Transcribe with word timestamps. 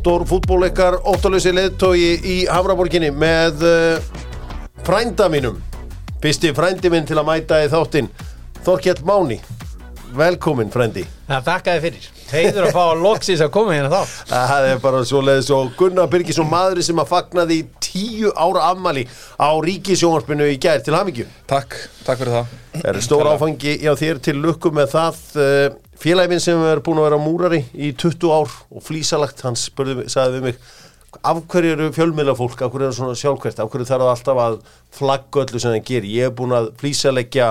Dóttor 0.00 0.22
fútbóleikar 0.24 0.94
óttalösi 1.04 1.50
leðtói 1.52 2.14
í 2.24 2.36
Hafraborginni 2.48 3.10
með 3.12 3.64
uh, 3.68 4.22
frænda 4.86 5.26
mínum. 5.28 5.58
Fyrsti 6.24 6.54
frændi 6.56 6.88
minn 6.88 7.04
til 7.04 7.18
að 7.20 7.26
mæta 7.28 7.58
í 7.60 7.68
þáttinn 7.68 8.08
Þorkjell 8.64 9.02
Máni 9.04 9.36
Velkomin 10.16 10.70
frændi. 10.72 11.04
Það 11.28 11.44
þakkaði 11.46 11.82
fyrir. 11.84 12.06
Heiður 12.30 12.66
að 12.66 12.72
fá 12.74 12.80
að 12.82 13.02
loksis 13.04 13.42
að 13.44 13.52
koma 13.54 13.74
hérna 13.76 13.90
þá. 13.92 14.14
Það 14.50 14.66
er 14.70 14.80
bara 14.82 15.02
svo 15.06 15.20
leiðis 15.24 15.50
og 15.54 15.70
Gunnar 15.78 16.10
Birgisson 16.10 16.48
maður 16.50 16.82
sem 16.86 17.02
að 17.02 17.10
fagnaði 17.10 17.60
tíu 17.82 18.32
ára 18.34 18.70
ammali 18.70 19.06
á 19.38 19.50
ríkisjónvarpinu 19.66 20.48
í 20.50 20.58
gær. 20.62 20.82
Til 20.86 20.96
hamingju. 20.98 21.28
Takk, 21.50 21.78
takk 22.06 22.22
fyrir 22.22 22.40
það. 22.40 22.58
Það 22.80 22.90
er 22.92 23.00
stór 23.06 23.30
áfangi 23.30 23.76
hjá 23.84 23.94
þér 23.98 24.20
til 24.26 24.36
lukku 24.42 24.74
með 24.74 24.92
það 24.96 25.22
uh, 25.36 25.78
Félagin 26.00 26.40
sem 26.40 26.60
er 26.64 26.80
búin 26.80 27.00
að 27.02 27.10
vera 27.10 27.20
múrari 27.20 27.64
í 27.76 27.90
20 27.92 28.30
ár 28.32 28.54
og 28.72 28.84
flísalagt, 28.86 29.42
hann 29.44 29.58
spurði, 29.58 30.06
sagði 30.08 30.38
við 30.38 30.46
mig 30.48 30.62
af 31.18 31.40
hverju 31.50 31.74
eru 31.74 31.88
fjölmiðla 31.94 32.36
fólk, 32.38 32.60
af 32.62 32.72
hverju 32.72 32.88
eru 32.88 32.96
svona 32.96 33.18
sjálfkvært, 33.18 33.60
af 33.62 33.70
hverju 33.72 33.88
þarf 33.88 34.04
það 34.04 34.12
alltaf 34.14 34.40
að 34.44 34.58
flagga 34.94 35.44
öllu 35.44 35.62
sem 35.62 35.74
það 35.74 35.86
gerir, 35.90 36.10
ég 36.14 36.28
hef 36.28 36.36
búin 36.38 36.54
að 36.56 36.70
flísalegja 36.80 37.48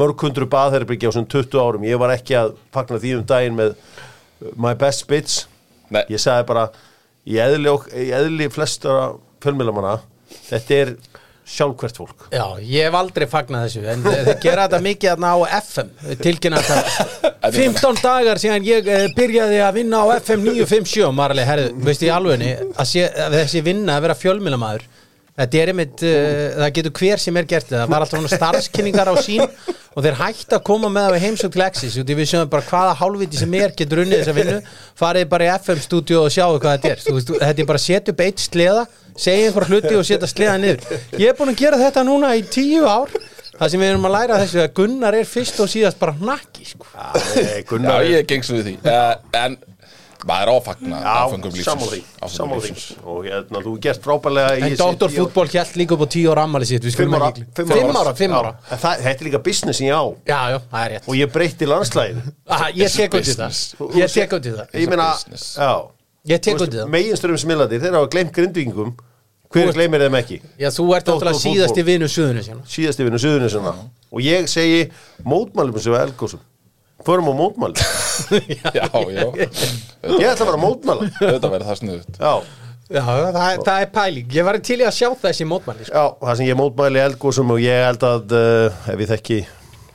mörg 0.00 0.24
hundru 0.24 0.48
baðherrbyggi 0.52 1.10
á 1.10 1.14
svona 1.14 1.30
20 1.34 1.60
árum, 1.60 1.84
ég 1.86 2.00
var 2.00 2.14
ekki 2.14 2.38
að 2.38 2.54
fagna 2.72 3.00
því 3.02 3.14
um 3.18 3.26
daginn 3.28 3.58
með 3.58 3.74
uh, 3.74 4.54
my 4.56 4.72
best 4.78 5.04
bits, 5.10 5.42
Nei, 5.92 6.06
ég 6.08 6.22
sagði 6.22 6.48
bara 6.48 6.66
í 7.28 7.36
eðli, 7.42 7.74
eðli 8.16 8.48
flestra 8.52 9.12
fjölmiðlamanna, 9.44 9.98
þetta 10.48 10.78
er 10.78 10.94
sjálfkvært 11.52 12.00
fólk. 12.00 12.24
Já, 12.32 12.44
ég 12.64 12.86
hef 12.88 12.96
aldrei 12.96 13.26
fagnað 13.30 13.66
þessu, 13.66 13.82
en 13.92 14.06
eh, 14.08 14.22
þeir 14.28 14.38
gera 14.46 14.64
þetta 14.66 14.80
mikið 14.86 15.12
þarna 15.12 15.32
á 15.32 15.38
FM, 15.58 15.92
tilkynna 16.22 16.62
þetta 16.64 17.52
15 17.58 18.00
dagar 18.00 18.40
síðan 18.42 18.66
ég 18.66 18.88
eh, 18.88 19.06
byrjaði 19.16 19.60
að 19.66 19.78
vinna 19.80 20.02
á 20.02 20.06
FM 20.16 20.46
957 20.48 21.06
og 21.08 21.14
maður 21.18 21.36
alveg, 21.36 21.50
herðu, 21.52 21.70
veistu 21.88 22.08
í 22.08 22.12
alvegni 22.14 22.50
að, 22.56 22.88
sé, 22.88 23.06
að 23.26 23.38
þessi 23.40 23.64
vinna 23.68 23.98
að 23.98 24.08
vera 24.08 24.18
fjölmjölamæður 24.22 24.90
er 25.32 25.70
einmitt, 25.72 26.02
uh, 26.04 26.58
það 26.58 26.72
getur 26.76 26.92
hver 26.98 27.20
sem 27.22 27.36
er 27.40 27.46
gert 27.48 27.70
það 27.70 27.86
var 27.88 28.04
alltaf 28.04 28.20
svona 28.20 28.36
starfskynningar 28.36 29.08
á 29.08 29.14
sín 29.24 29.40
og 29.42 30.04
þeir 30.04 30.18
hægt 30.18 30.52
að 30.52 30.64
koma 30.68 30.90
með 30.92 31.06
það 31.06 31.14
við 31.14 31.24
heimsók 31.24 31.54
til 31.54 31.62
Exis 31.64 31.96
og 31.96 32.06
því 32.08 32.16
við 32.18 32.28
sjöum 32.28 32.50
bara 32.52 32.66
hvaða 32.68 32.98
hálfviti 33.00 33.40
sem 33.40 33.56
er 33.56 33.72
getur 33.76 34.02
unnið 34.04 34.20
þessa 34.20 34.34
vinnu, 34.36 34.58
farið 35.00 35.30
bara 35.32 35.46
í 35.46 35.52
FM-stúdíu 35.54 36.20
og 36.20 36.28
sjáu 36.32 36.58
hvað 36.60 36.84
þetta 36.84 36.92
er, 36.92 37.24
þetta 37.30 37.64
er 37.64 37.70
bara 37.70 37.80
að 37.80 37.86
setja 37.86 38.12
upp 38.12 38.22
eitt 38.26 38.44
sleða, 38.44 38.84
segja 39.16 39.48
einhver 39.50 39.66
hluti 39.68 39.94
og 39.98 40.04
setja 40.06 40.28
sleða 40.30 40.56
niður, 40.62 40.86
ég 41.18 41.28
er 41.32 41.36
búin 41.38 41.52
að 41.54 41.60
gera 41.64 41.80
þetta 41.82 42.04
núna 42.08 42.32
í 42.38 42.42
tíu 42.48 42.86
ár, 42.88 43.10
það 43.58 43.68
sem 43.74 43.80
við 43.84 43.90
erum 43.92 44.08
að 44.08 44.16
læra 44.18 44.38
þessu 44.44 44.62
að 44.64 44.72
Gunnar 44.78 45.14
er 45.20 45.28
fyrst 45.28 45.60
og 45.60 45.68
síðast 45.72 45.98
bara 46.00 46.14
hnakki, 46.20 46.64
sko. 46.72 46.86
Já, 46.96 48.00
ég 48.08 48.26
gengst 48.30 48.50
við 48.54 48.64
því. 48.70 48.78
Uh, 48.86 49.14
En 49.42 49.58
maður 50.22 50.42
er 50.46 50.50
áfagna 50.54 50.98
áfengum 51.02 51.50
Já, 51.50 51.56
lífsins. 51.56 51.66
sammála 51.66 51.90
því, 51.90 52.02
Áfengum 52.22 53.08
og 53.10 53.24
hérna, 53.26 53.62
þú 53.64 53.72
gert 53.82 54.04
frábælega 54.04 54.52
í 54.54 54.60
En 54.62 54.68
þessi 54.68 54.78
Dr. 54.78 54.92
tíu 55.00 55.08
ár. 55.08 55.14
Fútból 55.16 55.48
hjælt 55.50 55.78
líka 55.80 55.96
upp 55.96 56.04
á 56.06 56.08
tíu 56.14 56.30
ára 56.30 56.44
ammali 56.46 56.68
sitt, 56.70 56.84
við 56.86 56.94
Fimm 56.94 57.08
skulum 57.10 57.16
ára, 57.18 57.30
ekki 57.32 57.42
fimm 57.58 57.72
Fimm 57.72 57.90
ára. 57.90 58.04
ára, 58.04 58.12
fimm 58.20 58.36
ára. 58.38 58.52
Já, 58.54 58.70
en 58.76 58.78
það, 58.84 59.02
Þetta 59.02 59.18
er 59.24 59.26
líka 59.28 59.40
businessin 59.48 59.86
ég 59.88 59.98
á 59.98 60.04
Já, 60.30 60.38
já, 60.54 60.58
það 60.70 60.84
er 60.86 60.94
rétt. 60.94 61.08
Og 61.10 61.18
ég 61.18 61.32
breytti 61.34 61.66
landslæðin 61.72 62.22
Ég 62.78 62.94
tek 62.94 63.02
í 63.02 63.10
það. 63.10 63.18
Business. 63.18 63.74
Ég 63.98 64.14
tek 64.14 64.36
út 64.38 64.46
í 64.46 64.54
það. 64.54 64.78
Ég 64.78 64.88
meina, 64.94 65.08
business. 65.16 65.48
já 65.58 65.72
Ég 66.30 66.42
tek 66.42 66.54
í 66.54 66.68
það. 66.70 66.84
Meginströfum 66.92 67.40
smilladir, 67.42 67.82
þeir 67.82 67.96
hafa 67.98 68.10
gleymt 68.12 68.36
grindvíkingum. 68.36 68.92
Hver 69.52 69.72
gleymir 69.76 70.00
þeim 70.06 70.16
ekki? 70.16 70.38
Já, 70.60 70.70
þú 70.72 70.86
ert 70.96 71.08
náttúrulega 71.10 71.36
Fútbol. 71.36 71.52
síðasti 71.52 71.82
vinu 71.84 72.08
suðunni 72.08 72.44
sína 72.46 72.62
Síðasti 72.72 73.04
vinnu 73.04 73.18
suðunni 73.20 73.50
sinna 73.52 73.74
Og 74.08 74.22
ég 74.24 74.48
segi 74.48 74.86
mótmælum 75.28 75.76
sem 75.82 75.92
er 75.92 76.06
elgósum 76.06 76.40
Förum 77.04 77.28
á 77.28 77.34
mótmæli. 77.34 77.84
Já, 78.78 78.86
já, 79.10 79.24
Ég 80.06 80.26
ætla 80.30 80.46
að 80.54 80.60
mótmæla. 80.62 81.08
Þetta 81.18 81.50
verður 81.50 81.68
það 81.68 81.80
snuðut 81.80 82.20
Já, 82.22 82.32
Já, 82.92 83.02
það, 83.02 83.62
það 83.66 83.80
er 83.80 83.90
pæling. 83.94 84.32
Ég 84.36 84.46
var 84.46 84.58
til 84.62 84.76
í 84.78 84.86
að 84.86 84.96
sjá 84.96 85.08
þessi 85.22 85.46
mótmanni 85.48 85.86
sko. 85.88 85.96
já, 85.96 86.04
það 86.22 86.38
sem 86.38 86.48
ég 86.48 86.58
mótmæli 86.60 87.02
elgósum 87.02 87.52
og 87.54 87.60
ég 87.62 87.84
held 87.88 88.04
að 88.06 88.34
uh, 88.36 88.80
ef 88.92 89.02
ég 89.04 89.10
þekki 89.12 89.38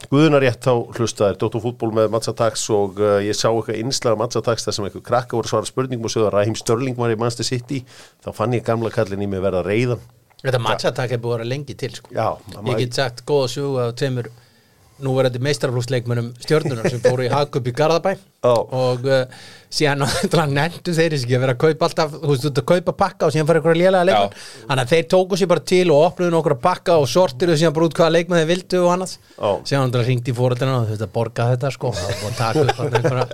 Guðunarétt 0.07 0.61
þá 0.63 0.71
hlusta 0.97 1.27
þér 1.27 1.39
Dóttur 1.41 1.63
fútból 1.65 1.89
með 1.95 2.11
Matsatax 2.13 2.61
og 2.75 3.01
uh, 3.01 3.17
ég 3.23 3.35
sá 3.35 3.49
eitthvað 3.49 3.81
innslag 3.81 4.19
Matsatax 4.19 4.67
þar 4.67 4.77
sem 4.77 4.87
eitthvað 4.87 5.05
krakka 5.09 5.35
voru 5.35 5.49
að 5.49 5.53
svara 5.53 5.69
spurningum 5.71 6.07
og 6.07 6.13
sögðu 6.13 6.29
að 6.29 6.37
Ræhim 6.37 6.55
Störling 6.59 6.95
var 6.99 7.11
í 7.11 7.17
Manchester 7.19 7.47
City 7.49 7.81
þá 8.23 8.29
fann 8.37 8.55
ég 8.55 8.63
gamla 8.67 8.93
kallin 8.93 9.25
í 9.25 9.27
mig 9.27 9.43
verða 9.43 9.65
reyðan 9.67 10.05
Þetta 10.37 10.59
matchatak 10.61 11.11
er 11.15 11.19
búið 11.21 11.33
að 11.33 11.39
vera 11.39 11.49
lengi 11.49 11.73
til 11.73 11.89
sko. 11.97 12.11
Já, 12.13 12.27
Ég 12.69 12.77
get 12.83 12.97
sagt 12.99 13.23
góða 13.25 13.47
sögu 13.49 13.79
af 13.81 13.95
tveimur 13.97 14.29
núverandi 15.03 15.39
meistarflúsleikmönum 15.45 16.31
stjórnunar 16.41 16.87
sem 16.89 17.01
fóru 17.03 17.25
í 17.25 17.29
Hagup 17.31 17.67
í 17.69 17.73
Garðabæ 17.77 18.13
Já. 18.17 18.53
og 18.53 19.05
uh, 19.05 19.19
síðan 19.69 20.05
nefndu 20.57 20.95
þeir 20.97 21.15
ekki 21.17 21.37
að 21.37 21.43
vera 21.43 21.55
að 21.55 21.61
kaupa 21.61 21.87
alltaf 21.89 22.15
þú 22.15 22.31
veist, 22.31 22.45
þú 22.45 22.51
ert 22.51 22.61
að 22.61 22.67
kaupa 22.71 22.95
pakka 23.03 23.27
og 23.27 23.35
síðan 23.35 23.49
fara 23.49 23.61
ykkur 23.61 23.73
að 23.75 23.79
lélega 23.81 24.07
leikmann 24.09 24.33
Já. 24.33 24.49
þannig 24.71 24.83
að 24.83 24.93
þeir 24.95 25.07
tóku 25.13 25.39
sér 25.39 25.51
bara 25.53 25.65
til 25.73 25.85
og 25.93 26.03
opnuðu 26.07 26.33
nokkur 26.33 26.57
að 26.57 26.63
pakka 26.65 26.97
og 26.97 27.07
sortiru 27.11 27.59
síðan 27.59 27.77
bara 27.77 27.89
út 27.89 27.97
hvaða 28.01 28.15
leikmann 28.17 28.41
þeir 28.41 28.51
vildu 28.53 28.81
og 28.83 28.91
annars 28.95 29.15
Já. 29.19 29.49
síðan 29.69 29.87
náttúrulega 29.87 30.09
ringdi 30.11 30.33
í 30.33 30.37
fóröldina 30.41 30.79
og 30.79 30.89
þú 30.89 30.95
veist 30.95 31.07
að 31.07 31.15
borga 31.19 31.49
þetta 31.53 31.73
sko 31.77 31.93
var 31.97 32.17
að 32.17 32.37
taka 32.41 32.65
upp 32.65 32.83
einhverja 32.87 33.27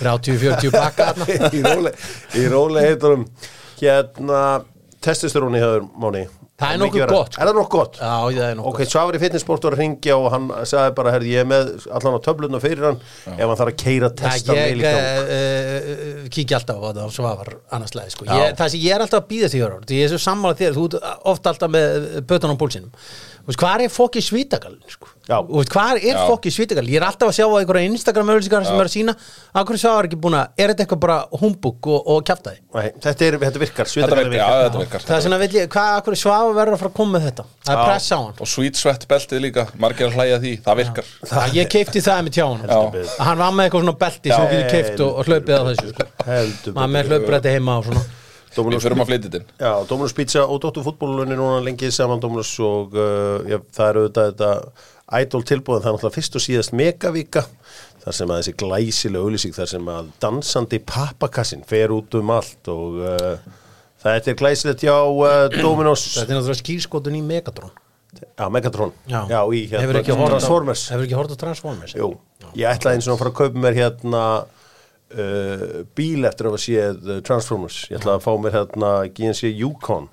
30-40 0.00 0.74
pakka 0.74 1.10
í 1.58 1.64
róle, 1.64 1.92
í 2.40 2.46
róle 2.50 2.86
heiturum 2.88 3.28
hérna 3.80 4.40
testosteróni 5.04 5.60
hefur 5.62 5.86
Máni 6.00 6.26
Það 6.54 6.70
er 6.70 6.78
nokkuð 6.78 7.04
gott, 7.10 7.32
sko. 7.34 7.40
Er 7.42 7.48
það 7.48 7.56
nokkuð 7.58 7.80
gott? 7.80 7.96
Já, 7.98 8.10
það 8.30 8.44
er 8.46 8.58
nokkuð 8.60 8.76
Ok, 8.84 8.90
Svavar 8.92 9.16
í 9.16 9.20
fitnessport 9.24 9.64
var 9.66 9.74
að 9.74 9.80
ringja 9.82 10.18
og 10.20 10.26
hann 10.30 10.44
sagði 10.70 10.92
bara, 11.00 11.14
herði, 11.16 11.32
ég 11.34 11.42
er 11.42 11.48
með 11.50 11.72
allan 11.98 12.14
á 12.14 12.20
töfluna 12.22 12.60
fyrir 12.62 12.86
hann 12.86 13.00
ef 13.34 13.42
hann 13.42 13.58
þarf 13.58 13.72
að 13.72 13.80
keira 13.82 14.10
testa 14.20 14.54
Já, 14.54 14.60
meil 14.60 14.84
ég 14.84 14.86
gang. 14.86 15.08
uh, 15.24 15.88
uh, 15.90 16.28
kíkja 16.36 16.60
alltaf 16.60 16.78
á 16.78 16.84
þetta 16.86 17.08
og 17.08 17.16
svo 17.16 17.26
var 17.26 17.50
annars 17.74 17.96
leið 17.98 18.14
sko. 18.14 18.28
Ég, 18.30 18.54
það 18.60 18.72
sem 18.76 18.84
ég 18.86 18.94
er 18.94 19.06
alltaf 19.06 19.24
að 19.24 19.28
býða 19.34 19.50
því 19.50 19.64
því 19.90 19.98
ég 19.98 20.06
er 20.06 20.14
svo 20.14 20.22
sammála 20.28 20.60
þér, 20.62 20.78
þú 20.78 20.86
ert 20.86 21.10
ofta 21.34 21.54
alltaf 21.54 21.74
með 21.74 22.08
bötan 22.30 22.54
á 22.54 22.60
púlsinum 22.62 22.94
hvað 23.50 23.88
er 23.88 23.92
fokki 23.92 24.22
svítagalinn 24.24 24.94
sko? 24.94 25.10
Já. 25.24 25.38
hvað 25.72 26.02
er 26.04 26.18
fokki 26.28 26.50
svítagalinn 26.52 26.92
ég 26.92 27.00
er 27.00 27.06
alltaf 27.06 27.30
að 27.30 27.36
sjá 27.38 27.46
á 27.48 27.56
einhverja 27.56 27.88
Instagram 27.88 28.32
auðlýsingar 28.34 28.66
sem 28.68 28.76
er 28.76 28.88
að 28.90 28.92
sína 28.92 29.14
akkur 29.56 29.78
svo 29.80 29.92
er 29.96 30.08
ekki 30.10 30.18
búin 30.20 30.36
að, 30.36 30.50
er 30.60 30.72
þetta 30.72 30.84
eitthvað 30.84 31.00
bara 31.00 31.16
humbug 31.40 31.88
og, 31.88 32.10
og 32.12 32.26
kjaftaði 32.28 32.58
Nei, 32.74 32.88
þetta, 33.00 33.24
er, 33.28 33.38
þetta 33.44 33.62
virkar, 33.62 33.88
Þetta 33.88 33.94
svitagalli 33.94 34.32
virkar, 34.34 34.50
virkar. 34.50 34.64
þetta 34.64 34.82
virkar. 34.82 35.04
Það 35.06 35.16
er 35.16 35.24
svona, 35.24 35.38
ég, 35.44 35.68
hvað, 35.72 35.90
akkur 36.00 36.16
svafa 36.18 36.56
verður 36.58 36.76
að 36.76 36.82
fara 36.82 36.90
að 36.90 36.96
koma 36.98 37.14
með 37.14 37.24
þetta? 37.28 37.44
Það 37.64 37.78
er 37.78 37.88
press 37.88 38.08
á 38.10 38.18
hann. 38.18 38.34
Og 38.44 38.50
sweet 38.50 38.80
sweat 38.80 39.06
beltið 39.12 39.42
líka, 39.44 39.64
margir 39.84 40.08
að 40.08 40.18
hlæja 40.18 40.40
því, 40.42 40.52
það 40.66 40.80
virkar. 40.82 41.12
Það, 41.30 41.54
ég 41.60 41.70
keipti 41.76 42.02
það 42.04 42.20
með 42.26 42.36
tjáun 42.40 42.66
Já. 42.66 42.82
hann 43.28 43.40
var 43.44 43.54
með 43.54 43.68
eitthvað 43.68 43.86
svona 43.86 43.96
belti 44.02 44.34
sem 44.34 44.50
getur 44.50 44.68
keipt 44.74 45.04
og, 45.06 45.14
og 45.22 45.30
hlaupið 45.30 45.54
á 45.54 45.62
þessu 45.70 45.94
sko. 45.94 46.08
Maður 46.74 46.94
með 46.98 47.12
hlaupbretti 47.14 47.54
heima 47.54 47.78
og 47.78 47.88
svona. 47.88 48.04
Við 48.54 48.60
Dominus, 48.62 48.84
förum 48.86 49.00
að 49.02 49.08
flytja 49.10 49.26
þetta 49.26 49.38
inn 49.40 49.46
já, 49.58 49.70
Dominus 49.90 50.12
Pizza 50.14 50.42
og 50.46 50.60
Dóttur 50.62 50.84
fútbólunni 50.86 51.34
núna 51.34 51.56
lengið 51.66 51.90
saman 51.96 52.20
Dominus 52.22 52.52
og 52.62 52.92
uh, 52.94 53.42
já, 53.50 53.58
það 53.74 53.88
er 53.88 53.98
auðvitað 53.98 54.28
þetta 54.28 54.50
idol 55.20 55.42
tilbúðan, 55.44 55.82
það 55.84 55.90
er 55.90 55.96
náttúrulega 55.98 56.16
fyrst 56.16 56.38
og 56.38 56.42
síðast 56.44 56.72
megavíka 56.76 57.42
þar 58.04 58.16
sem 58.16 58.30
að 58.32 58.38
þessi 58.40 58.54
glæsilega 58.62 59.24
auðlýsing 59.24 59.54
þar 59.56 59.68
sem 59.74 59.90
að 59.92 60.08
dansandi 60.24 60.78
pappakassin 60.88 61.64
fer 61.68 61.92
út 61.92 62.16
um 62.18 62.32
allt 62.34 62.70
og 62.72 62.98
uh, 63.04 63.36
þetta 64.04 64.32
er 64.32 64.38
glæsilegt 64.40 64.84
hjá 64.86 64.96
uh, 64.96 65.46
Dominus 65.54 66.06
Þetta 66.16 66.26
er 66.30 66.38
náttúrulega 66.38 66.60
skýrskotun 66.62 67.18
í 67.20 67.22
Megatron. 67.24 67.72
Já, 68.14 68.46
Megatron. 68.52 68.92
Já, 69.10 69.20
Já 69.28 69.40
í 69.52 69.62
Hefur 69.68 69.80
hérna 69.82 70.00
ekki 70.04 70.14
horft 70.16 70.30
á- 70.30 70.34
Transformers. 70.38 70.84
Hefur 70.94 71.06
ekki 71.08 71.16
hort 71.18 71.32
á 71.34 71.38
Transformers? 71.40 71.94
Jú, 71.98 72.10
ég 72.56 72.68
ætlaði 72.70 73.00
eins 73.00 73.08
og 73.10 73.16
að 73.16 73.22
fara 73.24 73.32
að 73.34 73.38
kaupa 73.42 73.62
mér 73.64 73.78
hérna 73.80 74.24
uh, 75.18 75.64
bíl 75.98 76.24
eftir 76.28 76.48
að 76.50 76.58
séð 76.62 77.12
Transformers. 77.26 77.80
Ég 77.90 77.98
ætlaði 78.00 78.20
að 78.20 78.26
fá 78.28 78.32
mér 78.44 78.56
hérna 78.60 78.92
GNC 79.16 79.50
Yukon 79.52 80.08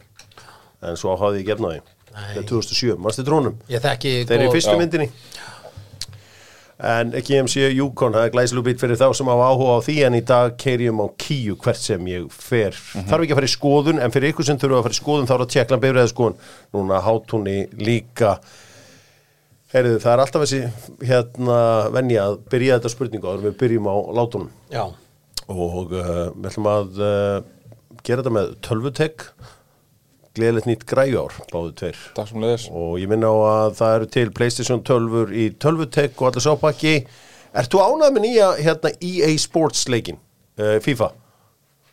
en 0.82 0.98
svo 0.98 1.14
hafði 1.22 1.44
ég 1.44 1.52
gefnaði 1.52 1.82
Nei. 2.12 2.32
Það 2.34 2.42
er 2.42 2.48
2007, 2.50 2.98
mannstu 3.00 3.24
trónum 3.28 3.58
Ég 3.72 3.84
þekki 3.84 4.14
Þeir 4.28 4.38
eru 4.38 4.50
í 4.50 4.56
fyrstu 4.56 4.78
myndinni. 4.80 5.10
En 6.82 7.12
GMC 7.14 7.68
Yukon, 7.76 8.16
það 8.16 8.24
er 8.26 8.32
glæsileg 8.34 8.66
bít 8.66 8.80
fyrir 8.82 8.98
þá 8.98 9.12
sem 9.14 9.28
hafa 9.30 9.52
áhuga 9.52 9.76
á 9.78 9.86
því 9.86 9.96
en 10.08 10.16
í 10.18 10.22
dag 10.26 10.56
keirjum 10.58 11.04
á 11.06 11.08
kíu 11.22 11.54
hvert 11.62 11.78
sem 11.78 12.08
ég 12.10 12.26
fer. 12.34 12.74
Þarf 12.74 13.22
ekki 13.22 13.36
að 13.36 13.38
fara 13.38 13.50
í 13.52 13.54
skoðun 13.54 14.02
en 14.02 14.14
fyrir 14.16 14.34
ykkur 14.34 14.48
sem 14.48 14.58
þurfa 14.58 14.80
að 14.80 14.88
fara 14.88 14.98
í 14.98 14.98
skoðun 14.98 15.30
þá 15.30 15.34
er 15.36 15.44
að 15.46 15.52
tjekla 15.54 15.80
bifræða 15.84 16.10
skoðun 16.10 16.40
Núna 16.74 17.04
hátunni 17.06 17.56
líka. 17.78 18.34
Heyrðu, 19.76 20.02
það 20.02 20.16
er 20.16 20.24
alltaf 20.26 20.48
þessi 20.48 21.06
hérna 21.12 21.60
venja 21.94 22.26
að 22.32 22.42
byrja 22.52 22.80
þetta 22.80 22.94
spurningu 22.96 23.30
áður 23.30 23.46
við 23.46 23.58
byrjum 23.62 23.88
á 23.88 23.96
látunum. 24.18 24.50
Já, 24.74 24.84
og 25.54 25.94
uh, 25.94 26.10
við 26.34 26.50
ætlum 26.50 26.72
að 26.74 26.98
uh, 26.98 27.38
gera 28.02 28.24
þetta 28.24 28.34
með 28.40 28.54
tölvutek 28.66 29.30
gleðilegt 30.38 30.70
nýtt 30.70 30.86
græjár 30.88 31.36
báðu 31.52 31.74
tveir. 31.82 32.00
Og 32.72 32.96
ég 33.02 33.12
minna 33.12 33.32
á 33.32 33.36
að 33.52 33.76
það 33.82 33.96
eru 33.98 34.10
til 34.16 34.32
Playstation 34.38 34.84
12 34.88 35.36
í 35.36 35.50
tölvutek 35.62 36.16
og 36.22 36.32
allir 36.32 36.46
sápakki 36.46 36.96
Ert 37.52 37.68
þú 37.74 37.82
ánað 37.84 38.14
með 38.16 38.24
nýja 38.24 38.52
hérna, 38.64 38.94
EA 39.04 39.32
Sports 39.42 39.84
leikin, 39.92 40.20
uh, 40.56 40.78
FIFA? 40.84 41.10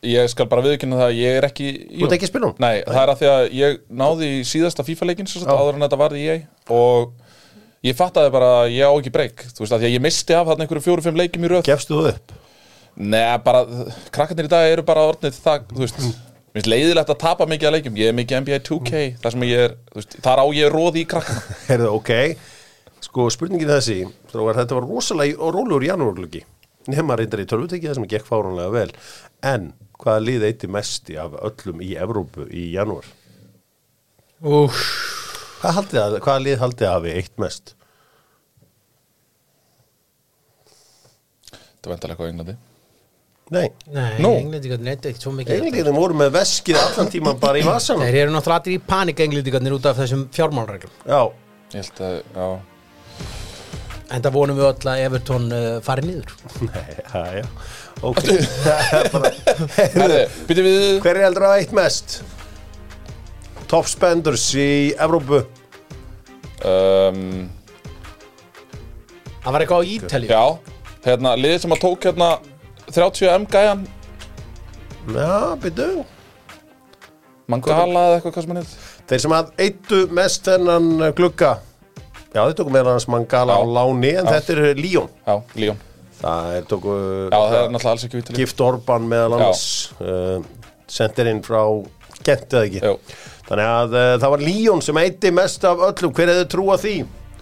Ég 0.07 0.29
skal 0.31 0.47
bara 0.47 0.63
viðkynna 0.63 1.01
það, 1.01 1.09
að 1.09 1.17
ég 1.19 1.39
er 1.41 1.47
ekki 1.49 1.71
Þú 1.91 2.05
ert 2.07 2.13
ekki 2.15 2.29
að 2.29 2.31
spila 2.31 2.51
hún? 2.51 2.61
Nei, 2.63 2.77
það 2.87 3.01
er 3.01 3.11
að 3.11 3.19
því 3.19 3.31
að 3.33 3.47
ég 3.59 3.81
náði 3.91 4.29
síðasta 4.47 4.85
sagt, 4.87 5.49
Já. 5.49 5.57
áður 5.59 5.75
en 5.75 5.83
þetta 5.83 5.99
varði 5.99 6.23
EA 6.29 6.37
og 6.71 7.11
ég 7.83 7.99
fattaði 7.99 8.31
bara 8.37 8.53
að 8.61 8.77
ég 8.77 8.87
á 8.87 8.93
ekki 8.95 9.15
breyk 9.17 9.43
þú 9.51 9.65
veist 9.65 9.75
að 9.75 9.89
ég 9.89 10.05
misti 10.05 10.37
af 10.39 10.47
þarna 10.47 10.67
einhverju 10.67 10.85
fjóru-fimm 10.87 11.19
leikjum 11.19 11.49
í 11.49 11.51
röð. 11.51 11.67
Gefstu 11.67 11.99
þú 11.99 12.13
upp? 12.13 12.37
Nei, 12.99 13.19
bara, 13.43 13.65
krakkarnir 14.15 14.47
í 14.47 14.55
dag 14.55 14.71
eru 14.71 14.87
bara 14.87 15.09
orðnið 15.11 15.43
það, 15.43 15.67
þú 15.75 15.83
veist 15.83 15.99
Mér 16.59 16.65
finnst 16.65 16.75
leiðilegt 16.75 17.11
að 17.13 17.19
tapa 17.23 17.47
mikið 17.47 17.69
að 17.69 17.75
leikjum. 17.77 17.99
Ég 18.01 18.09
er 18.11 18.15
mikið 18.19 18.39
NBA 18.43 18.57
2K 18.67 19.01
þar 19.23 19.35
sem 19.35 19.43
ég 19.47 19.61
er, 19.63 19.75
veist, 19.95 20.17
þar 20.25 20.41
á 20.43 20.47
ég 20.57 20.73
róði 20.75 21.05
í 21.05 21.07
krakkana. 21.07 21.43
Herðu, 21.69 21.91
ok? 21.95 22.11
Sko, 23.05 23.27
spurningin 23.31 23.71
þessi 23.71 23.99
Strákar, 24.27 24.57
Þetta 24.59 24.75
var 24.75 24.89
rosalega 24.89 25.39
og 25.39 25.53
rólegur 25.55 25.87
janúargluggi 25.87 26.41
Nefna 26.91 27.15
reyndar 27.21 27.45
í 27.45 27.47
tölvutekki 27.47 27.87
það 27.87 28.01
sem 28.01 28.09
gekk 28.11 28.27
fáránlega 28.27 28.75
vel. 28.75 28.91
En 29.47 29.69
hvaða 30.03 30.25
lið 30.25 30.49
eitti 30.49 30.71
mesti 30.75 31.21
af 31.23 31.37
öllum 31.47 31.85
í 31.87 31.93
Evrópu 31.95 32.49
í 32.51 32.65
janúar? 32.75 33.07
Úf, 34.43 34.83
Hvað 35.61 35.79
haldið 35.79 36.03
að, 36.03 36.17
hvaða 36.27 36.45
lið 36.49 36.65
haldið 36.65 36.89
að 36.89 36.97
hafi 36.97 37.15
eitt 37.21 37.37
mest? 37.39 37.77
Það 41.53 41.93
var 41.93 42.01
endalega 42.01 42.17
eitthvað 42.17 42.27
á 42.27 42.31
Englandi 42.35 42.59
Nei, 43.55 43.69
nei, 43.89 44.19
Nú. 44.21 44.31
englendingarnir 44.43 44.85
neitt 44.91 45.07
ekki 45.09 45.23
svo 45.23 45.31
mikið. 45.33 45.63
Eiginlega 45.63 45.93
voru 45.97 46.17
með 46.21 46.35
veskið 46.35 46.77
allan 46.83 47.09
tíman 47.15 47.39
bara 47.41 47.61
í 47.61 47.65
vasanum. 47.65 48.03
Þeir 48.05 48.19
eru 48.27 48.35
náttúrulega 48.35 48.61
allir 48.61 48.75
í 48.77 48.81
panik 48.91 49.23
englendingarnir 49.25 49.77
út 49.79 49.87
af 49.89 49.97
þessum 50.03 50.27
fjármálreglum 50.37 50.93
Já, 51.09 51.23
Ég 51.73 51.87
held 51.87 52.03
að, 52.05 52.19
já. 52.37 52.49
En 54.09 54.23
það 54.25 54.33
vonum 54.39 54.57
við 54.57 54.67
öll 54.71 54.89
að 54.93 55.03
Everton 55.05 55.47
uh, 55.53 55.65
fari 55.85 56.05
niður. 56.09 56.31
Nei, 56.65 56.85
já, 56.97 57.23
já. 57.39 57.47
Ok, 58.09 58.21
það 58.65 58.95
er 58.99 59.09
bara 59.13 59.31
Herði, 59.97 60.21
býtum 60.49 60.69
við. 60.69 60.85
Hver 61.05 61.19
er 61.21 61.27
heldur 61.29 61.49
að 61.49 61.57
eitt 61.63 61.75
mest? 61.77 62.19
Top 63.69 63.89
spenders 63.91 64.47
í 64.57 64.69
Evrópu? 64.97 65.43
Um, 66.65 67.49
Það 69.45 69.53
var 69.55 69.65
eitthvað 69.65 69.81
á 69.81 69.89
Ítalíu. 69.97 70.31
Já, 70.33 70.45
hérna, 71.05 71.35
liðið 71.41 71.61
sem 71.65 71.75
að 71.77 71.83
tók 71.85 72.09
hérna 72.09 72.31
30M 72.95 73.47
gæjan. 73.53 73.87
Já, 75.09 75.57
byrju 75.63 76.05
Mangala 77.49 78.01
eða 78.11 78.17
eitthvað 78.19 78.35
hvað 78.35 78.45
sem 78.45 78.53
hann 78.53 78.61
heit 78.61 78.73
Þeir 79.09 79.23
sem 79.25 79.35
að 79.39 79.53
eittu 79.65 80.01
mest 80.13 80.45
þennan 80.45 80.89
uh, 81.01 81.11
glugga. 81.17 81.53
Já, 82.35 82.43
þeir 82.43 82.57
tóku 82.59 82.73
meðan 82.75 82.99
hans 82.99 83.07
Mangala 83.09 83.57
Já. 83.57 83.61
á 83.61 83.65
láni 83.79 84.11
En 84.21 84.29
Já. 84.29 84.33
þetta 84.35 84.57
er 84.57 84.81
Líón. 84.83 85.09
Já, 85.25 85.37
Líón. 85.57 85.79
Það 86.19 86.51
er 86.59 86.67
tóku 86.69 86.97
Já, 86.99 87.39
það 87.39 87.57
er 87.63 87.73
náttúrulega 87.73 87.95
alls 87.95 88.05
ekki 88.09 88.19
vítileg 88.21 88.43
Gift 88.43 88.61
Orban 88.67 89.09
meðal 89.09 89.39
annars 89.39 89.65
uh, 90.03 90.43
Sendirinn 90.93 91.41
frá 91.47 91.63
Gent 92.27 92.53
eða 92.53 92.67
ekki. 92.69 92.83
Jú. 92.85 92.97
Þannig 93.49 93.71
að 93.73 93.97
uh, 93.97 94.13
það 94.21 94.35
var 94.35 94.45
Líón 94.45 94.85
sem 94.85 95.01
eitti 95.01 95.33
mest 95.33 95.65
af 95.65 95.81
öllum. 95.89 96.13
Hver 96.19 96.35
hefði 96.35 96.49
trúa 96.53 96.77
því? 96.83 96.97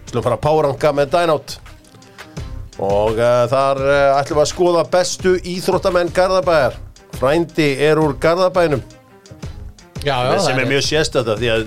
Slum 0.07 0.23
fara 0.23 0.39
að 0.39 0.45
páranga 0.47 0.93
með 1.01 1.11
Dynout 1.17 1.57
Og 2.83 3.17
uh, 3.17 3.47
þar 3.49 3.81
uh, 3.81 4.19
ætlum 4.19 4.37
við 4.37 4.43
að 4.43 4.51
skoða 4.51 4.85
bestu 4.93 5.33
íþróttamenn 5.49 6.13
Garðabæjar. 6.17 6.77
Frændi 7.17 7.71
er 7.81 7.97
úr 8.03 8.13
Garðabænum. 8.21 8.83
Já, 10.05 10.17
já, 10.29 10.37
sem 10.45 10.59
er 10.61 10.69
mjög 10.69 10.85
sérstætt 10.85 11.31
því 11.41 11.49
að 11.55 11.63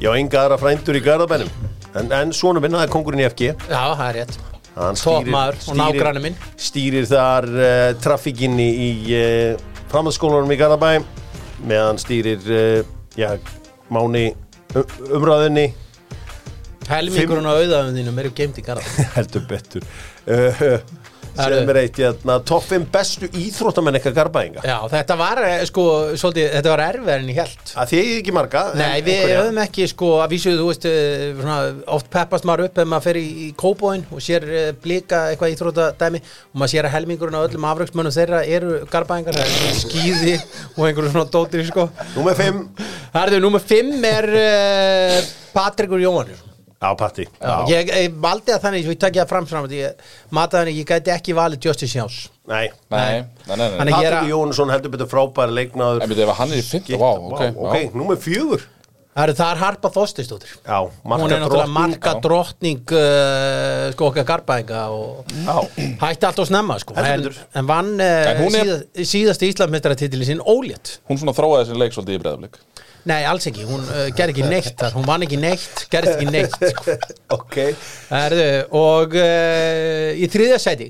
ég 0.00 0.08
á 0.08 0.12
enga 0.16 0.40
aðra 0.42 0.58
frændur 0.60 0.96
í 0.96 1.02
Garðabænum. 1.04 1.50
En, 1.96 2.08
en 2.12 2.32
svona 2.36 2.60
minna, 2.60 2.80
það 2.80 2.88
er 2.88 2.92
kongurinn 2.92 3.22
í 3.22 3.28
FG 3.28 3.50
Já, 3.52 3.82
það 3.82 4.06
er 4.08 4.18
rétt. 4.20 4.38
Hann 4.76 4.98
Toppmaður 5.00 5.60
og 5.72 5.78
nágranni 5.80 6.22
minn. 6.26 6.40
stýrir 6.60 7.06
þar 7.08 7.46
uh, 7.52 7.92
trafíkinni 8.04 8.66
í 8.68 8.90
uh, 9.16 9.84
framhaldsskólanum 9.92 10.52
í 10.52 10.58
Garðabæ 10.60 10.90
meðan 11.68 12.00
stýrir 12.00 12.42
já, 13.16 13.30
máni 13.88 14.26
um, 14.76 14.84
umræðinni 15.16 15.70
Helmingurinn 16.90 17.50
á 17.50 17.54
auðaðum 17.56 17.98
þínum 17.98 18.22
eru 18.22 18.32
geimt 18.36 18.60
í 18.60 18.64
garða 18.66 19.04
heldur 19.16 19.46
betur. 19.50 19.86
Uh, 20.26 20.80
Það 21.36 21.52
sem 21.52 21.70
er 21.70 21.78
eitt 21.82 21.98
hérna, 22.00 22.36
topp 22.48 22.64
5 22.70 22.84
bestu 22.92 23.28
íþróttamenn 23.36 23.98
eitthvað 23.98 24.14
Garðabæinga 24.16 24.62
Já, 24.64 24.76
þetta 24.92 25.16
var 25.20 25.40
eh, 25.44 25.64
sko, 25.68 25.84
svolítið, 26.16 26.46
þetta 26.54 26.72
var 26.72 26.82
erfiðar 26.86 27.24
en 27.24 27.28
ég 27.32 27.40
held 27.42 27.72
að 27.82 27.90
því 27.90 28.00
ég 28.00 28.12
ekki 28.22 28.34
marga 28.36 28.62
Nei, 28.78 28.94
við 29.04 29.20
höfum 29.34 29.60
ekki 29.66 29.88
sko 29.92 30.10
að 30.24 30.32
vísu, 30.32 30.54
þú 30.56 30.70
veist, 30.70 30.88
eh, 30.88 31.26
svona, 31.36 31.58
oft 31.98 32.08
peppast 32.12 32.48
maður 32.48 32.70
upp 32.70 32.80
ef 32.80 32.88
maður 32.88 33.06
fer 33.10 33.20
í, 33.20 33.26
í 33.44 33.50
kóbóin 33.60 34.06
og 34.08 34.24
sér 34.24 34.48
blika 34.80 35.26
eitthvað 35.34 35.54
íþróttadæmi 35.58 36.22
og 36.24 36.56
maður 36.62 36.74
sér 36.74 36.88
að 36.88 36.96
helmingurinn 36.96 37.36
á 37.36 37.44
öllum 37.44 37.68
afraugsmönnum 37.74 38.16
þeirra 38.16 38.42
eru 38.56 38.80
garbæðingar, 38.92 39.36
það 39.36 39.68
er 39.68 39.78
skýði 39.84 40.36
og 40.72 40.82
einhverju 40.88 41.12
svona 41.12 41.28
dóttir, 41.36 41.68
sko. 41.68 41.90
Númer 42.16 42.40
5 42.40 42.64
Það 43.12 43.22
er 43.22 43.36
þau, 43.36 43.40
númer 43.44 43.70
5 43.76 44.10
er 44.16 44.34
uh, 44.40 45.32
Patrikur 45.56 46.00
Jóhannesson. 46.00 46.55
Á 46.82 46.88
Patti 46.98 47.24
Já. 47.40 47.54
Ég, 47.72 47.88
ég 47.88 48.16
valdi 48.20 48.52
að 48.52 48.62
þannig, 48.66 48.86
ég 48.90 48.98
takk 49.00 49.16
ég 49.16 49.24
það 49.24 49.32
fram 49.32 49.46
fram 49.48 49.68
ég 49.72 50.06
mataði 50.36 50.62
hann, 50.66 50.76
ég 50.76 50.86
gæti 50.90 51.12
ekki 51.14 51.34
valið 51.38 51.64
Justice 51.70 51.96
Jones. 51.98 52.18
Nei, 52.46 52.68
Nei, 52.92 53.24
nei, 53.48 53.56
nei, 53.56 53.56
nei. 53.56 53.76
Hann 53.78 53.88
er- 53.88 53.96
ég 53.96 54.10
Patrik 54.12 54.30
Jónsson 54.30 54.70
heldur 54.74 54.92
betur 54.92 55.08
frábæri 55.10 55.56
leiknaður 55.56 56.02
En 56.04 56.08
byrju, 56.12 56.28
ef 56.28 56.36
hann 56.40 56.52
er 56.52 56.60
í 56.60 56.64
fyrta, 56.68 56.98
vá, 57.00 57.10
ok, 57.16 57.44
ok, 57.56 57.76
já. 57.80 57.92
númer 57.96 58.16
fjögur 58.20 58.66
Það 59.16 59.30
er, 59.30 59.32
það 59.38 59.50
er 59.54 59.56
Harpa 59.62 59.88
Þostistóttir. 59.94 60.50
Já, 60.60 60.78
Hún 61.08 61.32
er 61.32 61.38
náttúrulega 61.40 61.72
marka 61.72 62.10
já. 62.12 62.20
drottning 62.20 62.82
uh, 62.92 63.86
sko 63.94 64.10
okkar 64.10 64.26
garbæðinga 64.28 64.82
og 64.92 65.30
Já, 65.32 65.54
hætti 66.02 66.26
allt 66.28 66.42
og 66.44 66.48
snemma 66.50 66.76
sko 66.82 66.92
Heldur 66.98 67.32
en, 67.32 67.38
betur. 67.38 67.38
en 67.62 67.66
vann 67.70 67.94
uh, 67.96 68.30
En 68.34 68.42
hún 68.44 68.58
er- 68.60 68.68
síða, 68.68 69.06
síðasti 69.14 69.48
Íslandmestaratitilin 69.54 70.28
sinn 70.28 70.42
ólétt 70.44 70.98
Hún 71.08 71.16
svona 71.22 71.32
þróaði 71.32 71.64
þessi 71.70 71.80
leik 71.80 71.96
svolítið 71.96 72.18
í 72.18 72.22
breðaflik 72.26 72.60
Nei, 73.06 73.20
alls 73.30 73.46
ekki, 73.46 73.62
hún 73.68 73.84
uh, 73.86 74.06
gerði 74.18 74.34
ekki 74.34 74.46
neitt 74.50 74.72
þar, 74.80 74.94
hún 74.98 75.06
vann 75.06 75.22
ekki 75.22 75.38
neitt, 75.38 75.84
gerði 75.92 76.14
ekki 76.16 76.30
neitt 76.34 76.56
sko. 76.72 76.96
ok. 77.36 77.58
Erðu, 78.18 78.46
og 78.80 79.14
uh, 79.14 80.10
í 80.18 80.26
þriðja 80.32 80.58
sæti 80.62 80.88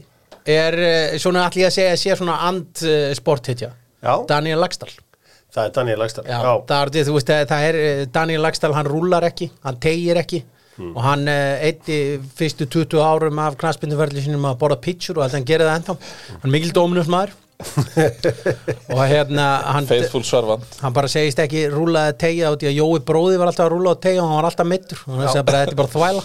er 0.57 0.79
uh, 0.81 1.17
svona 1.21 1.45
allir 1.51 1.69
að 1.69 1.77
segja 1.77 1.99
sé 2.01 2.17
svona 2.17 2.39
and 2.49 2.85
sporthitja 3.19 3.69
Já. 4.01 4.13
Daniel 4.29 4.63
Lagstall 4.63 4.95
Það 5.53 5.63
er 5.63 5.73
Daniel 5.77 6.01
Lagstad 6.01 6.29
Já, 6.31 6.41
það 6.69 6.77
er, 6.81 7.07
þú 7.09 7.17
veist, 7.19 7.33
það 7.53 7.69
er 7.69 7.81
uh, 7.83 8.05
Daniel 8.17 8.45
Lagstall, 8.49 8.77
hann 8.77 8.89
rúlar 8.89 9.29
ekki, 9.29 9.51
hann 9.67 9.81
tegir 9.83 10.21
ekki. 10.21 10.45
Og 10.77 10.99
hann 11.01 11.23
eitti 11.25 12.19
fyrstu 12.37 12.67
20 12.69 13.01
árum 13.01 13.39
af 13.41 13.55
knaspinduferðli 13.63 14.21
sinum 14.27 14.45
að 14.45 14.59
borða 14.61 14.77
pitchur 14.85 15.17
og 15.17 15.25
alltaf 15.25 15.39
hann 15.39 15.47
gerir 15.49 15.65
það 15.65 15.79
ennþá. 15.81 15.95
Hann 16.35 16.51
er 16.51 16.53
mikil 16.53 16.75
dóminus 16.77 17.09
maður 17.09 17.33
og 18.93 19.01
hérna 19.09 19.45
hann, 19.65 19.87
hann 19.89 20.97
bara 20.97 21.09
segist 21.09 21.39
ekki 21.41 21.63
rúlaði 21.73 22.17
tegja 22.21 22.51
út 22.53 22.65
í 22.67 22.69
að 22.69 22.77
Jói 22.77 23.01
bróði 23.09 23.39
var 23.41 23.49
alltaf 23.51 23.65
að 23.65 23.73
rúla 23.73 23.95
á 23.97 24.03
tegja 24.05 24.21
og 24.25 24.29
hann 24.29 24.37
var 24.39 24.49
alltaf 24.51 24.69
mittur 24.69 25.01
og 25.07 25.15
hann 25.23 25.31
sagði 25.33 25.47
bara 25.49 25.63
þetta 25.63 25.75
er 25.75 25.81
bara 25.81 25.93
þvæla. 25.95 26.25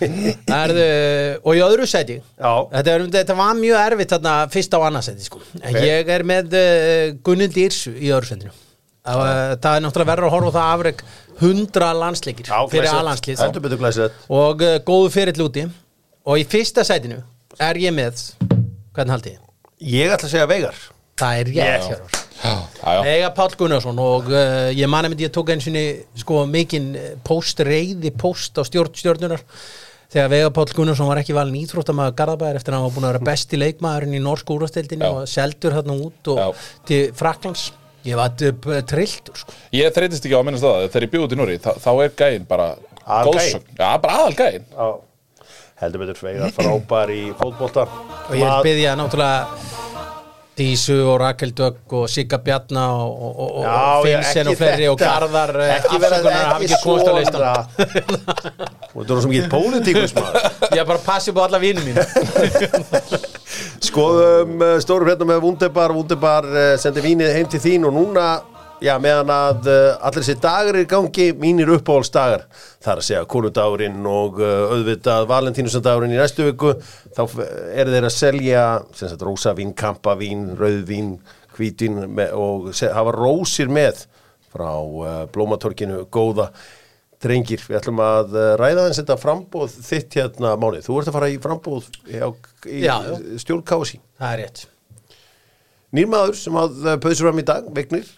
Erðu, 0.60 0.86
og 1.44 1.58
í 1.58 1.62
öðru 1.66 1.88
seti 1.90 2.16
Já. 2.16 2.52
þetta, 2.72 2.96
þetta 3.18 3.36
var 3.42 3.60
mjög 3.60 3.82
erfitt 3.82 4.14
þarna 4.16 4.34
fyrst 4.54 4.76
á 4.76 4.78
annarsæti 4.80 5.28
sko. 5.28 5.42
en 5.60 5.68
Ok. 5.74 5.84
ég 5.84 6.14
er 6.16 6.26
með 6.32 6.56
uh, 6.56 7.04
Gunnil 7.28 7.50
Dýrsu 7.52 7.92
í 7.96 8.08
öðru 8.14 8.32
setinu 8.32 8.54
uh, 8.54 9.58
það 9.60 9.74
er 9.74 9.84
náttúrulega 9.84 10.12
verður 10.14 10.30
að 10.30 10.34
horfa 10.36 10.54
það 10.56 10.72
afreg 10.78 11.04
100 11.40 11.92
landsleikir 12.00 12.50
fyrir 12.72 12.90
aðlandslið 12.92 13.78
glæsilegt. 13.80 14.24
Og 14.28 14.64
uh, 14.64 14.78
góðu 14.84 15.12
fyrirl 15.14 15.46
úti. 15.46 15.68
Og 16.28 16.40
í 16.40 16.44
fyrsta 16.48 16.84
sætinu 16.84 17.22
er 17.60 17.80
ég 17.80 17.94
með 17.96 18.20
hvernig 18.94 19.16
haldið? 19.16 19.38
Ég 19.80 20.12
ætla 20.12 20.28
að 20.28 20.34
segja 20.34 20.48
Veigar 20.50 20.80
það 21.20 21.40
er 21.40 21.52
Já. 21.54 21.64
rétt 21.64 22.18
já 22.40 22.96
Eiga 23.04 23.30
Páll 23.36 23.56
Gunnarsson 23.60 23.98
og 24.00 24.30
uh, 24.32 24.70
ég 24.72 24.88
mani 24.88 25.10
myndi 25.12 25.26
ég 25.26 25.32
tók 25.34 25.52
einu 25.52 25.64
sinni 25.64 25.84
sko 26.20 26.46
mikinn 26.48 26.94
post 27.26 27.60
reyði 27.66 28.12
post 28.16 28.56
á 28.56 28.64
stjórn 28.64 28.96
stjórnunar 28.96 29.42
þegar 30.12 30.30
Veiga 30.32 30.52
Páll 30.56 30.72
Gunnarsson 30.76 31.10
var 31.10 31.20
ekki 31.20 31.36
valin 31.36 31.58
íþróttamaður 31.60 32.16
Garðabæðar 32.20 32.60
eftir 32.60 32.72
að 32.74 32.78
hann 32.80 32.86
var 32.88 32.96
búin 32.96 33.08
að 33.08 33.12
vera 33.14 33.28
besti 33.30 33.60
leikmaðurinn 33.60 34.16
í 34.16 34.22
norsku 34.24 34.56
úrvasteldinni 34.56 35.10
og 35.10 35.28
seldur 35.30 35.76
þarna 35.76 35.98
út 36.08 36.32
og 36.32 36.40
Já. 36.40 36.48
til 36.88 37.02
Fraklands 37.20 37.66
ég 38.08 38.16
var 38.16 38.32
uh, 38.32 38.80
trilltur 38.88 39.36
sko. 39.36 39.58
Ég 39.76 39.92
þreytist 39.92 40.24
ekki 40.24 40.36
á 40.36 40.40
að 40.40 40.48
minnast 40.48 40.64
það 40.64 40.86
Þegar 40.88 41.04
ég 41.04 41.12
bjóði 41.12 41.32
til 41.34 41.40
Núri, 41.42 41.60
þá, 41.60 41.70
þá 41.84 41.90
er 42.06 42.14
gæinn 42.16 42.48
bara 42.48 42.70
góðsögn. 43.28 43.68
Já, 43.76 43.88
bara 44.00 44.18
aðal 44.22 44.36
Já 44.40 44.88
Heldur 45.80 46.04
betur 46.04 46.18
Veigar 46.26 46.52
frábær 46.52 47.12
í 47.14 47.22
fótbolta. 47.38 47.86
Og 48.28 48.34
ég 48.36 48.44
er 48.44 48.66
byggði 48.66 48.88
að 48.90 48.98
náttúrulega 49.00 49.78
Dísu 50.60 50.96
og 51.08 51.14
Rakel 51.22 51.54
Dögg 51.56 51.94
og 51.96 52.08
Sigga 52.12 52.36
Bjarna 52.44 52.82
og, 53.00 53.62
Finnsen 54.04 54.50
og 54.50 54.58
fleiri 54.60 54.90
og. 54.90 54.98
Garðar 55.00 55.54
eh, 55.56 55.70
afsökunar 55.78 56.44
hafa 56.50 56.66
ekki 56.66 56.80
komast 56.82 57.08
á 57.08 57.12
svona. 57.30 57.52
Og 58.92 59.06
þú 59.06 59.06
erum 59.06 59.22
svo 59.24 59.30
mikið 59.30 59.48
pólitíkus 59.54 60.12
ég 60.76 60.84
bara 60.84 61.00
passi 61.04 61.32
på 61.32 61.40
alla 61.46 61.60
vínum 61.62 61.86
mín 61.86 61.96
Skoðum 63.88 64.60
uh, 64.60 64.76
stóru 64.84 65.08
hérna 65.08 65.30
með 65.32 65.44
Wunderbar. 65.46 65.94
Wunderbar 65.96 66.48
uh, 66.50 66.74
sendi 66.82 67.06
vínið 67.08 67.32
heim 67.38 67.48
til 67.50 67.62
þín 67.62 67.88
og 67.88 67.96
núna, 67.96 68.26
já, 68.84 68.94
meðan 69.02 69.30
að 69.34 69.68
uh, 69.70 69.98
allir 70.08 70.24
þessi 70.24 70.36
dagar 70.42 70.76
er 70.78 70.84
í 70.84 70.88
gangi, 70.90 71.26
mínir 71.40 71.70
uppáhaldsdagar 71.76 72.46
það 72.80 72.90
er 72.94 73.02
að 73.02 73.06
segja 73.08 73.26
konudagurinn 73.34 74.08
og 74.08 74.40
uh, 74.40 74.72
auðvitað 74.74 75.28
valentínusandagurinn 75.30 76.16
í 76.16 76.20
næstu 76.20 76.48
viku, 76.48 76.74
þá 77.16 77.22
eru 77.76 77.94
þeir 77.94 78.08
að 78.08 78.16
selja 78.16 78.64
sagt 78.96 79.24
rósavín, 79.26 79.74
kampavín 79.76 80.50
rauðvín, 80.60 81.14
hvítvín 81.58 82.02
með, 82.16 82.34
og 82.40 82.70
hafa 82.80 83.16
rósir 83.16 83.72
með 83.72 84.04
frá 84.50 84.70
uh, 84.80 85.24
blómatorkinu 85.34 86.04
góða 86.12 86.50
Drengir, 87.20 87.60
við 87.68 87.76
ætlum 87.76 87.98
að 88.00 88.30
ræða 88.56 88.86
þess 88.86 89.02
þetta 89.02 89.16
frambóð 89.20 89.74
þitt 89.84 90.14
hérna 90.16 90.54
mánið. 90.56 90.86
Þú 90.86 90.94
ert 91.02 91.10
að 91.10 91.16
fara 91.18 91.28
í 91.28 91.34
frambóð 91.44 91.90
í 92.08 92.16
Já, 92.16 92.30
já. 92.64 92.94
stjórn 93.42 93.60
Kási. 93.68 94.00
það 94.16 94.30
er 94.32 94.40
rétt 94.40 94.62
nýr 95.96 96.10
maður 96.10 96.36
sem 96.38 96.58
að 96.60 96.82
pöðsur 97.02 97.28
fram 97.28 97.42
í 97.42 97.46
dag, 97.46 97.70
Vignir. 97.76 98.10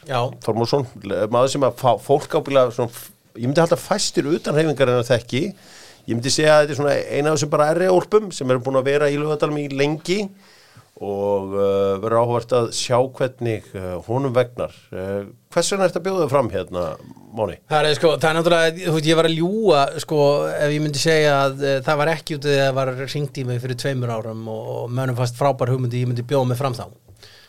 Þormórsson, 0.45 0.89
maður 1.33 1.55
sem 1.55 1.69
að 1.69 1.85
fólk 2.05 2.35
ábyggilega 2.37 2.75
svona, 2.77 3.05
ég 3.39 3.47
myndi 3.47 3.65
halda 3.65 3.81
fæstir 3.81 4.29
utan 4.29 4.59
reyfingar 4.59 4.93
en 4.93 5.01
að 5.01 5.09
þekki 5.15 5.47
ég 6.09 6.17
myndi 6.17 6.33
segja 6.33 6.57
að 6.57 6.65
þetta 6.65 6.75
er 6.75 6.81
svona 6.81 6.97
eina 6.99 7.31
af 7.31 7.37
þessum 7.37 7.53
bara 7.53 7.69
erri-ólpum 7.73 8.33
sem 8.35 8.51
eru 8.51 8.63
búin 8.65 8.81
að 8.81 8.91
vera 8.91 9.11
í 9.11 9.19
lögadalum 9.21 9.61
í 9.63 9.69
lengi 9.71 10.19
og 11.03 11.55
uh, 11.57 11.99
verður 12.03 12.19
áhvert 12.21 12.53
að 12.55 12.67
sjá 12.77 12.99
hvernig 13.17 13.69
uh, 13.75 13.95
honum 14.07 14.35
vegnar 14.35 14.75
uh, 14.93 15.23
hvers 15.55 15.71
vegna 15.73 15.87
er 15.87 15.93
þetta 15.93 16.03
bjóðað 16.05 16.31
fram 16.31 16.51
hérna, 16.53 16.85
Móni? 17.33 17.57
Það 17.71 17.89
er, 17.89 17.97
sko, 17.99 18.11
það 18.19 18.29
er 18.29 18.37
náttúrulega, 18.39 18.75
þú 18.77 18.95
veist, 18.97 19.09
ég 19.09 19.19
var 19.19 19.29
að 19.31 19.39
ljúa 19.39 19.85
sko, 20.05 20.19
ef 20.53 20.75
ég 20.75 20.85
myndi 20.85 21.03
segja 21.03 21.39
að 21.47 21.65
það 21.87 22.03
var 22.03 22.13
ekki 22.13 22.39
út 22.39 22.51
að 22.51 22.61
það 22.61 22.77
var 22.79 22.93
ringt 23.03 23.41
í 23.41 23.47
mig 23.49 23.63
fyrir 23.65 23.81
tveimur 23.83 24.15
árum 24.19 24.45
og, 24.53 24.69
og 24.77 24.95
mönnum 24.99 25.19
fast 25.19 25.41
frábær 25.41 25.73
hugmyndi 25.73 26.05
ég 26.05 26.11
myndi 26.13 26.27
bjóða 26.29 26.53
mig 26.53 26.61
fram 26.61 26.77
þá 26.77 26.87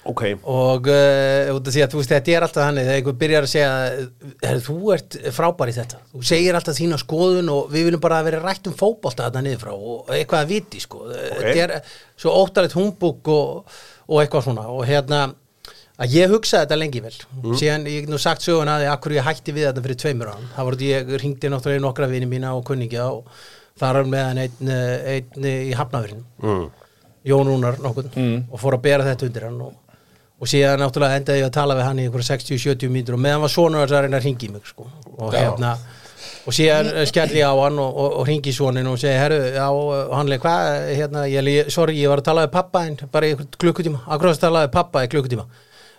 Ok, 0.10 0.24
og 0.52 0.90
uh, 0.92 1.60
því 1.64 1.84
að 1.86 1.94
þú 1.94 2.00
veist, 2.02 2.12
þetta 2.12 2.34
er 2.34 2.46
alltaf 2.48 2.66
þannig 2.66 2.88
þegar 2.88 2.98
einhver 3.00 3.20
byrjar 3.22 3.46
að 3.48 3.52
segja 3.54 4.58
þú 4.66 4.78
ert 4.98 5.16
frábær 5.38 5.72
í 5.72 5.76
þetta, 5.78 6.02
þú 6.12 6.24
segir 6.28 6.58
alltaf 6.60 6.76
þína 6.80 7.00
skoðun 7.00 7.52
og 7.54 7.70
við 7.72 7.88
viljum 7.88 8.04
bara 8.04 8.24
vera 8.26 8.42
rætt 8.44 8.68
um 8.68 8.76
fótbolta 8.76 9.30
þarna 9.30 9.46
niður 9.46 9.62
frá 9.64 9.72
og 9.78 10.12
eitthvað 10.18 10.44
að 10.44 10.52
viti 10.52 10.84
sko, 10.84 11.06
þetta 11.14 11.56
er 11.68 11.96
svo 12.20 12.36
óttalegt 12.42 12.76
humbúk 12.76 13.32
og, 13.32 13.80
og 14.10 14.20
eitthvað 14.20 14.50
svona. 14.50 14.68
Og 14.76 14.84
hérna 14.90 15.24
að 16.02 16.16
ég 16.18 16.32
hugsaði 16.34 16.66
þetta 16.66 16.80
lengi 16.82 17.02
vel. 17.04 17.16
Síðan 17.60 17.88
ég 17.88 18.04
hef 18.04 18.12
nú 18.12 18.20
sagt 18.22 18.44
söguna 18.44 18.80
að 18.80 18.90
akkur 18.92 19.16
ég 19.16 19.28
hætti 19.28 19.56
við 19.56 19.70
þetta 19.70 19.84
fyrir 19.86 20.00
tveimur 20.04 20.32
án 20.34 20.48
það 20.56 20.70
voru 20.70 20.80
því 20.80 20.90
ég 20.90 21.12
ringdi 21.22 21.52
náttúrulega 21.54 21.84
nokkra 21.84 22.10
vini 22.12 22.30
mína 22.30 22.56
og 22.58 22.66
kunningja 22.68 23.10
og 23.14 23.30
þar 23.80 24.04
meðan 24.10 24.42
einn, 24.44 24.74
einn 25.14 25.48
í 25.48 25.74
hafnafyrinu 25.78 26.26
mm. 26.42 26.66
Jón 27.30 27.48
Rúnar 27.48 27.80
nokkuð 27.82 28.18
og 28.18 28.60
fór 28.60 28.78
að 28.78 28.84
bera 28.84 29.08
þetta 29.08 29.30
undir 29.30 29.48
hann 29.48 29.62
og, 29.64 29.78
og 30.44 30.50
síðan 30.52 30.82
náttúrulega 30.84 31.20
endaði 31.22 31.40
ég 31.40 31.48
að 31.48 31.56
tala 31.56 31.76
við 31.80 31.86
hann 31.88 32.00
í 32.02 32.06
einhverja 32.10 32.36
60-70 32.36 32.92
mínútur 32.92 33.16
og 33.16 33.22
meðan 33.24 33.44
var 33.46 33.54
sonur 33.54 33.84
að 33.86 33.94
reyna 34.04 34.20
að 34.20 34.26
ringi 34.28 34.50
mig 34.52 34.66
sko. 34.68 34.88
og 35.16 35.32
Já. 35.32 35.40
hérna 35.40 35.76
og 36.44 36.56
síðan 36.56 36.90
skelli 37.08 37.40
ég 37.40 37.48
á 37.48 37.56
hann 37.56 37.80
og, 37.80 38.00
og, 38.04 38.18
og 38.20 38.28
ringi 38.28 38.52
sonin 38.52 38.90
og 38.92 38.98
segi, 39.00 39.16
herru, 39.16 39.38
já, 39.56 39.68
og 39.72 40.16
hann 40.18 40.32
leik 40.32 40.44
hvað, 40.44 40.90
hérna, 40.98 41.24
ég, 41.32 41.70
sorry, 41.72 41.96
ég 42.02 42.12
var 42.12 42.20
að 42.20 42.28
tala 42.28 42.44
við 42.44 42.56
pappa 42.58 42.84
en 42.90 42.98
bara 43.14 43.30
í 43.30 43.32
einhvern 43.34 43.54
klukkutíma, 43.64 44.04
akkur 44.12 44.34
að 44.34 44.42
tala 44.44 44.66
við 44.66 44.74
pappa 44.76 45.06
í 45.06 45.12
klukkutíma 45.14 45.48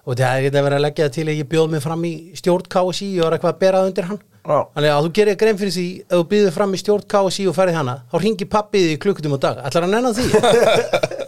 og 0.04 0.18
það 0.20 0.28
er 0.28 0.42
ekki 0.44 0.54
verið 0.58 0.76
að 0.76 0.84
leggja 0.84 1.08
það 1.08 1.16
til 1.16 1.26
að 1.26 1.38
ég 1.38 1.50
bjóð 1.54 1.70
mig 1.72 1.84
fram 1.84 2.04
í 2.04 2.14
stjórn 2.36 2.70
KSI 2.74 3.08
og 3.14 3.24
var 3.24 3.36
eitthvað 3.38 3.54
að 3.54 3.60
bera 3.62 3.80
það 3.80 3.90
undir 3.90 4.08
hann. 4.10 4.22
Þannig 4.44 4.92
að 4.92 5.06
þú 5.06 5.12
gerir 5.16 5.38
grein 5.40 5.60
fyrir 5.60 5.72
því 5.72 5.86
ef 6.04 6.18
þú 6.18 6.24
býður 6.32 6.54
fram 6.58 6.74
í 6.76 6.80
stjórn 6.80 7.06
KSI 7.14 7.46
og 7.48 7.56
ferði 7.56 7.78
hana 7.78 7.94
þá 8.12 8.16
ringi 8.20 8.48
pappið 8.52 8.90
í 8.92 8.98
klukkutíma 9.00 9.38
á 9.40 9.44
dag. 9.44 9.62
Ætlar 9.70 9.86
að 9.86 9.94
nenna 9.94 10.12
því? 10.16 10.26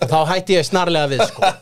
Og 0.02 0.08
þá 0.12 0.18
hætti 0.32 0.58
ég 0.58 0.66
snarlega 0.68 1.11
við 1.14 1.25
sko. 1.30 1.52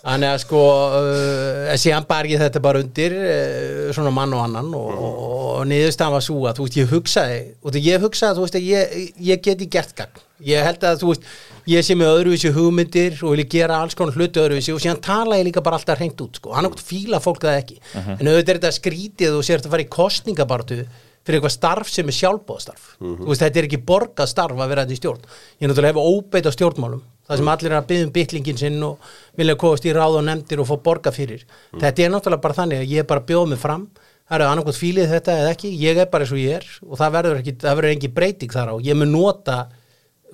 þannig 0.00 0.30
að 0.30 0.38
sko 0.46 0.62
uh, 0.96 1.74
síðan 1.80 2.08
bar 2.08 2.28
ég 2.30 2.40
þetta 2.40 2.62
bara 2.64 2.80
undir 2.80 3.16
uh, 3.18 3.90
svona 3.92 4.14
mann 4.14 4.32
og 4.36 4.46
annan 4.46 4.72
og, 4.76 4.88
og, 4.96 5.20
og 5.60 5.68
niðurstaðan 5.68 6.16
var 6.16 6.24
svo 6.24 6.40
að 6.48 6.56
þú 6.56 6.66
veist 6.66 6.80
ég 6.80 6.94
hugsaði 6.94 7.38
og 7.60 7.74
þegar 7.74 7.86
ég 7.90 8.04
hugsaði 8.06 8.38
þú 8.38 8.46
veist 8.46 8.58
að 8.60 8.68
ég, 8.70 8.98
ég 9.28 9.44
geti 9.44 9.68
gert 9.76 9.92
gagn 9.98 10.24
ég 10.46 10.64
held 10.64 10.86
að 10.86 11.02
þú 11.02 11.12
veist 11.12 11.28
ég 11.70 11.84
sé 11.86 11.96
með 11.98 12.14
öðruvísi 12.16 12.52
hugmyndir 12.56 13.20
og 13.20 13.34
vilja 13.34 13.50
gera 13.54 13.82
alls 13.82 13.98
konar 13.98 14.16
hluti 14.16 14.42
öðruvísi 14.42 14.74
og 14.74 14.80
síðan 14.82 15.02
tala 15.04 15.38
ég 15.40 15.46
líka 15.50 15.62
bara 15.64 15.78
alltaf 15.78 16.00
hreint 16.00 16.20
út 16.24 16.40
sko. 16.40 16.54
hann 16.56 16.70
okkur 16.70 16.82
fíla 16.82 17.20
fólk 17.20 17.44
það 17.44 17.60
ekki. 17.60 17.78
En 17.94 18.26
auðvitað 18.26 18.54
er 18.54 18.60
þetta 18.60 18.72
skrítið 18.78 19.38
og 19.38 19.46
sér 19.46 19.60
þetta 19.60 19.74
fara 19.76 19.86
í 19.86 19.90
kostningabartu 19.90 20.80
fyrir 21.20 21.36
eitthvað 21.36 21.52
starf 21.52 21.88
sem 21.92 22.08
er 22.08 22.16
sjálfbóðstarf 22.16 22.84
þú 22.98 23.28
veist 23.28 23.42
þetta 23.44 23.60
er 23.60 23.66
ekki 23.68 23.82
borgað 23.86 24.30
starf 24.32 24.56
að 24.56 24.70
vera 24.72 24.84
þetta 24.86 24.96
í 24.96 25.00
stjórn. 25.02 25.24
Ég 25.60 25.66
er 25.66 25.72
náttúrulega 25.72 25.92
hef 25.92 26.00
óbeit 26.00 26.48
á 26.48 26.52
stjórnmálum 26.56 27.02
það 27.30 27.40
sem 27.40 27.50
allir 27.52 27.70
er 27.70 27.78
að 27.78 27.88
byggja 27.90 28.06
um 28.06 28.12
bytlingin 28.14 28.58
sinn 28.58 28.78
og 28.82 29.10
vilja 29.38 29.56
komast 29.60 29.86
í 29.86 29.92
ráð 29.94 30.18
og 30.18 30.24
nefndir 30.26 30.62
og 30.62 30.66
fá 30.66 30.76
borga 30.82 31.12
fyrir. 31.14 31.44
Þetta 31.78 32.06
er 32.06 32.14
náttúrulega 32.14 32.42
bara 32.46 32.56
þannig 32.58 32.80
að 32.82 32.94
ég 32.94 33.04
er 33.04 33.10
bara 33.10 33.22
að 33.22 33.28
bjóða 33.30 33.50
mig 33.52 33.60
fram. 33.62 33.84
Það 34.30 34.36
eru 34.36 34.48
annarkvæmt 34.48 34.78
fílið 34.78 35.12
þetta 35.14 35.36
eða 35.42 35.52
ekki. 35.54 35.70
Ég 35.78 36.00
er 36.00 36.10
bara 36.10 36.26
eins 36.26 36.34
og 36.34 36.40
ég 36.40 36.56
er 36.58 36.66
og 36.86 36.98
það 36.98 37.14
verður 37.16 37.40
ekki 37.40 37.54
það 37.62 37.78
verður 37.78 37.94
engi 37.94 38.10
breyting 38.18 38.54
þar 38.54 38.72
á. 38.72 38.74
Ég 38.86 38.98
mun 38.98 39.14
nota 39.14 39.56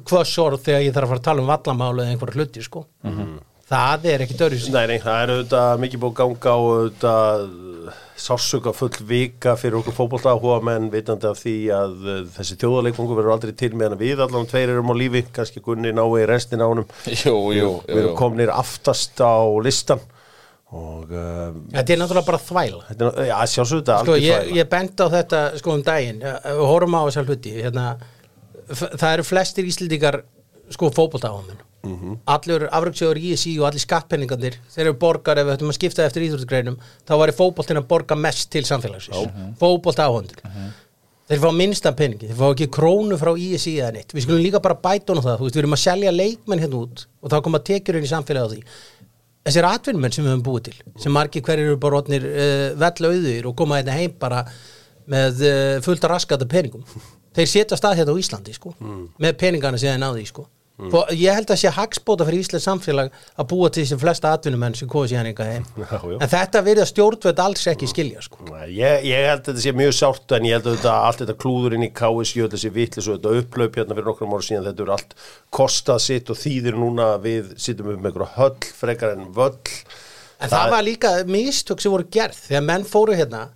hvað 0.05 0.25
sorð 0.31 0.65
þegar 0.67 0.87
ég 0.87 0.97
þarf 0.97 1.07
að 1.07 1.13
fara 1.15 1.23
að 1.23 1.29
tala 1.31 1.45
um 1.45 1.53
vallamálu 1.53 2.05
eða 2.05 2.15
einhverja 2.15 2.41
hluti 2.41 2.65
sko. 2.67 2.87
Það 3.67 4.05
er 4.13 4.23
ekki 4.23 4.37
dörjus 4.39 4.69
Nei, 4.71 4.85
nei, 4.87 4.99
það 5.03 5.23
er 5.23 5.31
auðvitað 5.35 5.81
mikið 5.83 6.03
búið 6.03 6.13
að 6.13 6.19
ganga 6.21 6.53
og 6.55 6.69
auðvitað 6.77 7.49
sásuga 8.17 8.73
full 8.75 8.93
vika 9.09 9.55
fyrir 9.59 9.81
okkur 9.81 9.95
fótbolta 9.97 10.33
áhuga 10.33 10.59
menn 10.65 10.89
vitandi 10.93 11.29
af 11.29 11.41
því 11.43 11.55
að 11.75 11.95
uh, 12.07 12.19
þessi 12.37 12.57
þjóðarleikungu 12.63 13.17
verður 13.19 13.35
aldrei 13.35 13.53
til 13.59 13.73
meðan 13.77 14.01
við 14.01 14.23
allan 14.25 14.49
tveir 14.49 14.73
erum 14.73 14.91
á 14.91 14.95
lífi, 14.97 15.23
kannski 15.37 15.63
Gunni 15.65 15.93
nái 15.95 16.25
restin 16.29 16.65
ánum 16.65 16.87
Jú, 17.11 17.35
jú, 17.35 17.53
jú, 17.59 17.73
við 17.89 18.01
erum 18.01 18.13
jú. 18.13 18.19
komnir 18.19 18.53
aftast 18.55 19.21
á 19.21 19.37
listan 19.63 20.03
og 20.77 21.13
uh, 21.15 21.53
þetta 21.75 21.95
er 21.95 22.01
náttúrulega 22.01 22.27
bara 22.27 22.43
þvæla. 22.43 22.81
Þetta 22.89 23.07
er, 23.07 23.29
já, 23.29 23.37
sjálfsögðu 23.53 23.85
þetta 23.85 23.99
sko, 24.03 24.17
ég, 24.19 24.49
ég 24.57 24.71
bent 24.73 24.99
á 24.99 25.07
þetta 25.13 25.43
sko 25.61 25.77
um 25.77 25.85
daginn, 25.87 26.25
við 26.27 26.65
horfum 26.67 26.97
á 26.99 27.03
þessar 27.07 27.29
hluti 27.31 27.53
hérna, 27.61 27.85
það 28.69 29.13
eru 29.13 29.23
flestir 29.27 29.65
íslendingar 29.69 30.23
sko 30.75 30.91
fótboltaáðumenn 30.91 31.63
Mhm. 31.87 32.17
allur 32.27 32.65
afröksjóður 32.75 33.19
í 33.21 33.29
ISI 33.37 33.53
og 33.61 33.69
allir 33.69 33.79
skattpenningarnir 33.85 34.57
þeir 34.75 34.89
eru 34.89 34.95
borgar 34.99 35.39
ef 35.39 35.47
við 35.47 35.53
ættum 35.55 35.69
að 35.71 35.77
skipta 35.77 36.03
eftir 36.03 36.25
íþróttagreinum 36.27 36.79
þá 37.07 37.13
væri 37.21 37.35
fótboltin 37.37 37.79
að 37.79 37.87
borga 37.87 38.17
mest 38.19 38.51
til 38.51 38.65
samfélagsins. 38.67 39.31
Fótboltaáhundur 39.61 40.41
þeir 41.31 41.39
fá 41.45 41.51
minnstan 41.55 41.95
peningi, 41.95 42.27
þeir 42.27 42.41
fá 42.41 42.49
ekki 42.57 42.67
krónu 42.75 43.17
frá 43.21 43.31
ISI 43.39 43.77
eða 43.79 43.93
neitt, 43.95 44.11
við 44.15 44.23
skulum 44.27 44.43
líka 44.43 44.61
bara 44.63 44.75
bæta 44.75 45.15
á 45.15 45.19
það, 45.23 45.41
veist, 45.45 45.55
við 45.55 45.63
erum 45.63 45.77
að 45.79 45.83
selja 45.85 46.11
leikmenn 46.17 46.61
hérna 46.65 46.81
út 46.83 47.07
og 47.23 47.31
þá 47.31 47.39
koma 47.47 47.59
tekjurinn 47.59 48.07
í 48.07 48.11
samfélagi 48.11 48.47
á 48.47 48.51
því. 48.51 48.61
Þessir 49.47 49.67
atvinnmenn 49.71 50.13
sem 50.13 50.25
við 50.27 50.33
höfum 50.35 50.43
búið 50.43 50.63
til 50.65 50.75
sem 51.03 51.13
margir 51.15 51.43
hverjir 51.47 51.67
eru 51.71 51.77
bara 51.79 52.01
og 57.37 57.43
þeir 57.43 57.53
setja 57.53 57.77
stað 57.79 57.99
hérna 58.01 58.17
á 58.17 58.21
Íslandi 58.21 58.55
sko, 58.57 58.77
með 59.21 59.41
peningana 59.41 59.81
sem 59.81 59.93
þeir 59.93 60.01
náði 60.01 60.23
sko. 60.31 60.47
mm. 60.81 60.95
ég 61.17 61.37
held 61.37 61.51
að 61.53 61.59
sé 61.61 61.73
hagspóta 61.73 62.25
fyrir 62.29 62.43
Íslands 62.45 62.67
samfélag 62.69 63.13
að 63.37 63.47
búa 63.49 63.69
til 63.73 63.85
þessi 63.85 63.97
flesta 64.01 64.33
atvinnumenn 64.37 64.77
sem 64.77 64.89
komið 64.93 65.13
síðan 65.13 65.29
eitthvað 65.31 65.53
heim 65.55 65.65
en 66.23 66.33
þetta 66.33 66.63
verða 66.67 66.87
stjórnvöld 66.91 67.41
alls 67.45 67.67
ekki 67.73 67.89
skilja 67.89 68.25
sko. 68.25 68.41
Nei, 68.51 68.67
Ég, 68.77 69.07
ég 69.09 69.29
held 69.31 69.41
að 69.41 69.51
þetta 69.51 69.65
sé 69.65 69.75
mjög 69.77 69.95
sárt 69.97 70.37
en 70.37 70.49
ég 70.49 70.59
held 70.59 70.69
að 70.69 70.79
þetta, 70.79 70.97
allt 71.09 71.23
þetta 71.25 71.39
klúður 71.45 71.79
inn 71.79 71.87
í 71.89 71.93
KSJ 71.97 72.45
og 72.45 72.53
þessi 72.57 72.73
vitlis 72.77 73.09
og 73.09 73.17
þetta 73.19 73.41
upplaup 73.41 73.81
hérna 73.81 73.97
fyrir 73.97 74.11
nokkrum 74.11 74.37
ára 74.37 74.49
síðan 74.49 74.69
þetta 74.69 74.85
eru 74.85 74.97
allt 74.97 75.17
kostað 75.61 76.03
sitt 76.09 76.33
og 76.33 76.41
þýðir 76.41 76.81
núna 76.81 77.15
við 77.25 77.55
sittum 77.57 77.93
upp 77.95 78.03
með 78.03 78.13
einhverja 78.13 78.35
höll 78.37 78.75
frekar 78.81 79.17
en 79.17 79.31
völl 79.37 79.57
En 80.37 80.51
það, 80.53 80.67
var 80.75 80.85
líka 80.85 81.11
mistök 81.25 81.81
sem 81.81 81.89
voru 81.89 82.05
gerð 82.13 82.37
þegar 82.51 82.65
menn 82.67 82.83
fóru 82.85 83.15
hérna 83.17 83.47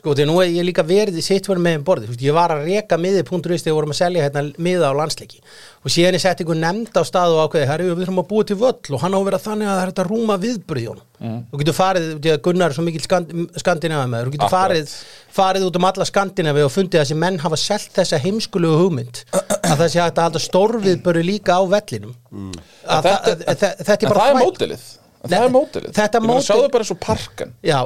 sko 0.00 0.14
því 0.16 0.26
nú 0.28 0.38
er 0.40 0.48
ég 0.54 0.64
líka 0.64 0.84
verið 0.86 1.20
í 1.20 1.24
sitt 1.24 1.48
verið 1.48 1.66
með 1.66 1.78
um 1.80 1.84
borði 1.84 2.16
ég 2.24 2.36
var 2.36 2.54
að 2.54 2.64
reka 2.70 2.96
miði.is 3.00 3.64
þegar 3.66 3.76
vorum 3.76 3.92
að 3.92 4.00
selja 4.00 4.24
hérna 4.24 4.46
miða 4.56 4.88
á 4.88 4.94
landsleiki. 4.96 5.42
Og 5.84 5.92
síðan 5.92 6.16
ég 6.16 6.22
sett 6.24 6.40
einhver 6.40 6.58
nefnd 6.60 6.96
á 6.96 7.04
stað 7.04 7.36
og 7.36 7.42
ákveði 7.44 7.68
herri 7.68 7.88
við 7.88 8.00
þurfum 8.02 8.22
að 8.22 8.28
búa 8.30 8.46
til 8.48 8.56
völl. 8.60 8.94
Og 8.96 9.02
hann 9.04 9.16
á 9.16 9.18
að 9.20 9.26
vera 9.28 9.40
þannig 9.40 9.68
að 9.68 9.76
það 9.76 9.82
er 9.84 9.92
þetta 9.92 10.06
rúma 10.08 10.36
viðbröð 10.40 10.82
í 10.82 10.88
honum. 10.90 11.06
Mm. 11.20 11.40
þú 11.50 11.58
getur 11.60 11.76
farið, 11.76 12.04
að 12.32 12.38
Gunnar 12.46 12.72
er 12.72 12.76
svo 12.78 12.82
mikil 12.86 13.02
skand, 13.04 13.32
skandinavi 13.60 14.08
með 14.08 14.22
þú 14.24 14.30
getur 14.38 14.52
farið, 14.54 14.92
farið 15.36 15.66
út 15.66 15.76
um 15.76 15.86
alla 15.90 16.06
skandinavi 16.08 16.62
og 16.64 16.72
fundið 16.72 16.96
að 16.96 17.04
þessi 17.04 17.18
menn 17.20 17.36
hafa 17.42 17.58
selt 17.60 17.90
þessa 17.98 18.20
heimskulugu 18.22 18.78
hugmynd 18.80 19.20
að 19.36 19.74
það 19.82 19.84
sé 19.84 20.00
hægt 20.00 20.16
að 20.16 20.30
halda 20.30 20.42
stórviðböru 20.46 21.26
líka 21.28 21.58
á 21.60 21.62
vellinum. 21.74 22.16
Mm. 22.32 22.56
En 22.88 23.04
þetta, 23.04 23.70
þetta 23.84 24.08
er 24.08 24.22
er 24.30 24.40
mótilið 24.40 24.88
En 25.24 25.30
það 25.30 25.44
er 25.46 25.54
mótilið 25.54 25.92
þetta 25.96 26.18
Ég 26.20 26.26
meina, 26.26 26.34
mótil- 26.34 26.48
Sjáðu 26.48 26.70
bara 26.72 26.84
eins 26.84 26.92
og 26.94 27.00
parkan 27.04 27.54
Já, 27.62 27.78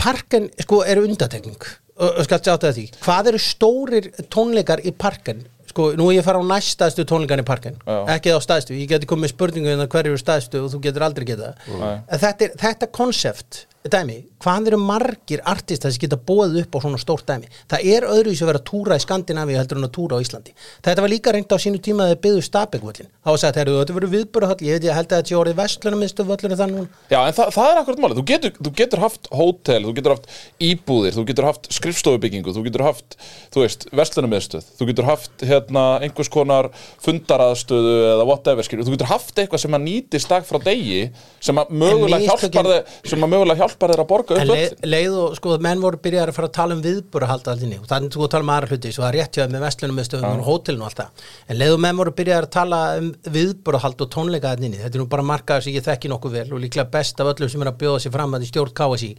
parken 0.00 0.50
sko 0.64 0.82
er 0.84 1.02
undatekning 1.04 1.66
og 1.94 2.24
skal 2.26 2.40
sjáta 2.42 2.72
því. 2.74 2.88
Hvað 3.04 3.28
eru 3.30 3.38
stórir 3.38 4.08
tónleikar 4.34 4.80
í 4.82 4.90
parken 4.98 5.44
sko, 5.70 5.92
nú 5.94 6.08
ég 6.10 6.20
að 6.22 6.26
fara 6.26 6.40
á 6.42 6.44
næstæðstu 6.50 7.04
tónleikan 7.06 7.38
í 7.42 7.46
parken 7.46 7.76
Já. 7.86 8.00
ekki 8.16 8.34
á 8.34 8.38
stæðstu, 8.42 8.74
ég 8.78 8.88
geti 8.90 9.06
komið 9.06 9.30
spurningu 9.34 9.70
það 9.78 9.88
hverju 9.94 10.10
eru 10.14 10.18
stæðstu 10.18 10.60
og 10.64 10.72
þú 10.74 10.80
getur 10.88 11.06
aldrei 11.06 11.24
geta 11.30 11.52
Nei. 11.70 11.94
en 12.10 12.18
þetta, 12.18 12.48
er, 12.48 12.56
þetta 12.64 12.90
konsept 12.90 13.66
dæmi, 13.92 14.14
hvað 14.40 14.70
eru 14.70 14.78
margir 14.80 15.42
artistar 15.44 15.92
sem 15.92 16.00
geta 16.00 16.16
bóðið 16.16 16.62
upp 16.62 16.76
á 16.76 16.78
svona 16.80 17.00
stórt 17.00 17.26
dæmi? 17.28 17.50
Það 17.68 17.88
er 17.92 18.06
öðruvísi 18.08 18.44
að 18.46 18.50
vera 18.54 18.62
túra 18.64 18.96
í 18.96 19.02
Skandinavíu 19.04 19.58
heldur 19.58 19.80
en 19.80 19.88
að 19.88 19.92
túra 19.98 20.16
á 20.16 20.24
Íslandi. 20.24 20.54
Þetta 20.84 21.04
var 21.04 21.12
líka 21.12 21.34
reynd 21.34 21.52
á 21.52 21.58
sínu 21.60 21.80
tíma 21.84 22.06
að 22.06 22.14
þið 22.14 22.22
byggðu 22.24 22.44
Stabækvöllin 22.48 23.10
þá 23.24 23.28
var 23.28 23.40
sagt, 23.42 23.58
heyrðu, 23.60 23.76
þetta 23.82 23.96
verður 23.96 24.12
viðbörðahöll 24.14 24.64
ég 24.64 24.86
held 24.88 25.12
að 25.12 25.18
þetta 25.18 25.28
sé 25.28 25.36
orðið 25.36 25.58
vestlunarmiðstu 25.60 26.26
völlinu 26.28 26.58
þannig. 26.60 26.88
Já, 27.12 27.18
en 27.20 27.36
það, 27.36 27.52
það 27.56 27.68
er 27.68 27.80
akkurat 27.80 28.02
málið, 28.04 28.18
þú 28.18 28.24
getur, 28.30 28.54
þú 28.58 28.72
getur 28.80 29.02
haft 29.04 29.30
hótel, 29.32 29.78
þú 29.84 29.94
getur 29.98 30.14
haft 30.14 30.28
íbúðir, 30.68 31.16
þú 31.16 31.24
getur 31.30 31.48
haft 31.48 31.68
skrifstofubyggingu, 31.72 32.52
þú 32.56 32.64
getur 32.68 32.84
haft, 32.84 33.16
þú 33.54 33.64
veist, 33.64 33.86
vestlunarmiðstöð, 33.96 34.68
þú 34.76 34.88
getur 34.90 35.08
haft 35.08 35.46
hérna 35.48 35.84
einhvers 36.04 36.32
konar 36.32 36.68
fundaraðstöðu 37.04 37.96
eða 38.12 38.28
whatever, 38.28 38.68
skilur, 38.68 38.84
þú 38.84 38.98
getur 38.98 39.12
haft 39.14 39.40
eitthvað 39.40 39.64
sem 39.64 39.78
að 39.78 39.84
nýtist 39.88 40.32
dag 40.32 40.44
frá 40.44 40.60
degi 40.68 41.00
sem 41.40 41.60
að 41.60 41.72
mögulega 41.80 42.28
hjálpar 42.28 42.70
þig, 42.74 42.94
sem 43.08 43.24
að 43.24 43.32
mögulega 43.32 43.60
hjálpar 43.74 43.84
hjálpar 43.84 43.92
þeir 43.94 44.02
að 44.02 44.08
borga 44.10 44.36
En 44.40 44.50
upp 44.50 44.56
öll. 44.56 44.90
leið 44.90 45.16
og 45.18 45.36
sko 45.38 45.56
menn 45.62 45.80
voru 45.82 45.98
byrjaði 46.04 46.30
að 46.32 46.36
fara 46.36 46.48
að 46.48 46.54
tala 46.54 46.74
um 46.74 46.82
viðbúra 46.84 47.28
halda 47.28 47.52
allinni 47.54 47.78
og 47.80 47.88
þannig 47.90 48.14
þú 48.14 48.22
að 48.24 48.30
tala 48.34 48.44
um 48.46 48.52
aðra 48.54 48.70
hluti 48.70 48.92
svo 48.94 49.02
það 49.04 49.08
er 49.10 49.18
rétt 49.18 49.38
hjá 49.38 49.44
með 49.50 49.64
vestlunum 49.64 49.98
með 49.98 50.08
stöðum 50.08 50.40
og 50.40 50.48
hótelinu 50.48 50.84
og 50.84 50.88
allt 50.88 51.00
það. 51.02 51.26
En 51.48 51.58
leið 51.60 51.74
og 51.74 51.82
menn 51.84 52.00
voru 52.00 52.14
byrjaði 52.20 52.46
að 52.46 52.54
tala 52.56 52.80
um 52.98 53.10
viðbúra 53.34 53.82
halda 53.84 54.04
og 54.04 54.12
tónleika 54.14 54.54
allinni 54.54 54.80
þetta 54.80 54.98
er 54.98 55.02
nú 55.04 55.08
bara 55.10 55.26
markaður 55.26 55.66
sem 55.66 55.76
ég 55.76 55.86
þekki 55.86 56.12
nokkuð 56.12 56.36
vel 56.38 56.48
og 56.54 56.64
líklega 56.64 56.90
best 56.90 57.20
af 57.20 57.32
öllum 57.34 57.50
sem 57.52 57.64
er 57.64 57.72
að 57.72 57.78
bjóða 57.82 58.02
sér 58.04 58.14
fram 58.14 58.34
að 58.34 58.46
í 58.46 58.50
stjórn 58.50 58.74
KSI 58.74 59.12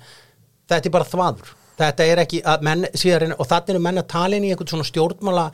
þetta 0.71 0.89
er 0.89 0.95
bara 0.95 1.09
þvaður. 1.11 1.55
Þetta 1.75 2.05
er 2.07 2.21
ekki 2.23 2.39
að 2.47 2.61
menn 2.63 2.85
síðan 2.95 3.35
og 3.35 3.49
þannig 3.49 3.73
eru 3.75 3.83
menn 3.83 3.99
að 3.99 4.07
tala 4.13 4.37
inn 4.37 4.45
í 4.47 4.53
einhvern 4.53 4.71
svona 4.71 4.87
stjórnmála 4.87 5.49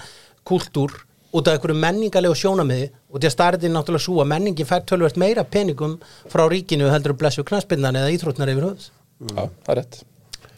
kultúr 0.45 0.93
út 1.31 1.47
af 1.47 1.55
einhverju 1.55 1.79
menningalegu 1.79 2.35
sjónamiði 2.37 2.87
og 3.11 3.19
því 3.19 3.29
að 3.29 3.35
starðið 3.35 3.67
er 3.67 3.73
náttúrulega 3.75 4.05
svo 4.05 4.21
að 4.23 4.31
menningin 4.33 4.67
fær 4.67 4.85
tölvert 4.87 5.19
meira 5.21 5.43
peningum 5.47 5.97
frá 6.31 6.43
ríkinu 6.51 6.89
heldur 6.91 7.15
að 7.15 7.21
blessu 7.21 7.45
knaspindan 7.47 7.99
eða 7.99 8.13
íþrótnar 8.15 8.51
yfir 8.51 8.67
höfðs 8.67 8.89
Já, 9.21 9.43
það 9.45 9.71
er 9.71 9.79
rétt. 9.79 9.99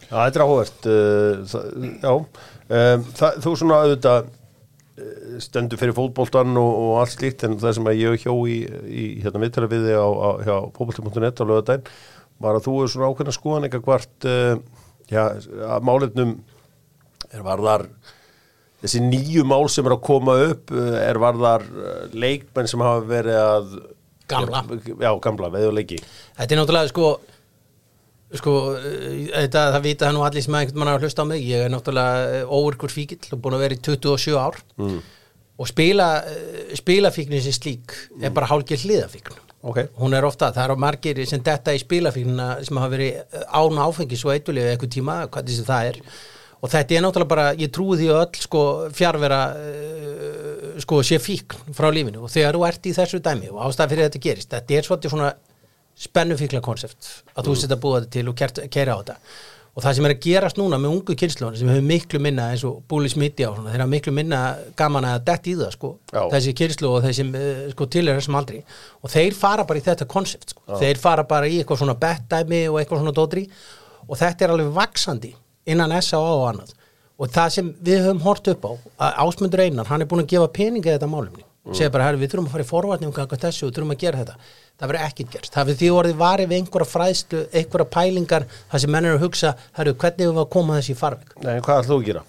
Já, 0.07 0.15
þetta 0.15 0.39
er 0.39 0.45
áhvert 0.45 0.87
uh, 0.87 1.57
Já, 2.05 2.13
um, 2.13 3.05
það, 3.19 3.37
þú 3.43 3.53
svona 3.59 3.79
auðvitað 3.83 4.31
uh, 4.31 5.35
stendur 5.45 5.81
fyrir 5.81 5.97
fótboltan 5.97 6.57
og, 6.61 6.71
og 6.85 6.95
allt 7.01 7.15
slíkt 7.17 7.45
en 7.47 7.59
það 7.61 7.77
sem 7.77 7.91
að 7.91 8.01
ég 8.01 8.25
hjó 8.25 8.33
í, 8.49 8.57
í 8.87 9.05
hérna 9.25 9.43
viðtala 9.43 9.71
við 9.73 9.89
þig 9.89 9.99
á, 9.99 10.09
á 10.09 10.29
hjá 10.47 10.55
fótbolti.net 10.77 11.43
á 11.43 11.49
lögadaginn 11.49 11.93
var 12.43 12.57
að 12.57 12.65
þú 12.65 12.79
er 12.81 12.91
svona 12.91 13.11
ákveðna 13.11 13.35
skoðan 13.37 13.67
eitthvað 13.67 13.87
hvart 13.91 14.29
uh, 14.31 14.57
já, 15.11 15.23
að 15.69 15.87
málefnum 15.91 16.35
er 17.33 17.45
varðar 17.45 17.87
þessi 18.83 19.03
nýju 19.07 19.47
mál 19.47 19.67
sem 19.71 19.87
er 19.87 19.97
að 19.97 20.05
koma 20.05 20.37
upp 20.51 20.73
uh, 20.75 20.93
er 21.01 21.19
varðar 21.23 21.67
uh, 21.67 21.91
leikmenn 22.13 22.69
sem 22.69 22.83
hafa 22.83 23.05
verið 23.09 23.41
að 23.41 23.75
Gamla. 24.23 24.61
Já, 24.87 25.09
gamla, 25.19 25.49
veðuleiki 25.51 25.97
Þetta 25.99 26.55
er 26.55 26.59
náttúrulega 26.61 26.89
sko 26.93 27.07
sko, 28.39 28.53
eh, 28.77 29.27
þetta, 29.29 29.65
það 29.75 29.85
vita 29.85 30.07
það 30.07 30.15
nú 30.15 30.25
allir 30.27 30.45
sem 30.45 30.57
einhvern 30.57 30.81
mann 30.81 30.93
að 30.93 31.05
hlusta 31.05 31.25
á 31.25 31.29
mig, 31.29 31.43
ég 31.45 31.65
er 31.65 31.73
náttúrulega 31.73 32.43
óurkur 32.49 32.93
fíkill 32.93 33.35
og 33.35 33.41
búin 33.43 33.57
að 33.57 33.65
vera 33.65 33.77
í 33.77 33.81
27 33.85 34.37
ár 34.39 34.59
mm. 34.79 34.99
og 35.61 35.69
spila 35.69 36.09
eh, 36.29 36.75
spilafíknin 36.79 37.43
sem 37.45 37.55
slík 37.55 37.95
er 38.21 38.33
bara 38.35 38.49
hálgir 38.51 38.81
hliðafíkn 38.81 39.41
Ok. 39.63 39.77
hún 39.95 40.11
er 40.11 40.25
ofta, 40.27 40.49
það 40.51 40.65
eru 40.65 40.81
margir 40.83 41.21
sem 41.29 41.43
detta 41.43 41.71
í 41.71 41.79
spilafíknina 41.79 42.47
sem 42.67 42.79
hafa 42.81 42.91
verið 42.91 43.37
án 43.47 43.77
áfengis 43.85 44.25
og 44.25 44.33
eitthvað 44.33 44.73
eitthvað 44.73 44.95
tíma, 44.97 45.19
hvað 45.31 45.51
þessi 45.51 45.67
það 45.69 45.91
er 45.91 45.99
og 46.63 46.71
þetta 46.71 46.95
er 46.95 47.03
náttúrulega 47.03 47.31
bara, 47.33 47.47
ég 47.59 47.71
trúi 47.75 47.97
því 47.99 48.11
öll 48.15 48.43
sko 48.45 48.65
fjárvera 48.95 49.39
uh, 49.51 50.75
sko 50.83 51.01
sé 51.05 51.19
fíkn 51.21 51.73
frá 51.75 51.89
lífinu. 51.91 52.23
Og 52.23 52.31
þegar 52.31 52.57
þú 52.57 52.67
ert 52.69 52.87
í 52.87 52.93
þessu 52.95 53.19
dæmi 53.23 53.51
og 53.51 53.65
ástæð 53.67 53.95
fyrir 53.95 54.07
þetta 54.07 54.23
gerist, 54.27 54.53
þetta 54.53 54.77
er 54.77 54.87
svolítið 54.87 55.15
svona 55.15 55.33
spennufíkla 56.03 56.61
konsept 56.63 57.09
að 57.35 57.49
þú 57.49 57.57
setja 57.57 57.77
að 57.77 57.83
búa 57.83 57.99
þetta 57.99 58.15
til 58.15 58.31
og 58.31 58.71
keyra 58.71 58.95
á 58.95 58.99
þetta. 59.01 59.17
Og 59.73 59.81
það 59.81 59.95
sem 59.97 60.05
er 60.05 60.13
að 60.13 60.21
gerast 60.21 60.59
núna 60.59 60.77
með 60.77 60.91
ungu 60.93 61.15
kynnslóðan 61.17 61.55
sem 61.57 61.69
hefur 61.71 61.85
miklu 61.89 62.19
minna 62.21 62.51
eins 62.53 62.61
og 62.69 62.83
búli 62.89 63.09
smiti 63.09 63.41
á 63.41 63.49
svona, 63.49 63.71
þeir 63.73 63.81
hafa 63.81 63.89
miklu 63.89 64.11
minna 64.13 64.41
gaman 64.77 65.07
að 65.09 65.23
dett 65.31 65.49
í 65.49 65.55
það 65.57 65.71
sko, 65.73 65.89
Já. 66.13 66.19
þessi 66.35 66.53
kynnslóð 66.59 66.97
og 66.99 67.07
þessi 67.07 67.25
eh, 67.39 67.63
sko 67.73 67.87
til 67.95 68.03
er 68.05 68.19
þessum 68.19 68.37
aldri. 68.37 68.61
Og 69.01 69.13
þeir 69.15 69.37
fara 69.39 69.65
bara 69.65 69.81
í 69.81 69.85
þetta 69.87 70.07
konsept 70.13 70.53
sko. 70.53 70.77
þeir 70.77 71.01
fara 71.01 71.25
bara 71.25 71.49
í 71.49 71.57
eitthvað 71.57 71.81
svona 71.81 71.97
bettæmi 72.05 72.67
og 72.69 72.77
eitthvað 72.79 73.01
svona 73.01 73.15
dótri. 73.17 73.47
Og 74.05 74.19
þetta 74.19 74.45
er 74.45 74.53
alveg 74.53 74.69
vaksandi 74.77 75.33
innan 75.69 75.95
S.A.A. 75.99 76.21
og 76.21 76.45
annað. 76.51 76.75
Og 77.21 77.29
það 77.31 77.55
sem 77.55 77.73
við 77.85 78.05
höfum 78.07 78.23
hort 78.25 78.47
upp 78.51 78.67
á 78.67 78.71
að 78.73 79.17
Ásmundur 79.23 79.63
Einar, 79.63 79.89
hann 79.91 80.01
er 80.01 80.09
búin 80.09 80.23
að 80.23 80.31
gefa 80.33 80.53
peninga 80.55 80.89
í 80.89 80.95
þetta 80.95 81.09
málumni 81.11 81.45
mm. 81.63 81.75
segir 81.77 81.93
bara, 81.93 82.07
herri, 82.07 82.21
við 82.21 82.33
þurfum 82.33 82.49
að 82.49 82.55
fara 82.55 82.65
í 82.65 82.69
forvarni 82.69 83.07
um 83.07 83.13
hvað 83.15 83.35
þessu, 83.45 83.67
við 83.67 83.77
þurfum 83.77 83.93
að 83.95 84.01
gera 84.03 84.21
þetta. 84.21 84.51
Það 84.73 84.91
verður 84.91 85.05
ekkert 85.07 85.35
gerst, 85.35 85.53
það 85.53 85.67
verður 85.69 85.79
því 85.79 85.89
orðið 85.99 86.17
varið 86.19 86.49
við 86.49 86.59
einhverja 86.59 86.89
fræðslu, 86.89 87.43
einhverja 87.53 87.89
pælingar 87.93 88.47
það 88.71 88.83
sem 88.83 88.93
menn 88.95 89.07
er 89.07 89.17
að 89.17 89.25
hugsa, 89.27 89.53
herru, 89.77 89.95
hvernig 90.01 90.31
við 90.31 90.41
að 90.43 90.49
koma 90.55 90.79
þessi 90.79 90.95
í 90.95 90.99
farveg? 90.99 91.35
Nei, 91.45 91.53
hvað 91.59 91.83
ætlum 91.83 91.91
þú 91.91 91.99
að 91.99 92.07
gera? 92.09 92.23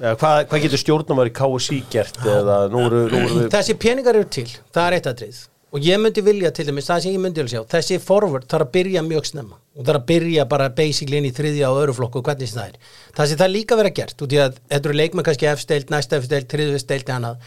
Hvað, 0.00 0.42
hvað 0.50 0.62
getur 0.64 0.80
stjórnumar 0.80 1.28
í 1.28 1.32
KSI 1.36 1.80
gert? 1.92 2.20
Eða 2.24 2.58
nú 2.72 2.84
eru, 2.86 3.00
nú 3.10 3.22
eru 3.24 3.40
við 3.40 3.48
þessi 3.56 3.76
peningar 3.80 4.16
eru 4.20 4.28
til, 4.36 4.46
það 4.72 4.86
er 4.86 4.98
eitt 4.98 5.08
aðrið 5.10 5.40
og 5.70 5.84
ég 5.86 6.00
myndi 6.02 6.22
vilja 6.26 6.50
til 6.50 6.66
dæmis, 6.66 6.88
það 6.90 7.02
sem 7.04 7.12
ég 7.14 7.20
myndi 7.22 7.42
vilja 7.44 7.60
sjá 7.60 7.68
þessi 7.76 7.98
forward 8.02 8.46
þarf 8.50 8.66
að 8.66 8.72
byrja 8.76 9.02
mjög 9.06 9.28
snemma 9.30 9.58
og 9.78 9.84
þarf 9.86 10.00
að 10.00 10.06
byrja 10.10 10.46
bara 10.50 10.68
basically 10.74 11.20
inn 11.20 11.28
í 11.28 11.34
þriðja 11.36 11.68
og 11.70 11.82
öru 11.84 11.94
flokku 11.98 12.18
og 12.22 12.26
hvernig 12.26 12.50
það 12.50 12.72
er 12.72 12.78
það 13.16 13.28
sem 13.30 13.40
það 13.42 13.52
líka 13.54 13.78
verið 13.78 13.92
að 13.92 13.98
gert, 14.00 14.24
út 14.26 14.34
í 14.34 14.40
að 14.42 14.56
þetta 14.72 14.90
eru 14.90 14.98
leikmenn 14.98 15.28
kannski 15.28 15.50
efsteild, 15.52 15.92
næsta 15.94 16.18
efsteild, 16.18 16.48
þriðju 16.50 16.78
efsteild 16.80 17.12
annað, 17.14 17.44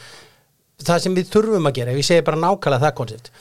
það 0.87 1.03
sem 1.03 1.17
við 1.19 1.31
þurfum 1.35 1.67
að 1.71 1.75
gera 1.81 1.91
ef 1.91 1.99
ég 2.03 2.07
segi 2.13 2.25
bara 2.29 2.41
nákvæmlega 2.45 2.85
það 2.87 2.95
koncept 3.01 3.31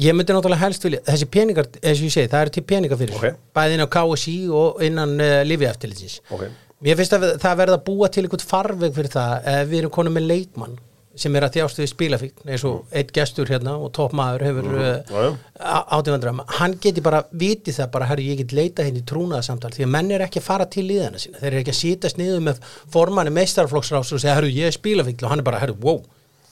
ég 0.00 0.14
myndi 0.16 0.32
náttúrulega 0.36 0.62
helst 0.66 0.84
vilja, 0.86 1.00
þessi 1.08 1.26
peningar 1.32 1.66
eins 1.80 1.98
og 2.00 2.06
ég 2.06 2.14
segi, 2.14 2.28
það 2.32 2.44
eru 2.46 2.54
til 2.58 2.62
peningar 2.70 3.00
fyrir 3.00 3.16
Ok. 3.16 3.24
þessu. 3.24 3.40
bæði 3.56 3.74
inn 3.78 3.84
á 3.84 3.88
KSI 3.96 4.36
og 4.60 4.84
innan 4.86 5.16
uh, 5.20 5.40
lifi 5.48 5.66
eftirlitsins 5.68 6.20
Ok. 6.30 6.44
Mér 6.80 6.96
finnst 6.96 7.12
að 7.12 7.26
það 7.42 7.58
verða 7.60 7.74
að 7.76 7.82
búa 7.90 8.08
til 8.08 8.22
einhvern 8.24 8.46
farveg 8.48 8.94
fyrir 8.96 9.12
það 9.12 9.48
ef 9.52 9.66
við 9.68 9.78
erum 9.82 9.92
konum 9.92 10.14
með 10.16 10.28
leikmann 10.30 10.78
sem 11.18 11.34
er 11.36 11.42
að 11.46 11.56
þjástu 11.56 11.82
við 11.82 11.88
spilafíkn 11.90 12.50
eins 12.54 12.64
og 12.68 12.92
eitt 12.96 13.10
gestur 13.16 13.48
hérna 13.50 13.72
og 13.82 13.90
topp 13.96 14.12
maður 14.14 14.44
hefur 14.46 14.68
Já, 14.70 14.92
já. 15.10 15.30
uh, 15.58 15.96
átífandram 15.96 16.42
hann 16.60 16.76
geti 16.82 17.02
bara 17.02 17.24
vitið 17.32 17.80
það 17.80 17.90
bara 17.96 18.06
herru 18.12 18.26
ég 18.28 18.38
get 18.44 18.54
leita 18.54 18.86
henni 18.86 19.02
trúnaða 19.02 19.42
samtal 19.48 19.72
því 19.74 19.86
að 19.88 19.92
menn 19.96 20.10
er 20.14 20.24
ekki 20.26 20.38
að 20.40 20.46
fara 20.46 20.68
til 20.70 20.86
líðana 20.86 21.18
sína 21.18 21.40
þeir 21.42 21.50
eru 21.50 21.62
ekki 21.64 21.74
að 21.74 21.80
sítast 21.80 22.20
niður 22.20 22.44
með 22.46 22.62
formanni 22.94 23.34
meistarflokksrás 23.34 24.12
og 24.14 24.22
segja 24.22 24.36
herru 24.38 24.52
ég 24.54 24.70
er 24.70 24.76
spilafíkn 24.78 25.26
og 25.26 25.34
hann 25.34 25.42
er 25.42 25.48
bara 25.50 25.62
herru 25.64 25.74
wow 25.82 25.98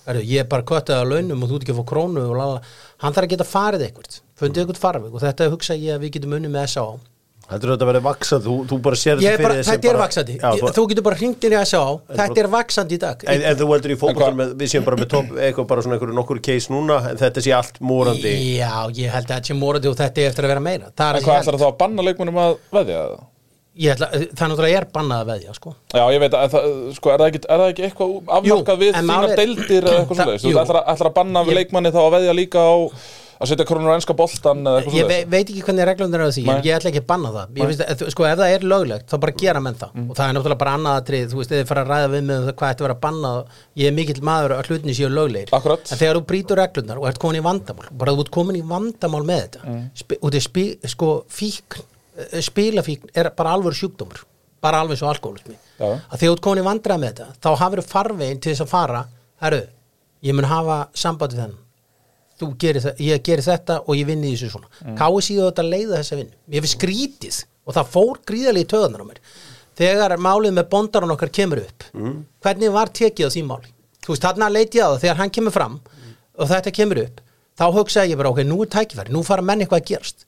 herru 0.09 0.25
ég 0.27 0.43
er 0.43 0.51
bara 0.51 0.67
köttið 0.67 1.01
á 1.01 1.05
launum 1.07 1.43
og 1.47 1.53
þú 1.53 1.61
ert 1.61 1.69
ekki 1.69 1.77
að 1.77 1.81
fá 1.83 1.89
krónu 1.93 2.25
og 2.27 2.35
lala 2.41 2.59
hann 3.05 3.15
þarf 3.15 3.29
að 3.29 3.33
geta 3.37 3.47
farið 3.53 3.87
eitthvað 3.87 4.19
fundið 4.43 4.65
eitthvað 4.65 4.83
farveg 4.83 5.15
og 5.15 5.23
þetta 5.23 5.49
hugsa 5.55 5.79
ég 5.79 5.95
að 5.95 6.03
við 6.07 6.15
getum 6.19 6.35
unni 6.39 6.51
með 6.51 6.67
S.A.A. 6.75 6.99
Heldur 7.49 7.71
þetta 7.73 7.87
að 7.87 7.89
vera 7.89 8.01
vaksað, 8.05 8.43
þú, 8.45 8.55
þú 8.69 8.77
bara 8.85 8.97
sér 9.01 9.21
þetta 9.23 9.39
fyrir 9.41 9.63
sem 9.65 9.73
þetta 9.73 9.89
er 9.89 9.95
bara- 9.95 10.03
vaksandi, 10.05 10.35
þú, 10.43 10.73
þú 10.77 10.83
getur 10.91 11.05
bara 11.07 11.17
hringt 11.17 11.47
inn 11.49 11.55
í 11.55 11.61
S.A.A. 11.63 11.95
þetta 12.19 12.43
er 12.43 12.49
vaksandi 12.53 12.99
í 12.99 13.01
dag 13.01 13.25
en, 13.25 13.45
en 13.49 13.57
þú 13.63 13.69
heldur 13.73 13.95
í 13.95 13.97
með, 14.43 14.53
við 14.61 14.73
séum 14.75 14.85
bara 14.85 14.99
með 15.01 15.09
topp, 15.15 15.31
eitthvað 15.47 15.69
bara 15.71 15.85
svona 15.87 15.97
einhverju 15.97 16.17
nokkur 16.19 16.43
case 16.45 16.69
núna, 16.75 16.99
en 17.09 17.17
þetta 17.23 17.45
sé 17.47 17.55
allt 17.57 17.81
morandi 17.81 18.35
Já, 18.59 18.75
ég 19.01 19.09
held 19.17 19.25
að 19.31 19.33
þetta 19.39 19.49
sé 19.49 19.57
morandi 19.57 19.89
og 19.89 19.97
þetta 20.03 20.21
er 20.27 20.29
eftir 20.35 20.45
að 20.45 20.53
vera 20.53 20.65
meira 20.69 20.93
Það 20.93 21.09
En 21.09 21.21
að 21.23 21.27
hvað 21.31 21.41
ætlar 21.41 21.61
þá 21.63 21.67
að 21.71 21.79
banna 21.81 22.05
leikmennum 22.11 22.41
að 22.45 22.55
veðja 22.77 23.01
það? 23.09 23.25
Ég 23.79 23.95
ætla, 23.95 24.09
Það 24.35 24.49
náttúrulega 24.51 24.79
er 24.83 24.87
bannað 24.91 25.21
að 25.23 25.29
veðja 25.33 25.53
sko. 25.55 25.73
Já, 25.95 26.03
ég 26.11 26.19
veit 26.25 26.35
að 26.35 26.49
það, 26.51 26.65
sko, 26.97 27.11
er 27.15 27.21
það 27.23 27.29
ekki, 27.31 27.41
er 27.47 27.61
það 27.63 27.69
ekki 27.73 27.85
eitthvað 27.87 28.15
afmarkað 28.39 28.81
við 28.83 28.97
þínar 28.99 29.35
deildir 29.39 29.87
eða 29.87 30.01
eitthvað 30.01 30.19
Það- 30.19 30.25
svoleiðis? 30.25 30.43
Þú 30.49 30.55
ætlar, 30.65 30.79
að- 30.81 30.89
ætlar 30.97 31.11
að 31.13 31.15
banna 31.21 31.43
leikmanni 31.59 31.93
þá 31.95 32.01
að 32.03 32.15
veðja 32.17 32.35
líka 32.41 32.65
á 32.67 32.75
að 33.39 33.49
setja 33.53 33.65
krónur 33.69 33.93
á 33.95 33.99
enska 33.99 34.15
boltan 34.19 34.65
eða 34.67 34.81
eitthvað 34.83 34.95
Ég 34.99 35.07
ve 35.07 35.15
svoleiðis? 35.19 35.31
veit 35.31 35.51
ekki 35.53 35.63
hvernig 35.67 35.87
reglum 35.89 36.15
er 36.15 36.23
á 36.27 36.29
því 36.35 36.43
en 36.49 36.63
ég 36.67 36.75
ætla 36.79 36.91
ekki 36.91 37.03
að 37.03 37.07
banna 37.13 37.31
það 37.37 37.59
ég 37.61 37.69
finnst, 37.69 37.83
að, 37.87 38.11
sko, 38.15 38.25
Ef 38.29 38.39
það 38.41 38.55
er 38.57 38.65
löglegt 38.73 39.07
þá 39.13 39.17
bara 39.25 39.35
gera 39.43 39.61
menn 39.63 39.75
það 39.79 39.91
Mm. 39.99 40.09
og 40.11 40.17
það 40.19 40.29
er 40.29 40.35
náttúrulega 40.39 40.59
bara 40.63 40.73
annað 40.79 40.97
atrið 41.03 41.29
þú 41.33 41.37
veist, 41.39 41.53
eða 41.55 41.67
fara 41.71 41.83
að 41.85 41.91
ræða 41.93 42.09
við 42.15 42.25
með 42.29 42.49
hvað 42.59 42.71
ætti 42.73 42.83
að 42.83 42.87
vera 42.89 42.99
bannað 43.07 43.39
ég 43.79 43.87
er 43.87 43.95
mikill 43.99 44.23
maður 44.27 44.55
að 44.59 44.67
hlutinni 44.73 44.95
séu 44.99 45.09
löglegir 45.13 45.49
Akkurat. 45.55 45.93
en 45.93 45.99
þegar 46.03 46.17
þú 46.19 46.25
brýtur 46.33 46.57
reglunar 46.63 46.99
og 46.99 47.07
ert 47.09 47.19
komin 47.23 47.41
í 47.41 47.45
vandamál 47.47 47.89
bara 47.93 48.13
þú 48.13 48.21
ert 48.27 48.31
komin 48.35 48.57
í 48.59 48.65
vandamál 48.67 49.23
með 49.25 49.41
þetta 49.45 49.61
Mm. 49.69 49.85
Spi, 49.95 50.19
og 50.23 50.31
þetta 50.33 50.67
er 50.83 50.89
sko 50.89 51.09
fíkn 51.31 51.83
eh, 52.19 52.41
spilafíkn 52.43 53.09
er 53.15 53.31
bara 53.37 53.51
alveg 53.55 53.73
sjúkdómur 53.79 54.25
bara 54.61 54.81
alveg 54.83 54.99
svo 54.99 55.07
alkoholismi 55.09 55.55
gerir 62.59 62.83
það, 62.83 62.99
ég 63.01 63.23
gerir 63.27 63.43
þetta 63.45 63.81
og 63.87 63.97
ég 63.97 64.07
vinni 64.07 64.31
í 64.33 64.37
þessu 64.37 64.51
svona. 64.55 64.69
Mm. 64.85 64.97
KSI 64.97 65.39
og 65.43 65.49
þetta 65.53 65.65
leiða 65.69 65.99
þessa 66.01 66.17
vinnu. 66.21 66.35
Ég 66.55 66.63
fi 66.63 66.69
skrítið 66.73 67.45
og 67.67 67.75
það 67.75 67.91
fór 67.95 68.21
gríðarlega 68.31 68.65
í 68.65 68.71
töðunar 68.73 69.03
á 69.03 69.07
mér. 69.11 69.21
Þegar 69.79 70.17
málið 70.19 70.53
með 70.59 70.69
bondarinn 70.71 71.11
okkar 71.15 71.31
kemur 71.31 71.59
upp 71.65 71.85
Mm. 71.95 72.25
hvernig 72.43 72.73
var 72.73 72.87
tekið 72.89 73.27
á 73.27 73.31
því 73.31 73.43
máli? 73.47 73.69
Þú 74.03 74.09
veist, 74.15 74.23
þarna 74.23 74.49
leiti 74.51 74.79
ég 74.79 74.85
á 74.87 74.91
það 74.95 75.01
þegar 75.05 75.17
hann 75.17 75.31
kemur 75.31 75.53
fram 75.53 75.81
og 76.39 76.49
þetta 76.49 76.73
kemur 76.73 76.99
upp 77.05 77.21
þá 77.59 77.65
hugsaði 77.75 78.11
ég 78.11 78.17
bara, 78.17 78.31
ok, 78.31 78.39
nú 78.47 78.63
er 78.63 78.67
tækifæri, 78.71 79.11
nú 79.11 79.23
fara 79.25 79.43
menn 79.43 79.61
eitthvað 79.61 79.83
að 79.83 79.87
gerast. 79.91 80.25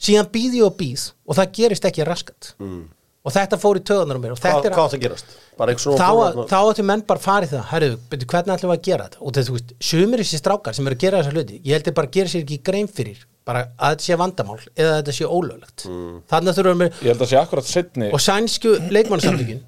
Síðan 0.00 0.30
býð 0.32 0.54
ég 0.58 0.64
og 0.66 0.76
býð 0.76 1.12
og 1.28 1.36
það 1.36 1.52
gerist 1.52 1.84
ekki 1.84 2.04
raskat. 2.04 2.54
Mm. 2.58 2.88
Og 3.22 3.32
þetta 3.36 3.58
fór 3.62 3.78
í 3.78 3.82
töðunar 3.86 4.18
á 4.18 4.22
mér 4.22 4.32
og 4.34 4.40
Hvað, 4.42 4.54
þetta 4.56 4.70
er 4.72 4.78
átt 4.82 4.96
að 4.96 5.02
gerast? 5.04 5.34
Bara 5.58 5.72
eitthvað 5.74 5.98
þá, 6.00 6.08
að- 6.26 6.54
áttu 6.72 6.84
menn 6.88 7.02
bara 7.06 7.20
farið 7.22 7.50
það. 7.54 7.64
Herru, 7.72 7.90
betur, 8.10 8.26
hvernig 8.32 8.54
ætlum 8.56 8.72
við 8.72 8.78
að 8.78 8.86
gera 8.88 9.04
þetta? 9.08 9.20
Og 9.22 9.32
þetta, 9.36 9.46
þú 9.48 9.56
veist, 9.58 9.74
sumir 9.90 10.22
þessi 10.24 10.40
strákar 10.40 10.74
sem 10.74 10.86
eru 10.90 10.96
að 10.96 11.02
gera 11.04 11.20
þessa 11.22 11.34
hluti 11.36 11.60
ég 11.62 11.72
held 11.76 11.90
að 11.92 11.94
bara 12.00 12.12
gera 12.16 12.32
sér 12.32 12.42
ekki 12.46 12.58
grein 12.66 12.88
fyrir 12.88 13.20
bara 13.46 13.62
að 13.78 13.94
þetta 13.96 14.06
sé 14.08 14.16
vandamál 14.22 14.58
eða 14.76 14.88
að 14.92 14.96
þetta 15.02 15.14
sé 15.18 15.24
ólöglegt. 15.26 15.84
Mm. 15.90 16.16
þannig 16.30 16.56
þurfum 16.58 16.82
við 16.82 16.90
Ég 17.02 17.08
held 17.12 17.22
að 17.26 17.30
sé 17.32 17.38
akkurat 17.42 17.66
setni 17.70 18.10
og 18.14 18.20
sænsku 18.22 18.74
leikmannsamtökin 18.94 19.62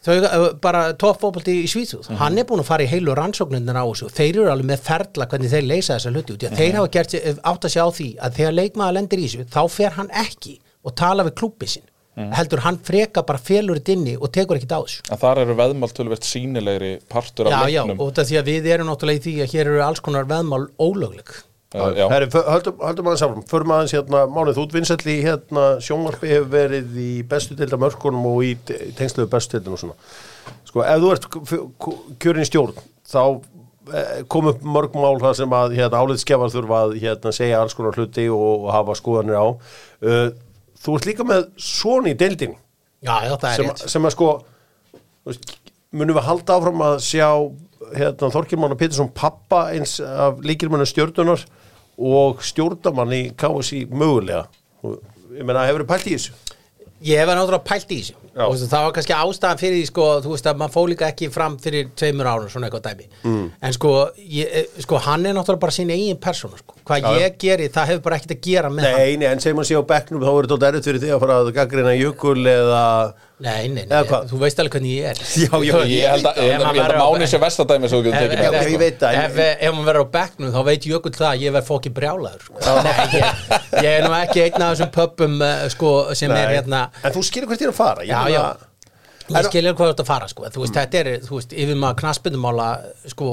þau 0.00 0.54
bara 0.64 0.80
toppfóbaldi 0.96 1.54
í 1.60 1.68
Svíþjóð 1.68 2.08
hann 2.16 2.38
er 2.40 2.46
búin 2.48 2.62
að 2.62 2.68
fara 2.70 2.86
í 2.86 2.88
heilu 2.90 3.12
rannsóknirnar 3.18 3.76
á 3.76 3.84
þessu 3.84 4.06
og 4.08 4.14
þeir 4.16 4.38
eru 4.40 4.50
alveg 4.54 4.68
með 4.70 4.84
ferla 4.86 5.26
hvernig 5.28 5.52
þeir 5.52 5.66
leysa 5.68 5.98
þessa 5.98 6.12
hluti 6.14 6.34
út 6.36 6.42
í 6.46 6.48
að 6.48 6.56
þeir 6.62 6.78
hafa 6.78 6.92
gert 6.96 7.14
sér- 7.14 7.40
átt 7.52 7.66
að 7.68 7.74
sjá 7.74 7.82
á 7.84 7.90
því 7.98 8.08
að 8.24 8.38
þegar 8.40 8.56
leikmaður 8.56 8.96
lendir 8.96 9.20
í 9.20 9.26
þessu 9.28 9.44
þá 9.52 9.60
fer 9.76 9.96
hann 9.98 10.10
ekki 10.24 10.54
og 10.88 10.94
tala 10.96 11.26
við 11.28 11.36
klúbbi 11.42 11.68
sin 11.68 11.84
heldur 12.16 12.60
hann 12.64 12.78
freka 12.84 13.22
bara 13.26 13.38
félur 13.38 13.78
þetta 13.78 13.94
inni 13.94 14.16
og 14.18 14.32
tekur 14.34 14.58
ekkit 14.58 14.72
á 14.74 14.80
þessu. 14.82 15.04
Að 15.14 15.22
þar 15.22 15.42
eru 15.44 15.54
veðmál 15.60 15.92
tölvert 15.94 16.26
sínilegri 16.26 16.90
partur 17.08 17.48
af 17.48 17.54
Já, 17.54 17.60
já, 17.70 17.82
leiknum. 17.84 18.00
og 18.02 18.10
þetta 18.10 18.26
því 18.30 18.40
að 18.40 18.50
við 18.50 18.66
erum 18.74 18.90
náttúrulega 18.90 19.20
í 19.20 19.24
því 19.26 19.36
að 19.44 19.54
hér 19.54 19.70
eru 19.70 19.84
alls 19.86 20.02
konar 20.04 20.26
veðmál 20.28 20.66
ólögleg. 20.80 21.30
Uh, 21.70 21.92
já. 21.94 22.08
Fö- 22.34 22.48
höldum, 22.50 22.80
höldum 22.82 23.06
aðeins 23.06 23.22
áfram, 23.22 23.42
förum 23.46 23.72
aðeins 23.76 23.92
hérna 23.94 24.24
málið 24.26 24.56
í 25.12 25.20
hérna 25.22 25.66
sjónvarpi 25.78 26.26
hefur 26.32 26.48
verið 26.50 26.96
í 26.98 27.10
bestu 27.30 27.54
deilda 27.54 27.78
mörkunum 27.78 28.26
og 28.26 28.42
í, 28.42 28.56
te- 28.66 28.80
í 28.88 28.92
tengsluðu 28.98 29.30
bestu 29.30 29.54
deildin 29.54 29.76
og 29.76 29.82
svona. 29.84 29.94
Sko, 30.66 30.82
ef 30.82 30.98
þú 30.98 31.12
ert 31.14 31.28
kjörin 32.18 32.42
í 32.42 32.48
stjórn 32.50 32.74
þá 33.06 33.22
eh, 33.94 34.18
kom 34.26 34.50
upp 34.50 34.66
mörg 34.66 34.98
mál 34.98 35.22
það 35.22 35.36
sem 35.44 35.54
að 35.60 35.76
hérna, 35.78 36.02
álitskefar 36.02 36.50
þurfa 36.50 36.82
að 36.88 36.96
hérna, 37.04 37.32
segja 37.38 37.62
alls 37.62 37.78
konar 37.78 37.94
hluti 37.94 38.26
og, 38.34 38.66
og 38.66 38.72
hafa 38.74 38.98
skoðanir 38.98 39.38
á. 39.38 39.46
Uh, 40.02 40.26
þú 40.80 40.96
ert 40.98 41.08
líka 41.10 41.26
með 41.28 41.48
svona 41.60 42.12
í 42.12 42.18
deildin 42.18 42.56
Já, 43.00 43.14
já, 43.24 43.34
það 43.40 43.50
er 43.50 43.56
sem, 43.56 43.68
rétt. 43.70 43.82
sem 43.94 44.06
að 44.08 44.14
sko 44.16 44.28
veist, 45.28 45.52
munum 45.96 46.18
við 46.18 46.26
halda 46.28 46.56
áfram 46.58 46.82
að 46.84 46.98
sjá 47.06 47.28
hérna, 47.96 48.28
Þorkirmann 48.34 48.74
og 48.74 48.80
Pétursson 48.80 49.12
pappa 49.16 49.62
eins 49.74 49.96
af 50.04 50.42
líkirmannu 50.44 50.86
stjórnunar 50.88 51.46
og 52.00 52.42
stjórnamann 52.44 53.12
í 53.16 53.22
KSI 53.36 53.86
mögulega. 53.90 54.44
Ég 54.84 55.44
meina, 55.44 55.64
hefur 55.68 55.82
þið 55.84 55.90
pælt 55.90 56.06
í 56.08 56.14
þessu? 56.14 56.36
Ég 57.00 57.16
hef 57.16 57.30
náttúrulega 57.30 57.64
pælt 57.64 57.92
í 57.94 58.00
þessu. 58.00 58.16
Og 58.44 58.56
það 58.60 58.84
var 58.84 58.92
kannski 58.96 59.14
ástæðan 59.16 59.60
fyrir 59.60 59.78
því 59.78 59.86
sko, 59.88 60.06
þú 60.24 60.34
veist 60.34 60.48
að 60.50 60.58
maður 60.60 60.74
fór 60.74 60.90
líka 60.92 61.06
ekki 61.08 61.30
fram 61.32 61.56
fyrir 61.60 61.88
tveimur 61.98 62.28
árum 62.28 62.50
svona 62.52 62.68
eitthvað 62.68 62.84
dæmi. 62.86 63.06
Mm. 63.24 63.46
en 63.66 63.76
sko, 63.76 63.94
ég, 64.20 64.52
eh, 64.60 64.82
sko 64.84 65.00
hann 65.06 65.26
er 65.26 65.34
náttúrulega 65.34 65.64
bara 65.64 65.76
sín 65.76 65.90
eigin 65.94 66.20
persóna 66.20 66.60
sko. 66.60 66.76
hvað 66.84 67.00
Já, 67.00 67.24
ég 67.24 67.38
geri, 67.38 67.68
það 67.68 67.90
hefur 67.90 68.04
bara 68.04 68.20
ekkert 68.20 68.36
að 68.36 68.40
gera 68.44 68.70
með 68.70 68.86
hann. 68.86 69.00
Nei, 69.00 69.16
nei, 69.16 69.26
en 69.30 69.40
segjum 69.40 69.64
að 69.64 69.68
sé 69.70 69.80
á 69.80 69.90
bekknum 69.94 70.22
þá 70.22 70.30
verður 70.30 70.52
þetta 70.54 70.70
erfitt 70.70 70.88
fyrir 70.90 71.00
því 71.00 71.10
að 71.14 71.20
fara 71.24 71.40
að 71.40 71.52
gaggrina 71.58 71.96
jökul 71.96 72.40
eða 72.46 72.84
Nei, 73.40 73.68
nei, 73.72 73.86
nei, 73.88 74.00
þú 74.28 74.38
veist 74.42 74.58
alveg 74.60 74.74
hvernig 74.76 74.96
ég 74.98 75.06
er. 75.10 75.20
Já, 75.40 75.54
já, 75.64 75.76
Ég 75.88 76.10
held 76.12 76.26
að, 76.28 76.40
að, 76.44 76.80
að 76.84 76.96
Máni 77.00 77.28
sé 77.30 77.40
vestadæmi 77.40 77.88
svo 77.88 78.00
Ef, 78.04 78.12
tekið 78.12 78.42
Já, 78.44 78.50
ég 78.68 78.80
veit 78.82 78.98
það, 79.00 79.18
ef, 79.22 79.38
ef, 79.54 79.74
maður 79.76 79.88
verður 79.90 80.04
á 80.04 80.08
bekknum 80.16 80.52
þá 80.54 80.60
veit 80.68 80.88
Jökull 80.90 81.14
það 81.16 81.28
að 81.30 81.44
ég 81.46 81.54
verð 81.56 81.70
fókið 81.70 81.94
brjálaður 81.96 82.48
sko. 82.48 82.74
Nei, 82.84 82.96
ég, 83.16 83.44
ég 83.80 83.92
er 83.94 84.04
nú 84.04 84.16
ekki 84.20 84.44
einn 84.44 84.66
af 84.66 84.74
þessum 84.74 84.92
pöppum 84.98 85.38
uh, 85.40 85.62
sko, 85.72 85.94
sem 86.20 86.34
er 86.36 86.50
Nei. 86.50 86.58
hérna 86.58 86.82
En 87.00 87.16
þú 87.16 87.24
skilur 87.30 87.48
hvert 87.52 87.64
ég 87.64 87.70
er 87.70 87.74
að 87.74 87.80
fara 87.80 88.04
Já, 88.10 88.20
já 88.34 88.44
Ég 89.30 89.46
skilja 89.46 89.72
hvað 89.76 89.86
þú 89.86 89.92
ert 89.94 90.00
að 90.02 90.08
fara 90.10 90.26
sko. 90.30 90.44
þú 90.50 90.62
veist, 90.64 90.74
þetta 90.76 90.98
er, 91.00 91.08
þú 91.24 91.36
veist, 91.38 91.52
yfir 91.54 91.76
maður 91.78 91.96
knaspindumála 92.00 92.66
sko, 93.12 93.26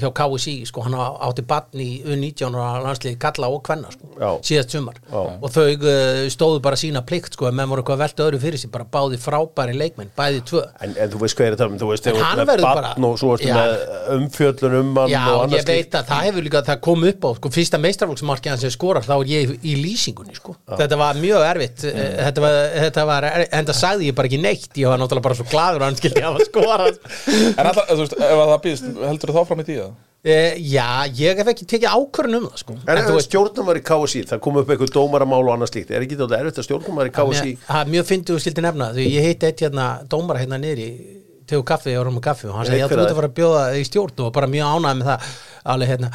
hjá 0.00 0.08
KSI 0.18 0.54
sko, 0.70 0.84
hann 0.86 0.96
átti 0.96 1.44
batn 1.48 1.82
í 1.84 1.88
U19 2.04 2.48
og 2.54 2.82
landsliði 2.86 3.18
kalla 3.20 3.50
og 3.52 3.60
kvenna 3.66 3.88
sko, 3.92 4.08
Já. 4.18 4.30
síðast 4.48 4.70
sumar 4.74 4.96
Já. 5.04 5.20
og 5.20 5.48
þau 5.54 5.66
uh, 5.74 6.28
stóðu 6.32 6.62
bara 6.64 6.76
sína 6.80 7.02
plikt 7.06 7.36
sko, 7.36 7.50
menn 7.52 7.68
voru 7.70 7.84
eitthvað 7.84 8.02
veltu 8.04 8.26
öðru 8.28 8.38
fyrir 8.42 8.58
sig 8.62 8.70
bara 8.74 8.86
báði 8.88 9.18
frábæri 9.20 9.74
leikmenn, 9.76 10.10
bæði 10.16 10.40
tvö 10.48 10.62
En, 10.80 10.96
en 10.96 11.08
þú 11.12 11.18
veist 11.24 11.36
hvað 11.38 11.46
er 11.46 11.56
þetta, 11.58 11.80
þú 11.82 11.90
veist, 11.92 12.08
þú 12.08 12.24
hann 12.24 12.44
verður 12.44 12.66
barn 12.68 12.82
bara- 12.82 12.94
og 13.10 13.18
svo 13.20 13.28
ertu 13.36 13.48
Já. 13.48 13.56
með 13.58 13.70
umfjöllun 14.18 14.78
um 14.80 14.96
hann 15.02 15.10
Já, 15.12 15.22
og 15.28 15.44
annars 15.44 15.60
ég 15.60 15.66
veit 15.68 15.92
að 16.00 16.04
það 16.08 16.20
hefur 16.28 16.42
líka, 16.48 16.64
það 16.70 16.80
kom 16.88 17.00
upp 17.10 17.20
á 17.24 17.30
sko, 17.38 17.46
fyrsta 17.58 17.78
meistarfólksmarkið 17.84 18.50
hans 18.54 18.64
sem 18.64 18.72
skorar, 18.72 19.04
er 25.40 25.46
ég 25.46 25.52
í 25.52 25.58
er- 25.58 25.74
ég 25.74 25.74
bara 25.74 25.74
ekki 25.74 25.74
ég 25.74 25.74
svo 25.74 25.74
gladur 25.74 25.80
að 25.80 25.88
hann 25.88 26.00
skildi 26.00 26.24
hafa 26.24 26.38
skorað. 26.48 26.98
En 27.58 27.66
alltaf, 27.66 27.88
þú 27.90 28.02
veist, 28.02 28.12
ef 28.18 28.38
að 28.38 28.50
það 28.52 28.62
býðist, 28.64 28.84
heldur 29.08 29.30
þú 29.30 29.34
þá 29.34 29.46
fram 29.46 29.60
í 29.60 29.64
tíða? 29.64 29.88
E, 30.24 30.56
já, 30.56 31.04
ég 31.12 31.36
hef 31.36 31.48
ekki 31.52 31.66
tekið 31.68 31.90
ákvörðun 31.92 32.38
um 32.38 32.46
það, 32.48 32.60
sko. 32.62 32.72
En, 32.88 32.96
þú 33.04 33.18
en 33.18 33.26
stjórnumar 33.26 33.76
í 33.76 33.82
KSI, 33.84 34.22
það 34.30 34.40
kom 34.40 34.56
upp 34.56 34.70
eitthvað 34.72 34.94
dómaramál 34.94 35.42
og 35.44 35.52
annað 35.52 35.68
slíkt, 35.68 35.90
er 35.92 36.00
ekki 36.00 36.16
þetta 36.16 36.38
erfitt 36.40 36.60
að 36.62 36.64
stjórnumar 36.64 37.10
í 37.10 37.12
KSI 37.12 37.58
það 37.66 37.82
er 37.82 37.92
mjög 37.92 38.06
fyndið 38.08 38.34
og 38.34 38.40
skildi 38.40 38.64
nefna 38.64 38.88
því 38.96 39.04
ég 39.12 39.28
hitti 39.28 39.46
eitt 39.50 39.60
hérna 39.60 40.00
dómara 40.08 40.40
hérna 40.40 40.56
niðri 40.56 41.20
tegur 41.44 41.64
kaffi, 41.68 41.92
ég 41.92 42.00
var 42.00 42.08
um 42.08 42.20
kaffi 42.24 42.48
og 42.48 42.56
hann 42.56 42.64
Ég 42.72 42.72
þú 42.72 42.88
hver 42.88 43.02
ert 43.02 43.04
það 43.04 43.12
að 43.12 43.18
fara 43.18 43.28
að 43.28 43.36
bjóða 43.36 43.64
í 43.76 43.82
stjórn 43.84 44.14
og 44.16 44.24
var 44.24 44.32
bara 44.32 44.48
mjög 44.48 44.64
ánægð 44.64 44.96
með 44.96 45.10
það 45.10 45.26
alveg 45.74 45.90
hérna, 45.92 46.10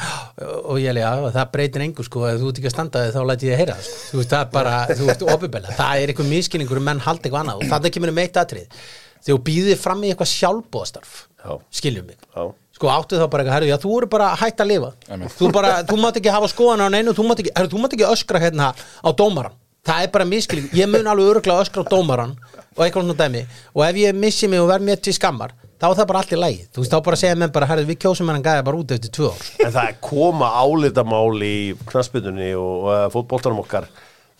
og 0.64 0.80
ég 0.82 0.96
lega, 0.96 1.30
það 1.36 1.52
breytir 1.54 1.84
engu 1.86 2.02
sko, 2.02 2.24
ef 2.26 2.40
þú 2.40 2.50
ert 2.50 2.58
ekki 2.58 2.70
að 2.70 2.74
standa 2.74 3.04
þig 3.04 3.14
þá 3.14 3.22
læti 3.30 3.46
ég 3.46 3.54
að 3.54 3.62
heyra 3.62 3.76
það, 3.78 3.86
sko. 3.86 4.10
þú 4.10 4.20
veist, 4.20 4.34
það 4.34 4.42
er 4.42 4.50
bara, 4.56 4.74
þú 4.90 5.06
veist, 5.06 5.22
opibella, 5.36 5.76
það 5.78 6.02
er 6.02 6.12
eitthvað 6.12 6.32
miskinningur 6.34 6.82
um 6.82 6.90
menn 6.90 7.04
haldi 7.06 7.30
eitthvað 7.30 7.44
annað 7.44 7.62
og 7.62 7.70
það 7.70 7.88
kemur 7.94 8.10
um 8.10 8.22
eitt 8.24 8.42
atrið 8.42 8.82
þegar 9.20 9.36
þú 9.36 9.42
býðir 9.50 9.78
fram 9.80 10.02
í 10.04 10.10
eitthvað 10.12 10.30
sjálfbóðastarf 10.34 11.14
Já. 11.44 11.52
skiljum 11.80 12.06
mig 12.10 12.18
Já. 12.36 12.42
sko 12.76 12.90
áttu 12.92 13.16
þá 13.20 13.26
bara 13.30 13.44
eitthvað, 13.44 13.54
herru, 13.58 13.70
já, 13.70 13.78
þú 13.80 13.94
eru 14.00 14.08
bara 14.12 14.28
hætt 14.40 14.60
að 14.64 14.70
lifa. 14.72 14.92
Einmitt. 15.08 15.34
þú 15.36 15.50
bara, 15.52 15.72
þú 15.84 15.96
mátt 16.00 16.20
ekki 16.20 16.32
hafa 16.32 16.48
skoðan 16.52 16.84
á 16.84 16.88
neinu, 16.92 17.12
þú 17.16 17.26
mátt 17.28 17.42
ekki, 17.44 17.52
herru, 17.56 17.70
þú 17.74 17.82
mátt 17.82 17.96
ekki 17.96 18.06
öskra 18.08 18.40
hérna 18.40 18.70
á 18.72 19.08
dómaran, 19.16 19.56
það 19.84 20.04
er 20.06 20.12
bara 20.14 20.28
miskilning 20.28 20.76
ég 20.76 20.88
mun 20.88 21.08
alveg 21.12 21.32
öruglega 21.34 21.64
öskra 21.64 21.84
á 21.84 21.90
dómaran 21.92 22.36
og 22.76 22.84
eitthvað 22.86 23.04
svona 23.04 23.18
dæmi, 23.20 23.42
og 23.74 23.84
ef 23.84 23.98
ég 24.00 24.16
missi 24.16 24.48
mig 24.48 24.60
og 24.62 24.68
verð 24.70 24.86
mér 24.88 25.00
til 25.04 25.12
skammar, 25.16 25.52
þá 25.80 25.86
er 25.90 25.96
það 26.00 26.08
bara 26.12 26.20
allt 26.22 26.32
í 26.32 26.38
lagi. 26.40 26.60
Þú 26.72 26.80
veist, 26.84 26.92
þá 26.94 27.04
bara 27.08 27.16
segja 27.20 27.36
menn 27.40 27.52
bara, 27.52 27.68
herru, 27.68 27.84
við 27.88 27.98
kjósum 28.04 28.28
hennan 28.30 28.44
gæða 28.44 28.64
bara 28.68 28.80
út 28.80 28.92
eftir 28.96 29.12
tvö 29.16 29.30
ár, 29.32 29.44
En 29.66 29.72
það 29.74 29.88
er 29.90 29.96
koma 30.04 30.48
álitamál 30.60 31.40
í 31.44 31.56
knaspindunni 31.88 32.52
og 32.56 32.88
uh, 32.88 33.06
fótboltanum 33.12 33.60
okkar 33.64 33.88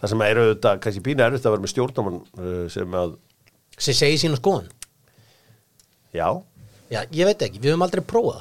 það 0.00 0.12
sem 0.14 0.22
er 0.24 0.40
auðvitað, 0.40 0.78
kannski 0.84 1.02
býna 1.04 1.26
er 1.26 1.34
auðvitað 1.34 1.50
að 1.50 1.56
vera 1.56 1.64
með 1.66 1.72
stjórnamann 1.74 2.20
uh, 2.40 2.64
sem 2.72 2.96
að, 3.02 3.16
sem 3.80 3.96
segir 3.96 4.20
sína 4.22 4.38
skoðan 4.40 4.68
já. 6.14 6.28
Já, 6.90 7.04
ég 7.14 7.22
veit 7.28 7.42
ekki, 7.46 7.60
við 7.62 7.70
höfum 7.70 7.84
aldrei 7.86 8.00
prófað. 8.02 8.40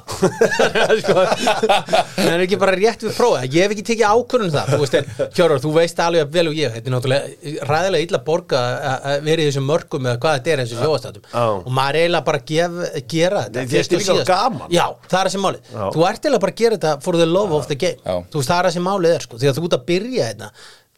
Sko, 1.04 1.12
Það 2.16 2.30
er 2.32 2.42
ekki 2.42 2.56
bara 2.58 2.72
rétt 2.74 3.04
við 3.06 3.12
prófað? 3.14 3.44
Ég 3.54 3.62
hef 3.62 3.74
ekki 3.76 3.84
tekið 3.92 4.08
ákvörðun 4.10 4.48
um 4.48 4.54
það. 4.56 4.72
Þú 4.72 4.78
veist, 4.80 4.96
en, 4.98 5.12
Hjörvar, 5.36 5.60
þú 5.62 5.70
veist 5.76 6.02
alveg 6.02 6.32
vel 6.34 6.44
og 6.50 6.58
ég. 6.58 6.72
Þetta 6.74 6.90
er 6.90 6.94
náttúrulega 6.96 7.52
ræðilega 7.70 8.08
illa 8.08 8.20
borga 8.26 8.62
að 8.90 9.06
að 9.12 9.22
vera 9.28 9.44
í 9.44 9.46
þessum 9.52 9.70
mörgum 9.70 10.08
eða 10.10 10.18
hvað 10.24 10.34
þetta 10.40 10.52
er 10.56 10.64
eins 10.64 10.74
og 10.74 10.82
sjóastatum 10.82 11.28
Já. 11.30 11.44
og 11.60 11.70
maður 11.78 12.00
er 12.00 12.08
eiginlega 12.08 12.26
bara 12.32 12.42
að 12.42 12.50
gef, 12.50 12.76
gera 13.14 13.44
þetta. 13.46 13.54
Nei, 13.62 13.70
fyrst 13.76 13.94
þetta 13.94 13.94
er 13.94 14.02
og 14.02 14.02
líka 14.02 14.18
síðast. 14.18 14.34
gaman. 14.34 14.74
Já, 14.80 14.84
það 15.14 15.20
er 15.22 15.30
þessi 15.30 15.44
málið. 15.46 15.70
Já. 15.70 15.86
Þú 15.94 16.06
ert 16.10 16.20
eiginlega 16.26 16.44
bara 16.48 16.56
að 16.56 16.62
gera 16.64 16.80
þetta 16.80 16.96
for 17.06 17.20
the 17.22 17.30
love 17.30 17.54
of 17.60 17.70
the 17.70 17.78
game. 17.86 18.02
Þú 18.34 18.42
veist, 18.42 18.50
það 18.50 18.58
er 18.64 18.70
þessi 18.72 18.84
málið 18.90 19.14
er 19.14 19.28
sko. 19.28 19.38
Því 19.38 19.52
að 19.54 19.60
þú 19.62 19.68
ert 19.70 19.78
að 19.78 19.86
byrja 19.94 20.28
þetta 20.34 20.50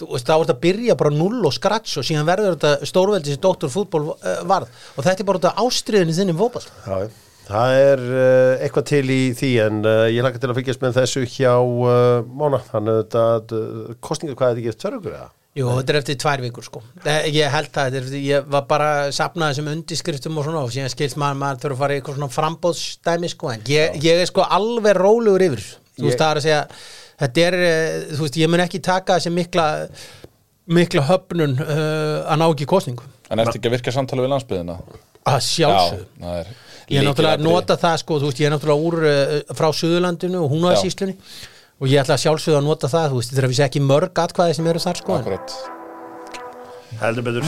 Þú 0.03 0.09
veist, 0.17 0.27
þá 0.29 0.35
ert 0.43 0.53
að 0.57 0.63
byrja 0.67 0.97
bara 0.99 1.13
null 1.15 1.43
og 1.47 1.53
scratch 1.55 2.01
og 2.01 2.07
síðan 2.09 2.27
verður 2.27 2.57
þetta 2.57 2.89
stórveldi 2.91 3.35
sem 3.37 3.43
doktorfútból 3.43 4.07
uh, 4.13 4.31
varð. 4.51 4.73
Og 4.97 5.07
þetta 5.07 5.23
er 5.23 5.29
bara 5.29 5.53
af 5.53 5.61
ástriðinu 5.63 6.17
þinni 6.17 6.35
fótball 6.39 6.65
Já, 6.67 7.13
það 7.47 7.77
er 7.83 8.03
uh, 8.09 8.65
eitthvað 8.65 8.89
til 8.91 9.05
í 9.15 9.21
því 9.39 9.53
en 9.67 9.79
uh, 9.87 10.09
ég 10.11 10.27
laka 10.27 10.43
til 10.43 10.51
að 10.51 10.59
fylgjast 10.59 10.83
með 10.83 10.99
þessu 10.99 11.23
hjá 11.37 11.53
uh, 11.61 12.25
Mána, 12.27 12.61
þannig 12.73 12.99
að 12.99 13.07
þetta 13.15 13.95
kostninga 14.09 14.35
hvað 14.39 14.51
er 14.51 14.59
þetta 14.59 14.73
ekki 14.75 14.85
törgur 14.87 15.15
eða? 15.21 15.31
Jú, 15.53 15.67
þetta 15.77 15.93
er 15.93 15.97
eftir 15.99 16.17
tvær 16.17 16.41
vikur 16.41 16.65
sko. 16.65 16.81
Eh, 17.05 17.27
Ég 17.29 17.51
held 17.53 17.69
það, 17.75 17.91
þetta 17.91 17.99
er 17.99 18.07
eftir, 18.07 18.23
ég 18.25 18.47
var 18.55 18.63
bara 18.71 18.87
að 19.03 19.11
sapna 19.19 19.51
þessum 19.51 19.67
undiskriftum 19.75 20.39
og 20.41 20.47
svona 20.47 20.63
og 20.65 20.73
síðan 20.73 20.95
skilst 20.95 21.19
maður 21.21 21.43
maður 21.43 21.61
þurfa 21.67 21.77
að 21.77 21.83
fara 21.83 21.93
í 21.93 22.01
eitthvað 22.01 22.17
svona 22.17 22.33
frambóðsdæmi 22.39 23.31
sko. 23.35 23.51
En 23.53 23.67
ég, 23.69 23.99
ég 24.01 24.23
er 24.23 24.31
sko 24.31 24.47
alveg 24.49 24.97
rólegur 24.97 25.45
yfir 25.51 25.67
þú 25.99 26.07
veist 26.09 26.23
það 26.23 26.31
er 26.31 26.41
að 26.41 26.47
segja 26.47 26.63
þetta 27.23 27.47
er, 27.47 27.57
eh, 27.69 27.95
þú 28.13 28.27
veist, 28.27 28.37
ég 28.43 28.51
mun 28.51 28.65
ekki 28.65 28.83
taka 28.85 29.19
þessi 29.19 29.33
mikla 29.35 29.69
mikla 30.73 31.07
höfnun 31.09 31.57
uh, 31.59 32.21
að 32.31 32.39
ná 32.39 32.45
ekki 32.49 32.69
kostningu 32.71 33.09
En 33.33 33.41
ertu 33.43 33.57
ekki 33.59 33.71
að 33.71 33.79
virka 33.79 33.95
samtali 33.95 34.23
við 34.23 34.31
landsbyðina? 34.35 34.77
að 35.23 35.41
sjálfsög 35.47 36.05
það 36.19 36.39
er 36.41 36.53
ég 36.93 36.99
er 36.99 37.07
náttúrulega 37.07 37.39
að 37.39 37.45
nota 37.47 37.77
það 37.79 37.97
sko, 38.03 38.19
þú 38.21 38.29
veist, 38.29 38.41
ég 38.43 38.49
er 38.49 38.55
náttúrulega 38.55 38.87
úr 38.89 38.97
uh, 39.07 39.55
frá 39.59 39.69
Suðurlandinu 39.79 40.43
og 40.43 40.51
hún 40.53 40.67
á 40.67 40.75
Já. 40.75 40.81
síslunni 40.83 41.17
og 41.83 41.91
ég 41.91 42.03
ætla 42.03 42.17
að 42.19 42.25
sjálfsögða 42.25 42.61
að 42.61 42.67
nota 42.69 42.91
það, 42.91 43.07
þú 43.11 43.21
veist, 43.21 43.33
þetta 43.33 43.43
er 43.43 43.47
að 43.47 43.55
við 43.55 43.63
ekki 43.67 43.85
mörg 43.87 44.23
atkvæði 44.23 44.59
sem 44.59 44.69
eru 44.73 44.83
þar 44.83 45.01
sko 45.01 45.17
Akkurat. 45.19 45.55
Heldur 47.03 47.25
betur. 47.27 47.47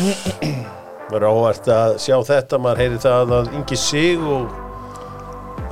Verður 1.10 1.26
áhvert 1.28 1.68
að 1.74 1.98
sjá 2.02 2.16
þetta 2.30 2.58
maður 2.64 2.80
heyri 2.82 3.02
það 3.02 3.34
að 3.38 3.50
Ingi 3.58 3.78
Sig 3.78 4.22
og 4.24 4.54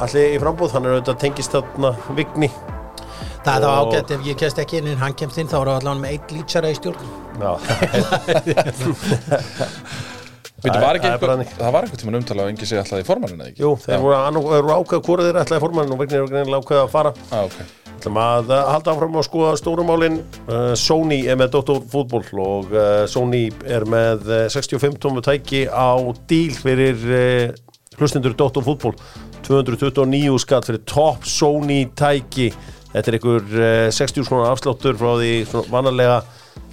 allir 0.02 0.36
í 0.36 0.42
frambúð 0.42 0.76
hann 0.76 0.86
er 0.86 0.98
auðvitað 0.98 1.20
tengist 1.22 1.54
þarna 1.56 1.94
Vigni 2.18 2.50
Það 3.42 3.56
er 3.56 3.68
Og- 3.68 3.92
ágætt 3.92 4.10
ef 4.14 4.20
ég 4.28 4.36
kemst 4.38 4.58
ekki 4.62 4.78
inn 4.78 4.86
en 4.92 5.00
hann 5.02 5.14
kemst 5.18 5.38
inn 5.42 5.48
þá 5.50 5.56
er 5.60 5.66
það 5.72 5.78
allavega 5.80 6.02
með 6.04 6.10
eitt 6.14 6.28
lýtsara 6.36 6.70
í 6.70 6.76
stjórn 6.78 7.00
Já, 7.42 7.52
Það 10.62 10.76
var 10.78 10.94
er- 10.94 11.02
það 11.02 11.14
er 11.16 11.18
það 11.58 11.76
einhver 11.82 11.98
tíma 11.98 12.12
umtala 12.20 12.44
og 12.46 12.50
engi 12.52 12.66
sig 12.70 12.78
alltaf 12.78 13.00
í 13.02 13.06
formaninu, 13.06 13.46
ekki? 13.50 13.62
jú, 13.64 13.70
þeir 13.82 13.98
voru, 14.04 14.74
ákveða 14.76 15.00
hvora 15.08 15.24
þeir 15.26 15.38
ætlaði 15.42 15.62
formann 15.64 15.90
og 15.90 15.98
Vigni 16.02 16.18
eru 16.20 16.28
greinilega 16.30 16.60
ákveða 16.62 16.84
að 16.86 16.92
fara 16.92 17.12
Ah, 17.34 17.48
ok. 17.48 17.56
ætlum 17.96 18.20
að 18.22 18.52
uh, 18.54 18.60
halda 18.70 18.92
áfram 18.94 19.18
að 19.18 19.26
skoða 19.26 19.56
stórumálin 19.58 20.20
uh, 20.46 20.74
Sony 20.78 21.18
er 21.26 21.40
með 21.40 21.50
Dr. 21.56 21.80
Fútból 21.90 22.22
og 22.44 22.70
uh, 22.76 23.02
Sony 23.10 23.42
er 23.66 23.88
með 23.90 24.30
uh, 24.30 24.44
65 24.54 25.00
tómu 25.02 25.24
tæki 25.26 25.64
á 25.66 25.98
díl 26.30 26.54
fyrir 26.54 27.02
uh, 27.10 27.50
hlustendur 27.98 28.38
Dr. 28.38 28.62
Fútból 28.62 28.94
229 29.42 30.38
skatt 30.46 30.70
fyrir 30.70 30.84
topp 30.86 31.26
Sony 31.26 31.88
tæki 31.98 32.52
þetta 32.92 33.12
er 33.12 33.18
einhver 33.18 33.58
uh, 33.58 33.90
60 33.98 34.28
svona 34.28 34.52
afsláttur 34.52 34.98
frá 35.00 35.12
því 35.18 35.34
svona 35.50 35.72
vanalega 35.72 36.18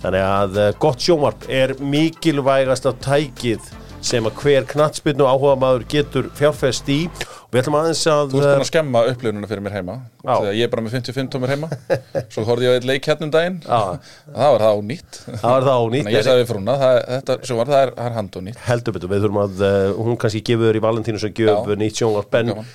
þannig 0.03 0.25
að 0.29 0.57
uh, 0.59 0.71
gott 0.81 1.03
sjómarp 1.03 1.45
er 1.51 1.75
mikilvægasta 1.79 2.95
tækið 3.03 3.71
sem 4.05 4.23
að 4.23 4.37
hver 4.39 4.67
knattspyrnu 4.69 5.25
áhuga 5.27 5.57
maður 5.59 5.83
getur 5.91 6.29
fjárfest 6.37 6.87
í 6.91 7.01
og 7.09 7.51
við 7.51 7.61
ætlum 7.63 7.77
aðeins 7.79 8.03
að 8.07 8.31
Þú 8.31 8.39
ert 8.39 8.47
búin 8.47 8.63
að 8.63 8.69
skemma 8.69 9.01
upplifununa 9.09 9.49
fyrir 9.49 9.63
mér 9.65 9.75
heima. 9.75 9.95
Þegar 10.21 10.55
ég 10.55 10.67
er 10.67 10.71
bara 10.71 10.83
með 10.85 10.95
55 10.99 11.31
tómur 11.33 11.51
heima 11.51 11.69
Svo 12.33 12.45
horfði 12.47 12.69
ég 12.69 12.71
á 12.71 12.77
eitt 12.77 12.87
leik 12.87 13.09
hérna 13.09 13.27
um 13.27 13.33
daginn. 13.33 13.57
Það 13.65 14.53
var 14.53 14.63
það 14.63 14.71
á 14.71 14.79
nýtt 14.91 15.19
það 15.27 15.55
var 15.55 15.67
það 15.67 15.83
ónýtt 15.83 16.05
Þannig 16.05 16.13
að 16.13 16.19
ég 16.19 16.27
sagði 16.29 16.49
frúna 16.53 16.77
það, 16.83 16.99
Þetta 17.15 17.39
sem 17.49 17.59
var 17.59 17.71
það 17.73 17.83
er, 17.83 17.93
er 18.05 18.19
hand 18.19 18.37
og 18.39 18.45
nýtt 18.47 18.61
heldur 18.69 18.95
betur, 18.95 19.11
við 19.11 19.25
þurfum 19.25 19.41
að 19.43 19.65
hún 19.99 20.21
kannski 20.23 20.43
gefur 20.51 20.79
í 20.79 20.83
Valentínus 20.85 21.27
að 21.27 21.41
gjöf 21.43 21.73
Já. 21.73 21.79
nýtt 21.83 21.99
sjónvarp 22.03 22.39
en 22.39 22.53
Gaman. 22.53 22.71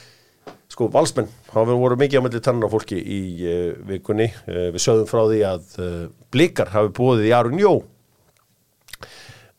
Sko, 0.75 0.89
valsmenn, 0.91 1.29
það 1.53 1.69
voru 1.79 1.97
mikið 2.01 2.19
á 2.19 2.25
melli 2.25 2.41
tannar 2.43 2.67
á 2.67 2.73
fólki 2.73 2.97
í 2.99 3.19
uh, 3.47 3.75
vikunni. 3.87 4.27
Uh, 4.49 4.73
við 4.75 4.83
sögðum 4.83 5.07
frá 5.07 5.21
því 5.31 5.37
að 5.47 5.77
uh, 5.79 5.93
blikar 6.35 6.73
hafi 6.73 6.91
búið 6.97 7.29
í 7.29 7.31
Arun 7.37 7.61
Jó. 7.63 7.71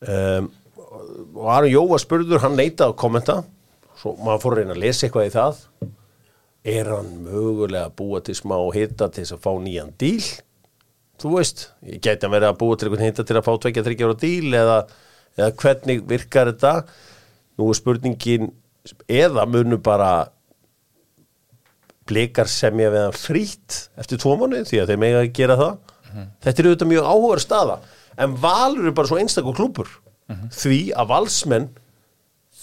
Um, 0.03 0.49
og 1.39 1.47
Arun 1.53 1.71
Jó 1.71 1.85
var 1.93 2.03
spurður, 2.03 2.41
hann 2.43 2.59
neitaði 2.59 2.89
að 2.89 2.97
kommenta. 2.99 3.37
Svo 4.01 4.17
maður 4.19 4.43
fór 4.43 4.57
að 4.57 4.61
reyna 4.61 4.75
að 4.75 4.83
lesa 4.83 5.07
eitthvað 5.07 5.29
í 5.29 5.33
það. 5.37 5.63
Er 6.75 6.91
hann 6.97 7.15
mögulega 7.29 7.87
að 7.87 7.97
búa 8.03 8.23
til 8.27 8.35
smá 8.35 8.57
hitta 8.75 9.07
til 9.07 9.23
þess 9.23 9.37
að 9.37 9.43
fá 9.47 9.51
nýjan 9.63 9.95
díl? 10.01 10.27
Þú 11.23 11.35
veist, 11.37 11.67
ég 11.87 12.03
gæti 12.03 12.27
að 12.27 12.35
vera 12.35 12.51
að 12.51 12.59
búa 12.59 12.75
til 12.75 12.89
einhvern 12.89 13.07
hitta 13.07 13.23
til 13.23 13.39
að 13.39 13.47
fá 13.47 13.53
tvekja 13.63 13.87
þryggja 13.87 14.11
ára 14.11 14.21
díl 14.27 14.61
eða, 14.65 14.77
eða 15.39 15.51
hvernig 15.63 16.07
virkar 16.11 16.51
þetta? 16.51 16.77
Nú 17.55 17.71
er 17.71 17.79
spurningin 17.79 18.55
eða 19.07 19.47
munu 19.47 19.79
bara 19.79 20.25
blikar 22.09 22.47
semja 22.51 22.91
við 22.93 23.03
hann 23.07 23.15
frýtt 23.17 23.77
eftir 24.01 24.19
tvo 24.21 24.35
mánu 24.39 24.63
því 24.67 24.81
að 24.83 24.91
þeir 24.93 25.01
mega 25.01 25.21
að 25.23 25.31
gera 25.39 25.55
það. 25.59 25.77
Þetta 26.45 26.61
er 26.61 26.67
auðvitað 26.69 26.91
mjög 26.91 27.07
áhugaður 27.11 27.41
staða. 27.43 27.77
En 28.23 28.35
Valur 28.39 28.85
er 28.87 28.93
bara 28.95 29.09
svo 29.09 29.17
einstaklega 29.19 29.57
klúpur 29.57 29.89
því 30.55 30.77
að 30.95 31.09
valsmenn 31.11 31.65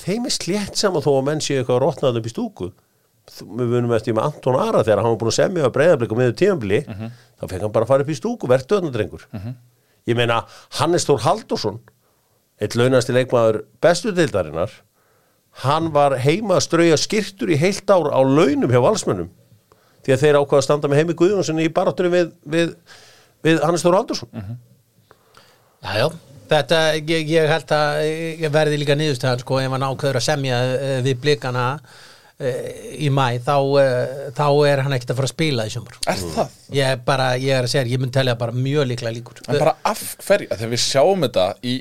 þeim 0.02 0.24
er 0.26 0.32
slétt 0.34 0.78
saman 0.80 1.02
þó 1.04 1.10
að 1.18 1.26
menn 1.28 1.40
séu 1.44 1.58
eitthvað 1.60 1.82
rótnað 1.84 2.16
upp 2.18 2.26
í 2.26 2.32
stúku. 2.32 2.70
Við 3.38 3.68
vunum 3.70 3.92
eftir 3.94 4.16
með 4.16 4.24
Anton 4.30 4.56
Ara 4.58 4.80
þegar 4.82 4.98
hann 5.04 5.12
var 5.12 5.18
búin 5.20 5.30
að 5.30 5.36
semja 5.36 5.66
að 5.68 5.74
breyðarblik 5.76 6.10
og 6.10 6.18
miður 6.18 6.32
tíðanbili 6.40 6.80
þá 7.38 7.44
fekk 7.52 7.60
hann 7.62 7.72
bara 7.76 7.86
að 7.86 7.92
fara 7.92 8.02
upp 8.02 8.10
í 8.10 8.16
stúku 8.18 8.48
verðt 8.50 8.72
döðnadrengur 8.72 9.26
ég 10.10 10.16
meina 10.18 10.40
Hannes 10.80 11.06
Þór 11.06 11.20
Haldursson 11.22 11.78
eitt 12.58 12.74
launasti 12.74 13.14
leikmaður 13.14 13.60
bestu 13.80 14.10
deildarinnar 14.16 14.74
hann 15.60 15.92
var 15.92 16.16
heima 16.22 16.56
að 16.56 16.66
strauja 16.66 16.98
skirtur 17.00 17.52
í 17.52 17.60
heilt 17.60 17.90
ár 17.92 18.08
á 18.08 18.20
launum 18.24 18.72
hjá 18.72 18.80
valsmönnum. 18.82 19.30
Því 20.02 20.14
að 20.14 20.22
þeir 20.24 20.38
ákvaða 20.40 20.58
að 20.58 20.66
standa 20.66 20.90
með 20.90 21.02
heimi 21.02 21.16
Guðjónssoni 21.18 21.66
í 21.66 21.72
baráttunni 21.74 22.12
við, 22.12 22.30
við, 22.54 22.70
við 23.46 23.60
Hannes 23.62 23.84
Þór 23.84 23.98
Haldursson 24.00 24.30
Já, 25.82 25.92
já, 25.98 26.06
þetta, 26.50 26.80
ég, 27.10 27.28
ég 27.30 27.50
held 27.50 27.74
að 27.74 28.00
ég 28.42 28.54
verði 28.54 28.80
líka 28.80 28.96
niðurstæðan 28.98 29.42
sko 29.42 29.60
ef 29.62 29.74
hann 29.74 29.84
ákveður 29.86 30.18
að 30.20 30.26
semja 30.26 30.58
uh, 30.72 30.96
við 31.06 31.20
blikana 31.22 31.66
uh, 31.78 32.58
í 32.98 33.10
mæ 33.14 33.38
þá, 33.42 33.56
uh, 33.58 34.26
þá 34.34 34.44
er 34.70 34.84
hann 34.86 34.96
ekkert 34.96 35.14
að 35.14 35.22
fara 35.22 35.30
að 35.30 35.34
spila 35.34 35.66
í 35.66 35.74
sumar. 35.74 35.98
Er 36.10 36.26
það? 36.36 36.58
ég 36.78 36.92
er 36.96 37.02
bara, 37.06 37.30
ég 37.38 37.58
er 37.58 37.66
að 37.66 37.74
segja, 37.74 37.94
ég 37.94 38.02
mun 38.02 38.14
telja 38.14 38.36
bara 38.38 38.54
mjög 38.54 38.90
líklega 38.90 39.16
líkur. 39.18 39.42
En 39.46 39.58
bara 39.58 39.74
af 39.90 40.04
hverju? 40.22 40.50
Þegar 40.54 40.74
við 40.74 40.84
sjáum 40.86 41.26
þetta 41.26 41.48
í 41.62 41.78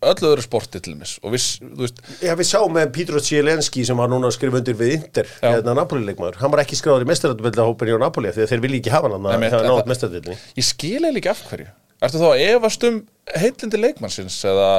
öllu 0.00 0.30
öðru 0.30 0.44
sporti 0.44 0.80
til 0.82 0.94
mis 0.96 1.16
og 1.20 1.34
við, 1.34 1.44
þú 1.60 1.82
veist, 1.84 2.00
Já, 2.24 2.32
við 2.38 2.48
sáum 2.48 2.72
með 2.76 2.92
Pítro 2.96 3.20
Zielenski 3.24 3.84
sem 3.86 3.98
var 4.00 4.08
núna 4.12 4.30
undir 4.30 4.78
við 4.78 4.94
Inter, 4.96 5.28
Já. 5.42 5.50
hérna 5.50 5.74
Napoli-leikmaður. 5.76 6.40
Hann 6.40 6.54
var 6.54 6.62
ekki 6.64 6.78
skráður 6.78 7.04
í 7.04 7.10
mestaradöldahópin 7.10 7.92
hjá 7.92 7.98
Napoli 8.00 8.32
að 8.32 8.40
þeir 8.48 8.64
vilja 8.64 8.80
ekki 8.80 8.94
hafa 8.94 9.10
hann 9.12 9.28
að 9.28 9.46
hafa 9.50 9.62
nátt 9.66 9.92
mestaradöldinni 9.92 10.38
ég 10.56 10.66
skil 10.66 10.96
eiginlega 11.04 11.20
ekki 11.20 11.32
af 11.34 11.44
hverju. 11.50 11.68
Ertu 12.00 12.22
þá 12.22 12.28
að 12.30 12.42
efast 12.46 12.88
um 12.88 12.98
heillindi 13.36 13.82
leikmannsins 13.84 14.40
eða, 14.48 14.70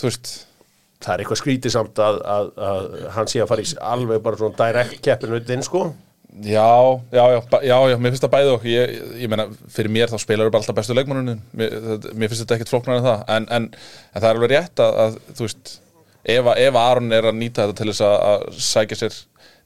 þú 0.00 0.10
veist? 0.10 0.34
Það 0.98 1.12
er 1.14 1.22
eitthvað 1.22 1.38
skrítið 1.38 1.70
samt 1.76 2.00
að, 2.02 2.16
að, 2.26 2.48
að 2.58 2.86
hann 3.14 3.28
sé 3.30 3.38
að 3.38 3.50
fara 3.52 3.62
í 3.62 3.74
alveg 3.86 4.22
bara 4.24 4.40
svona 4.40 4.58
direkt 4.58 4.98
keppinu 5.06 5.38
inn 5.38 5.62
sko 5.62 5.84
Já, 6.28 7.00
já, 7.10 7.22
já, 7.32 7.40
já, 7.64 7.76
já, 7.90 7.96
mér 7.98 8.12
finnst 8.12 8.22
það 8.26 8.32
bæði 8.34 8.50
og 8.52 8.64
ég, 8.68 8.90
ég 9.24 9.30
meina, 9.32 9.46
fyrir 9.72 9.90
mér 9.90 10.10
þá 10.12 10.18
spilar 10.22 10.50
bara 10.52 10.60
alltaf 10.60 10.76
bestu 10.76 10.94
leikmannunum, 10.94 11.38
mér, 11.56 11.72
mér 12.12 12.28
finnst 12.30 12.44
þetta 12.44 12.58
ekkert 12.58 12.72
flóknar 12.74 12.98
en 13.00 13.06
það, 13.06 13.22
en, 13.34 13.46
en, 13.56 13.68
en 14.12 14.20
það 14.20 14.28
er 14.28 14.36
alveg 14.36 14.52
rétt 14.52 14.82
að, 14.84 14.98
að 15.06 15.16
þú 15.38 15.46
veist, 15.46 15.72
ef, 16.28 16.50
að- 16.52 16.60
ef 16.66 16.78
Aron 16.82 17.16
er 17.16 17.30
að 17.32 17.38
nýta 17.40 17.64
þetta 17.64 17.78
til 17.80 17.88
þess 17.94 18.04
að, 18.06 18.18
að 18.28 18.60
sækja 18.68 19.00
sér 19.00 19.16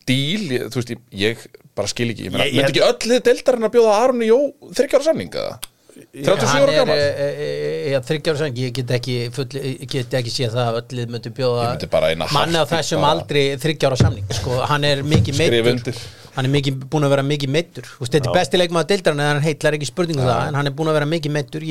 díl, 0.09 0.47
ég, 0.55 0.65
þú 0.73 0.81
veist, 0.81 0.95
ég, 1.25 1.45
bara 1.77 1.93
skil 1.93 2.09
ekki, 2.15 2.31
ég 2.31 2.37
meina, 2.37 2.47
myndi 2.47 2.71
ekki 2.71 2.87
öll 2.87 3.11
þið 3.11 3.27
deildarinn 3.29 3.69
að 3.69 3.75
bjóða 3.77 3.99
Aron 3.99 4.23
í 4.25 4.31
jó 4.31 4.41
þryggjára 4.79 5.09
samning, 5.11 5.37
eða? 5.43 5.59
37 5.93 6.49
hann 6.49 6.63
ára 6.63 6.73
gammal? 6.79 6.97
já, 7.93 7.99
þryggjára 8.09 8.39
sann, 8.41 8.57
ég 8.63 8.73
get 8.79 8.95
ekki 8.97 9.17
full, 9.35 9.49
ég 9.61 9.83
get 9.93 10.15
ekki 10.23 10.33
séð 10.33 10.55
það 10.57 10.71
að 10.71 10.81
öll 10.81 11.05
myndi 11.13 11.33
bjóða 11.37 11.67
myndi 11.75 11.89
manni 12.33 12.63
á 12.63 12.65
þessum 12.71 13.05
aldri 13.05 13.43
þryggjára 13.61 13.99
samning, 14.01 14.31
sko, 14.39 14.57
hann 14.71 14.87
er 14.89 15.03
mikið 15.05 15.43
undir. 15.75 16.01
Hann 16.37 16.49
er 16.49 16.53
mikið, 16.53 16.85
búin 16.89 17.05
að 17.05 17.13
vera 17.17 17.25
mikið 17.27 17.51
meittur 17.53 17.89
þetta 18.01 18.23
er 18.31 18.37
besti 18.37 18.61
leikmaður 18.61 18.89
deildarinn 18.95 19.21
en 19.21 19.31
hann 19.35 19.45
heitlar 19.45 19.77
ekki 19.77 19.91
spurningu 19.91 20.25
það, 20.25 20.47
en 20.49 20.59
hann 20.61 20.71
er 20.71 20.77
búin 20.77 20.91
að 20.93 20.99
vera 21.01 21.11
mikið 21.11 21.35
meittur 21.37 21.67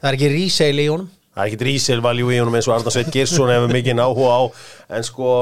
það 0.00 0.10
er 0.10 0.18
ekki 0.18 0.30
ríseil 0.34 0.76
í 0.80 0.90
honum. 0.90 1.08
Það 1.30 1.42
er 1.42 1.50
ekki 1.50 1.66
rísel 1.68 2.04
valjú 2.04 2.30
í 2.32 2.38
honum 2.40 2.56
eins 2.58 2.68
og 2.68 2.76
Arna 2.76 2.92
Sveit 2.92 3.10
Girsson 3.14 3.52
hefur 3.52 3.72
mikið 3.72 4.00
áhuga 4.02 4.32
á. 4.34 4.42
En 4.96 5.06
sko, 5.06 5.34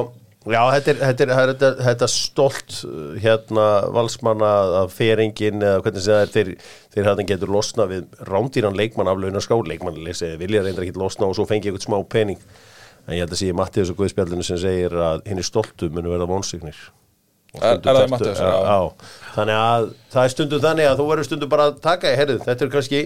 já, 0.45 0.61
þetta 0.75 0.93
er, 0.93 0.99
þetta 1.01 1.25
er, 1.25 1.33
þetta 1.39 1.69
er, 1.71 1.79
þetta, 1.87 2.09
stolt 2.13 2.77
uh, 2.85 2.99
hérna 3.23 3.69
valsmanna 3.97 4.53
að 4.83 4.93
feringin 4.99 5.65
eða 5.65 5.81
hvernig 5.87 6.05
segja 6.05 6.21
það 6.21 6.27
er. 6.27 6.35
Þeir, 6.35 6.75
þeir 6.95 7.11
hann 7.11 7.31
getur 7.33 7.55
losna 7.55 7.89
við 7.89 8.21
rándýran 8.29 8.79
leikmann 8.79 9.11
af 9.11 9.23
launaská, 9.23 9.57
leikmann 9.71 10.03
lesi, 10.05 10.35
vilja 10.41 10.65
reyndar 10.67 10.87
ekki 10.87 11.01
losna 11.01 11.31
og 11.31 11.39
svo 11.39 11.49
fengi 11.49 11.71
eitthvað 11.71 11.89
smá 11.89 11.99
pening. 12.11 12.43
En 13.09 13.17
ég 13.17 13.25
held 13.25 13.33
að 13.33 13.41
sé 13.41 13.55
Mattiðus 13.57 13.95
og 13.95 14.03
Guðspjallinu 14.03 14.45
sem 14.45 14.61
segir 14.61 14.93
að 14.93 15.25
hinn 15.31 15.41
er 15.41 15.47
stoltu 15.47 15.89
munu 15.95 16.13
verða 16.13 16.29
vonsignir 16.29 16.89
þannig 19.39 19.57
að 19.57 19.89
það 20.13 20.25
er 20.25 20.35
stundum 20.35 20.61
þannig 20.67 20.91
að 20.91 21.01
þú 21.01 21.09
verður 21.13 21.29
stundum 21.31 21.53
bara 21.53 21.71
að 21.71 21.81
taka 21.85 22.13
í 22.13 22.19
herrið, 22.19 22.45
þetta 22.45 22.67
er 22.67 22.75
kannski 22.75 23.01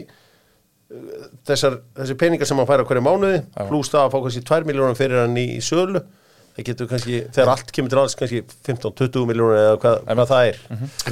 þessar, 1.49 1.79
þessi 1.99 2.17
peningar 2.21 2.49
sem 2.49 2.59
hann 2.61 2.69
fær 2.69 2.83
á 2.85 2.89
hverju 2.89 3.05
mánuði 3.05 3.39
pluss 3.69 3.93
það 3.93 4.07
að 4.07 4.11
fá 4.15 4.19
kannski 4.25 4.43
2 4.51 4.69
miljónum 4.69 4.99
fyrir 4.99 5.25
hann 5.25 5.39
í, 5.41 5.47
í 5.57 5.63
sölu. 5.65 6.03
Það 6.53 6.67
getur 6.69 6.89
kannski, 6.91 7.21
þegar 7.33 7.51
allt 7.55 7.71
kemur 7.73 7.93
til 7.93 8.01
alls 8.03 8.17
kannski 8.19 8.43
15-20 8.69 9.29
miljónur 9.31 9.57
eða 9.57 9.77
hvað, 9.81 9.95
hvað 10.11 10.33
það 10.35 10.49
er. 10.51 10.59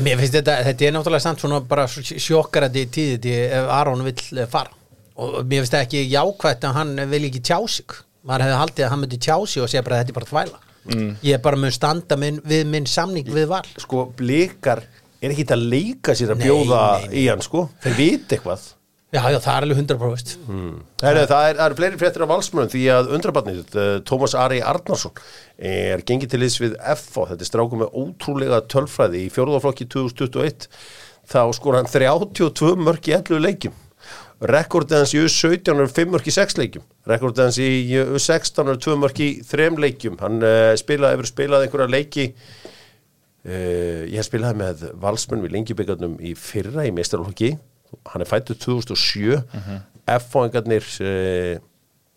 Mér 0.04 0.20
finnst 0.20 0.36
þetta, 0.36 0.56
þetta 0.66 0.86
er 0.86 0.94
náttúrulega 0.96 1.24
samt 1.24 1.44
svona 1.44 1.62
bara 1.70 1.86
sjokkarandi 1.88 2.82
tíðið 2.92 3.46
ef 3.46 3.70
Aron 3.78 4.04
vill 4.04 4.26
eh, 4.36 4.50
fara. 4.52 4.74
Og 5.20 5.38
mér 5.48 5.62
finnst 5.62 5.76
það 5.78 5.86
ekki 5.86 6.02
jákvætt 6.12 6.66
að 6.68 6.76
hann 6.76 6.92
vil 7.14 7.22
ekki 7.30 7.40
tjá 7.48 7.56
sig. 7.72 7.96
Maður 8.28 8.44
hefði 8.44 8.60
haldið 8.60 8.84
að 8.84 8.92
hann 8.92 9.02
myndi 9.06 9.22
tjá 9.24 9.36
sig 9.48 9.64
og 9.64 9.72
segja 9.72 9.86
bara 9.86 9.96
að 9.96 10.04
þetta 10.04 10.12
er 10.12 10.18
bara 10.18 10.30
þvæla 10.34 10.60
mm. 10.88 11.12
ég 11.26 11.36
er 11.36 11.44
bara 11.44 11.60
mun 11.60 11.74
standa 11.74 12.18
minn, 12.20 12.40
við 12.46 12.66
minn 12.70 12.88
samning 12.88 13.28
við 13.30 13.48
val. 13.52 13.64
Sko, 13.80 14.08
blikar 14.16 14.84
er 15.20 15.32
ekki 15.34 15.48
að 15.52 15.66
leika 15.72 16.16
sér 16.16 16.34
að 16.34 16.42
Nei, 16.42 16.46
bjóða 16.48 16.84
nei, 16.84 17.08
nei. 17.08 17.16
í 17.22 17.24
hann 17.28 17.42
sko, 17.44 17.66
þeir 17.84 17.98
viti 17.98 18.38
eitthvað. 18.38 18.68
Já, 19.10 19.24
já, 19.26 19.40
það 19.42 19.56
er 19.56 19.64
alveg 19.64 19.78
100% 19.80 20.32
Heru, 21.02 21.22
það, 21.26 21.44
er, 21.48 21.56
það 21.58 21.64
er 21.64 21.72
fleiri 21.80 21.98
fréttir 21.98 22.22
af 22.22 22.28
valsmönum 22.30 22.68
því 22.70 22.82
að 22.94 23.08
undrabarnið, 23.16 23.62
uh, 23.74 23.88
Tómas 24.06 24.36
Ari 24.38 24.60
Arnarsson 24.62 25.18
er 25.58 26.04
gengið 26.06 26.30
til 26.30 26.38
liðs 26.44 26.58
við 26.62 26.76
FO, 27.00 27.24
þetta 27.26 27.42
er 27.42 27.48
strákum 27.48 27.82
með 27.82 27.96
ótrúlega 27.98 28.60
tölfræði 28.70 29.24
í 29.24 29.32
fjórðaflokki 29.34 29.88
2021 29.90 30.68
þá 31.26 31.40
skor 31.58 31.80
hann 31.80 31.90
32 31.90 32.76
mörg 32.78 33.10
í 33.10 33.16
11 33.18 33.42
leikjum 33.48 33.74
rekordið 34.40 35.03
hans 35.03 35.14
í 35.14 35.20
U17 35.20 35.83
er 35.85 35.90
5 35.92 36.12
mörg 36.14 36.29
í 36.31 36.35
6 36.35 36.59
leikjum. 36.61 36.85
Rekordið 37.11 37.44
hans 37.44 37.59
í 37.61 37.70
U16 38.00 38.72
er 38.72 38.81
2 38.87 38.98
mörg 39.00 39.20
í 39.20 39.31
3 39.46 39.70
leikjum. 39.85 40.20
Hann 40.22 40.40
uh, 40.40 40.72
spilaði, 40.81 41.18
hefur 41.18 41.31
spilað 41.31 41.66
einhverja 41.66 41.90
leiki 41.92 42.29
uh, 42.31 44.07
ég 44.09 44.24
spilaði 44.26 44.62
með 44.62 44.87
valsmönn 45.03 45.44
við 45.44 45.57
lengjubíkarnum 45.59 46.16
í 46.24 46.37
fyrra 46.38 46.87
í 46.88 46.94
meistarflokki 46.94 47.55
hann 48.12 48.22
er 48.22 48.29
fættur 48.29 48.59
2007 48.59 49.37
uh 49.37 49.79
F-fóingarnir 50.11 50.87
uh, 51.07 51.61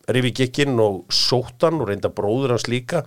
rifi 0.09 0.31
gekkin 0.33 0.79
og 0.81 1.03
sóttan 1.13 1.77
og 1.77 1.91
reynda 1.91 2.09
bróður 2.09 2.55
hans 2.55 2.65
líka. 2.65 3.03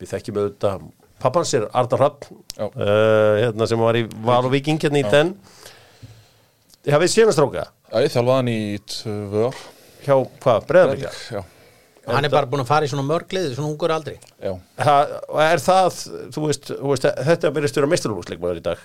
Við 0.00 0.10
þekkjum 0.10 0.40
auðvitað 0.40 0.86
pappans 1.22 1.52
er 1.54 1.68
Já. 1.70 2.66
uh, 2.66 3.36
hérna 3.38 3.68
sem 3.70 3.78
var 3.78 3.94
í 3.94 4.02
Val 4.26 4.42
og 4.44 4.50
Viking 4.50 4.80
hérna 4.82 4.98
í 4.98 5.06
þenn 5.06 5.30
hafið 6.94 7.12
séðan 7.12 7.34
stráka. 7.34 7.64
Já, 7.90 7.96
ég 8.04 8.12
þjálfaði 8.14 8.36
hann 8.36 8.50
í 8.52 8.58
tvö 8.92 9.44
ár. 9.48 9.60
Hjá 10.06 10.14
hvað, 10.44 10.66
breðablika 10.68 11.10
Já, 11.34 11.40
Hann 12.06 12.22
er 12.28 12.30
bara 12.30 12.46
búin 12.46 12.62
að 12.62 12.68
fara 12.68 12.86
í 12.86 12.90
svona 12.92 13.02
mörglið 13.02 13.48
svona 13.56 13.72
ungur 13.72 13.90
aldrei 13.90 14.14
já. 14.38 14.52
Er 15.42 15.58
það, 15.64 15.96
þú 16.36 16.44
veist, 16.44 16.68
þú 16.70 16.92
veist 16.92 17.08
þetta 17.26 17.50
verðist 17.56 17.80
vera 17.80 17.88
meistarlúsleikmaður 17.90 18.60
í 18.60 18.62
dag. 18.68 18.84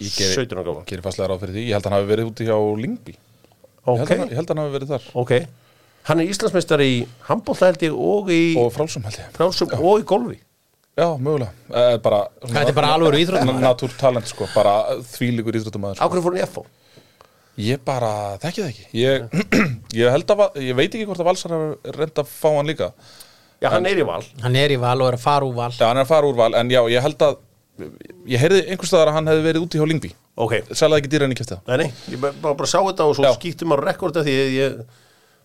Ég 0.00 0.14
geri, 0.16 0.38
17 0.46 0.56
ára 0.56 0.64
gáfa 0.70 0.86
geri 0.88 1.04
fastlega 1.04 1.28
ráð 1.28 1.42
fyrir 1.44 1.58
því. 1.58 1.64
Ég 1.68 1.76
held 1.76 1.84
að 1.84 1.90
hann 1.92 1.98
hafi 1.98 2.10
verið 2.14 2.30
úti 2.30 2.46
hjá 2.48 2.56
Lingby 2.80 3.12
ég, 3.12 3.20
held 3.84 4.00
ok, 4.06 4.14
að, 4.14 4.24
ég 4.32 4.38
held 4.40 4.48
að 4.48 4.54
hann 4.54 4.62
hafi 4.64 4.74
verið 4.78 4.94
þar. 4.94 5.10
Ok. 5.20 5.34
Hann 6.08 6.20
er 6.24 6.30
Íslandsmeistar 6.32 6.82
í 6.84 6.94
handbólta 7.28 7.68
held 7.68 7.84
ég 7.84 8.00
og 8.08 8.32
í 8.32 8.40
Og 8.60 8.72
frálsum 8.72 9.04
held 9.04 9.20
ég. 9.20 9.28
Frálsum 9.36 9.76
og 9.76 10.00
í 10.00 10.06
golfi. 10.08 10.38
Já, 10.94 11.08
mögulega. 11.18 11.50
Eh, 11.74 11.96
bara, 12.00 12.22
Þetta 12.44 12.70
er 12.70 12.76
bara 12.76 12.94
alvöru 12.94 13.18
íþróttamaður. 13.20 13.62
Natúr 13.64 13.94
talent 13.98 14.28
sko, 14.30 14.48
bara 14.54 14.74
þvílíkur 15.12 15.56
íþróttamæður 15.60 16.00
á 16.00 16.06
hverju 16.06 16.24
fór 16.24 16.36
hann 16.36 16.44
í 16.44 16.50
FO? 16.54 16.64
Ég 17.60 17.82
bara, 17.86 18.10
þekki 18.42 18.62
það 18.62 18.70
ekki. 18.72 18.86
Ég, 18.98 19.26
ég 20.00 20.10
held 20.10 20.34
að, 20.34 20.44
ég 20.64 20.78
veit 20.78 20.88
ekki 20.90 21.06
hvort 21.06 21.22
að 21.22 21.28
Valsar 21.30 21.54
hafi 21.54 21.94
reynd 22.00 22.22
að 22.24 22.30
fá 22.32 22.48
hann 22.50 22.70
líka. 22.70 22.90
Já, 23.62 23.68
hann 23.70 23.86
er 23.88 24.00
í 24.02 24.06
val. 24.06 24.20
Hann 24.42 24.58
er 24.58 24.74
í 24.74 24.78
val 24.82 24.96
og 25.00 25.12
er 25.12 25.16
að 25.18 25.22
fara 25.24 25.46
úr 25.46 25.54
val. 25.56 25.70
Já, 25.72 25.86
hann 25.86 26.00
er 26.00 26.06
að 26.06 26.10
fara 26.10 26.30
úr 26.30 26.38
val, 26.40 26.50
en 26.58 26.72
já, 26.74 26.82
ég 26.90 27.04
held 27.04 27.26
að 27.28 27.42
Ég 27.74 28.38
heyrði 28.38 28.60
einhvers 28.70 28.86
staðar 28.86 29.10
að 29.10 29.16
hann 29.18 29.28
hefði 29.32 29.42
verið 29.48 29.64
úti 29.64 29.78
hjá 29.80 29.86
Lingby 29.90 30.10
Ok, 30.38 30.52
Sælaði 30.70 31.02
ekki 31.02 31.10
dýra 31.10 31.26
en 31.26 31.32
ég 31.34 31.38
kæfti 31.40 31.56
það. 31.56 31.62
Nei, 31.66 31.76
nei, 31.80 32.12
ég 32.14 32.20
bara, 32.22 32.54
bara, 32.54 32.68
sá 32.70 32.76
þetta 32.78 33.06
og 33.10 33.16
svo 33.18 33.24
Já. 33.26 33.32
skýttum 33.34 33.70
maður 33.72 33.88
rekorda 33.88 34.22
því 34.26 34.34
að 34.38 34.54
ég, 34.54 34.76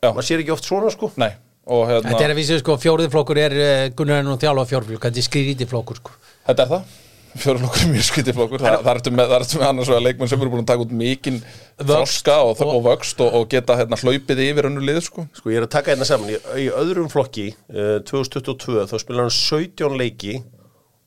Já. 0.06 0.10
maður 0.12 0.28
sér 0.28 0.43
ekki 0.43 0.54
oft 0.54 0.69
svona 0.69 0.91
sko. 0.93 1.10
Nei, 1.22 1.32
og 1.65 1.84
hérna 1.89 2.12
Þetta 2.12 2.26
er 2.28 2.34
að 2.36 2.39
vísu 2.39 2.60
sko, 2.62 2.76
fjórði 2.82 3.10
flokkur 3.13 3.41
er 3.41 3.56
uh, 3.58 3.84
Gunnar 3.98 4.22
nú 4.26 4.38
þjálfa 4.41 4.65
fjórflokk, 4.69 5.08
þetta 5.08 5.22
er 5.22 5.26
skrítið 5.26 5.72
flokkur 5.74 6.02
sko. 6.04 6.13
Þetta 6.50 6.65
er 6.65 6.72
það 6.76 6.93
fjóruflokkur 7.43 7.84
er 7.86 7.91
mjög 7.93 8.06
skytið 8.10 8.38
flokkur 8.38 8.63
Þa, 8.63 8.73
það 8.86 8.91
ertu 8.93 9.13
með, 9.15 9.32
það 9.32 9.45
ertu 9.45 9.60
með 9.62 9.67
annars 9.69 9.91
vegar 9.91 10.06
leikmenn 10.06 10.32
sem 10.32 10.43
eru 10.43 10.54
búin 10.54 10.63
að 10.63 10.69
taka 10.71 10.86
út 10.86 10.93
mikinn 11.02 11.39
þroska 11.80 12.38
og, 12.45 12.63
og, 12.65 12.80
vöxt 12.86 13.23
og, 13.25 13.36
og 13.39 13.49
geta 13.54 13.78
hérna, 13.80 13.99
hlaupið 14.04 14.43
yfir 14.45 14.69
önnu 14.69 14.86
lið 14.86 15.02
sko. 15.08 15.25
Sko 15.39 15.54
ég 15.54 15.62
er 15.62 15.67
að 15.67 15.73
taka 15.78 15.93
hérna 15.93 16.08
saman 16.10 16.34
í, 16.34 16.39
í 16.65 16.69
öðrum 16.82 17.12
flokki 17.12 17.49
uh, 17.71 17.99
2022 18.10 18.88
þá 18.91 18.95
spilar 19.02 19.28
hann 19.28 19.36
17 19.36 19.99
leiki 19.99 20.39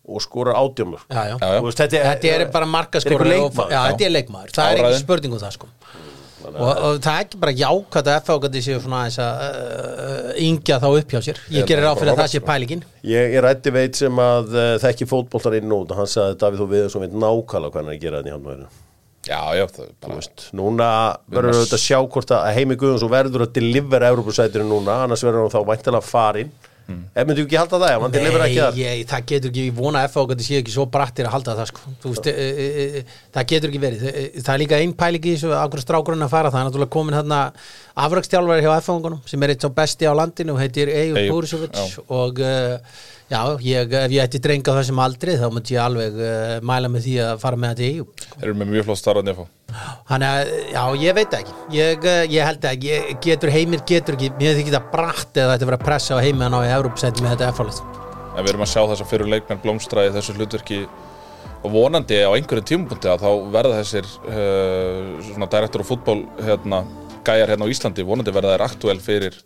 og 0.03 0.23
skorar 0.25 0.59
átjómur 0.59 1.05
Já, 1.07 1.21
já. 1.31 1.37
Já, 1.39 1.49
já. 1.55 1.61
Veist, 1.63 1.79
þetta, 1.79 2.07
Þetta 2.11 2.33
er 2.35 2.49
bara 2.55 2.67
markaskóra 2.67 3.19
Þetta 3.23 3.29
er 3.29 3.37
leikmaður. 3.37 3.75
Já, 3.77 3.83
þetta 3.93 4.09
er 4.09 4.17
leikmaður, 4.17 4.55
það 4.57 4.73
er 4.73 4.89
ekki 4.89 5.05
spurning 5.05 5.37
um 5.37 5.43
það 5.43 5.55
sko 5.61 5.71
og, 6.51 6.71
og 6.71 7.01
það 7.03 7.13
er 7.15 7.27
ekki 7.27 7.43
bara 7.43 7.57
jákvæmt 7.63 8.13
að 8.13 8.21
FH 8.21 8.63
séu 8.67 8.79
svona 8.83 9.03
aðeins 9.03 9.19
að 9.23 9.43
uh, 9.47 10.31
yngja 10.43 10.79
þá 10.83 10.89
upp 10.91 11.17
hjá 11.17 11.21
sér. 11.29 11.43
Ég 11.55 11.69
gerir 11.69 11.87
er 11.87 11.93
á 11.93 11.99
fyrir 11.99 12.15
að 12.15 12.23
það 12.23 12.33
sé 12.35 12.45
pælingin. 12.47 12.87
Ég 13.09 13.37
er 13.39 13.47
rætti 13.47 13.75
veit 13.75 13.99
sem 13.99 14.23
að 14.23 14.55
uh, 14.55 14.71
þekki 14.83 15.11
fótboltar 15.11 15.59
inn 15.59 15.75
út 15.75 15.93
og 15.93 16.03
hann 16.03 16.11
sagði 16.11 16.41
Davíð 16.43 16.65
þú 16.65 16.71
við 16.73 16.89
sem 16.93 17.05
veit 17.05 17.15
nákvæmlega 17.15 17.77
hvernig 17.77 17.83
hann 17.83 17.93
er 17.93 17.99
að 17.99 18.03
gera 18.07 18.23
þetta 18.23 18.33
í 18.33 18.37
handmæðinu 18.37 18.73
Já, 19.23 19.55
já, 19.55 19.69
það 19.71 19.85
er 19.85 19.91
bara 20.03 20.17
veist, 20.19 20.45
núna 20.59 20.87
verður 21.31 21.53
erum 21.53 21.53
að 21.53 21.61
auðvitað 21.61 21.77
að 21.77 21.83
sjá 21.85 21.99
hvort 22.15 22.33
að 22.35 22.47
Heimi 22.57 22.77
Guðjóns 22.81 23.05
verður 23.13 23.45
að 23.45 23.53
delivera 23.55 24.09
Európusætinu 24.11 24.65
núna, 24.67 24.97
annars 25.05 25.23
verður 25.23 25.45
hann 25.45 25.53
þá 25.53 25.69
væntalega 25.69 26.09
farin 26.09 26.51
mm. 26.93 27.05
ef 27.17 27.29
myndu 27.29 27.45
ekki 27.47 27.59
halda 27.59 27.79
það, 27.83 27.95
ef 27.95 28.05
hann 28.05 28.15
delivera 28.15 28.49
ekki 28.49 28.59
þar. 28.61 28.81
ég, 28.83 29.03
það 29.11 29.25
getur 29.33 29.53
ekki, 29.53 29.65
ég 29.69 29.77
vona 29.77 30.03
að 30.03 30.11
FH 30.11 30.25
gæti 30.33 30.47
séu 30.49 30.59
ekki 30.61 30.75
svo 30.75 30.87
brattir 30.93 31.29
að 31.29 31.35
halda 31.37 31.57
það 31.59 31.71
sko. 31.73 31.95
Þú 32.03 32.13
veist, 32.13 32.29
e, 32.29 32.49
e, 32.49 32.67
e, 32.83 33.05
það 33.37 33.49
getur 33.55 33.73
ekki 33.73 33.83
verið. 33.87 34.05
E, 34.05 34.13
e, 34.23 34.43
það 34.43 34.53
er 34.55 34.63
líka 34.65 34.81
einn 34.83 34.95
pæling 35.03 35.29
í 35.29 35.35
þessu 35.37 35.55
ákveður 35.57 35.87
strákurinn 35.87 36.27
að 36.27 36.35
fara. 36.35 36.53
Það 36.53 36.61
er 36.63 36.69
náttúrulega 36.69 36.95
komin 36.97 37.19
hérna 37.19 37.41
afrækstjálfari 38.07 38.67
hjá 38.67 38.73
FH-ungunum 38.79 39.25
sem 39.29 39.43
er 39.43 39.55
eitt 39.55 39.65
svo 39.65 39.73
besti 39.77 40.09
á 40.09 40.13
landinu 40.17 40.57
heitir 40.61 40.93
Eyjur 40.93 41.49
já. 41.49 41.83
og 42.09 42.41
uh, 42.41 43.03
já, 43.33 43.41
ég, 43.65 43.97
ef 44.03 44.13
ég 44.13 44.27
ætti 44.27 44.41
drenga 44.45 44.77
á 44.77 44.79
þessum 44.79 45.03
aldri 45.03 45.39
þá 45.41 45.47
myndi 45.49 45.75
ég 45.77 45.83
alveg 45.83 46.21
uh, 46.21 46.55
mæla 46.69 46.93
með 46.93 47.07
því 47.09 47.17
að 47.25 47.43
fara 47.43 47.59
með 47.59 47.73
þetta 47.73 47.85
í 47.85 47.91
Eyjub 47.91 48.25
Þeir 48.29 48.47
eru 48.51 48.59
með 48.61 48.73
mjög 48.77 48.89
flott 48.91 49.03
starfandi 49.03 49.35
að 49.35 49.43
fá 49.43 49.59
Þannig 50.11 50.29
að, 50.29 50.51
já, 50.69 50.83
ég 51.01 51.15
veit 51.17 51.35
ekki. 51.39 51.55
Ég, 51.73 52.03
eh, 52.05 52.19
ég 52.29 52.45
held 52.45 52.67
að 52.69 52.83
ég, 52.85 53.07
getur 53.25 53.53
heimir 53.55 53.81
getur 53.89 54.19
ekki, 54.19 54.29
mér 54.37 54.59
þykir 54.59 54.77
það 54.77 54.91
bratt 54.93 55.41
eða 55.41 55.55
þetta 55.55 55.69
verið 55.71 55.79
að 55.79 55.87
pressa 55.87 56.19
á 56.19 56.21
ná 56.21 56.59
í 56.61 56.75
Európsæti 56.75 57.25
með 57.25 57.33
þetta 57.33 57.49
efalið 57.55 57.81
En 58.33 58.45
við 58.45 58.53
erum 58.53 58.65
að 58.65 58.71
sjá 58.73 58.83
þess 58.89 59.05
að 59.05 59.11
fyrir 59.11 59.29
leikmenn 59.33 59.61
blómstra 59.61 60.07
í 60.09 60.13
þessu 60.13 60.37
hlutverki 60.37 60.83
og 61.63 61.75
vonandi 61.75 62.19
á 62.25 62.33
einhverjum 62.33 62.69
tímapunkti 62.69 63.11
að 63.13 63.25
þá 63.27 63.31
verða 63.55 63.81
þessir 63.83 64.09
uh, 64.25 65.11
svona 65.29 65.49
direktor 65.53 65.85
og 65.85 65.89
fútból 65.89 66.23
hérna, 66.41 66.83
gæjar 67.27 67.53
hérna 67.53 67.69
á 67.69 67.73
Íslandi 67.73 68.07
vonandi 68.09 68.35
verða 68.35 68.57
þær 68.57 68.67
aktúel 68.67 68.99
fyrir 69.05 69.37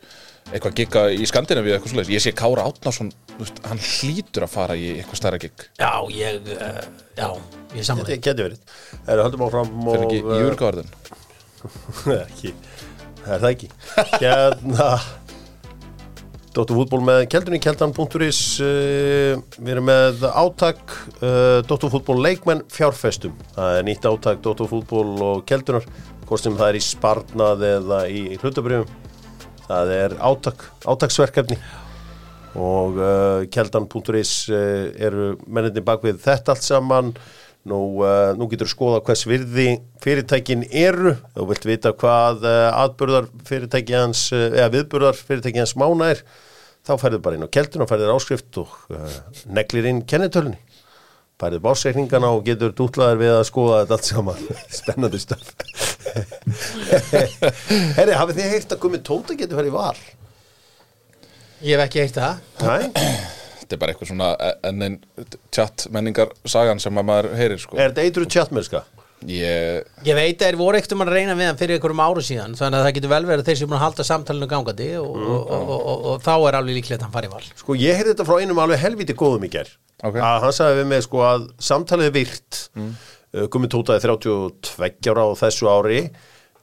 eitthvað 0.52 0.76
gigga 0.78 1.02
í 1.10 1.26
Skandinavíu 1.26 1.74
eitthvað 1.74 1.92
svoleiðis. 1.92 2.14
Ég 2.14 2.22
sé 2.22 2.32
Kára 2.36 2.68
Átnarsson, 2.70 3.10
veist, 3.40 3.60
hann 3.66 3.82
hlýtur 3.82 4.46
að 4.46 4.52
fara 4.52 4.76
í 4.78 4.86
eitthvað 4.94 5.20
stærra 5.20 5.40
gigg. 5.42 5.66
Já, 5.80 5.90
ég, 6.14 6.48
uh, 6.56 6.80
já, 7.18 7.28
ég 7.76 7.86
samlega 7.86 8.10
Þetta 8.12 8.24
geti 8.28 8.46
verið. 8.46 8.64
Það 8.96 9.12
er 9.14 9.22
höldum 9.26 9.44
áfram 9.46 9.76
Fyrir 9.76 9.92
og 9.92 10.08
ekki 10.08 10.18
í 10.18 10.24
eh, 10.24 10.42
Júrgáðarðin. 10.44 10.90
ekki, 12.16 12.52
það 13.22 13.30
er 13.36 13.46
það 13.46 13.48
ekki? 13.52 13.70
Hérna 14.16 14.90
Dóttur 16.56 16.78
fútból 16.78 17.02
með 17.04 17.22
keldunni 17.28 17.58
keldan.is 17.60 18.42
uh, 18.64 19.32
við 19.58 19.72
erum 19.74 19.90
með 19.90 20.22
átak 20.30 20.94
uh, 21.20 21.60
Dóttur 21.68 21.92
fútból 21.92 22.16
leikmenn 22.24 22.64
fjárfestum. 22.72 23.34
Það 23.56 23.80
er 23.80 23.90
nýtt 23.90 24.08
átak 24.08 24.40
Dóttur 24.44 24.70
fútból 24.70 25.10
og 25.26 25.42
keldunar 25.48 25.84
hvort 26.26 26.42
sem 26.42 26.56
það 26.56 26.70
er 26.72 26.78
í 26.78 26.86
sparnað 26.86 27.66
eða 27.74 27.98
í 28.08 28.22
hlutabrjöfum 28.40 29.02
það 29.66 29.92
er 29.96 30.14
átak, 30.22 30.64
átaksverkefni 30.86 31.58
og 32.56 33.00
uh, 33.00 33.46
keldan.is 33.52 34.32
uh, 34.50 34.88
eru 34.96 35.34
menninni 35.46 35.84
bak 35.84 36.04
við 36.06 36.22
þetta 36.24 36.54
allt 36.54 36.66
saman. 36.66 37.12
Nú, 37.66 37.80
uh, 38.04 38.30
nú 38.38 38.46
getur 38.50 38.70
skoða 38.70 39.02
hvers 39.06 39.24
virði 39.26 39.68
fyrirtækin 40.02 40.66
eru. 40.70 41.16
Þú 41.34 41.48
vilt 41.50 41.68
vita 41.68 41.92
hvað 41.98 42.46
uh, 42.46 42.68
atbyrðar 42.84 43.30
fyrirtæki 43.48 43.96
hans, 43.98 44.28
uh, 44.34 44.48
eða 44.52 44.70
viðbyrðar 44.76 45.18
fyrirtæki 45.18 45.62
hans 45.64 45.74
mána 45.78 46.12
er 46.14 46.22
þá 46.86 46.94
færðu 47.02 47.18
bara 47.24 47.38
inn 47.38 47.46
á 47.46 47.50
keldun 47.50 47.82
og 47.82 47.90
færður 47.90 48.14
áskrift 48.14 48.60
og 48.62 48.74
neglir 49.50 49.88
inn 49.90 50.04
kennitölunni. 50.06 50.60
Færðu 51.36 51.58
básreikningana 51.66 52.30
og 52.32 52.46
getur 52.46 52.70
dútlaður 52.72 53.18
við 53.20 53.32
að 53.34 53.42
skoða 53.50 53.80
þetta 53.82 53.96
allt 53.98 54.06
saman. 54.08 54.46
Spennandi 54.78 55.18
stöf 55.20 55.50
Herri, 57.98 58.14
hafið 58.16 58.38
þið 58.38 58.54
heyrt 58.54 58.72
að 58.72 58.80
komið 58.86 59.02
tóta 59.10 59.36
getur 59.36 59.58
farið 59.58 59.74
í 59.74 59.74
val? 59.74 59.98
Ég 61.64 61.76
hef 61.76 61.86
ekki 61.86 62.02
eitt 62.04 62.18
það? 62.18 62.42
Þetta 63.60 63.74
er 63.74 63.80
bara 63.82 63.94
eitthvað 63.94 64.10
svona 64.12 64.28
enn 64.68 64.84
einn 64.86 64.98
chat 65.54 65.86
menningar 65.94 66.34
sagan 66.46 66.78
sem 66.82 67.00
að 67.00 67.08
maður 67.08 67.32
heyrir 67.38 67.58
sko. 67.62 67.78
Er 67.80 67.90
þetta 67.90 68.04
eitru 68.06 68.28
tjattmennska? 68.30 68.84
Ég, 69.26 69.86
Ég 70.04 70.12
veit 70.14 70.36
að 70.36 70.50
þeir 70.50 70.58
voru 70.60 70.76
ekkert 70.76 70.92
um 70.92 71.02
að 71.06 71.10
reyna 71.14 71.34
við 71.38 71.48
hann 71.48 71.56
fyrir 71.58 71.78
einhverjum 71.78 72.02
áru 72.04 72.22
síðan 72.22 72.52
þannig 72.58 72.78
að 72.78 72.84
það 72.84 72.94
getur 72.98 73.12
vel 73.14 73.20
verið 73.30 73.40
að 73.42 73.48
þeir 73.48 73.58
sem 73.58 73.70
búin 73.70 73.78
að 73.78 73.84
halda 73.86 74.04
samtalinu 74.04 74.48
gangandi 74.50 74.88
og, 75.00 75.14
og, 75.16 75.54
og, 75.56 75.70
og, 75.72 76.04
og 76.10 76.18
þá 76.26 76.32
er 76.36 76.58
alveg 76.58 76.76
líklegt 76.76 77.00
að 77.00 77.06
hann 77.06 77.14
fari 77.14 77.30
í 77.30 77.32
val 77.32 77.48
Sko 77.62 77.76
ég 77.80 77.96
heyrði 77.96 78.12
þetta 78.12 78.26
frá 78.28 78.42
einum 78.44 78.60
alveg 78.60 78.82
helviti 78.84 79.16
góðum 79.16 79.46
í 79.48 79.50
ger 79.56 79.72
Ok. 80.04 80.18
að 80.20 80.44
hann 80.44 80.54
sagði 80.58 80.78
við 80.82 80.88
mig 80.92 81.06
sko 81.08 81.24
að 81.24 81.48
samtalið 81.70 82.10
er 82.10 82.14
virt 82.18 82.60
mm. 82.76 82.92
Gummi 83.56 83.72
Tótaði 83.72 84.04
32 84.04 85.14
ára 85.16 85.24
á 85.24 85.40
þessu 85.40 85.72
ári 85.72 86.02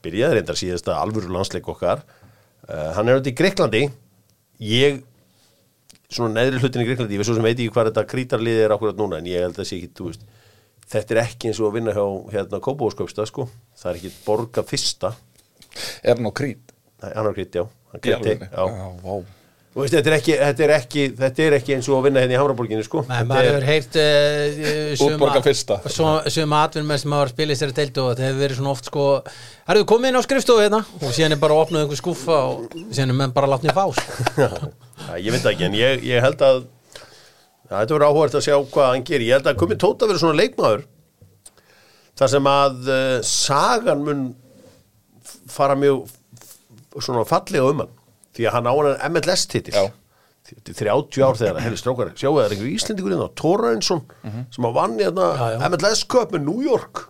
byrjaði 0.06 0.38
reyndar 0.38 0.60
síðasta 0.62 1.00
alvöru 1.02 1.34
landsleik 1.34 1.66
okkar 1.74 2.06
uh, 2.06 2.94
hann 2.94 3.10
er 3.10 3.18
auðvitað 3.18 3.32
í 3.34 3.38
Greiklandi 3.42 3.82
ég 4.62 5.02
svona 6.14 6.34
neðri 6.36 6.60
hlutin 6.62 6.84
í 6.84 6.86
Greiklandi, 6.88 7.14
ég 7.16 7.20
veist 7.22 7.30
svo 7.30 7.36
sem 7.38 7.46
veit 7.46 7.56
ekki 7.58 7.72
hvað 7.74 7.90
þetta 7.90 8.04
krítarliði 8.10 8.64
er 8.66 8.74
akkurat 8.76 8.98
núna 9.00 9.18
en 9.18 9.28
ég 9.30 9.42
held 9.42 9.58
að 9.58 9.68
sé 9.68 9.78
ekki, 9.80 9.90
þú 9.98 10.10
veist 10.10 10.26
þetta 10.94 11.14
er 11.16 11.22
ekki 11.24 11.50
eins 11.50 11.60
og 11.62 11.70
að 11.70 11.78
vinna 11.78 11.94
hjá 11.96 12.04
hérna 12.34 12.60
Kópavóðsköpsta 12.62 13.26
sko, 13.30 13.48
það 13.80 13.90
er 13.90 14.00
ekki 14.00 14.12
borga 14.26 14.62
fyrsta, 14.68 15.14
er 16.04 16.14
hann 16.20 16.28
á 16.28 16.32
krít? 16.36 16.74
Nei, 17.02 17.10
hann 17.16 17.30
er 17.30 17.34
krít, 17.38 17.56
já 17.58 17.64
hann 17.64 18.04
alvörunni? 18.04 18.50
já, 18.52 18.64
Já. 18.68 18.94
Þú 19.02 19.16
veist, 19.74 19.94
þetta 19.96 20.10
er, 20.10 20.16
ekki, 20.18 20.34
þetta, 20.38 20.64
er 20.64 20.72
ekki, 20.76 21.04
þetta 21.18 21.44
er 21.44 21.56
ekki 21.58 21.74
eins 21.74 21.88
og 21.90 21.96
að 21.98 22.04
vinna 22.06 22.22
hérna 22.22 22.36
í 22.36 22.38
Hamraborginni 22.38 22.86
sko. 22.86 23.02
Nei, 23.08 23.24
maður 23.26 23.48
hefur 23.50 23.66
heyrt 23.66 23.98
uh, 23.98 25.06
Útborga 25.08 25.42
fyrsta. 25.42 25.78
Suma 26.30 26.60
atvinnum 26.68 26.94
sem 27.00 27.16
hafa 27.16 27.32
spilið 27.32 27.58
sér 27.60 27.74
deild 27.74 27.98
og 28.02 28.12
þetta 28.12 28.26
hefur 28.28 28.42
verið 28.44 28.60
svona 28.60 28.74
oft 28.74 28.90
sko 28.90 29.08
Herðu, 29.66 29.88
komið 29.90 30.12
inn 30.12 30.20
á 30.20 30.26
skrifstofu 30.26 30.62
hérna 30.62 30.80
og 31.00 31.16
síðan 31.16 31.34
er 31.34 31.42
bara 31.42 31.58
opnuð 31.64 31.82
einhver 31.82 31.98
skuffa 31.98 32.38
og 32.52 32.78
síðan 32.84 33.14
er 33.16 33.18
menn 33.18 33.34
bara 33.34 33.50
látnið 33.50 33.74
fá 33.74 33.84
sko. 33.98 34.48
Já, 35.08 35.12
ég 35.18 35.34
veit 35.34 35.42
það 35.42 35.52
ekki, 35.56 35.68
en 35.68 35.78
ég, 35.80 36.06
ég 36.06 36.24
held 36.24 36.46
að 36.46 36.62
þetta 37.64 37.96
verður 37.96 38.06
áhugart 38.10 38.38
að 38.38 38.46
sjá 38.46 38.56
hvað 38.76 38.90
hann 38.92 39.06
gerir 39.08 39.28
ég 39.30 39.38
held 39.38 39.50
að 39.50 39.60
komið 39.62 39.80
tóta 39.82 40.08
verið 40.08 40.22
svona 40.22 40.38
leikmaður 40.38 40.86
þar 42.14 42.32
sem 42.36 42.48
að 42.50 42.90
uh, 42.92 43.18
sagan 43.26 44.04
mun 44.06 44.24
fara 45.50 45.76
mjög 45.78 46.04
svona 47.02 47.24
fallega 47.26 47.66
um 47.72 47.82
hann 47.82 47.94
því 48.34 48.48
að 48.50 48.56
hann 48.58 48.68
á 48.70 48.74
hann 48.74 49.12
MLS 49.14 49.46
titil 49.52 49.74
Já. 49.74 49.84
30 50.44 51.24
ár 51.24 51.38
þegar, 51.40 51.58
hefði 51.64 51.78
strákar 51.80 52.10
sjáu 52.20 52.34
það 52.36 52.44
er 52.44 52.54
einhver 52.54 52.72
Íslendingur 52.74 53.14
hérna, 53.14 53.28
Tóra 53.40 53.70
Einsson 53.72 54.02
sem 54.52 54.66
að 54.68 54.74
vann 54.76 54.96
hérna 55.00 55.28
Já, 55.38 55.44
já. 55.54 55.68
MLS 55.72 56.02
Cup 56.12 56.34
með 56.36 56.42
New 56.50 56.64
York. 56.66 57.06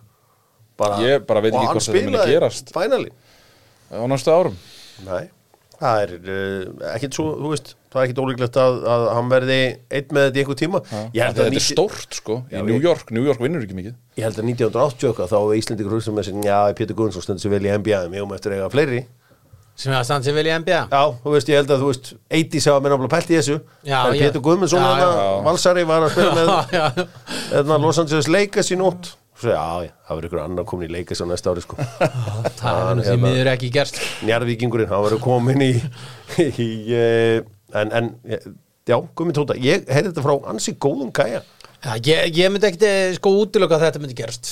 Bara, 0.79 0.99
Ég 1.03 1.25
bara 1.27 1.41
veit 1.43 1.53
ekki 1.55 1.71
hvort 1.73 1.87
þetta 1.89 2.05
muni 2.11 2.21
gerast. 2.31 2.71
finally. 2.75 3.11
Á 3.91 4.03
næstu 4.11 4.31
árum. 4.31 4.55
Nei, 5.05 5.25
það 5.79 5.99
er 6.05 6.13
uh, 6.15 6.87
ekkit 6.95 7.15
svo, 7.19 7.27
þú 7.43 7.51
veist, 7.51 7.73
það 7.91 7.99
er 8.01 8.07
ekkit 8.09 8.21
ólíklegt 8.23 8.57
að, 8.63 8.79
að 8.95 9.03
hann 9.17 9.29
verði 9.31 9.59
einn 9.99 10.15
með 10.15 10.25
þetta 10.29 10.39
í 10.39 10.43
einhver 10.45 10.59
tíma. 10.63 10.81
Þetta 10.87 11.27
að 11.35 11.43
er 11.45 11.55
90 11.55 11.67
stórt 11.75 12.17
sko 12.21 12.37
Já, 12.51 12.59
í 12.61 12.65
New 12.69 12.79
ég- 12.79 12.87
York, 12.87 13.11
New 13.15 13.27
York 13.27 13.43
vinnur 13.43 13.63
ekki 13.67 13.77
mikið. 13.81 13.95
Ég 14.19 14.27
held 14.29 14.39
að 14.39 14.49
1980 14.51 15.11
okkar 15.11 15.31
þá 15.31 15.37
var 15.43 15.59
Íslendingur 15.59 15.95
hugsa 15.99 16.15
með 16.15 16.29
sér, 16.31 16.39
já, 16.47 16.59
Pétur 16.79 16.99
Guðnsson 17.03 17.23
stendur 17.27 17.43
sér 17.45 17.55
vel 17.57 17.67
í 17.67 17.75
NBA 17.75 17.99
en 18.07 18.11
við 18.15 18.23
höfum 18.23 18.35
eftir 18.39 18.55
að 18.55 18.59
eiga 18.63 18.71
fleiri 18.75 19.03
sem 19.75 19.91
er 19.91 19.97
að 19.99 20.05
standa 20.07 20.33
vel 20.35 20.45
í 20.47 20.53
NBA 20.61 20.79
já, 20.91 21.01
þú 21.23 21.33
veist, 21.35 21.49
ég 21.51 21.59
held 21.59 21.73
að 21.75 21.81
þú 21.83 21.89
veist 21.91 22.09
80s 22.39 22.67
hafa 22.71 22.83
menn 22.85 22.95
áfla 22.95 23.09
pælt 23.11 23.29
í 23.33 23.37
þessu. 23.39 23.57
Já, 23.83 23.97
það 23.97 24.09
er 24.09 24.15
ég- 24.15 24.23
Pétur 24.29 24.43
Guðmundsson, 24.47 24.81
Já, 24.85 24.95
hérna, 24.95 25.19
já. 25.19 25.43
valsari 25.49 25.83
var 25.89 26.05
að 26.07 26.13
spila 26.15 26.31
með 26.37 26.51
Já, 26.55 26.65
já. 26.79 27.07
hérna, 27.51 27.77
Los 27.83 27.99
Angeles 27.99 28.29
Lakers 28.31 28.71
í 28.71 28.77
nótt. 28.79 29.11
Svo, 29.35 29.51
já, 29.51 29.63
já, 29.83 29.91
það 30.07 30.15
verður 30.15 30.29
ykkur 30.29 30.41
annar 30.45 30.65
komin 30.69 30.87
í 30.87 30.93
Lakers 30.95 31.19
á 31.19 31.25
næsta 31.27 31.51
ári 31.51 31.63
sko. 31.65 31.75
Það 32.61 32.77
er 32.79 32.95
nú 32.95 33.03
því 33.03 33.09
hérna. 33.11 33.23
miður 33.27 33.49
ekki 33.51 33.71
gerst. 33.75 33.97
Njarðvíkingurinn, 34.29 34.87
hann 34.93 35.03
verður 35.09 35.21
komin 35.25 35.65
í, 35.65 35.73
í 36.45 36.69
uh, 36.95 37.41
en, 37.75 37.91
en 37.99 38.09
já, 38.87 38.95
Guðmund 39.11 39.35
Tóta, 39.35 39.57
ég 39.59 39.83
heyrði 39.91 40.13
þetta 40.13 40.23
frá 40.23 40.37
ansi 40.53 40.77
góðum 40.79 41.11
kæja 41.15 41.43
Já, 41.85 41.91
ég, 42.07 42.31
ég 42.39 42.49
myndi 42.49 42.65
ekkert 42.71 42.85
eh, 42.87 43.11
sko 43.19 43.35
útiloka 43.43 43.75
að 43.75 43.83
þetta 43.89 43.99
myndi 44.01 44.15
gerast 44.17 44.47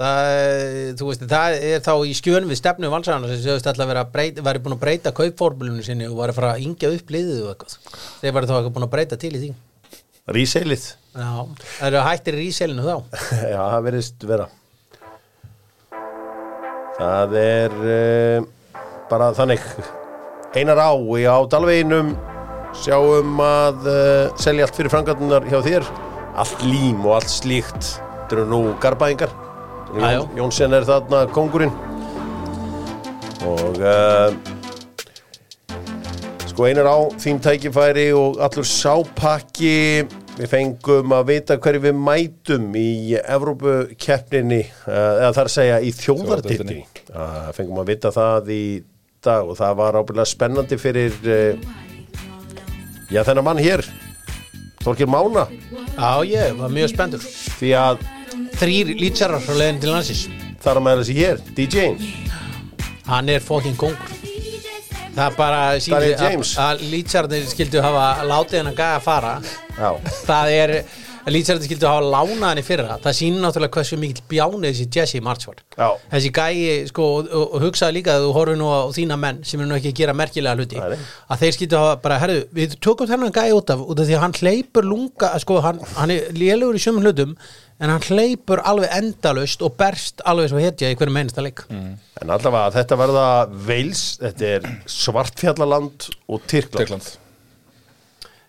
það, 0.00 1.00
veist, 1.00 1.24
það 1.30 1.56
er 1.70 1.80
þá 1.86 1.92
í 2.04 2.12
skjön 2.18 2.50
við 2.50 2.60
stefnu 2.60 2.90
valsæðana 2.92 3.30
sem 3.30 3.40
séðust 3.44 3.70
alltaf 3.70 3.88
vera, 3.90 4.04
breyta, 4.12 4.44
væri 4.44 4.62
búin 4.64 4.76
að 4.76 4.82
breyta 4.84 5.14
kaupformulunum 5.16 5.86
sinni 5.86 6.10
og 6.10 6.18
var 6.20 6.34
að 6.34 6.40
fara 6.40 6.52
að 6.56 6.66
yngja 6.66 6.92
upp 6.98 7.16
liðið 7.16 7.40
og 7.46 7.54
eitthvað. 7.54 7.96
Þeir 8.20 8.36
væri 8.36 8.50
þá 8.50 8.54
eitthvað 8.58 8.76
búin 8.76 8.88
að 8.88 8.94
breyta 8.96 9.20
til 9.20 9.32
í 9.32 9.42
því. 9.42 9.50
Ríseilið 10.36 10.86
Já, 11.16 11.46
það 11.78 11.86
eru 11.86 12.00
hættir 12.04 12.36
í 12.36 12.46
íselinu 12.50 12.84
þá? 12.84 13.20
Já, 13.54 13.60
það 13.60 13.84
verðist 13.86 14.26
vera. 14.28 14.48
Það 16.96 17.36
er 17.40 17.76
uh, 17.94 18.82
bara 19.08 19.30
þannig. 19.36 19.64
Einar 20.56 20.80
á 20.80 20.92
í 20.92 21.24
á 21.24 21.36
Dalveginum 21.52 22.12
sjáum 22.76 23.40
að 23.44 23.88
uh, 23.88 24.36
selja 24.40 24.68
allt 24.68 24.76
fyrir 24.76 24.92
frangatunnar 24.92 25.48
hjá 25.48 25.58
þér. 25.64 25.88
Allt 26.36 26.68
lím 26.68 27.00
og 27.06 27.16
allt 27.16 27.32
slíkt. 27.32 27.96
Þetta 27.96 28.40
eru 28.40 28.48
nú 28.52 28.62
garbaðingar. 28.82 29.32
Jón, 29.94 30.28
Jónsson 30.36 30.74
er 30.74 30.84
þarna 30.86 31.22
kongurinn 31.30 31.70
og 33.46 33.78
uh, 33.78 34.32
sko 36.50 36.66
einar 36.66 36.88
á 36.90 36.98
þín 37.22 37.38
tækifæri 37.44 38.08
og 38.16 38.40
allur 38.42 38.66
sápakki. 38.66 40.06
Við 40.36 40.50
fengum 40.52 41.14
að 41.16 41.30
vita 41.30 41.56
hverju 41.56 41.80
við 41.86 41.94
mætum 41.96 42.74
í 42.76 43.14
Evrópukeppninni 43.22 44.58
uh, 44.66 45.22
eða 45.22 45.30
þar 45.38 45.48
að 45.48 45.54
segja 45.54 45.78
í 45.80 45.92
þjóðartiltinni 45.96 46.82
uh, 47.14 47.46
fengum 47.56 47.80
að 47.80 47.94
vita 47.94 48.12
það 48.12 48.50
í 48.52 48.64
dag 49.24 49.48
og 49.48 49.56
það 49.56 49.78
var 49.78 49.96
ábyrlega 50.02 50.28
spennandi 50.28 50.76
fyrir 50.80 51.16
uh, 51.24 51.70
já 53.08 53.22
þennan 53.22 53.48
mann 53.48 53.62
hér 53.62 53.86
Þorkir 54.84 55.08
Mána. 55.10 55.48
Já, 55.96 56.10
ég 56.28 56.60
var 56.60 56.70
mjög 56.70 56.92
spendur 56.92 57.24
því 57.56 57.72
að 57.74 58.04
Þrýr 58.56 58.94
lítsarar 58.96 59.42
frá 59.44 59.52
leiðin 59.52 59.80
til 59.82 59.90
landsins. 59.92 60.26
Þar 60.64 60.78
að 60.80 60.84
með 60.86 61.00
þessi 61.02 61.16
hér, 61.18 61.40
DJ-in 61.56 61.98
Hann 63.06 63.28
er 63.30 63.44
fokkin 63.44 63.76
kongur. 63.78 64.14
Það 65.16 65.26
er 65.26 65.34
bara 65.36 65.58
James. 65.80 66.54
að, 66.56 66.62
að 66.64 66.86
lýtsararnir 66.92 67.44
skildu 67.48 67.80
hafa 67.84 68.06
látið 68.28 68.58
hennar 68.62 68.76
gæja 68.76 68.96
að 68.98 69.04
fara. 69.04 69.34
Já, 69.76 69.90
Það 70.26 70.50
er 70.52 70.72
að 71.26 71.34
lýtsararnir 71.36 71.68
skildu 71.68 71.88
hafa 71.88 72.08
lánað 72.16 72.50
henni 72.50 72.64
fyrra. 72.66 72.96
Það 73.04 73.16
sýnir 73.20 73.44
náttúrulega 73.44 73.78
hversu 73.78 73.98
mikill 74.00 74.24
bjánið 74.32 74.66
þessi 74.70 74.86
Jesse 74.96 75.22
March 75.24 75.48
var 75.48 75.62
Já. 75.76 75.88
Þessi 76.14 76.32
gæji, 76.40 76.74
sko, 76.90 77.06
og, 77.20 77.30
og, 77.36 77.56
hugsaði 77.64 77.96
líka 77.98 78.16
að 78.16 78.26
þú 78.26 78.34
horfir 78.36 78.60
nú 78.60 78.68
á 78.72 78.80
þína 78.96 79.20
menn 79.20 79.40
sem 79.44 79.62
er 79.62 79.70
nú 79.70 79.76
ekki 79.78 79.92
að 79.92 80.00
gera 80.02 80.16
merkilega 80.16 80.56
hluti 80.60 80.80
að 80.80 81.44
þeir 81.44 81.56
skildu 81.56 81.80
hafa 81.80 82.00
bara, 82.04 82.20
herru, 82.24 82.40
við 82.56 82.76
tökum 82.84 83.10
þennan 83.10 83.36
gæji 83.36 83.56
út 83.56 83.72
af 83.74 83.84
út 83.86 84.00
af 84.00 84.08
því 84.08 84.18
að 84.18 84.24
hann 84.26 84.36
hleypur 84.40 84.88
lunga 84.88 85.32
sko, 85.42 85.60
hann, 85.64 85.80
hann 85.96 86.14
en 87.80 87.92
hann 87.92 88.06
hleypur 88.08 88.62
alveg 88.64 88.94
endalaust 88.96 89.62
og 89.66 89.76
berst 89.78 90.22
alveg 90.28 90.50
svo 90.52 90.62
hetja 90.62 90.88
í 90.92 90.96
hverjum 90.96 91.20
einasta 91.20 91.44
leik. 91.44 91.64
En 91.70 92.32
allavega 92.32 92.72
þetta 92.78 92.98
verða 93.00 93.26
Veils, 93.68 94.04
þetta 94.22 94.50
er 94.54 94.68
Svartfjallaland 94.90 96.08
og 96.26 96.46
Tyrkland. 96.48 96.82
Tyrkland. 96.82 97.10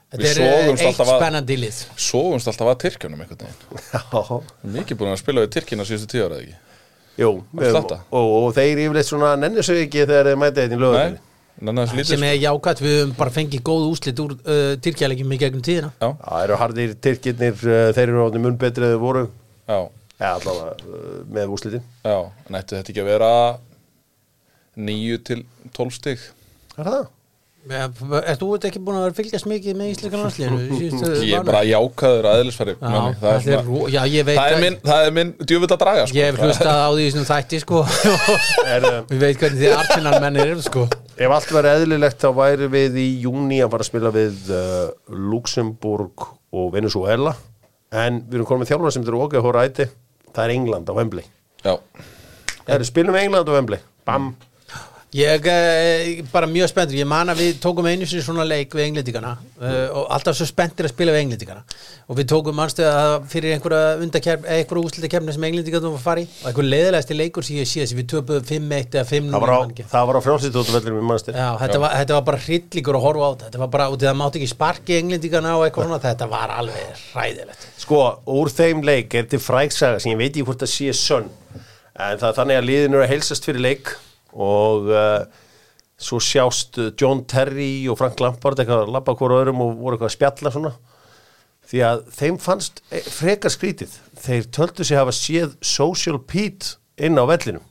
Þetta 0.08 0.30
er 0.32 0.70
eitt 0.72 1.02
spennandi 1.04 1.58
lið. 1.60 1.82
Sogumst 2.00 2.48
alltaf 2.48 2.72
að 2.72 2.80
Tyrkjunum 2.86 3.26
einhvern 3.26 3.44
veginn. 3.44 3.84
Já, 3.92 4.38
Mikið 4.78 5.02
búin 5.02 5.12
að 5.12 5.20
spila 5.20 5.44
við 5.44 5.58
Tyrkina 5.58 5.88
síðustu 5.88 6.14
tíu 6.14 6.24
ára 6.24 6.38
eða 6.38 6.46
ekki? 6.46 6.64
Jú, 7.18 7.32
og, 7.42 7.94
og, 8.14 8.28
og 8.38 8.52
þeir 8.54 8.84
yfirleitt 8.84 9.10
svona 9.10 9.32
nenni 9.42 9.64
sig 9.66 9.88
ekki 9.88 10.04
þegar 10.06 10.30
þeir 10.30 10.40
mæta 10.40 10.64
þetta 10.64 10.78
í 10.78 10.92
Nei, 10.94 11.16
sem 11.58 12.24
er 12.28 12.36
jákvæmt, 12.38 12.82
við 12.84 12.96
höfum 13.00 13.14
bara 13.18 13.34
fengið 13.34 13.64
góð 13.66 13.86
úslit 13.92 14.20
úr 14.22 14.36
uh, 14.38 14.74
Tyrkjalegjum 14.84 15.32
í 15.34 15.40
gegnum 15.42 15.64
tíðina. 15.66 15.90
Já, 16.02 16.10
Það 16.22 16.44
eru 16.44 16.60
hardir 16.62 16.96
Tyrkirnir, 17.02 17.56
uh, 17.66 17.88
þeir 17.98 18.04
eru 18.12 18.26
átni 18.28 18.42
mun 18.44 18.60
betri 18.62 18.86
þegar 18.86 19.02
voru, 19.02 19.24
já, 19.66 19.80
ja, 20.22 20.32
allavega 20.36 20.76
uh, 20.86 21.20
með 21.34 21.54
úslitin 21.58 21.86
já 22.06 22.18
Nættu 22.54 22.78
þetta 22.78 22.94
ekki 22.94 23.04
að 23.04 23.10
vera 23.12 23.32
9 24.78 25.22
til 25.26 25.44
12 25.74 25.98
stig? 25.98 26.26
Er 26.78 26.92
það? 26.92 27.08
Er 27.68 28.38
þú 28.40 28.48
ekki 28.58 28.80
búin 28.84 28.98
að 29.02 29.16
fylgjast 29.18 29.48
mikið 29.50 29.76
með 29.80 29.90
íslenska 29.92 30.20
landsliðinu? 30.22 31.08
Ég 31.28 31.34
er 31.40 31.46
bara 31.48 31.64
jákaður 31.68 32.28
aðeinsfæri 32.32 32.76
það 32.80 33.50
er, 33.52 33.66
það 34.30 34.46
er 34.46 34.62
minn, 34.62 34.78
það 34.86 35.08
er 35.08 35.16
minn 35.18 35.34
djúvill 35.42 35.70
að 35.74 35.82
draga 35.82 36.06
sko. 36.08 36.18
Ég 36.18 36.30
hef 36.32 36.40
hlustað 36.44 36.80
á 36.80 36.90
því 36.94 37.08
sem 37.16 37.28
þætti 37.28 37.60
sko. 37.64 37.82
Uh, 37.84 38.88
Við 39.12 39.22
veit 39.26 39.42
hvernig 39.42 39.62
þið 39.64 39.76
Arsenal 39.78 40.16
mennir 40.24 40.54
eru 40.54 40.66
sko. 40.66 40.88
Ef 41.18 41.36
allt 41.38 41.54
verður 41.58 41.72
eðlilegt 41.74 42.24
þá 42.24 42.30
væri 42.38 42.72
við 42.78 43.00
í 43.04 43.08
júni 43.26 43.60
að 43.66 43.72
fara 43.74 43.86
að 43.88 43.92
spila 43.92 44.14
við 44.16 44.52
uh, 44.54 44.90
Luxemburg 45.34 46.28
og 46.56 46.70
Venezuela 46.76 47.36
en 47.92 48.22
við 48.28 48.40
erum 48.40 48.50
komið 48.54 48.72
þjálfuna 48.72 48.94
sem 48.96 49.08
eru 49.08 49.24
okkar 49.26 49.42
að 49.42 49.48
hóra 49.50 49.66
æti 49.68 49.90
það 50.32 50.44
er 50.46 50.56
England 50.56 50.92
á 50.92 50.94
Wembley. 50.98 51.26
Spilum 52.88 53.16
við 53.16 53.28
England 53.28 53.50
á 53.50 53.54
Wembley. 53.58 53.82
Bam 54.08 54.36
Ég 55.18 55.48
er 55.50 56.20
bara 56.30 56.46
mjög 56.46 56.68
spenntur, 56.70 56.94
ég 57.00 57.08
man 57.10 57.32
að 57.32 57.40
við 57.42 57.56
tókum 57.64 57.88
einu 57.90 58.06
sinni 58.06 58.22
svona 58.22 58.44
leik 58.46 58.76
við 58.78 58.84
englendingana 58.84 59.32
uh, 59.58 59.96
og 59.98 60.12
alltaf 60.14 60.36
svo 60.38 60.46
spenntir 60.46 60.86
að 60.86 60.92
spila 60.94 61.16
við 61.16 61.24
englendingana. 61.24 61.64
Og 62.06 62.20
við 62.20 62.28
tókum 62.30 62.54
mannstöð 62.60 62.90
að 62.92 63.14
fyrir 63.32 63.56
einhverja 63.56 63.96
undakefn, 64.04 64.46
einhverja 64.46 64.84
úslitakefni 64.92 65.34
sem 65.34 65.48
englendingarnum 65.50 65.96
var 65.96 66.04
að 66.04 66.06
fara 66.06 66.22
í. 66.22 66.28
Og 66.44 66.52
einhver 66.52 66.70
leiðilegasti 66.70 67.18
leikur 67.18 67.48
sem 67.48 67.58
ég 67.58 67.70
sé 67.72 67.82
þessi 67.82 67.98
við 67.98 68.10
töpuðum 68.14 68.46
5-1 68.52 69.00
eða 69.00 69.08
5-0 69.10 69.34
Það 69.34 69.42
var 69.42 69.50
á, 69.50 69.58
ég 69.58 69.66
man 69.66 69.74
ekki. 69.74 69.88
það 69.96 70.08
var 70.12 70.20
á 70.20 70.22
frjálsítóttuvellinum 70.28 71.02
í 71.02 71.10
mannstir 71.10 71.40
Já, 71.42 71.48
þetta, 71.64 71.82
Var, 71.88 71.98
þetta 72.04 72.18
var 72.20 72.26
bara 72.30 72.44
hryllingur 72.46 73.00
að 73.02 73.06
horfa 73.08 73.26
á 73.26 73.30
þetta. 73.34 73.48
Þetta 73.50 73.64
var 73.66 73.74
bara, 73.74 73.90
það 74.06 74.18
mátti 74.22 74.42
ekki 74.44 74.52
sparki 74.54 75.00
englendingana 75.02 75.58
og 75.58 75.66
eitthvað 75.66 75.90
svona, 75.90 76.02
þetta 76.06 76.30
var 76.38 76.54
alveg 76.62 77.06
ræðilegt 77.18 77.68
Sko, 77.82 78.04
úr 78.38 78.54
þeim 78.54 78.86
leik 78.86 79.18
er 79.18 79.30
til 79.34 79.42
fræksaga 79.42 79.98
sem 80.04 80.14
ég 80.14 80.22
veit 80.22 80.30
ekki 80.36 80.46
hvort 80.46 80.62
það 80.62 80.76
sé 80.78 80.94
sönn 81.02 81.32
en 81.98 82.20
það 82.22 82.38
þannig 82.44 82.60
að 82.62 82.68
liðin 82.70 82.94
eru 83.00 83.06
að 83.08 83.14
heilsast 83.16 83.48
fyrir 83.48 83.64
leik 83.66 83.96
og 84.38 84.92
uh, 84.92 85.46
svo 85.98 86.20
sjást 86.22 86.78
John 87.00 87.24
Terry 87.30 87.88
og 87.90 87.98
Frank 88.00 88.22
Lampard 88.22 88.60
eitthvað 88.62 88.86
að 88.86 88.94
labba 88.94 89.16
hvora 89.18 89.42
öðrum 89.42 89.64
og 89.66 89.80
voru 89.80 89.98
eitthvað 89.98 90.12
að 90.12 90.16
spjalla 90.18 90.54
svona. 90.54 90.74
Því 91.68 91.82
að 91.84 92.04
þeim 92.16 92.38
fannst 92.40 92.84
eh, 92.94 93.04
frekar 93.12 93.52
skrítið. 93.52 93.98
Þeir 94.24 94.48
töldu 94.56 94.86
sig 94.88 95.00
hafa 95.00 95.16
séð 95.16 95.58
Social 95.66 96.22
Pete 96.22 96.78
inn 97.02 97.20
á 97.20 97.26
vellinum. 97.28 97.66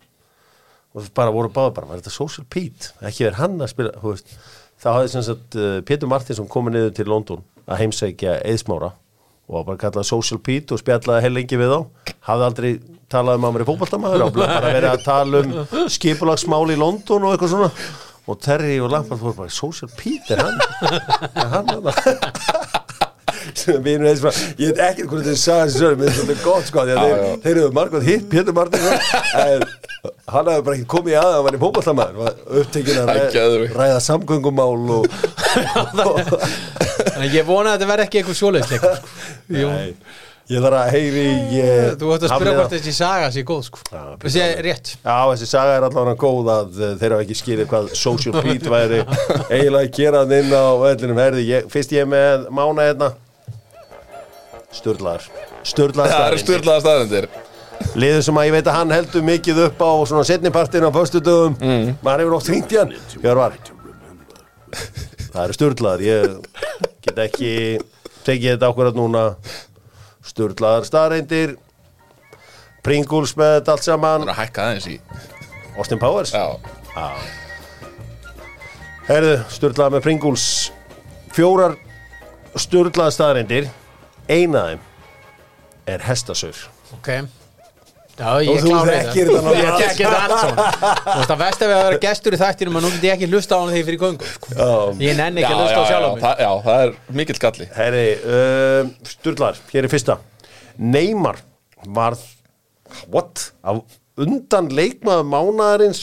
Og 0.97 1.09
bara 1.17 1.33
voru 1.33 1.53
báða 1.53 1.73
bara, 1.77 1.91
var 1.91 2.03
þetta 2.03 2.12
Social 2.12 2.45
Pete? 2.51 2.93
Ekki 3.01 3.29
verið 3.29 3.41
hann 3.41 3.57
að 3.62 3.73
spila? 3.73 3.95
Þá 4.77 4.89
hafði 4.91 5.12
sem 5.14 5.25
sagt 5.25 5.57
uh, 5.57 5.79
Pétur 5.87 6.11
Martinsson 6.11 6.51
komið 6.53 6.77
niður 6.77 6.95
til 6.99 7.09
London 7.09 7.45
að 7.64 7.85
heimsækja 7.85 8.39
eðsmára 8.45 8.93
og 9.47 9.66
bara 9.68 9.78
kallað 9.80 10.09
Social 10.09 10.40
Pete 10.42 10.74
og 10.74 10.82
spjallaði 10.82 11.26
heil 11.26 11.34
lengi 11.36 11.59
við 11.61 11.72
þá. 11.72 12.14
Hafði 12.26 12.49
aldrei 12.49 12.70
talað 13.12 13.38
um 13.38 13.47
að 13.47 13.53
maður 13.53 13.64
er 13.64 13.70
fótballtamaður 13.70 14.24
og 14.26 14.40
bara 14.40 14.72
verið 14.74 14.90
að 14.90 15.05
tala 15.07 15.42
um 15.44 15.86
skipulagsmál 15.94 16.64
í 16.74 16.78
London 16.80 17.28
og 17.28 17.36
eitthvað 17.36 17.55
svona. 17.55 17.70
Og 18.26 18.40
Terry 18.42 18.80
og 18.82 18.90
Lampard 18.90 19.22
voru 19.22 19.38
bara 19.44 19.55
Social 19.55 19.92
Pete 19.94 20.34
er 20.34 20.42
hann? 20.42 20.59
Er 21.38 21.53
hann 21.53 22.82
Vinur 23.86 24.11
eins 24.11 24.22
og 24.26 24.40
ég 24.61 24.72
veit 24.72 24.82
ekkert 24.90 25.11
hvernig 25.11 25.28
þið 25.30 25.40
sagði 25.42 25.66
þessu 25.66 25.82
sögum, 25.82 26.05
þetta 26.07 26.34
er 26.36 26.40
gott 26.44 26.70
sko, 26.70 26.84
því 26.86 26.94
að 26.97 27.03
þeir, 27.07 27.24
þeir 27.47 27.55
eru 27.57 27.72
margótt 27.76 28.07
hitt 28.09 28.28
Pétur 28.32 28.57
Martinsson 28.57 28.99
en 29.42 29.66
hann 30.30 30.51
hefði 30.51 30.66
bara 30.66 30.76
ekki 30.76 30.88
komið 30.97 31.16
að 31.18 31.26
að 31.26 31.34
hann 31.36 31.47
var 31.49 31.57
í 31.57 31.62
fótballtamaður 31.64 32.20
var 32.20 32.36
upptekinn 32.61 33.01
að 33.03 33.11
ræða, 33.16 33.57
ræða 33.80 33.99
samgöngumál 34.07 34.94
og, 35.01 35.11
En 37.16 37.26
ég 37.32 37.47
vona 37.49 37.74
að 37.74 37.80
þetta 37.80 37.90
verði 37.90 38.07
ekki 38.07 38.20
eitthvað 38.20 38.38
svoleiðsleik 38.40 38.86
Jú, 39.57 39.68
Nei, 39.70 39.92
ég 40.53 40.62
þarf 40.64 40.78
að 40.78 40.90
heyri 40.94 41.24
ég, 41.57 41.92
þú 42.01 42.11
ætti 42.14 42.28
að 42.28 42.32
spyrja 42.34 42.55
hvort 42.59 42.74
þessi 42.76 42.94
saga 42.94 43.28
sé 43.34 43.42
góð 43.47 43.62
sko. 43.68 43.82
Já, 43.90 44.03
Þessi 44.22 44.42
er 44.44 44.61
rétt. 44.66 44.92
Já, 45.01 45.16
þessi 45.32 45.49
saga 45.51 45.76
er 45.78 45.86
allavega 45.88 46.16
góð 46.22 46.51
að 46.55 46.80
uh, 46.82 46.92
þeir 47.01 47.14
hafa 47.16 47.26
ekki 47.26 47.38
skýrið 47.40 47.70
hvað 47.72 47.88
Social 47.99 48.36
Pete 48.47 48.72
væri 48.72 49.01
eiginlega 49.55 49.82
að 49.82 49.92
gera 49.99 50.22
hann 50.24 50.34
inn 50.38 50.55
á 50.55 50.64
vellinum. 50.82 51.22
Herði, 51.22 51.47
ég, 51.51 51.70
fyrst 51.72 51.94
ég 51.97 52.07
er 52.07 52.11
með 52.12 52.47
mána 52.55 52.86
hérna 52.90 53.11
Sturlaðar 54.77 55.27
Sturlaðar 55.66 56.39
styrlaða 56.43 56.85
staðendir 56.85 57.29
Liður 57.97 58.22
sem 58.24 58.39
að 58.41 58.47
ég 58.49 58.55
veit 58.57 58.68
að 58.70 58.79
hann 58.79 58.95
heldur 58.95 59.24
mikið 59.24 59.62
upp 59.66 59.83
á 59.85 59.91
svona 60.09 60.24
setnipartin 60.29 60.87
á 60.89 60.91
föstudögum 60.93 61.59
mm. 61.61 61.91
maður 62.05 62.24
hefur 62.24 62.39
oft 62.39 62.51
hringt 62.53 62.72
í 62.72 62.81
hann? 62.81 62.95
Það 65.37 65.43
eru 65.43 65.57
sturlaðar 65.57 66.05
ég 66.05 66.39
get 67.05 67.20
ekki 67.27 67.53
tekið 68.27 68.57
þetta 68.57 68.70
ákvarðat 68.70 68.99
núna. 68.99 69.24
Sturlaðar 70.27 70.87
staðreindir 70.89 71.57
Pringles 72.87 73.35
með 73.39 73.53
þetta 73.59 73.74
allt 73.74 73.87
saman. 73.87 74.29
Að 74.31 74.39
Austin 75.77 76.01
Powers? 76.01 76.33
Herðu, 79.07 79.35
sturlaðar 79.53 79.97
með 79.97 80.07
Pringles. 80.07 80.47
Fjórar 81.37 81.77
sturlaðar 82.57 83.14
staðreindir 83.14 83.68
eina 84.29 84.62
af 84.62 84.70
þeim 84.70 84.87
er 85.95 86.07
hestasaur 86.07 86.64
Ok. 86.95 87.09
Já, 88.16 88.31
ég 88.41 88.62
þekkir 88.64 89.29
þetta. 89.29 89.55
Ég 89.59 89.74
þekki 89.77 90.05
þetta 90.07 90.20
allt 90.24 90.39
svona 90.41 90.68
Þú 91.03 91.16
veist 91.18 91.33
að 91.35 91.41
vest 91.43 91.64
að 91.64 91.68
við 91.68 91.77
að 91.77 91.83
vera 91.85 91.99
gestur 92.07 92.37
í 92.37 92.39
þættinum 92.41 92.79
og 92.79 92.85
nú 92.87 92.93
get 92.95 93.03
ég 93.05 93.16
ekki 93.16 93.29
hlusta 93.29 93.53
á 93.53 93.61
hann 93.61 93.72
þegar 93.72 93.81
ég 93.81 93.89
fyrir 93.91 94.01
göngu 94.01 94.31
sko. 94.31 94.53
Já. 94.57 94.70
Ég 95.05 95.18
nenni 95.18 95.43
já, 95.43 95.47
ekki 95.47 95.57
að 95.57 95.61
hlusta 95.61 95.77
á 95.77 95.83
já, 95.83 95.91
sjálf 95.91 96.07
á 96.07 96.12
mig. 96.14 96.24
já, 96.47 96.51
það 96.64 96.85
er 96.87 96.95
mikill 97.20 97.41
galli. 97.43 97.66
Herri, 97.77 98.07
uh, 98.24 99.11
Sturlar, 99.11 99.61
hér 99.74 99.89
er 99.89 99.93
fyrsta. 99.93 100.16
Neymar 100.81 101.43
var 101.99 102.16
what? 103.12 103.51
Af 103.61 103.83
undan 104.16 104.72
leikmaður 104.72 105.29
mánaðarins 105.35 106.03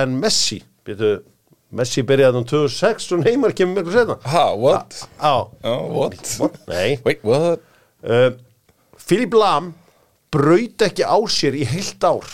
en 0.00 0.18
Messi 0.18 0.64
Býtu, 0.86 1.20
Messi 1.70 2.02
byrjaði 2.02 2.40
um 2.40 2.46
2006 2.50 3.12
og 3.14 3.20
Neymar 3.24 3.52
kemur 3.54 3.78
miklu 3.78 3.92
setna 3.94 4.16
Ha, 4.26 4.48
what? 4.58 5.04
Á, 5.22 5.46
Já, 5.62 5.74
what? 5.94 6.18
what? 6.42 6.56
Nei. 6.70 6.96
Wait, 7.06 7.22
what? 7.22 7.62
uh, 8.02 8.32
Philip 8.98 9.34
Lam 9.38 9.70
braut 10.34 10.82
ekki 10.86 11.02
á 11.06 11.14
sér 11.30 11.54
í 11.58 11.64
heilt 11.66 12.02
ár. 12.06 12.26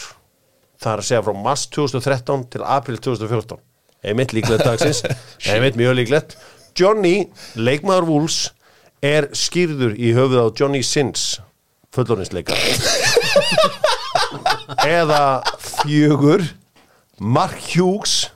Það 0.80 0.92
er 0.92 1.00
að 1.02 1.06
segja 1.08 1.22
frá 1.24 1.36
mars 1.44 1.62
2013 1.72 2.42
til 2.52 2.64
april 2.64 2.98
2014 3.00 3.60
einmitt 4.06 4.32
líklegt 4.36 4.64
dagsins. 4.64 5.00
Einmitt 5.50 5.76
mjög 5.80 5.96
líklegt. 5.98 6.36
Johnny, 6.76 7.28
leikmaður 7.56 8.06
Wolves 8.10 8.36
er 9.04 9.28
skýrður 9.36 9.96
í 9.96 10.12
höfuð 10.16 10.44
á 10.44 10.46
Johnny 10.60 10.82
Sins 10.84 11.38
fullorðinsleika 11.96 12.52
eða 14.86 15.42
fjögur 15.62 16.42
Mark 17.20 17.56
Hughes 17.72 18.26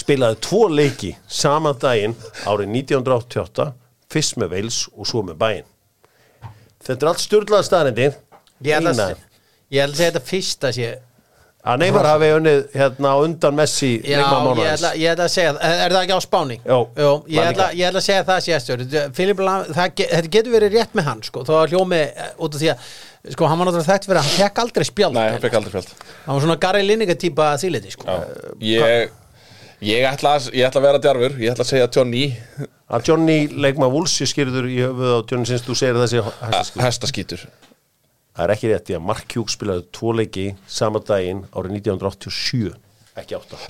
spilaði 0.00 0.40
tvo 0.46 0.64
leiki 0.70 1.12
saman 1.26 1.78
daginn 1.80 2.16
árið 2.46 2.72
1988 2.82 3.68
fyrst 4.10 4.38
með 4.40 4.56
Wales 4.56 4.80
og 4.94 5.08
svo 5.10 5.22
með 5.26 5.38
bæinn 5.40 5.68
þetta 6.86 6.98
er 7.04 7.12
allt 7.12 7.24
stjórnlega 7.26 7.68
staðrindir 7.68 8.18
Ég 8.60 8.76
held 8.76 8.90
að 8.92 8.98
held 9.84 9.94
að 9.94 10.00
segja 10.00 10.10
þetta 10.10 10.26
fyrsta 10.28 10.72
sé 10.76 10.90
að 11.60 11.82
Neymar 11.82 12.06
hafi 12.08 12.28
unnið 12.32 12.60
hérna 12.72 13.10
undan 13.20 13.56
Messi 13.58 13.90
Já, 14.00 14.20
ég 14.96 15.10
ætla 15.12 15.26
að 15.26 15.32
segja 15.34 15.52
það, 15.58 15.74
er 15.84 15.94
það 15.94 16.00
ekki 16.00 16.16
á 16.16 16.20
Spáni? 16.24 16.56
Jó, 16.64 16.78
líka. 16.96 17.66
ég 17.76 17.90
ætla 17.90 18.00
að 18.00 18.06
segja 18.06 18.24
það 18.30 18.40
þetta 19.76 20.22
getur 20.32 20.54
verið 20.54 20.76
rétt 20.78 20.96
með 20.96 21.10
hann 21.10 21.20
sko, 21.26 21.44
þó 21.44 21.52
að 21.58 21.74
hljómi 21.74 22.00
eh, 22.00 22.30
út 22.40 22.56
af 22.56 22.62
því 22.62 22.72
að 22.72 22.88
sko, 23.28 23.48
hann 23.50 23.60
var 23.60 23.68
náttúrulega 23.68 23.92
þekkt 23.92 24.08
fyrir 24.08 24.20
að 24.20 24.28
hann 24.28 24.36
fekk 24.40 24.60
aldrei 24.64 24.86
spjald 24.88 25.16
Nei, 25.16 25.26
hann 25.34 25.42
fekk 25.42 25.56
aldrei 25.60 25.72
spjald 25.74 26.04
hann 26.26 26.34
var 26.34 26.44
svona 26.46 26.58
Gary 26.64 26.84
Lineker 26.86 27.18
típa 27.20 27.52
þýliti 27.60 27.94
sko. 27.94 28.06
Já. 28.08 28.18
Ég, 28.64 29.14
ég, 29.84 30.04
ætla 30.08 30.36
að, 30.38 30.50
ég 30.56 30.68
ætla 30.68 30.80
að 30.82 30.86
vera 30.88 31.02
djarfur 31.06 31.40
Ég 31.40 31.54
ætla 31.54 31.66
að 31.66 31.72
segja 31.74 31.90
Johnny 31.96 32.26
að 32.90 33.10
Johnny 33.10 33.40
leikmaður 33.54 33.96
Wolves 33.98 34.16
sé 34.18 34.28
skýrður 34.30 34.70
í 34.70 34.80
höfuð 34.82 35.12
á 35.14 35.20
Johnny 35.30 35.46
Sins 35.50 35.66
þú 35.66 35.76
segir 35.78 36.00
þessi 36.00 36.22
hæstaskýrður. 36.24 36.86
Hestaskítur 36.88 37.44
það 38.40 38.44
er 38.46 38.52
ekki 38.54 38.70
rétt 38.70 38.90
í 38.90 38.96
að 38.96 39.04
Mark 39.04 39.34
Hughes 39.36 39.56
spilaði 39.56 39.84
tvo 39.94 40.14
leiki 40.16 40.46
saman 40.70 41.04
daginn 41.06 41.42
árið 41.52 41.76
1987 41.80 42.72
ekki 43.18 43.34
átta. 43.36 43.56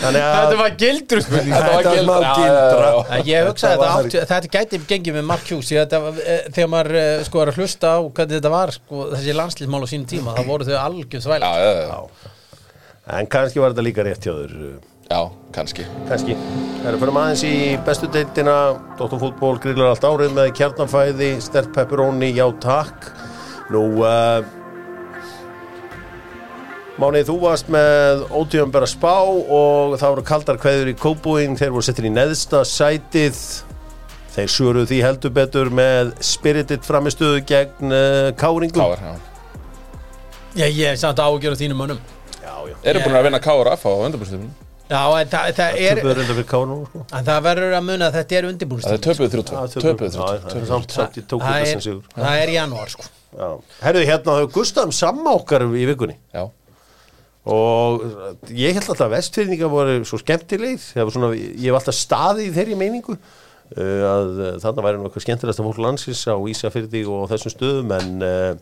Að 0.00 0.16
Þetta 0.16 0.56
var 0.60 0.74
gildur 0.80 1.20
Þetta 1.24 1.60
var 1.60 1.86
gildra. 1.86 2.02
smá 2.04 2.16
Já, 2.20 2.32
gildra. 2.36 2.80
já, 2.80 2.90
já. 2.90 3.04
En 3.16 3.24
Ég 3.30 3.48
hugsaði 3.48 3.72
Þetta 3.72 3.84
þetta, 3.84 3.94
var- 3.94 4.04
átti, 4.04 4.18
þetta 4.30 4.50
gæti 4.56 4.80
gengið 4.90 5.16
með 5.18 5.24
Mark 5.30 5.44
Hughes 5.50 5.68
því 5.70 5.76
að 5.76 5.82
þetta, 5.84 6.00
var, 6.04 6.12
eh, 6.24 6.42
þegar 6.56 6.70
maður 6.74 6.98
eh, 7.00 7.24
sko 7.28 7.36
er 7.44 7.48
að 7.52 7.58
hlusta 7.60 7.86
á 7.90 7.98
hvernig 8.04 8.36
þetta 8.36 8.52
var 8.54 8.68
sko, 8.76 8.94
þessi 9.14 9.32
landslýsmál 9.40 9.82
á 9.84 9.88
sínum 9.90 10.08
tíma 10.12 10.36
þá 10.36 10.42
voru 10.48 10.68
þau 10.68 10.78
algjör 10.84 11.20
Já, 11.20 11.24
þvæl 11.26 11.40
já, 11.40 11.50
já, 11.80 11.98
en 13.20 13.26
kannski 13.34 13.58
var 13.64 13.72
þetta 13.74 13.86
líka 13.88 14.04
rétt 14.06 14.22
hjá 14.28 14.32
þur 14.36 14.54
já, 15.10 15.20
kannski. 15.56 15.84
Kannski. 16.06 16.36
Það 16.80 16.88
eru 16.92 16.98
fyrir 17.02 17.16
aðeins 17.18 17.42
í 17.48 17.54
bestu 17.84 18.06
deildina. 18.14 18.56
Dóttarfútból 19.00 19.56
grillar 19.60 19.90
allt 19.90 20.04
árið 20.06 20.36
með 20.36 20.52
kjarnanfæði, 20.60 21.30
stert 21.42 21.72
pepperoni, 21.74 22.30
já 22.36 22.46
takk. 22.62 23.08
Nú 23.74 23.82
uh, 24.06 24.38
Mánið, 27.00 27.30
þú 27.30 27.34
varst 27.40 27.68
með 27.72 28.22
ótíðan 28.36 28.72
bara 28.74 28.86
spá 28.90 29.14
og 29.24 29.94
það 29.96 30.10
voru 30.12 30.24
kaldar 30.28 30.58
kveður 30.60 30.90
í 30.90 30.94
kópúing 31.00 31.54
þeir 31.56 31.70
voru 31.72 31.86
settir 31.86 32.08
í 32.10 32.12
neðsta 32.12 32.60
sætið. 32.68 33.38
Þeir 34.34 34.50
suruðu 34.52 34.88
því 34.90 34.98
heldur 35.06 35.32
betur 35.34 35.70
með 35.72 36.10
spirited 36.22 36.84
framistöðu 36.84 37.40
gegn 37.48 37.94
uh, 37.96 38.28
káringum 38.38 38.84
Káar, 38.84 39.00
já. 39.00 39.14
Já, 40.60 40.66
ég 40.66 40.84
er 40.90 40.98
samt 41.00 41.22
ágjör 41.24 41.56
á 41.56 41.60
þínum 41.62 41.80
mönnum. 41.80 42.02
Já, 42.36 42.52
já. 42.68 42.76
Eru 42.92 43.02
búin 43.06 43.16
að 43.16 43.26
vinna 43.30 43.40
KRF 43.48 43.86
á 43.88 43.92
undirbúrstöfum 44.04 44.50
Já, 44.90 45.00
en 45.22 45.28
það, 45.30 45.50
það 45.54 45.76
er 45.78 45.98
Töpuður 46.00 46.20
enda 46.20 46.34
fyrir 46.34 46.46
kárungum 46.50 46.86
sko. 46.90 47.02
en 47.14 47.26
það 47.30 47.42
verður 47.46 47.74
að 47.78 47.84
muna 47.86 48.06
að 48.10 48.16
þetta 48.18 48.36
er 48.36 48.48
Það 48.50 48.94
er 48.96 49.02
Já, 49.46 49.60
það 50.50 50.64
er 50.66 50.86
samt 50.96 51.18
í 51.20 51.24
tókum 51.30 51.46
það, 51.46 51.66
þessan 51.70 52.00
er- 52.26 52.40
er 52.42 52.54
janúar 52.56 52.90
sko. 52.90 53.06
Já. 53.30 53.50
Herðu, 53.84 54.02
hérna 54.08 54.34
hefur 54.40 54.50
Gustafum 54.56 54.90
sammákar 54.92 55.62
í 55.62 55.84
vikunni. 55.86 56.16
Já, 56.34 56.42
og 57.48 58.02
ég 58.52 58.76
held 58.76 58.84
alltaf 58.84 59.06
að 59.06 59.14
vestfyrninga 59.14 59.70
voru 59.72 60.00
svo 60.04 60.20
var 60.20 61.14
svona, 61.14 61.30
ég 61.36 61.70
hef 61.70 61.78
alltaf 61.78 61.96
staðið 61.96 62.50
í 62.50 62.56
þeirri 62.58 62.80
meiningu 62.80 63.16
uh, 63.16 64.02
að 64.10 64.34
uh, 64.34 64.50
þarna 64.60 64.84
væri 64.84 65.00
eitthvað 65.00 65.24
skemmtilegast 65.24 65.62
af 65.62 65.70
fólk 65.70 65.80
landsins 65.80 66.26
á 66.28 66.36
Ísafyrði 66.36 67.06
og 67.08 67.24
á 67.24 67.30
þessum 67.32 67.54
stöðum 67.54 67.96
en 67.96 68.26
uh, 68.26 68.52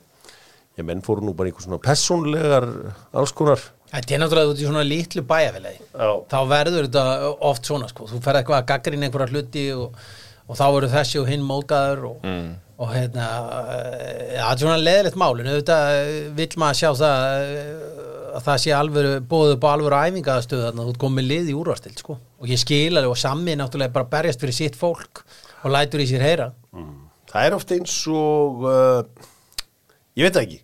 ég 0.78 0.86
menn 0.86 1.02
fóru 1.02 1.26
nú 1.26 1.34
bara 1.34 1.50
einhver 1.50 1.66
svona 1.66 1.82
personlegar 1.82 2.68
alls 3.10 3.34
konar 3.34 3.62
Þetta 3.88 4.14
er 4.14 4.20
náttúrulega 4.20 4.52
út 4.52 4.58
í 4.60 4.66
svona 4.68 4.84
litlu 4.84 5.22
bæjarfélagi 5.24 5.78
Já. 5.80 6.10
þá 6.28 6.38
verður 6.50 6.88
þetta 6.88 7.34
oft 7.48 7.68
svona 7.68 7.88
sko. 7.88 8.08
þú 8.10 8.18
ferð 8.24 8.42
eitthvað 8.42 8.58
að 8.58 8.66
gaggrinn 8.68 9.06
einhverja 9.06 9.32
hluti 9.32 9.62
og, 9.72 10.02
og 10.44 10.58
þá 10.58 10.64
verður 10.66 10.92
þessi 10.92 11.20
og 11.22 11.30
hinn 11.32 11.46
mókaður 11.48 12.04
og, 12.10 12.18
mm. 12.28 12.50
og 12.84 12.92
hérna 12.92 13.28
eh, 13.62 14.34
ja, 14.36 14.42
það 14.42 14.52
er 14.52 14.62
svona 14.62 14.82
leðilegt 14.82 15.18
málin 15.22 15.48
auðvitað 15.48 15.94
eh, 15.94 16.18
vill 16.36 16.50
maður 16.60 16.80
sjá 16.82 16.90
það 17.00 17.24
eh, 17.46 18.17
að 18.36 18.44
það 18.46 18.60
sé 18.62 18.72
alvöru 18.76 19.12
bóðu 19.30 19.54
upp 19.56 19.66
á 19.66 19.70
alvöru 19.70 20.00
æfingaðastöðu 20.08 20.64
þannig 20.66 20.82
að 20.82 20.88
þú 20.90 21.02
komið 21.04 21.28
lið 21.28 21.50
í 21.50 21.56
úrvastild 21.58 22.02
sko. 22.02 22.18
og 22.18 22.52
ég 22.52 22.60
skil 22.60 22.96
alveg 22.96 23.12
og 23.12 23.20
sammi 23.20 23.54
náttúrulega 23.58 23.94
bara 23.94 24.10
berjast 24.12 24.42
fyrir 24.42 24.56
sitt 24.56 24.78
fólk 24.78 25.22
og 25.64 25.72
lætur 25.74 26.02
í 26.02 26.08
sér 26.10 26.24
heyra. 26.24 26.48
Það 27.28 27.46
er 27.46 27.56
ofta 27.56 27.76
eins 27.76 27.96
og 28.08 28.66
uh, 28.68 29.00
ég 30.16 30.28
veit 30.28 30.40
ekki. 30.42 30.60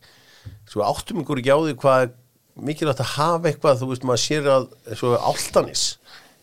Svo 0.70 0.84
áttum 0.86 1.20
ykkur 1.22 1.42
ekki 1.42 1.54
á 1.54 1.58
því 1.60 1.74
hvað 1.82 2.14
mikilvægt 2.54 3.02
að 3.02 3.12
hafa 3.16 3.50
eitthvað 3.50 3.80
þú 3.82 3.90
veist 3.90 4.06
maður 4.06 4.22
sér 4.24 4.50
að 4.52 4.68
Altanis 5.18 5.86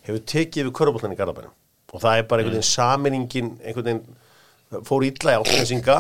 hefur 0.07 0.25
tekið 0.33 0.67
við 0.67 0.75
körubóltan 0.77 1.13
í 1.15 1.19
Garðabænum. 1.19 1.53
Og 1.91 2.03
það 2.03 2.17
er 2.17 2.27
bara 2.27 2.43
einhvern 2.43 2.57
veginn 2.57 2.71
saminingin 2.71 3.53
einhvern 3.63 3.87
veginn 3.87 4.83
fór 4.87 5.05
illa 5.07 5.35
í 5.35 5.39
Altanesinga 5.39 5.97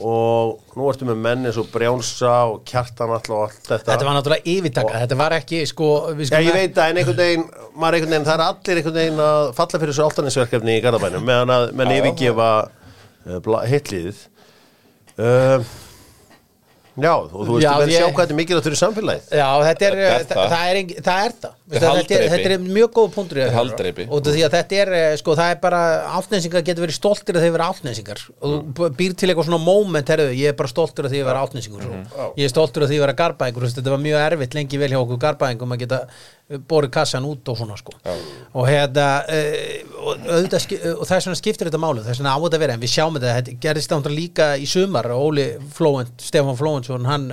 og 0.00 0.62
nú 0.78 0.86
ertu 0.88 1.04
með 1.04 1.18
menn 1.20 1.44
eins 1.50 1.58
og 1.60 1.66
Brjánsa 1.72 2.30
og 2.48 2.62
Kjartan 2.68 3.10
alltaf 3.12 3.34
og 3.36 3.42
allt 3.44 3.58
þetta. 3.68 3.90
Þetta 3.90 4.06
var 4.08 4.16
náttúrulega 4.16 4.48
yfirtaka, 4.54 5.02
þetta 5.04 5.18
var 5.20 5.34
ekki 5.36 5.60
sko, 5.68 5.88
við 6.16 6.32
Já, 6.32 6.40
ég 6.46 6.56
veit 6.56 6.80
að 6.80 6.90
en 6.94 7.00
einhvern 7.02 7.20
veginn, 7.20 7.44
maður 7.76 7.98
einhvern 7.98 8.14
veginn, 8.16 8.26
það 8.30 8.34
er 8.38 8.44
allir 8.46 8.80
einhvern 8.80 8.98
veginn 9.02 9.22
að 9.26 9.52
falla 9.60 9.82
fyrir 9.82 9.92
þessu 9.92 10.06
áltanisverkefni 10.08 10.78
í 10.78 10.82
Garðabænum 10.86 11.28
meðan 11.28 11.54
að 11.58 11.68
menn 11.82 11.94
yfirgefa 11.98 12.48
uh, 13.28 13.56
hitliðið 13.68 14.24
uh, 15.20 15.72
Já, 16.92 17.12
og 17.16 17.30
þú 17.48 17.54
veist, 17.56 17.64
þú 17.64 17.76
verður 17.80 17.88
ég- 17.88 18.02
sjá 18.02 18.08
hvað 18.12 18.18
þetta 18.20 18.34
er 18.34 18.36
mikilvægt 18.36 18.66
fyrir 18.68 18.78
samfélagið. 18.82 19.28
Já, 19.32 19.46
þetta 19.64 19.86
er, 19.86 19.94
Þetta 19.96 20.34
það, 20.34 20.42
það. 20.42 20.50
það, 20.52 20.64
er, 20.72 20.76
það 21.06 21.22
er 21.24 21.32
það. 21.40 21.52
er 21.54 21.61
þetta, 21.72 22.16
er, 22.18 22.26
þetta 22.32 22.50
er 22.56 22.64
mjög 22.66 22.92
góð 22.98 23.08
punktur 23.16 23.40
er. 23.42 23.56
Og 24.08 24.26
því 24.26 24.44
að 24.46 24.56
þetta 24.56 24.78
er, 24.82 24.92
eh, 24.98 25.16
sko, 25.20 25.36
það 25.38 25.54
er 25.54 25.62
bara 25.62 25.80
áltnesingar 26.18 26.66
getur 26.66 26.86
verið 26.86 26.98
stoltir 26.98 27.38
að 27.38 27.46
þeir 27.46 27.56
vera 27.56 27.70
áltnesingar 27.72 28.22
og 28.42 28.68
þú 28.76 28.90
býr 28.98 29.16
til 29.16 29.30
eitthvað 29.30 29.48
svona 29.50 29.62
moment 29.64 30.12
herðu, 30.14 30.28
ég 30.36 30.52
er 30.52 30.58
bara 30.58 30.72
stoltur 30.72 31.08
að 31.08 31.16
því 31.16 31.24
að 31.24 31.30
vera 31.30 31.46
áltnesingur 31.46 31.88
ég 32.36 32.44
er 32.44 32.52
stoltur 32.52 32.86
að 32.86 32.92
því 32.92 33.00
að 33.00 33.04
vera 33.06 33.18
garbaðingur 33.22 33.68
þetta 33.72 33.96
var 33.96 34.04
mjög 34.04 34.24
erfitt 34.26 34.56
lengi 34.58 34.80
vel 34.82 34.92
hjá 34.92 35.00
okkur 35.00 35.22
garbaðingum 35.26 35.74
að 35.76 35.84
geta 35.86 36.00
borið 36.68 36.90
kassan 36.92 37.24
út 37.24 37.48
og 37.48 37.56
svona 37.56 37.78
sko. 37.80 37.94
og 38.52 38.66
hérna 38.68 39.06
uh, 39.24 39.92
og, 40.02 40.26
og 40.26 41.06
það 41.08 41.16
er 41.16 41.24
svona 41.24 41.38
skiptir 41.38 41.70
þetta 41.70 41.80
málu 41.80 42.02
það 42.04 42.12
er 42.12 42.18
svona 42.18 42.34
á 42.36 42.38
þetta 42.42 42.58
að 42.58 42.64
vera, 42.64 42.76
en 42.76 42.82
við 42.82 42.92
sjáum 42.92 43.18
þetta. 43.18 43.34
Þetta 43.38 43.58
gerðist 43.62 43.92
náttúrulega 43.92 44.20
líka 44.20 44.48
í 44.58 44.68
sumar. 44.68 45.10
Óli 45.14 45.46
Flóent, 45.76 46.14
Stefán 46.22 46.58
Flóentsson 46.58 47.08
hann 47.08 47.30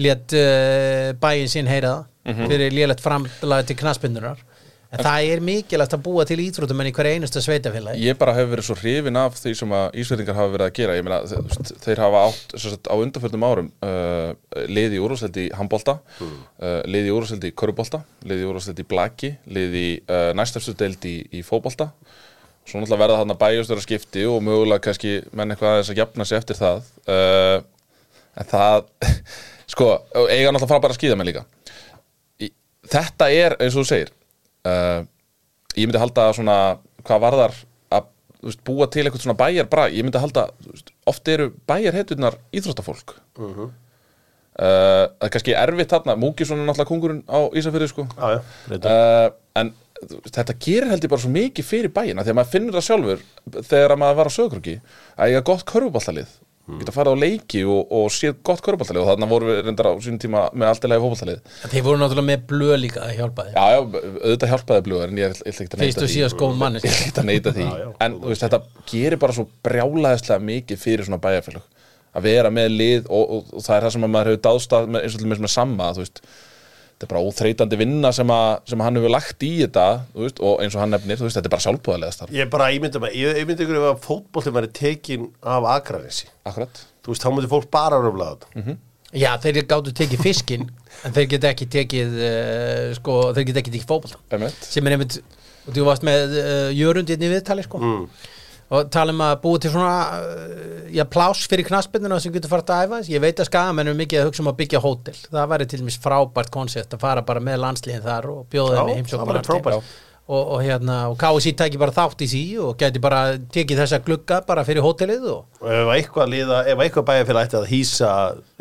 let 0.00 0.32
uh, 0.38 1.12
bæinn 1.20 1.50
sinn 1.52 1.68
heyra 1.70 1.98
það 2.22 2.48
fyrir 2.48 2.72
lélegt 2.72 3.02
framlega 3.02 3.66
til 3.66 3.76
knaspindunar 3.80 4.40
en 4.92 5.00
það 5.00 5.26
er 5.32 5.40
mikilvægt 5.40 5.94
að 5.96 6.02
búa 6.04 6.24
til 6.28 6.36
íþrótumenn 6.42 6.90
í 6.90 6.92
hverja 6.92 7.16
einusta 7.16 7.40
sveitafélagi 7.40 8.02
Ég 8.04 8.18
bara 8.20 8.34
hef 8.36 8.50
verið 8.50 8.66
svo 8.66 8.76
hrifin 8.76 9.16
af 9.16 9.38
því 9.40 9.54
sem 9.56 9.72
að 9.72 9.96
Ísverðingar 10.02 10.36
hafa 10.36 10.52
verið 10.52 10.66
að 10.66 10.74
gera. 10.76 10.96
Ég 10.98 11.06
meina, 11.06 11.20
þeir 11.86 12.02
hafa 12.04 12.24
átt 12.28 12.54
sagt, 12.60 12.90
á 12.92 12.94
undanfjöldum 13.00 13.46
árum 13.48 13.70
uh, 13.88 14.34
liði 14.68 14.98
í 14.98 15.02
úrvarsleiti 15.02 15.46
í 15.46 15.54
handbolta 15.56 15.96
uh, 16.20 16.82
liði 16.84 17.08
í 17.08 17.14
úrvarsleiti 17.16 17.48
í 17.48 17.56
körubolta 17.56 18.02
liði 18.28 18.44
í 18.44 18.50
úrvarsleiti 18.50 18.84
í 18.84 18.90
blaki 18.92 19.32
liði 19.48 19.86
uh, 20.04 20.30
næstafstu 20.36 20.76
deild 20.76 21.08
í, 21.08 21.16
í 21.40 21.42
fótbolta. 21.46 21.88
Svo 22.68 22.78
náttúrulega 22.78 23.06
verða 23.06 23.22
þarna 23.22 23.40
bæjastöra 23.40 23.82
skipti 23.82 24.28
og 24.28 24.44
mögulega 24.44 24.84
kannski 24.84 25.22
menn 25.32 25.56
eitthvað 25.56 25.78
aðeins 25.78 25.94
að 25.96 26.04
jafna 26.04 26.28
sig 26.28 26.42
eftir 26.42 26.60
það. 26.60 26.84
Uh, 27.08 27.62
En 28.32 28.48
það, 28.48 28.86
sko, 29.72 29.88
eiga 30.28 30.52
náttúrulega 30.52 30.70
frábæra 30.70 30.96
skýða 30.96 31.18
með 31.18 31.30
líka. 31.30 31.44
Þetta 32.92 33.28
er, 33.32 33.56
eins 33.62 33.76
og 33.76 33.84
þú 33.84 33.88
segir 33.88 34.10
uh, 34.68 35.04
ég 35.76 35.86
myndi 35.86 36.00
halda 36.02 36.28
að 36.28 36.40
svona 36.40 36.56
hvað 37.06 37.22
varðar 37.22 37.54
að 37.94 38.08
þú 38.40 38.48
veist, 38.50 38.64
búa 38.66 38.88
til 38.90 39.04
eitthvað 39.06 39.24
svona 39.24 39.38
bæjar 39.38 39.70
bara, 39.70 39.86
ég 39.92 40.04
myndi 40.04 40.20
halda 40.22 40.48
þú 40.64 40.74
veist, 40.74 40.92
oft 41.08 41.30
eru 41.32 41.52
bæjar 41.70 41.96
heitunar 41.98 42.40
íþróttafólk 42.52 43.16
uh 43.38 43.70
það 44.52 45.24
er 45.24 45.30
kannski 45.32 45.54
erfitt 45.56 45.92
þarna, 45.94 46.16
Múkisson 46.20 46.60
er 46.60 46.66
náttúrulega 46.68 46.90
kongurinn 46.90 47.22
á 47.24 47.40
Ísafyrði 47.56 47.88
sko. 47.88 48.04
Uh, 48.68 49.30
en 49.56 49.72
þetta 50.02 50.56
gerir 50.60 50.90
held 50.90 51.06
ég 51.06 51.12
bara 51.12 51.22
svo 51.22 51.30
mikið 51.32 51.64
fyrir 51.64 51.92
bæina 51.94 52.24
því 52.24 52.34
að 52.34 52.36
maður 52.36 52.52
finnur 52.52 52.76
það 52.76 52.86
sjálfur 52.88 53.22
þegar 53.70 53.94
að 53.94 54.00
maður 54.02 54.18
var 54.18 54.28
á 54.28 54.36
sögurki 54.36 54.74
að 55.16 55.32
ég 55.32 55.40
er 55.40 55.46
gott 55.46 55.64
körfubaltalið 56.62 56.78
geta 56.78 56.94
farið 56.94 57.16
á 57.18 57.22
leiki 57.22 57.62
og, 57.66 57.80
og 57.90 58.04
séð 58.14 58.36
gott 58.46 58.60
körfubaltalið 58.62 59.02
og 59.02 59.08
þarna 59.10 59.28
vorum 59.32 59.50
við 59.50 59.60
reyndar 59.66 59.88
á 59.90 59.92
sínum 60.04 60.20
tíma 60.22 60.42
með 60.54 60.68
allt 60.68 60.84
í 60.86 60.90
lagi 60.92 61.02
fótbaltalið 61.02 61.40
þeir 61.72 61.84
voru 61.88 62.00
náttúrulega 62.02 62.28
með 62.28 62.44
blöð 62.52 62.74
líka 62.84 63.02
að 63.02 63.14
hjálpa 63.18 63.46
þeim 63.48 63.56
Já, 63.56 63.64
já, 63.72 63.80
auðvitað 64.22 64.52
hjálpaði 64.52 64.84
blöðar 64.86 65.12
en 65.12 65.18
ég 65.18 65.34
ætla 65.34 65.50
ekki 65.50 65.66
að 65.66 65.82
fyrst 65.82 65.82
neita 65.82 66.04
og 66.04 66.06
því. 66.06 66.14
síðast 66.14 66.38
góð 66.38 66.54
manni 66.62 66.82
Ég 66.82 66.92
ætla 66.92 67.08
ekki 67.08 67.22
að 67.22 67.28
neita 67.32 67.54
því. 67.56 67.66
En 68.06 68.16
þú 68.22 68.30
veist, 68.30 68.44
þetta 68.46 68.86
gerir 68.92 69.22
bara 69.24 69.36
svo 69.36 69.46
brjálaðislega 69.66 70.46
mikið 70.52 70.82
fyrir 70.82 71.08
svona 71.08 71.20
bæjarfélag 71.26 71.66
að 72.12 72.26
vera 72.28 72.52
með 72.52 72.72
lið 72.76 73.06
og, 73.08 73.22
og, 73.36 73.52
og 73.56 73.66
það 73.66 73.76
er 73.76 73.86
það 73.86 73.94
sem 73.96 74.06
að 74.06 74.12
maður 74.14 74.32
hefur 74.32 74.42
dáðstað 74.46 74.90
með, 74.92 75.06
eins 75.06 75.14
og 75.18 75.28
með 75.32 75.52
samma 75.52 75.90
þú 75.96 76.02
veist, 76.04 76.22
þetta 77.02 77.08
er 77.08 77.16
bara 77.16 77.26
óþreytandi 77.26 77.78
vinna 77.80 78.12
sem, 78.14 78.30
að, 78.30 78.52
sem 78.70 78.82
hann 78.84 78.98
hefur 78.98 79.12
lagt 79.12 79.42
í 79.42 79.50
þetta 79.64 79.86
veist, 80.14 80.38
og 80.44 80.62
eins 80.62 80.76
og 80.76 80.82
hann 80.84 80.94
nefnir, 80.94 81.18
veist, 81.18 81.34
þetta 81.38 81.50
er 81.50 81.54
bara 81.56 81.64
sjálfbúðalega 81.64 82.14
starf. 82.14 82.34
Ég 82.36 82.46
er 82.46 82.52
bara 82.52 82.68
ímynda 82.74 83.02
mig, 83.02 83.16
ég 83.18 83.40
ímynda 83.42 83.64
ykkur 83.66 83.80
ef 83.80 83.86
að 83.88 84.04
fótbollin 84.06 84.56
væri 84.58 84.70
tekin 84.78 85.28
af 85.42 85.66
Akranessi 85.72 86.30
Akkurat, 86.46 86.82
Þú 87.02 87.14
veist, 87.14 87.26
þá 87.26 87.34
múti 87.34 87.50
fólk 87.50 87.70
bara 87.74 87.98
röfla 88.02 88.28
þetta. 88.36 88.76
Já, 89.12 89.30
þeir 89.42 89.58
gáttu 89.68 89.92
tekið 89.98 90.22
fiskinn 90.24 90.68
en 91.04 91.16
þeir 91.16 91.26
geta 91.34 91.50
ekki 91.50 91.68
tekið 91.74 92.14
uh, 92.22 92.86
sko, 93.00 93.16
þeir 93.34 93.48
geta 93.50 93.64
ekki 93.64 93.74
tekið 93.74 93.90
fótbolta 93.90 94.22
einmitt. 94.30 94.62
Sem 94.62 94.86
er 94.86 94.96
einmitt, 94.96 95.18
og 95.66 95.74
þú 95.74 95.88
varst 95.90 96.06
með 96.06 96.38
uh, 96.38 96.68
jörund 96.76 97.10
inn 97.10 97.26
í 97.26 97.32
viðtali 97.34 97.66
sko. 97.66 97.82
Mm. 97.82 98.06
Og 98.72 98.90
tala 98.94 99.12
um 99.12 99.20
að 99.26 99.34
búa 99.42 99.60
til 99.60 99.72
svona 99.74 99.96
uh, 100.16 100.84
já, 100.96 101.02
plás 101.12 101.42
fyrir 101.50 101.66
knaspinduna 101.68 102.18
sem 102.24 102.32
getur 102.32 102.52
fara 102.52 102.64
að 102.78 102.86
æfa 102.88 103.00
ég 103.12 103.20
veit 103.24 103.42
að 103.42 103.50
skagamenn 103.50 103.90
er 103.92 103.98
mikið 103.98 104.22
að 104.22 104.30
hugsa 104.30 104.44
um 104.46 104.52
að 104.52 104.56
byggja 104.62 104.80
hótel. 104.84 105.18
Það 105.32 105.50
væri 105.52 105.66
til 105.72 105.82
dæmis 105.82 105.98
frábært 106.00 106.50
koncept 106.54 106.96
að 106.96 107.02
fara 107.04 107.24
bara 107.28 107.42
með 107.44 107.60
landsliðin 107.66 108.06
þar 108.06 108.30
og 108.32 108.46
bjóða 108.52 108.78
þeim 108.78 108.88
í 108.88 108.94
Já, 108.94 108.98
heimsókn 109.02 109.20
það 109.20 109.22
á 109.22 109.28
væri 109.28 109.38
landsliðin. 109.42 109.66
frábært. 109.68 109.92
og, 110.32 110.42
og 110.54 110.60
hérna, 110.62 110.96
og 111.10 111.16
KSI 111.20 111.52
tæki 111.58 111.78
bara 111.82 111.92
þátt 111.96 112.22
í 112.24 112.28
því 112.30 112.42
og 112.64 112.76
gæti 112.80 113.00
bara 113.02 113.20
tekið 113.52 113.80
þessa 113.82 113.98
glugga 114.06 114.36
bara 114.46 114.62
fyrir 114.64 114.84
hótelið 114.86 115.24
og 115.32 115.64
Og 115.66 115.72
ef 115.74 115.90
eitthvað 115.96 116.30
liða, 116.32 116.60
ef 116.72 116.78
eitthvað 116.84 117.06
bæja 117.10 117.24
fyrir 117.28 117.40
ætti 117.42 117.58
að 117.58 117.66
hýsa 117.72 118.12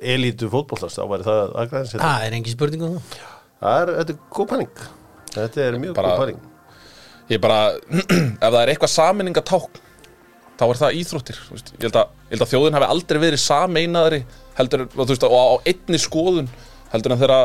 elítu 0.02 0.50
fótbollast, 0.52 0.98
þá 0.98 1.06
væri 1.14 1.28
það 1.30 1.54
Akranessi 1.64 2.02
það 2.02 2.26
er 2.26 2.36
engin 2.40 2.56
spurning 2.58 2.84
um 2.90 2.98
það? 2.98 3.22
Það 3.62 3.78
er, 3.86 3.94
þetta 4.00 4.16
er 4.18 4.20
góð 4.40 4.50
panning 4.52 4.82
Þetta 5.38 5.64
er 5.68 5.80
mjög 5.86 5.96
Bara- 6.02 6.10
góð 6.16 6.24
panning 6.26 6.42
Ég 7.32 7.44
bara, 7.46 7.60
ef 8.42 8.50
það 8.50 8.60
er 8.66 8.74
eitthvað 8.74 8.94
saminningatákn 8.98 9.86
þá 10.62 10.66
er 10.68 10.80
það 10.82 11.00
íþróttir 11.02 11.42
veist. 11.50 11.74
ég, 11.74 11.82
held 11.88 11.98
að, 11.98 12.14
ég 12.30 12.36
held 12.36 12.46
að 12.46 12.52
þjóðin 12.54 12.78
hafi 12.78 12.90
aldrei 12.94 13.20
verið 13.26 13.42
sameinaðri 13.42 14.22
heldur, 14.60 14.86
veist, 15.02 15.26
og 15.26 15.36
á 15.42 15.56
einni 15.66 16.00
skoðun 16.02 16.52
heldur 16.94 17.16
en 17.16 17.22
þegar 17.24 17.36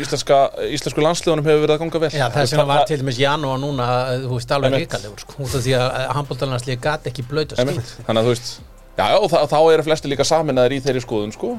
íslenska, 0.00 0.36
íslensku 0.70 1.02
landsliðunum 1.02 1.46
hefur 1.48 1.64
verið 1.64 1.74
að 1.74 1.80
ganga 1.82 2.00
vel 2.04 2.10
Já, 2.14 2.26
Það- 2.30 2.66
var 2.68 2.84
til 2.86 2.98
dæmis 3.00 3.18
janúar 3.18 3.58
núna, 3.58 3.86
þú 4.22 4.34
veist, 4.36 4.52
alveg 4.54 4.76
ríkalegur, 4.84 5.24
sko, 5.24 5.48
því 5.50 5.72
að 5.80 5.96
handbóltalanslið 6.18 6.80
gati 6.84 7.10
ekki 7.10 7.24
blöta 7.26 7.56
skýt. 7.58 7.96
Þannig 8.06 8.20
að 8.20 8.28
þú 8.28 8.34
veist 8.34 8.52
Já, 8.98 9.04
já, 9.14 9.16
og 9.22 9.30
þá, 9.32 9.36
þá 9.48 9.58
eru 9.72 9.84
flesti 9.86 10.10
líka 10.10 10.24
saminaðir 10.28 10.74
í 10.76 10.80
þeirri 10.84 11.00
skoðun, 11.00 11.30
sko 11.32 11.50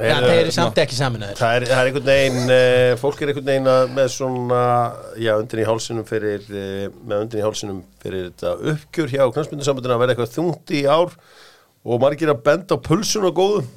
Já, 0.00 0.14
þeir 0.22 0.38
eru 0.44 0.52
samt 0.54 0.78
ekki 0.80 0.96
saminaðir. 0.96 1.36
Það 1.36 1.56
er, 1.58 1.64
það 1.68 1.80
er 1.82 1.88
einhvern 1.90 2.06
veginn, 2.08 2.52
uh, 2.54 2.92
fólk 3.02 3.20
er 3.20 3.32
einhvern 3.32 3.48
veginn 3.50 3.68
að- 3.72 3.90
með 3.98 4.08
svona, 4.14 4.60
já, 5.20 5.32
undin 5.42 5.60
í 5.60 5.66
hálsinum 5.68 6.06
fyrir, 6.08 6.46
uh, 6.46 6.86
með 7.10 7.24
undin 7.26 7.42
í 7.42 7.44
hálsinum 7.44 7.82
fyrir 8.00 8.30
þetta 8.30 8.54
uppgjör 8.72 9.12
hjá 9.12 9.24
knastmyndasambandina 9.34 9.98
að 9.98 10.04
vera 10.06 10.14
eitthvað 10.16 10.32
þungt 10.38 10.72
í 10.78 10.84
ár 10.88 11.12
og 11.84 12.00
margir 12.06 12.32
að 12.32 12.40
benda 12.48 12.78
á 12.80 12.84
pulsun 12.88 13.28
og 13.28 13.36
góðum. 13.42 13.68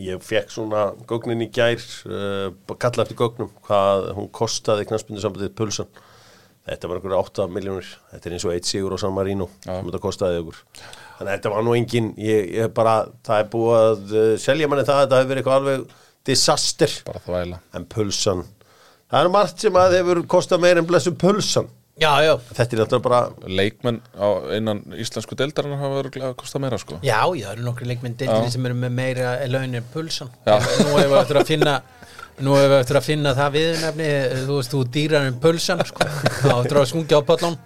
Ég 0.00 0.22
fekk 0.24 0.48
svona 0.54 0.86
gögnin 1.10 1.42
í 1.44 1.50
gær, 1.52 1.82
uh, 2.06 2.54
kalla 2.78 3.02
eftir 3.04 3.18
gögnum, 3.18 3.50
hvað 3.66 4.12
hún 4.16 4.30
kostaði 4.30 4.86
knastmyndasambandið 4.88 5.56
pulsan. 5.58 5.90
Þetta 6.62 6.86
var 6.88 7.00
einhverja 7.00 7.18
8 7.26 7.48
miljónir, 7.50 7.88
þetta 8.12 8.28
er 8.30 8.34
eins 8.36 8.44
og 8.46 8.52
eitt 8.54 8.68
sigur 8.70 8.94
á 8.94 8.98
San 9.02 9.16
Marino 9.16 9.48
sem 9.64 9.82
þetta 9.88 9.98
kostaði 10.04 10.38
ykkur. 10.44 10.60
Þannig 11.22 11.30
að 11.30 11.36
þetta 11.36 11.50
var 11.52 11.66
nú 11.66 11.74
engin, 11.78 12.08
ég, 12.18 12.48
ég 12.58 12.72
bara, 12.74 12.94
það 13.22 13.42
er 13.44 13.50
búið 13.52 13.76
að 13.78 14.16
uh, 14.16 14.30
selja 14.42 14.70
manni 14.70 14.86
það, 14.88 15.04
þetta 15.04 15.20
hefur 15.20 15.28
verið 15.30 15.42
eitthvað 15.44 15.60
alveg 15.60 15.84
disaster 16.26 16.96
Bara 17.06 17.22
þvæla 17.22 17.60
en 17.78 17.86
pulsan 17.94 18.42
það 19.12 19.20
er 19.20 19.30
margt 19.36 19.62
sem 19.62 19.78
að 19.78 19.96
hefur 20.00 20.20
kostað 20.34 20.64
meir 20.64 20.80
en 20.82 20.88
blessu 20.88 21.14
pulsan 21.14 21.70
Já, 22.00 22.08
já, 22.24 22.32
þetta 22.56 22.74
er 22.74 22.80
náttúrulega 22.80 23.04
bara 23.04 23.50
Leikmenn 23.52 23.98
á 24.16 24.26
innan 24.56 24.80
íslensku 24.98 25.36
deildarinn 25.38 25.76
hafa 25.76 25.98
verið 26.00 26.24
að 26.24 26.36
kosta 26.40 26.58
meira, 26.62 26.78
sko 26.80 26.96
já, 27.04 27.20
já, 27.36 27.44
það 27.44 27.52
eru 27.52 27.66
nokkri 27.66 27.88
leikminn 27.90 28.16
deildinni 28.16 28.48
Já. 28.48 28.54
sem 28.56 28.66
eru 28.66 28.78
með 28.80 28.94
meira 28.96 29.34
launir 29.52 29.84
pulsan. 29.92 30.32
Já. 30.48 30.56
Nú 30.56 30.96
hefur 30.96 31.12
við 31.12 31.18
eftir 31.20 31.40
að 31.42 31.50
finna, 31.52 31.74
nú 32.40 32.56
hefur 32.56 32.72
við 32.72 32.78
eftir 32.78 33.00
að 33.02 33.06
finna 33.10 33.34
það 33.36 33.58
viðnefni, 33.58 34.08
þú 34.40 34.56
veist, 34.56 34.72
þú 34.72 34.82
dýrar 34.96 35.28
en 35.28 35.38
pulsan, 35.44 35.84
sko, 35.92 36.08
þá 36.40 36.56
að 36.56 36.88
skungja 36.94 37.20
á 37.20 37.28
pollón. 37.28 37.60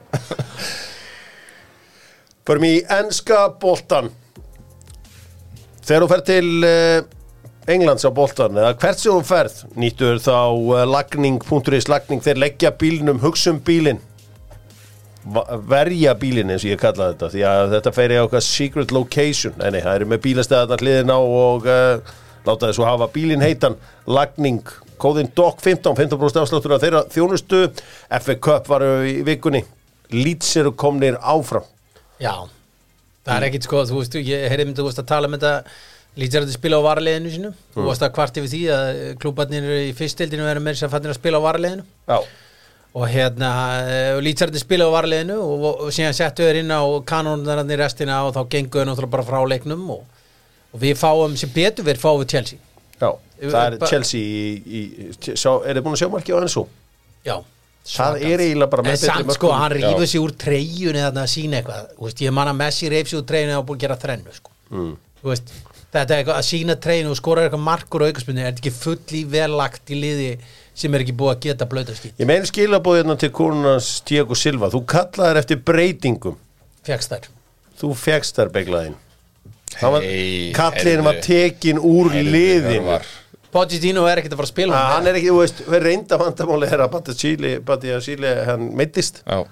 Förum 2.47 2.65
í 2.69 2.77
enska 3.01 3.49
boltan 3.61 4.13
Þegar 5.87 6.03
þú 6.03 6.09
fer 6.11 6.23
til 6.27 6.49
uh, 6.67 7.05
Englands 7.71 8.07
á 8.07 8.11
boltan 8.15 8.59
eða 8.59 8.73
hvert 8.79 9.01
sem 9.03 9.15
þú 9.15 9.23
ferð 9.27 9.61
nýttur 9.79 10.19
þá 10.23 10.35
uh, 10.51 10.83
lagning.is 10.87 11.87
lagning. 11.91 12.23
Þeir 12.23 12.41
leggja 12.43 12.73
bílnum, 12.79 13.21
hugsa 13.23 13.53
um 13.55 13.61
bílin 13.67 14.01
Va- 15.27 15.47
verja 15.67 16.13
bílinn 16.19 16.51
eins 16.55 16.63
og 16.63 16.71
ég 16.71 16.79
kalla 16.83 17.13
þetta 17.13 17.29
því 17.33 17.45
að 17.51 17.73
þetta 17.77 17.93
fer 17.97 18.15
í 18.15 18.19
okkar 18.23 18.45
secret 18.47 18.95
location. 18.95 19.55
Nei, 19.59 19.73
nei, 19.75 19.81
það 19.83 20.01
eru 20.01 20.11
með 20.13 20.23
bílastæðarnar 20.27 20.85
hliðina 20.85 21.17
og 21.23 21.67
uh, 21.71 22.19
láta 22.47 22.69
þessu 22.69 22.87
hafa 22.87 23.09
bílinn 23.15 23.43
heitan. 23.43 23.79
Lagning, 24.07 24.63
kóðin 25.03 25.31
DOC15 25.39 25.99
15% 26.03 26.43
afsláttur 26.43 26.77
af 26.79 26.83
þeirra 26.87 27.05
þjónustu. 27.15 27.65
FA 28.23 28.39
Cup 28.43 28.71
varu 28.71 28.93
í 29.07 29.17
vikunni. 29.27 29.63
Leeds 30.15 30.53
eru 30.63 30.75
komnir 30.79 31.19
áfram 31.23 31.67
Já, 32.23 32.33
það 33.27 33.37
er 33.37 33.47
ekkit 33.51 33.69
sko, 33.69 33.83
þú 33.89 34.01
veist, 34.01 34.17
ég 34.25 34.49
heyrði 34.51 34.67
myndi, 34.69 34.81
þú 34.81 34.89
veist 34.89 35.03
að 35.03 35.11
tala 35.11 35.29
um 35.29 35.37
þetta 35.37 35.53
að 36.41 36.55
spila 36.55 36.81
á 36.81 36.87
varaliðinu 36.87 37.33
sínu. 37.35 37.53
Þú 37.75 37.87
veist 37.91 38.05
að 38.07 38.13
hvart 38.17 38.41
yfir 38.41 38.53
því 38.53 38.61
að 38.73 39.01
klúbarnir 39.23 39.71
í 39.83 39.95
fyrstildinu 39.97 40.47
verður 40.47 40.65
meira 40.65 40.81
sem 40.81 40.93
fannir 40.93 41.13
að 41.13 41.19
spila 41.21 41.41
á 41.43 41.47
varaliðinu. 41.47 41.87
Já, 42.09 42.19
og 42.97 43.05
hérna, 43.13 43.51
lítið 44.25 44.55
að 44.55 44.63
spila 44.63 44.87
á 44.89 44.95
varaliðinu 44.95 45.37
og, 45.45 45.67
og 45.85 45.91
síðan 45.93 46.17
settu 46.17 46.47
þeir 46.47 46.63
inn 46.63 46.73
á 46.73 46.81
kanónarnir 47.05 47.83
restina 47.83 48.23
og 48.25 48.33
þá 48.39 48.47
gengu 48.55 48.81
þeir 48.81 48.89
náttúrulega 48.89 49.13
bara 49.13 49.27
frá 49.29 49.43
leiknum 49.45 49.83
og, 49.99 50.07
og 50.73 50.81
við 50.81 50.97
fáum 50.97 51.37
sem 51.37 51.53
betur 51.53 51.85
við 51.85 52.01
fáum 52.01 52.23
við 52.23 52.33
Chelsea. 52.33 52.63
Já, 52.97 53.11
það 53.43 53.61
er 53.67 53.77
Chelsea 53.91 54.23
í, 54.25 54.47
í, 54.65 55.11
sjá, 55.21 55.51
er 55.61 55.77
þið 55.77 55.85
búin 55.85 55.99
að 55.99 56.01
sjá 56.01 56.11
marki 56.15 56.33
á 56.33 56.41
Enzo? 56.41 56.65
Já 57.27 57.37
Það 57.87 58.19
er 58.27 58.43
eiginlega 58.43 58.73
bara 58.73 58.85
með 58.87 58.97
betri 58.97 59.09
samt 59.13 59.33
sko, 59.37 59.53
hann 59.55 59.77
Já. 59.77 59.79
rífur 59.79 60.11
sig 60.11 60.23
úr 60.23 60.35
treyjunni 60.43 61.05
þarna 61.05 61.23
að 61.23 61.33
sína 61.33 61.61
eitthvað 61.61 61.89
Þú 61.95 62.09
veist, 62.09 62.23
Ég 62.27 62.35
man 62.35 62.51
að 62.51 62.59
Messi 62.61 62.91
reif 62.93 63.11
sig 63.11 63.21
úr 63.21 63.27
treyjunni 63.31 63.57
og 63.57 63.67
búin 63.69 63.79
að 63.79 63.85
gera 63.87 63.99
þrennu 64.03 64.35
sko. 64.35 64.55
Mm. 64.75 64.93
Þú 65.23 65.31
veist, 65.31 65.55
Þetta 65.97 66.13
er 66.13 66.21
eitthvað 66.21 66.41
að 66.41 66.47
sína 66.49 66.77
treyjunni 66.83 67.13
og 67.15 67.21
skora 67.21 67.47
eitthvað 67.47 67.65
markur 67.69 68.05
og 68.05 68.11
aukaspunni 68.11 68.43
Er 68.43 68.51
þetta 68.51 68.65
ekki 68.65 68.75
full 68.75 69.17
í 69.17 69.23
velagt 69.37 69.95
í 69.95 70.01
liði 70.03 70.29
sem 70.77 70.93
er 70.93 71.07
ekki 71.07 71.15
búið 71.17 71.33
að 71.33 71.41
geta 71.47 71.71
blöta 71.71 71.95
skýt 71.97 72.21
Ég 72.21 72.29
meina 72.29 72.51
skilabóð 72.51 72.99
hérna 73.01 73.17
til 73.23 73.31
konunans 73.33 73.89
Diego 74.09 74.37
Silva, 74.37 74.69
þú 74.75 74.83
kallaðir 74.91 75.41
eftir 75.41 75.63
breytingum 75.65 76.37
Fjagst 76.85 77.15
þær 77.15 77.31
þú 77.81 77.93
fegst 78.03 78.41
þær 78.41 78.53
beglaðin 78.53 78.99
Hey, 79.77 80.53
Kallin 80.57 81.03
var 81.05 81.19
tekin 81.21 81.77
úr 81.83 82.09
Heyrðu, 82.15 82.31
liðin 82.33 82.77
Hjörvar. 82.79 83.09
Pochettino 83.57 84.05
er 84.11 84.21
ekkert 84.21 84.37
að 84.37 84.43
fara 84.43 84.51
að 84.51 84.53
spila 84.53 84.77
Ah, 84.77 84.95
hann 84.97 85.09
er 85.09 85.19
ekki, 85.19 85.33
þú 85.33 85.41
veist, 85.41 85.63
hver 85.67 85.87
reynda 85.89 86.21
vandamáli 86.21 86.69
er 86.69 86.85
að 86.85 87.17
Chile, 88.05 88.33
hann 88.51 88.71
meittist 88.77 89.23
Já, 89.25 89.43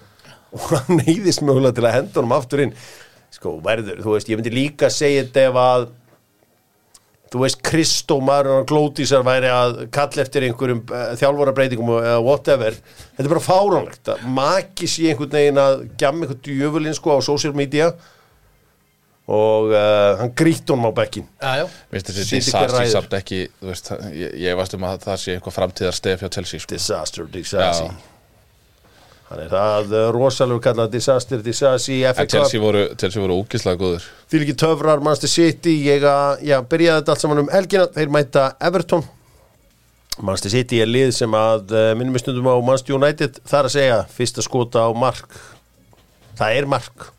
og 0.55 0.71
hann 0.75 1.01
neyðist 1.01 1.43
mögulega 1.45 1.79
til 1.79 1.89
að 1.89 1.97
henda 1.99 2.21
honum 2.21 2.37
aftur 2.37 2.65
inn. 2.67 2.75
Sko, 3.35 3.57
verður, 3.65 4.03
þú 4.05 4.15
veist, 4.15 4.29
ég 4.31 4.39
myndi 4.39 4.53
líka 4.55 4.91
segja 4.93 5.25
þetta 5.25 5.47
ef 5.49 5.61
að 5.65 5.87
þú 7.35 7.41
veist, 7.43 7.63
Kristó 7.67 8.21
Marun 8.23 8.61
og 8.61 8.69
Glótísar 8.71 9.25
væri 9.27 9.49
að 9.51 9.81
kalla 9.95 10.23
eftir 10.23 10.47
einhverjum 10.47 10.85
uh, 10.87 11.09
þjálfarabreitingum 11.19 11.95
eða 11.97 12.21
whatever. 12.23 12.77
Þetta 13.17 13.25
er 13.25 13.33
bara 13.33 13.43
fáránlegt 13.49 14.11
að 14.13 14.29
maki 14.37 14.91
sér 14.91 15.15
einhvern 15.15 15.35
veginn 15.35 15.63
að 15.65 15.87
gjamma 15.99 16.29
einhvern 16.29 16.45
djöfulinn 16.47 16.95
sko 16.95 17.17
á 17.19 17.21
social 17.27 17.57
media. 17.59 17.91
og 17.91 18.13
uh, 19.73 20.19
hann 20.21 20.33
grýtt 20.37 20.69
honum 20.69 20.91
á 20.93 20.97
bekkin 21.01 21.25
ræður. 22.75 22.91
samt 22.93 23.15
ekki 23.17 23.39
veist, 23.65 23.87
ég, 24.13 24.35
ég 24.45 24.59
veist 24.59 24.75
um 24.77 24.85
að 24.85 24.99
það 25.07 25.23
sé 25.23 25.37
eitthvað 25.39 25.57
framtíðar 25.57 25.97
stef 25.97 26.25
hjá 26.25 26.29
Chelsea 26.37 26.61
sko. 26.61 26.75
disaster, 26.75 27.31
disaster 27.33 27.89
Já. 27.89 27.95
hann 29.31 29.41
er 29.47 29.49
það 29.55 29.95
uh, 29.97 30.03
rosalur 30.13 30.61
kallað 30.67 30.93
disaster, 30.99 31.41
disaster 31.41 32.03
FA 32.11 32.13
En 32.13 32.29
Cup. 32.29 32.35
Chelsea 32.37 32.61
voru, 32.61 32.85
Chelsea 33.01 33.25
voru 33.25 33.39
ógislega 33.41 33.81
góður 33.81 34.11
Því 34.29 34.43
ekki 34.45 34.59
töfrar, 34.61 35.01
Manchester 35.09 35.33
City 35.33 35.79
ég 35.87 36.05
að, 36.05 36.45
já, 36.45 36.59
byrjaði 36.61 37.01
þetta 37.01 37.17
allt 37.17 37.25
saman 37.25 37.43
um 37.47 37.51
helgina 37.55 37.89
þeir 37.97 38.13
mæta 38.13 38.47
Everton. 38.61 39.09
Manchester 40.21 40.53
City 40.53 40.85
er 40.85 40.93
lið 40.93 41.17
sem 41.17 41.33
að 41.41 41.73
uh, 41.73 41.89
minnum 41.97 42.13
við 42.19 42.27
stundum 42.27 42.53
á 42.53 42.61
Manchester 42.61 43.01
United 43.01 43.41
þar 43.49 43.71
að 43.73 43.77
segja, 43.79 43.99
fyrsta 44.21 44.45
skota 44.45 44.85
á 44.85 44.91
mark. 44.93 45.41
Það 46.37 46.61
er 46.61 46.69
mark 46.69 47.14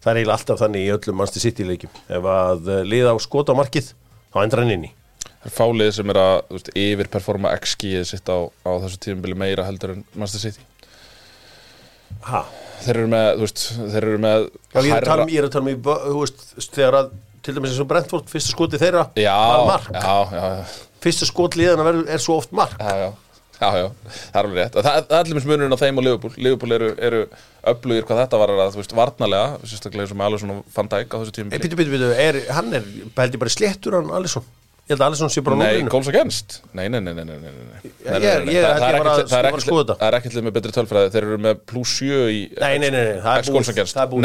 það 0.00 0.10
er 0.12 0.20
eiginlega 0.20 0.36
alltaf 0.38 0.62
þannig 0.62 0.86
í 0.86 0.94
öllum 0.96 1.20
Manchester 1.20 1.44
City 1.44 1.66
leikjum. 1.68 1.92
Ef 2.08 2.30
að 2.34 2.70
uh, 2.72 2.80
lið 2.88 3.10
á 3.12 3.14
skota 3.20 3.52
á 3.56 3.60
markið 3.60 3.92
þá 4.32 4.40
endur 4.44 4.62
hann 4.64 4.74
inn 4.76 4.88
í 4.88 4.94
Það 5.40 5.48
er 5.48 5.54
fálið 5.56 5.90
sem 5.96 6.10
er 6.12 6.18
að 6.20 6.34
veist, 6.52 6.66
yfirperforma 6.76 7.52
XG-ið 7.56 8.02
sitt 8.10 8.28
á, 8.28 8.38
á 8.44 8.70
þessu 8.82 8.98
tímabili 9.00 9.38
meira 9.40 9.64
heldur 9.64 9.94
en 9.94 10.02
Manchester 10.12 10.42
City. 10.50 10.66
Ha. 12.28 12.42
Þeir 12.84 12.98
eru 12.98 13.08
með, 13.12 13.28
þú 13.38 13.46
veist, 13.46 13.62
þeir 13.94 14.06
eru 14.10 14.20
með 14.20 14.44
Já, 14.50 14.78
ég 14.84 14.92
er 14.92 15.08
að 15.08 15.22
um, 15.24 15.32
er 15.32 15.46
að 15.48 15.54
tala 15.54 15.64
um 15.64 15.70
í, 15.72 15.76
bö- 15.88 15.98
þú 16.04 16.20
veist, 16.22 16.44
þegar 16.76 16.98
að 17.00 17.10
til 17.40 17.54
dæmis 17.56 17.72
eins 17.72 17.80
og 17.80 17.88
Brentford, 17.88 18.28
fyrsta 18.28 18.52
skoti 18.52 18.80
þeirra 18.80 19.06
Já, 19.20 19.32
var 19.36 19.64
mark, 19.70 19.88
já, 19.96 20.16
já, 20.36 20.76
fyrsta 21.04 21.28
skot 21.28 21.56
liðana 21.60 21.86
verður, 21.86 22.06
er 22.12 22.20
svo 22.24 22.36
oft 22.40 22.52
mark. 22.56 22.76
Já, 22.80 23.06
já, 23.06 23.29
já, 23.60 23.68
já, 23.76 23.86
það 24.32 24.38
er 24.40 24.46
alveg 24.48 24.58
rétt. 24.60 24.78
Það, 24.80 25.00
er 25.00 25.18
allir 25.20 25.36
mis 25.38 25.46
munurinn 25.50 25.76
á 25.76 25.80
þeim 25.80 26.00
og 26.00 26.06
Liverpool. 26.06 26.32
Liverpool 26.40 26.72
eru, 26.76 26.88
eru 27.08 27.20
öflugir 27.74 28.06
hvað 28.08 28.22
þetta 28.24 28.40
var 28.40 28.52
að, 28.56 28.62
þú 28.74 28.80
veist, 28.80 28.94
varnalega, 28.96 29.58
sérstaklega 29.68 30.06
eins 30.06 30.14
og 30.14 30.18
með 30.20 30.28
alveg 30.30 30.42
svona 30.44 30.56
Van 30.76 30.88
Dijk 30.94 31.12
á 31.12 31.16
þessu 31.20 31.30
Ei, 31.30 31.36
tímabili. 31.40 31.60
Pítu, 31.66 31.76
pítu, 31.80 31.92
pítu, 31.94 32.08
er, 32.24 32.40
hann 32.56 32.72
er, 32.80 32.88
held 33.20 33.36
ég 33.36 33.42
bara 33.44 33.52
sléttur 33.54 33.98
hann 34.00 34.10
Alisson 34.20 34.46
Ég 34.90 34.96
held 34.96 35.04
að 35.04 35.10
Alisson 35.12 35.30
sé 35.30 35.42
bara 35.46 35.54
Nei, 35.60 35.66
núlinu 35.76 35.92
goals 35.92 36.08
against 36.10 36.56
Nei, 36.74 36.88
nei, 36.90 36.98
nei, 37.04 37.12
nei, 37.14 37.22
nei, 37.28 37.36
nei, 37.38 37.50
nei. 37.52 37.52
Nei, 37.52 37.90
nei, 38.10 38.18
nei, 38.18 38.44
nei. 38.48 38.54
ég- 38.56 38.64
það 38.64 38.86
ég 38.90 38.96
var 38.96 39.10
að- 39.12 39.60
skoða 39.62 39.84
þetta. 39.84 39.96
Það 40.00 40.08
er 40.08 40.16
ekkert 40.18 40.40
með 40.48 40.56
betri 40.56 40.72
tölfræði 40.74 41.12
Þeir 41.14 41.26
eru 41.28 41.38
með 41.44 41.60
pluss 41.70 41.92
7 42.00 42.24
í 42.34 42.40
Nei, 42.58 42.72
nei, 42.82 42.90
nei, 42.90 42.90
nei, 42.90 43.20
það 43.22 43.30
er 43.30 43.44
búið. 43.52 43.68
Það 43.94 44.02
er 44.02 44.10
búið. 44.10 44.24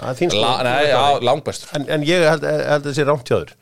Langbæstur 0.00 1.70
Það 1.70 1.78
En, 1.80 1.86
en 1.96 2.04
ég 2.06 2.26
held, 2.26 2.44
held 2.44 2.74
að 2.76 2.90
það 2.90 2.98
sé 2.98 3.06
rámt 3.08 3.30
hjá 3.30 3.38
þér 3.38 3.54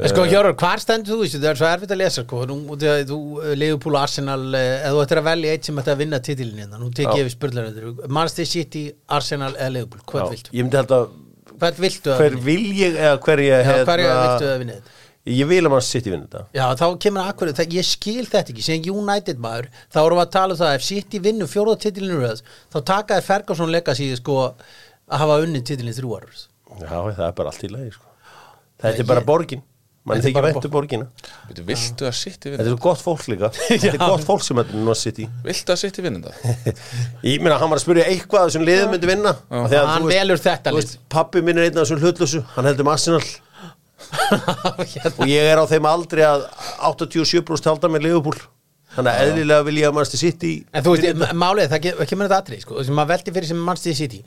En 0.00 0.08
sko 0.08 0.22
Hjörur, 0.24 0.54
hvar 0.56 0.80
stendur 0.80 1.18
þú 1.18 1.24
í 1.24 1.28
þessu? 1.28 1.40
Það 1.42 1.50
er 1.50 1.58
svo 1.60 1.68
erfitt 1.68 1.90
að 1.92 2.00
lesa 2.00 2.22
sko 2.24 2.44
Nú, 2.48 2.56
þú, 2.78 3.18
Leifupúl 3.58 3.96
og 3.96 4.00
Arsenal 4.04 4.54
eh, 4.56 4.86
Ef 4.86 4.94
þú 4.94 5.02
ættir 5.04 5.20
að 5.20 5.26
velja 5.28 5.56
eitt 5.56 5.68
sem 5.68 5.80
ætti 5.82 5.92
að 5.92 6.00
vinna 6.04 6.20
titilin 6.24 6.62
hérna 6.62 6.80
Nú 6.80 6.88
tek 6.94 7.10
Já. 7.10 7.16
ég 7.18 7.26
við 7.26 7.34
spurningar 7.34 8.08
Manchester 8.08 8.48
City, 8.48 8.84
Arsenal 9.18 9.52
eða 9.58 9.74
Leifupúl 9.76 10.00
Hvern 10.14 10.32
viltu? 10.32 10.54
Ég 10.56 10.64
myndi 10.64 10.80
held 10.80 10.94
að 10.96 11.10
Hvern 11.60 11.82
viltu 11.84 12.14
að 12.14 12.22
hver 12.22 12.38
vinna? 12.38 12.46
vil 12.46 12.80
ég 12.80 12.96
eða 12.96 13.20
hver 13.26 13.44
ég 13.44 13.66
Já, 13.66 13.84
hverja 13.90 14.16
viltu 14.22 14.50
að 14.54 14.58
vinna 14.64 14.78
þetta? 14.78 14.96
Ég 15.30 15.48
vil 15.50 15.60
að 15.60 15.68
maður 15.74 15.84
sitt 15.84 16.06
í 16.08 16.12
vinna 16.14 16.28
þetta 16.30 16.42
Já, 16.56 16.64
þá 16.80 16.86
kemur 17.04 17.20
að 17.20 17.32
akkur, 17.34 17.50
það, 17.58 17.74
ég 17.76 17.84
skil 17.90 18.22
þetta 18.24 18.54
ekki 18.54 18.64
sem 18.64 18.86
United 18.88 19.42
maður, 19.44 19.66
þá 19.92 19.98
erum 20.00 20.16
við 20.16 20.24
að 20.24 20.30
tala 20.38 20.54
um 20.56 20.60
það 20.62 20.76
ef 20.78 20.86
City 20.86 21.20
vinnur 21.26 21.50
fjóða 21.50 21.74
titilinu 21.82 22.22
röð 22.22 22.40
þá 22.72 22.78
takaði 22.88 23.26
Ferguson 23.26 23.74
legacy 23.74 24.08
sko 24.16 24.38
að 25.10 25.24
hafa 25.24 25.40
unnið 25.44 25.66
titilin 25.70 25.96
þrjú 25.96 26.14
árur 26.20 26.38
Já, 26.80 26.94
það 27.16 27.26
er 27.26 27.34
bara 27.40 27.50
allt 27.50 27.64
í 27.66 27.68
lagi 27.72 27.90
sko. 27.96 28.06
Þetta 28.80 28.94
Ég- 28.94 29.02
er 29.02 29.08
bara 29.10 29.22
borgin. 29.26 29.62
Man 30.06 30.16
Þetta 30.16 30.22
er 30.22 30.30
þykir 30.30 30.36
bara 30.40 30.50
væntu 30.54 30.68
borgina. 30.72 31.06
Viltu, 31.48 31.64
viltu 31.68 32.06
að 32.08 32.14
sitt 32.16 32.36
í 32.46 32.52
Þetta 32.54 32.62
vinna 32.62 32.72
er 32.72 32.78
gott 32.86 33.02
fólk 33.04 33.24
líka. 33.28 33.50
Þetta 33.68 33.90
er 33.90 33.98
gott 34.00 34.22
fólk 34.24 34.44
sem 34.46 34.56
þetta 34.56 34.72
er 34.72 34.78
nú 34.86 34.92
að 34.94 34.96
sitt 35.02 35.18
í. 35.20 35.26
Viltu 35.44 35.74
að 35.74 35.80
sitt 35.82 35.98
í 36.00 36.04
vinna 36.06 36.22
það 36.24 36.78
Ég 37.28 37.42
meina, 37.44 37.58
hann 37.60 37.68
var 37.74 37.76
að 37.76 37.84
spyrja 37.84 38.06
eitthvað 38.08 38.40
að 38.40 38.48
þessum 38.48 38.64
liðum 38.70 38.94
myndi 38.94 39.10
vinna. 39.10 39.34
Af 39.50 39.66
því 39.68 39.78
að, 39.82 39.90
Hann 39.92 40.08
velur 40.14 40.40
þetta 40.46 40.72
þú 40.72 40.78
veist, 40.80 40.96
Pabbi 41.12 41.42
minn 41.44 41.60
er 41.60 41.68
einn 41.68 41.76
af 41.76 41.84
þessum 41.84 42.00
hlutlösu 42.06 42.40
Hann 42.54 42.70
heldur 42.70 42.88
með 42.88 42.96
Arsenal. 42.96 43.28
Hérna. 44.94 45.12
Og 45.20 45.28
ég 45.28 45.50
er 45.52 45.60
á 45.60 45.64
þeim 45.68 45.90
aldrei 45.90 46.24
að 46.24 46.46
87% 46.88 47.68
halda 47.68 47.90
með 47.92 48.06
Liverpool 48.08 48.40
Þannig 48.90 49.10
að 49.14 49.20
eðlilega 49.30 49.64
vil 49.68 49.76
ég 49.78 49.86
að 49.86 49.94
maður 49.94 50.18
sitt 50.18 50.44
í 50.48 50.52
En 50.74 50.82
þú 50.82 50.92
veist, 50.96 51.20
málið, 51.38 51.68
það 51.70 51.82
ke- 51.84 52.06
kemur 52.10 52.26
þetta 52.26 52.38
atrið 52.42 52.62
sko, 52.64 52.80
sem 52.88 52.96
maður 52.98 53.12
veldi 53.14 53.34
fyrir 53.36 53.46
sem 53.52 53.60
Manchester 53.68 53.94
City. 54.00 54.18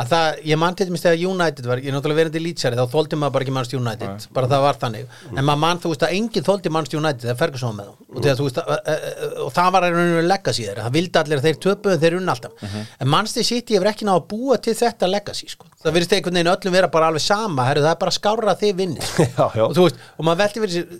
Að 0.00 0.10
það, 0.12 0.26
ég 0.46 0.58
mann 0.60 0.76
til 0.78 0.86
dæmis 0.86 1.02
þegar 1.02 1.22
United 1.30 1.66
var 1.66 1.80
ég 1.80 1.88
er 1.90 1.94
náttúrulega 1.96 2.18
verandi 2.20 2.40
lýtsari, 2.44 2.76
þá 2.78 2.92
þóldi 2.92 3.16
maður 3.18 3.32
bara 3.34 3.46
ekki 3.46 3.54
Manchester 3.56 3.80
United, 3.80 4.26
bara 4.36 4.50
það 4.52 4.62
var 4.66 4.78
þannig. 4.84 5.16
En 5.34 5.40
maður 5.48 5.60
mann, 5.64 5.80
þú 5.82 5.90
veist, 5.94 6.04
að 6.06 6.14
enginn 6.18 6.46
þóldi 6.46 6.72
Manchester 6.76 7.00
United 7.00 7.24
þegar 7.26 7.38
Ferguson 7.40 7.72
var 7.72 7.78
með 7.80 7.90
og, 7.90 8.20
þegar, 8.22 8.38
þú 8.38 8.46
veist, 8.46 8.60
að, 8.60 8.92
að, 8.94 9.34
og 9.46 9.50
það 9.56 9.72
var 9.74 9.88
einhvern 9.88 10.28
legacy 10.30 10.66
þeirra, 10.68 10.84
það 10.86 10.94
vildi 11.00 11.20
allir 11.24 11.40
að 11.42 11.48
þeir 11.48 11.60
töpuðu 11.66 11.98
þeir 12.04 12.18
unna 12.20 12.36
alltaf, 12.36 12.70
en 13.00 13.12
Manchester 13.16 13.48
City 13.50 13.76
hefur 13.80 13.90
ekki 13.90 14.08
náða 14.08 14.20
að 14.22 14.28
búa 14.30 14.60
til 14.62 14.76
þetta 14.78 15.10
legacy, 15.10 15.50
sko. 15.56 15.66
Það 15.80 15.96
virðist 15.96 16.14
einhvern 16.20 16.38
veginn 16.38 16.54
öllum 16.54 16.74
vera 16.76 16.88
bara 16.92 17.06
alveg 17.10 17.22
sama. 17.24 17.64
Herru, 17.66 17.80
það 17.86 17.94
er 17.96 18.00
bara 18.04 18.12
skárra 18.14 18.52
að 18.54 18.62
þið 18.66 18.74
vinni 18.84 19.00
sko. 19.00 19.24
Já, 19.40 19.46
já. 19.56 19.62
og 19.64 19.72
þú 19.78 19.86
veist, 19.88 20.02
og 20.20 20.26
maður 20.28 20.42
veldi 20.44 20.60
fyrir 20.66 20.74
sér 20.76 20.98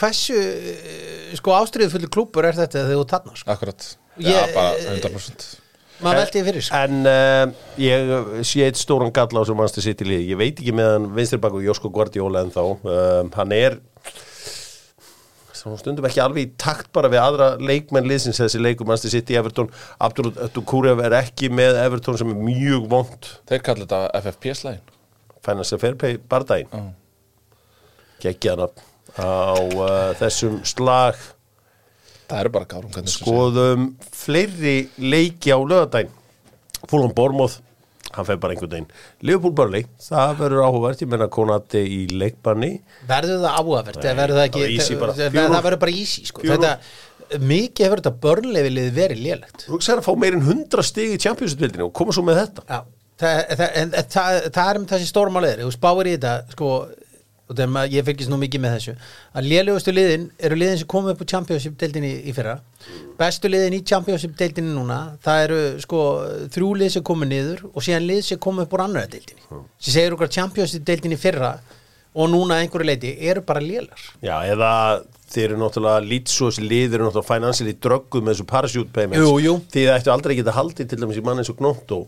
hversu, 0.00 0.38
eh, 0.38 1.34
sko, 1.38 1.54
ástriðufullu 1.58 2.10
klúpur 2.12 2.48
er 2.48 2.56
þetta 2.58 2.82
þegar 2.84 3.00
þú 3.02 3.06
tannar, 3.12 3.36
sko? 3.40 3.50
Akkurat. 3.54 3.90
Já, 4.18 4.32
Ég- 4.38 4.54
bara 4.54 4.74
100% 4.94 5.52
maður 6.04 6.20
veldi 6.22 6.42
fyrir 6.48 6.64
sko. 6.66 6.80
En 6.84 7.08
uh, 7.08 7.54
ég 7.80 8.44
sé 8.46 8.64
eitt 8.66 8.78
stóran 8.80 9.12
galla 9.14 9.42
á 9.42 9.46
sem 9.46 9.58
mannstu 9.58 9.82
sitt 9.84 10.02
í 10.04 10.08
liði. 10.08 10.30
Ég 10.32 10.40
veit 10.40 10.60
ekki 10.60 10.74
með 10.76 10.90
hann 10.92 11.10
vinstri 11.16 11.40
baku 11.42 11.62
Josko 11.64 11.90
Guardiola 11.94 12.44
en 12.44 12.52
þá 12.54 12.62
um, 12.66 13.30
Hann 13.34 13.54
er 13.56 13.78
stundum 15.64 16.04
ekki 16.04 16.20
alveg 16.20 16.44
í 16.44 16.50
takt 16.60 16.90
bara 16.92 17.08
við 17.08 17.22
aðra 17.22 17.46
leikmenn 17.56 18.04
liðsins 18.04 18.36
þessi 18.42 18.60
leikum 18.60 18.90
mannstu 18.90 19.08
sitt 19.08 19.30
í 19.32 19.38
Everton. 19.40 19.70
Abdul 20.02 20.34
Dukurev 20.52 21.00
er 21.06 21.16
ekki 21.22 21.48
með 21.48 21.78
Everton 21.86 22.18
sem 22.20 22.34
er 22.34 22.42
mjög 22.50 22.90
vond. 22.92 23.30
Þeir 23.48 23.64
kallar 23.64 23.86
þetta 23.86 24.02
FFP-slægin 24.20 24.92
Financial 25.44 25.80
Fair 25.80 25.96
Play 26.00 26.18
bardaginn 26.28 26.68
Já. 26.72 26.84
Gekkjaðan 28.24 28.76
á 29.18 29.54
uh, 29.54 30.10
þessum 30.20 30.60
slag. 30.66 31.20
Það 32.24 32.40
eru 32.40 32.54
bara 32.54 32.68
gárum 32.70 33.08
Skoðum 33.12 33.88
fleiri 34.16 34.88
leiki 34.96 35.52
á 35.52 35.60
lögadaginn 35.60 36.14
Fúlum 36.88 37.12
Bormóð 37.16 37.58
hann 38.14 38.26
fer 38.28 38.38
bara 38.40 38.54
einhvern 38.54 38.72
veginn. 38.72 38.90
Liverpool 39.26 39.54
Burnley, 39.58 39.86
það 40.02 40.34
verður 40.42 40.66
áhugavert. 40.68 41.02
Ég 41.02 41.10
menna 41.10 41.28
konati 41.32 41.82
í 41.82 42.00
leikbanni. 42.12 42.70
Verður 43.08 43.42
það 43.42 43.58
áhugavert? 43.58 44.00
Eða 44.02 44.18
verður 44.20 44.40
það 44.40 44.48
ekki 44.48 44.64
það 44.64 45.00
bara. 45.00 45.16
það, 45.18 45.32
Fjögur- 45.34 45.54
það 45.54 45.66
verður 45.68 45.82
bara 45.84 45.96
easy 46.02 46.26
sko. 46.28 46.44
þetta, 46.50 46.72
mikið 47.52 47.86
hefur 47.86 48.02
þetta 48.02 48.14
börnleifilið 48.26 48.90
verið 48.98 49.22
lélegt. 49.24 49.64
Þú 49.64 49.76
hugsaður 49.76 50.02
að 50.02 50.08
fá 50.08 50.12
meirinn 50.24 50.44
100 50.46 50.86
stig 50.90 51.14
í 51.14 51.22
Champions-dildinu 51.24 51.88
og 51.88 51.94
koma 51.96 52.14
svo 52.14 52.26
með 52.26 52.40
þetta. 52.42 52.66
Já, 52.68 52.80
það, 53.22 53.40
það, 53.62 53.66
en, 53.82 53.96
það, 54.14 54.40
það 54.58 54.70
er 54.70 54.80
um 54.80 54.86
þessi 54.92 55.10
stórmáliðir, 55.10 55.64
þú 55.64 55.74
spáir 55.74 56.10
í 56.10 56.14
þetta 56.18 56.34
sko, 56.54 56.70
og 57.48 57.56
þegar 57.56 57.70
maður- 57.74 57.92
ég 57.92 58.04
fylgist 58.06 58.30
nú 58.32 58.38
mikið 58.40 58.60
með 58.64 58.74
þessu. 58.76 58.94
Að 59.36 59.48
lélegustu 59.50 59.92
liðin 59.92 60.30
eru 60.38 60.56
liðin 60.56 60.78
sem 60.78 60.88
komið 60.88 61.10
upp 61.14 61.22
á 61.24 61.30
Championship-deildinni 61.32 62.12
í 62.24 62.32
fyrra. 62.34 62.54
Bestu 63.18 63.48
liðin 63.52 63.76
í 63.78 63.82
Championship-deildinni 63.84 64.72
núna 64.74 64.98
það 65.24 65.44
eru 65.44 65.60
sko 65.84 66.00
þrjú 66.54 66.70
lið 66.80 66.90
sem 66.96 67.02
komið 67.02 67.28
niður 67.34 67.64
og 67.74 67.82
síðan 67.82 68.06
lið 68.08 68.22
sem 68.24 68.38
komið 68.38 68.62
upp 68.66 68.72
úr 68.78 68.84
annara 68.86 69.06
deildinni. 69.12 69.44
Sem 69.78 69.92
segir 69.98 70.16
okkar 70.16 70.32
Championship-deildinni 70.38 71.18
í 71.18 71.24
fyrra 71.26 71.52
og 72.14 72.30
núna 72.30 72.60
einhverju 72.62 72.86
leiti 72.86 73.12
eru 73.28 73.42
bara 73.42 73.60
lélar. 73.60 74.00
Já, 74.22 74.38
eða 74.48 75.02
þeir 75.34 75.48
eru 75.50 75.56
náttúrulega 75.58 76.04
þessi 76.06 76.62
lið 76.62 76.94
eru 76.94 77.08
náttúrulega 77.08 77.26
financially 77.26 77.72
drögguð 77.74 78.22
með 78.22 78.34
þessu 78.36 78.46
parachute 78.46 78.92
payments. 78.94 79.18
Jú, 79.18 79.38
jú. 79.42 79.54
því 79.72 79.82
það 79.88 79.96
ættu 79.98 80.12
aldrei 80.14 80.36
geta 80.38 80.52
haldið 80.54 80.88
til 80.88 80.98
dæmis 80.98 81.18
í 81.18 81.24
mann 81.26 81.38
eins 81.42 81.50
og 81.50 81.58
Gnóttó 81.58 82.06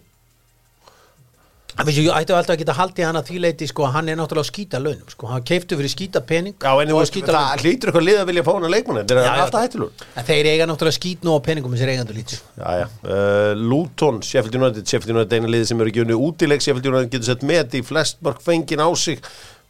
ég 1.77 2.09
ætti 2.09 2.33
alltaf 2.33 2.55
að 2.55 2.61
geta 2.63 2.77
haldið 2.79 3.07
hann 3.09 3.19
að 3.21 3.31
því 3.31 3.41
leiti 3.45 3.69
sko, 3.69 3.87
hann 3.93 4.09
er 4.09 4.17
náttúrulega 4.17 4.47
að 4.47 4.51
skýta 4.51 4.81
launum 4.81 5.11
sko, 5.13 5.29
hann 5.29 5.45
keiftu 5.47 5.77
fyrir 5.77 5.93
skýta 5.93 6.23
pening 6.25 6.57
Já, 6.57 6.73
en 6.73 6.93
skýta 7.11 7.35
það 7.35 7.37
launum 7.37 7.65
hlýtur 7.67 7.91
eitthvað 7.91 8.07
lið 8.07 8.21
að 8.21 8.31
vilja 8.31 8.45
fá 8.47 8.53
hana 8.55 8.71
leikmann 8.73 9.01
þetta 9.03 9.17
er 9.17 9.21
Já, 9.21 9.27
já. 9.27 9.43
alltaf 9.45 9.67
hættulur 9.67 10.07
En 10.17 10.29
þeir 10.31 10.51
eiga 10.53 10.69
náttúrulega 10.71 10.99
skýt 10.99 11.27
nú 11.27 11.37
á 11.37 11.41
peningum 11.45 11.77
þessir 11.77 11.93
eigandur 11.93 12.17
lít 12.17 12.37
Já, 12.37 12.71
já, 12.81 12.87
uh, 13.05 13.53
Luton, 13.61 14.23
Sheffield 14.25 14.57
United 14.61 14.89
Sheffield 14.89 15.17
United 15.17 15.37
er 15.37 15.43
eina 15.43 15.53
liði 15.53 15.69
sem 15.69 15.85
eru 15.85 15.93
ekki 15.93 16.05
unni 16.07 16.17
útileik 16.17 16.65
Sheffield 16.65 16.89
United 16.93 17.13
getur 17.13 17.29
sett 17.29 17.45
með 17.47 17.77
í 17.77 17.85
flest 17.87 18.23
mörg 18.25 18.41
fengin 18.45 18.81
á 18.83 18.89
sig. 18.97 19.21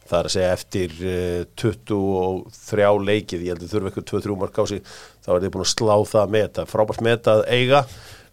Það 0.07 0.19
er 0.21 0.27
að 0.29 0.33
segja 0.37 0.51
eftir 0.55 0.93
uh, 1.03 1.41
23 1.59 2.91
leikið, 3.09 3.41
ég 3.43 3.51
held 3.55 3.65
að 3.65 3.73
þurfa 3.73 3.89
eitthvað 3.91 4.05
2-3 4.13 4.37
mörg 4.43 4.59
á 4.61 4.63
sig, 4.71 4.93
þá 5.25 5.31
er 5.35 5.41
þið 5.43 5.51
búin 5.55 5.65
að 5.65 5.73
slá 5.73 5.95
það 6.13 6.31
með 6.35 6.45
þetta, 6.47 6.65
frábært 6.71 7.03
með 7.03 7.17
þetta 7.17 7.33
að 7.35 7.43
eiga 7.57 7.81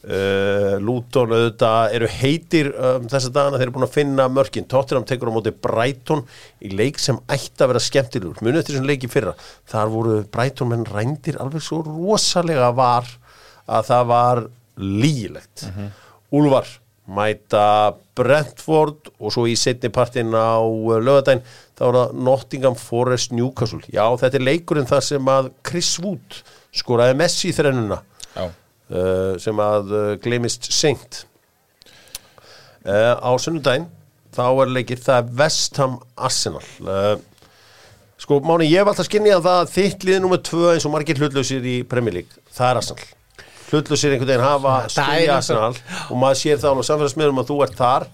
uh, 0.04 0.76
Luton 0.82 1.32
auðvitað 1.34 1.96
eru 1.98 2.10
heitir 2.18 2.70
um, 2.72 3.08
þessa 3.10 3.32
dagana. 3.34 3.60
Þeir 3.60 3.66
eru 3.68 3.74
búin 3.78 3.88
að 3.88 3.96
finna 3.96 4.28
mörkin, 4.32 4.68
Tottenham 4.70 5.06
tekur 5.08 5.32
á 5.32 5.36
móti 5.36 5.54
Brighton 5.66 6.24
í 6.64 6.72
leik 6.76 7.00
sem 7.02 7.18
ætti 7.26 7.64
að 7.64 7.74
vera 7.74 7.84
skemmtilegur, 7.86 8.40
munið 8.44 8.62
eftir 8.62 8.76
þessum 8.76 8.88
leiki 8.92 9.12
fyrra. 9.12 9.34
Þar 9.70 9.92
voru 9.96 10.20
Brighton 10.36 10.72
menn 10.72 10.86
rændir 10.88 11.40
alveg 11.42 11.64
svo 11.64 11.82
rosalega 11.86 12.70
var 12.76 13.10
að 13.64 13.90
það 13.90 14.08
var 14.10 14.46
lígilegt 14.74 15.68
Úlfar 16.34 16.66
mæta 17.04 17.94
Brentford 18.16 19.10
og 19.18 19.32
svo 19.34 19.44
í 19.50 19.54
setni 19.58 19.90
partin 19.92 20.32
á 20.32 20.56
uh, 20.64 20.96
lögadaginn 20.96 21.44
þá 21.76 21.82
er 21.86 21.96
það 21.98 22.18
Nottingham 22.26 22.76
Forest 22.78 23.34
Newcastle. 23.34 23.82
Já 23.92 24.06
þetta 24.20 24.38
er 24.38 24.46
leikurinn 24.48 24.88
þar 24.88 25.04
sem 25.04 25.30
að 25.30 25.50
Chris 25.66 25.92
Wood 26.00 26.38
skoraði 26.74 27.16
Messi 27.18 27.50
í 27.50 27.56
þrennuna. 27.56 28.00
Já, 28.34 28.46
uh, 28.92 29.34
sem 29.40 29.60
að 29.62 29.92
uh, 29.94 30.08
glemist 30.22 30.68
seint. 30.74 31.24
Uh, 32.84 33.16
á 33.16 33.30
sunnudaginn 33.40 33.88
þá 34.34 34.46
er 34.48 34.72
leikir 34.74 35.00
það 35.00 35.20
er 35.20 35.36
West 35.40 35.78
Ham 35.80 36.00
Arsenal. 36.18 36.64
Sko 38.20 38.40
Máni 38.42 38.66
ég 38.66 38.82
hef 38.82 38.90
alltaf 38.90 39.06
skinnið 39.06 39.36
að 39.36 39.44
það 39.46 39.60
að 39.60 39.72
þitt 39.74 40.06
liðið 40.06 40.22
nummer 40.24 40.40
tvö 40.42 40.72
eins 40.72 40.86
og 40.88 40.92
margir 40.94 41.20
hlutlausir 41.20 41.68
í 41.70 41.76
Premier 41.86 42.16
League 42.18 42.42
það 42.50 42.70
er 42.70 42.80
Arsenal. 42.80 43.06
Hlutlausir 43.68 44.14
einhvern 44.14 44.32
veginn 44.32 44.44
hafa 44.44 44.74
skilja 44.90 45.38
Arsenal 45.38 45.70
og 46.08 46.18
maður 46.18 46.40
sér 46.42 46.62
það 46.64 46.82
á 46.82 46.88
samfélagsmiðlum 46.90 47.42
að 47.44 47.50
þú 47.52 47.58
ert 47.66 47.78
þar 47.78 48.08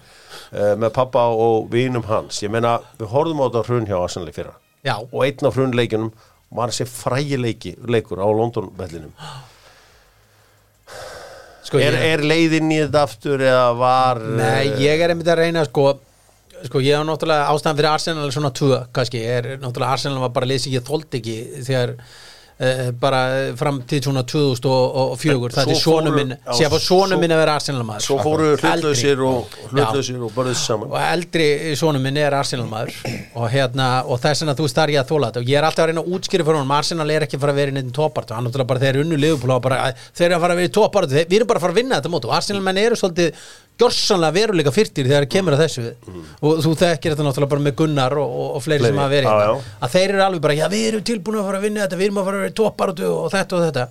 með 0.51 0.93
pappa 0.93 1.25
og 1.33 1.71
vinum 1.73 2.05
hans. 2.05 2.43
Ég 2.45 2.53
meina 2.53 2.77
við 2.99 3.09
horfum 3.15 3.41
á 3.41 3.45
þetta 3.47 3.65
hrun 3.67 3.89
hjá 3.89 3.97
Arsenal 3.97 4.29
í 4.29 4.35
fyrra. 4.35 4.53
Já, 4.85 4.95
og 5.01 5.21
einn 5.25 5.49
af 5.49 5.57
hrunleikunum 5.57 6.11
var 6.53 6.73
þessi 6.73 6.89
frægi 6.91 7.41
leiki, 7.41 7.79
leikur 7.89 8.21
á 8.21 8.29
London 8.29 8.69
vellinum 8.77 9.15
sko 11.71 11.79
er, 11.79 11.95
er 11.95 12.23
leiðin 12.27 12.71
í 12.75 12.81
þetta 12.83 13.03
aftur 13.07 13.41
eða 13.47 13.67
var 13.79 14.19
Nei, 14.19 14.65
eh, 14.67 14.81
ég 14.83 15.03
er 15.03 15.13
einmitt 15.13 15.29
að 15.31 15.45
reyna 15.45 15.63
sko 15.69 15.93
Sko 16.61 16.77
ég 16.83 16.93
hef 16.93 17.05
náttúrulega 17.07 17.47
ástæðan 17.49 17.77
fyrir 17.79 17.89
Arsenal 17.89 18.27
svona 18.35 18.51
tvö 18.53 18.75
kannski, 18.93 19.21
er 19.25 19.47
náttúrulega 19.55 19.95
Arsenal 19.95 20.19
var 20.21 20.33
bara 20.35 20.59
sem 20.61 20.75
ég 20.75 20.83
þóldi 20.85 21.17
ekki 21.17 21.37
þegar 21.65 21.95
bara 23.01 23.21
fram 23.57 23.79
til 23.89 24.01
svona 24.05 24.21
2004 24.27 25.33
En 25.33 25.55
það 25.55 25.71
er 25.71 25.79
fóru- 25.81 26.15
minn, 26.15 26.33
að 26.45 26.75
sonu 26.85 27.15
svo- 27.15 27.19
minn 27.23 27.31
að 27.33 27.39
vera 27.41 27.55
Arsenal 27.57 27.83
maður 27.87 28.05
svo 28.05 28.17
fóru 28.21 28.49
hlutlausir 28.61 29.23
og 29.25 29.55
hlutlausir 29.71 30.21
og 30.27 30.31
börðist 30.35 30.67
saman. 30.69 30.91
og 30.91 30.99
eldri 31.01 31.47
sonu 31.75 31.99
minn 31.99 32.17
er 32.21 32.35
Arsenal 32.37 32.67
maður 32.69 32.93
og 33.35 33.49
hérna, 33.49 33.87
og 34.05 34.19
þess 34.21 34.43
vegna 34.45 34.55
þú 34.59 34.69
ég 34.93 35.01
að 35.01 35.09
þóla 35.09 35.31
þetta. 35.31 35.41
Og 35.41 35.49
ég 35.49 35.57
er 35.57 35.63
alltaf 35.63 35.83
að 35.85 35.89
reyna 35.91 36.03
að 36.05 36.11
útskýra 36.15 36.45
fyrir 36.45 36.59
honum 36.61 36.71
Arsenal 36.77 37.09
er 37.09 37.21
ekki 37.25 37.37
að 37.37 37.43
fara 37.45 37.51
að 37.55 37.61
vera 37.61 37.71
í 37.71 37.73
neitt 37.79 37.93
toppart 37.93 38.31
og 38.31 38.37
hann 38.37 38.45
náttúrulega 38.45 38.67
bara 38.67 38.79
þeir 38.85 39.01
unnu 39.01 39.17
bara 39.61 39.81
þeir 40.13 40.25
eru 40.29 40.35
að 40.37 40.41
fara 40.45 40.53
að 40.53 40.61
vera 40.61 40.69
í 40.69 40.75
toppart 40.77 41.09
við 41.09 41.35
erum 41.39 41.47
bara 41.47 41.59
að 41.59 41.65
fara 41.65 41.73
að 41.73 41.81
vinna 41.81 41.99
þetta 42.01 42.13
mót. 42.13 42.25
Og 42.29 42.33
Arsenal 42.37 42.61
menn 42.61 42.77
eru 42.77 42.95
svolítið 42.95 43.33
gjörsanlega 43.81 44.37
veruleika 44.37 44.73
fyrtir 44.75 45.09
þegar 45.09 45.27
kemur 45.35 45.57
að 45.57 45.65
þessu. 45.65 45.85
Og 46.39 46.63
þú 46.63 46.73
þekkir 46.81 47.15
þetta 47.15 47.27
náttúrulega 47.27 47.53
bara 47.55 47.65
með 47.67 47.77
Gunnar 47.81 48.17
og, 48.21 48.33
og, 48.41 48.49
og 48.57 48.65
fleiri 48.65 48.85
Fleiri, 48.85 48.95
sem 48.95 49.03
hafa 49.03 49.15
verið 49.17 49.45
já. 49.45 49.69
að 49.81 49.95
þeir 49.97 50.07
eru 50.07 50.25
alveg 50.25 50.43
bara, 50.45 50.57
já 50.61 50.65
við 50.71 50.87
erum 50.91 51.05
tilbúin 51.11 51.39
að 51.41 51.47
fara 51.49 51.61
að 51.61 51.67
vinna 51.67 51.85
þetta 51.85 52.01
við 52.01 52.09
erum 52.09 52.21
að 52.21 52.27
fara 52.29 52.39
að 52.39 52.45
vera 52.45 52.59
topparatu 52.61 53.11
og 53.11 53.31
þetta 53.35 53.57
og 53.57 53.65
þetta. 53.67 53.87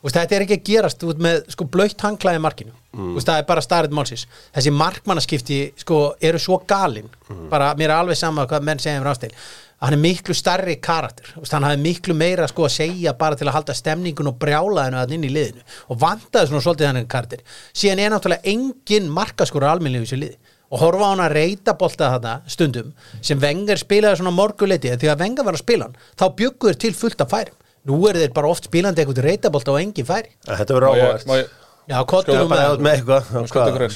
Vist, 0.00 0.16
þetta 0.16 0.36
er 0.36 0.44
ekki 0.46 0.56
að 0.56 0.68
gerast 0.70 1.02
út 1.04 1.18
með 1.20 1.42
sko, 1.52 1.66
blöytt 1.68 2.04
hanglaði 2.04 2.40
markinu. 2.40 2.70
Mm. 2.96 3.10
Vist, 3.18 3.28
það 3.28 3.42
er 3.42 3.48
bara 3.50 3.64
starrið 3.64 3.96
málsins. 3.98 4.22
Þessi 4.56 4.72
markmannaskipti 4.72 5.58
sko, 5.82 5.98
eru 6.24 6.40
svo 6.40 6.62
galin. 6.68 7.10
Bara 7.52 7.74
mér 7.76 7.92
er 7.92 7.98
alveg 7.98 8.16
sama 8.16 8.46
hvað 8.48 8.64
menn 8.64 8.80
segja 8.80 9.02
um 9.02 9.08
Rástein 9.80 9.86
hann 9.86 9.92
er 9.92 10.02
miklu 10.02 10.34
starri 10.34 10.76
karakter. 10.80 11.24
Hann 11.52 11.64
hafi 11.64 11.80
miklu 11.80 12.14
meira 12.14 12.46
sko, 12.48 12.66
að 12.66 12.74
segja 12.74 13.14
bara 13.16 13.36
til 13.36 13.48
að 13.48 13.54
halda 13.54 13.72
stemningun 13.74 14.28
og 14.28 14.38
brjálaðinu 14.38 14.98
að 15.00 15.12
inn 15.16 15.24
í 15.24 15.30
liðinu. 15.32 15.62
Og 15.88 15.98
vandaði 16.00 16.48
svona 16.50 16.60
svolítið 16.60 16.86
hann 16.90 17.06
karakter. 17.08 17.40
Síðan 17.72 17.98
er 18.04 18.10
náttúrulega 18.12 18.44
engin 18.44 19.08
markaskur 19.10 19.64
almennilegu 19.64 20.04
í 20.04 20.06
þessu 20.10 20.20
liði. 20.20 20.36
Og 20.70 20.78
horfa 20.84 21.02
á 21.02 21.10
hann 21.10 21.24
að 21.24 21.32
reyta 21.34 21.74
bolta 21.74 22.10
þarna 22.12 22.34
stundum 22.46 22.92
sem 23.22 23.40
Vengar 23.40 23.80
spilaði 23.80 24.20
svona 24.20 24.30
morguleiti 24.36 24.92
því 25.00 25.08
að 25.10 25.18
Vengar 25.24 25.44
var 25.48 25.56
að 25.56 25.64
spila 25.64 25.88
hann 25.88 25.96
þá 26.14 26.26
bjöggur 26.38 26.76
til 26.78 26.92
fullt 26.94 27.20
af 27.24 27.30
færum. 27.32 27.56
Nú 27.88 27.96
eru 28.06 28.20
þeir 28.20 28.34
bara 28.36 28.48
oft 28.52 28.68
spilandi 28.68 29.00
eitthvað 29.02 29.24
reytabolta 29.24 29.72
og 29.72 29.80
engin 29.80 30.06
færi. 30.06 30.28
En 30.46 30.56
Þetta 30.60 30.76
verður 30.76 30.94
ég- 31.00 31.24
já. 31.88 31.98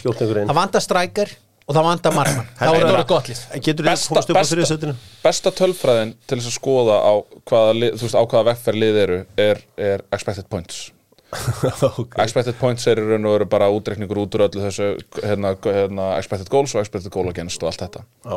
Skjóta 0.01 0.25
ykkur 0.25 0.41
inn. 0.41 0.49
Það 0.49 0.57
vantar 0.59 0.81
strækjar 0.83 1.31
og 1.65 1.77
það 1.77 1.87
vantar 1.89 2.17
markmann. 2.17 2.49
Þá 2.59 2.67
er 2.71 2.87
það 2.89 3.05
gott 3.11 3.31
lið. 3.31 3.45
Besta, 3.85 4.25
besta, 4.37 4.95
besta 5.25 5.53
tölfræðin 5.61 6.13
til 6.29 6.39
þess 6.41 6.51
að 6.51 6.57
skoða 6.59 6.99
á 7.01 7.13
hvaða, 7.49 7.77
lið, 7.79 7.95
veist, 8.03 8.19
á 8.19 8.23
hvaða 8.23 8.45
vegferð 8.51 8.83
lið 8.83 9.01
eru 9.05 9.21
er, 9.47 9.63
er 9.93 10.05
expected 10.15 10.51
points. 10.53 10.83
Ok. 11.99 12.13
expected 12.23 12.55
points 12.61 12.85
er 12.87 13.01
í 13.03 13.05
raun 13.09 13.25
og 13.27 13.33
veru 13.35 13.47
bara 13.51 13.67
útreikningur 13.75 14.21
út 14.23 14.37
úr 14.37 14.45
öllu 14.45 14.61
þessu 14.63 14.93
hérna, 15.19 15.57
hérna, 15.65 16.13
expected 16.21 16.47
goals 16.53 16.77
og 16.77 16.85
expected 16.85 17.11
goal 17.11 17.27
against 17.33 17.65
og 17.65 17.73
allt 17.73 17.83
þetta. 17.83 18.05
Já. 18.23 18.37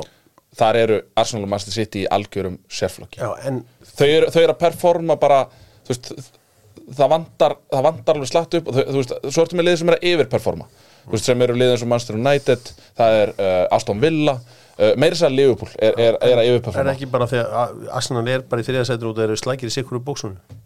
þar 0.58 0.80
eru 0.80 0.98
Arsenal 1.20 1.46
og 1.46 1.52
Manchester 1.52 1.76
City 1.76 2.02
í 2.06 2.10
algjörum 2.18 2.58
sérflokki. 2.74 3.22
Já, 3.22 3.30
en 3.46 3.60
þau 3.92 4.08
eru, 4.08 4.32
þau 4.34 4.42
eru 4.42 4.56
að 4.56 4.62
performa 4.64 5.20
bara 5.22 5.44
veist, 5.86 6.10
það 6.88 7.12
vantar 7.14 7.58
það 7.70 7.86
vantar 7.92 8.18
alveg 8.18 8.32
slatt 8.32 8.58
upp 8.58 8.72
og 8.72 8.80
þau, 8.80 8.84
þú 8.88 9.02
veist, 9.04 9.16
svo 9.28 9.46
ertu 9.46 9.60
með 9.60 9.68
liðið 9.68 9.82
sem 9.84 9.92
er 9.92 9.98
að 10.00 10.10
yfirperforma 10.14 10.70
veist, 11.12 11.28
sem 11.28 11.44
eru 11.46 11.58
liðið 11.58 11.76
eins 11.76 11.86
og 11.86 11.92
Manchester 11.92 12.20
United 12.20 12.72
það 13.00 13.20
er 13.22 13.34
uh, 13.38 13.76
Aston 13.78 14.02
Villa 14.04 14.38
uh, 14.38 14.94
meira 15.00 15.18
sér 15.18 15.32
að 15.32 15.38
Liverpool 15.40 15.74
er, 15.76 15.94
er, 15.96 16.18
er 16.22 16.38
að 16.38 16.44
er 16.44 16.54
yfirperforma 16.54 16.88
það 16.90 16.96
ekki 16.96 17.12
bara 17.14 17.30
þegar 17.32 17.60
að 17.64 17.84
Arsenal 18.00 18.26
er 18.34 18.48
bara 18.50 18.64
í 18.64 18.70
þriðasætinu 18.70 19.12
og 19.12 19.20
það 19.20 19.30
eru 19.30 19.42
slækir 19.44 19.72
í 19.72 19.78
sikkur 19.78 20.00
úr 20.00 20.08
bóksunum 20.08 20.58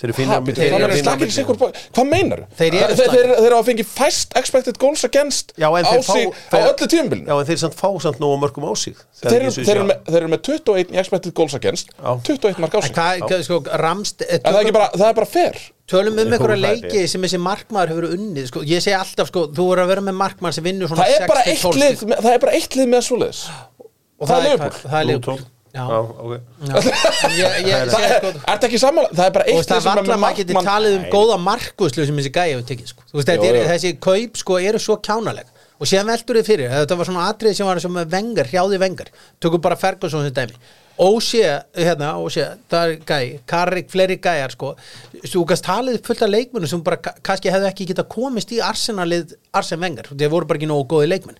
Þeir 0.00 0.08
eru 0.08 0.16
bíddu, 0.16 1.66
hvað 1.92 2.06
meinar 2.08 2.40
meinar 2.56 2.94
Þeir 2.96 3.16
eru 3.36 3.56
að 3.58 3.66
fengi 3.68 3.84
fæst 3.84 4.32
expected 4.38 4.78
goals 4.80 5.02
against 5.04 5.52
Já, 5.60 5.68
en 5.76 5.84
á 5.84 5.90
þeir 5.90 6.04
fá 6.06 6.12
sig 6.14 6.30
á 6.48 6.58
öllu 6.70 6.88
tímabilinu. 6.88 7.26
Já, 7.28 7.34
en 7.36 7.48
þeir 7.50 7.60
samt 7.60 7.76
fá 7.76 7.88
samt 8.00 8.22
nógu 8.22 8.38
mörgum 8.40 8.64
á 8.64 8.72
sig. 8.80 8.96
Þeir, 9.20 9.34
er 9.34 9.44
eru- 9.74 9.84
með, 9.90 9.98
þeir 10.08 10.18
eru 10.22 10.30
með 10.32 10.42
21 10.48 10.94
í 10.96 11.00
expected 11.02 11.34
goals 11.36 11.54
against 11.58 11.92
Já. 11.92 12.10
21 12.30 12.62
mark 12.64 12.72
á 12.72 12.80
sig. 12.80 12.94
hvað, 12.96 13.20
hvað, 13.26 13.44
sko, 13.44 13.60
ramst 13.84 14.24
En 14.24 14.40
það 14.40 14.56
er, 14.56 14.60
ekki 14.64 14.74
bara, 14.78 14.88
það 14.96 15.06
er 15.10 15.14
bara 15.20 15.30
fair. 15.36 15.60
tölum 15.90 16.16
um 16.16 16.18
Ég 16.24 16.32
einhverja 16.32 16.64
leiki 16.64 17.04
sem 17.10 17.22
þessi 17.28 17.42
markmaður 17.44 17.92
hefur 17.94 18.08
unnið 18.16 18.46
sko. 18.48 18.64
ég 18.64 18.80
segi 18.80 18.96
alltaf, 18.96 19.28
sko, 19.28 19.46
þú 19.52 19.68
voru 19.68 19.84
að 19.84 19.92
vera 19.92 20.00
með 20.08 20.16
markmann 20.24 20.54
sem 20.56 20.64
vinnur 20.64 20.88
svona 20.88 21.04
Það 21.04 21.16
er 21.20 21.26
bara 21.28 21.44
6 21.44 21.50
eitt 21.52 21.62
12 21.68 21.80
lið 21.82 21.96
stig. 21.96 22.08
með- 22.08 22.22
Það 22.24 22.32
er 22.32 22.44
bara 22.46 22.52
eitt 22.56 22.76
lið 22.78 22.88
með 22.94 23.02
svoleiðis. 23.10 23.42
Og 24.20 24.28
það 24.28 24.36
er 24.40 25.04
Liverpool 25.10 25.40
er. 25.70 25.78
Já. 25.78 25.84
Já, 25.86 25.98
ok 26.20 26.32
er, 27.70 27.92
þetta 27.94 28.68
ekki 28.68 28.80
sammála? 28.82 29.12
Það 29.14 29.24
er 29.26 29.34
bara 29.36 29.46
eitt 29.46 29.70
það 29.70 29.76
er 29.78 29.86
valla 29.86 30.02
með 30.08 30.20
maður 30.24 30.38
geti 30.40 30.56
markmann 30.56 30.70
talið 30.72 30.96
um 30.98 31.04
góða 31.14 31.38
markvöðslu 31.46 32.06
sem 32.08 32.20
þessi 32.20 32.32
gæi 32.34 32.48
hefur 32.50 32.66
tekið 32.72 32.90
sko. 32.90 33.06
Þú 33.10 33.18
veist, 33.20 33.30
þetta 33.30 33.46
Jú, 33.46 33.52
er, 33.54 33.60
jú. 33.60 33.70
þessi 33.70 33.92
kaup 34.08 34.40
sko 34.42 34.58
eru 34.60 34.82
svo 34.82 34.96
kjánaleg 35.06 35.56
og 35.80 35.88
síðan 35.88 36.10
veldur 36.12 36.40
þið 36.40 36.50
fyrir, 36.50 36.72
þetta 36.74 36.96
var 37.00 37.08
svona 37.08 37.28
atrið 37.30 37.54
sem 37.56 37.70
var 37.70 37.80
sem 37.80 37.94
vengar, 38.12 38.50
hrjáði 38.50 38.80
vengar 38.82 39.08
tökum 39.40 39.62
bara 39.64 39.78
Ferguson 39.80 40.26
sem 40.26 40.34
dæmi 40.36 40.58
Ósé, 41.00 41.40
hérna, 41.72 42.10
Ósé, 42.20 42.44
það 42.68 42.90
er 42.90 42.96
gæi 43.08 43.38
Karrik, 43.48 43.86
fleiri 43.88 44.18
gæjar 44.20 44.52
sko. 44.52 44.74
Þú 45.24 45.44
kannst 45.48 45.64
talið 45.64 46.00
fullt 46.04 46.24
af 46.26 46.28
leikmennu 46.28 46.68
sem 46.68 46.82
bara 46.84 46.98
ka- 47.00 47.14
kannski 47.24 47.48
hefðu 47.52 47.68
ekki 47.70 47.86
getað 47.88 48.08
komist 48.12 48.52
í 48.52 48.58
Arsenalið 48.60 49.32
Arsen 49.56 49.80
Vengar, 49.80 50.10
þeir 50.12 50.28
voru 50.34 50.46
bara 50.50 50.60
ekki 50.60 50.68
nógu 50.68 50.84
góði 50.92 51.08
leikmenn. 51.14 51.38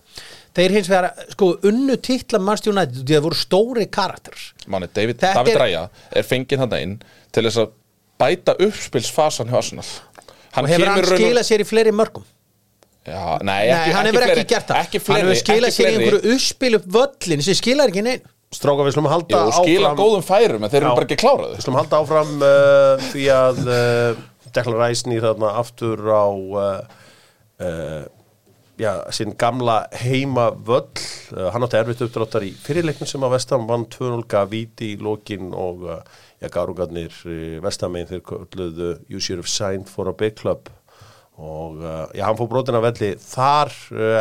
Þeir 0.57 0.71
hins 0.79 0.89
vegar, 0.91 1.11
sko, 1.35 1.51
unnu 1.69 1.97
titla 2.01 2.41
Manchester 2.41 2.73
United, 2.73 3.05
þeir 3.07 3.21
voru 3.27 3.37
stóri 3.37 3.85
karakter. 3.93 4.33
Máni, 4.67 4.89
David, 4.97 5.21
Þetta 5.21 5.35
David 5.43 5.55
er- 5.55 5.61
Ræja 5.67 5.85
er 6.17 6.23
fenginn 6.23 6.59
þarna 6.65 6.81
inn 6.83 6.97
til 7.31 7.45
þess 7.45 7.61
að 7.67 7.71
bæta 8.19 8.57
uppspilsfasan 8.65 9.49
hjá 9.53 9.57
Arsenal. 9.61 9.85
Hann 10.57 10.65
og 10.65 10.71
hefur 10.73 10.87
hann 10.89 11.05
skilað 11.05 11.47
sér 11.47 11.61
í 11.61 11.69
fleiri 11.69 11.93
mörgum? 11.93 12.25
Já, 13.07 13.39
nei, 13.43 13.45
Nei, 13.45 13.69
ekki, 13.77 13.93
hann 13.93 14.07
ekki 14.07 14.17
hefur 14.17 14.25
fleiri, 14.25 14.41
ekki 14.41 14.49
gert 14.55 14.67
það. 14.69 14.81
Ekki 14.87 14.99
fleiri, 15.01 15.21
Hann 15.21 15.31
hefur 15.31 15.43
skilað 15.45 15.69
ekki 15.71 15.83
sér 15.83 15.91
í 15.91 15.95
einhverju 16.01 16.35
uppspil 16.35 16.75
upp 16.81 16.87
völlin 16.97 17.43
sem 17.43 17.55
skilar 17.61 17.89
ekki 17.93 18.03
neinn 18.09 18.21
Stráka, 18.51 18.83
við 18.83 18.97
slum 18.97 19.07
halda 19.07 19.45
skila 19.55 19.93
áfram 19.93 19.99
góðum 20.01 20.25
færum 20.27 20.65
en 20.67 20.71
þeir 20.73 20.83
eru 20.83 20.95
bara 20.97 21.07
ekki 21.07 21.21
kláraði 21.21 21.55
Við 21.55 21.65
slum 21.69 21.77
halda 21.79 21.99
áfram 22.03 22.31
uh, 22.43 23.05
því 23.13 23.27
að 23.31 23.61
uh, 23.63 24.23
Declan 24.51 24.81
Rice 24.81 25.07
nýr 25.07 25.23
þarna 25.23 25.53
aftur 25.61 26.01
á 26.11 26.27
uh, 26.27 26.65
uh, 27.63 28.01
já, 28.81 28.91
sinn 29.15 29.37
gamla 29.39 29.77
heima 30.01 30.49
völl 30.51 30.83
uh, 31.37 31.47
hann 31.55 31.63
átti 31.63 31.79
erfitt 31.79 32.03
uppdráttar 32.09 32.49
í 32.49 32.51
fyrirleiknum 32.65 33.07
sem 33.07 33.23
að 33.23 33.37
Vestam 33.37 33.69
vann 33.71 33.87
2-0 33.93 34.27
gaf 34.35 34.51
víti 34.51 34.97
í 34.97 34.99
lokin 34.99 35.53
og 35.55 35.87
já, 35.87 36.49
gárungarnir 36.51 37.15
uh, 37.31 37.61
Vestamegin 37.63 38.11
þeir 38.17 38.25
kölluðu 38.33 38.93
You 39.07 39.23
should 39.23 39.39
have 39.39 39.51
signed 39.51 39.87
for 39.87 40.11
a 40.11 40.17
big 40.25 40.35
club. 40.41 40.73
Og 41.41 41.79
já, 42.13 42.27
hann 42.27 42.37
fór 42.37 42.51
brotin 42.51 42.77
að 42.77 42.83
velli 42.85 43.15
þar 43.17 43.71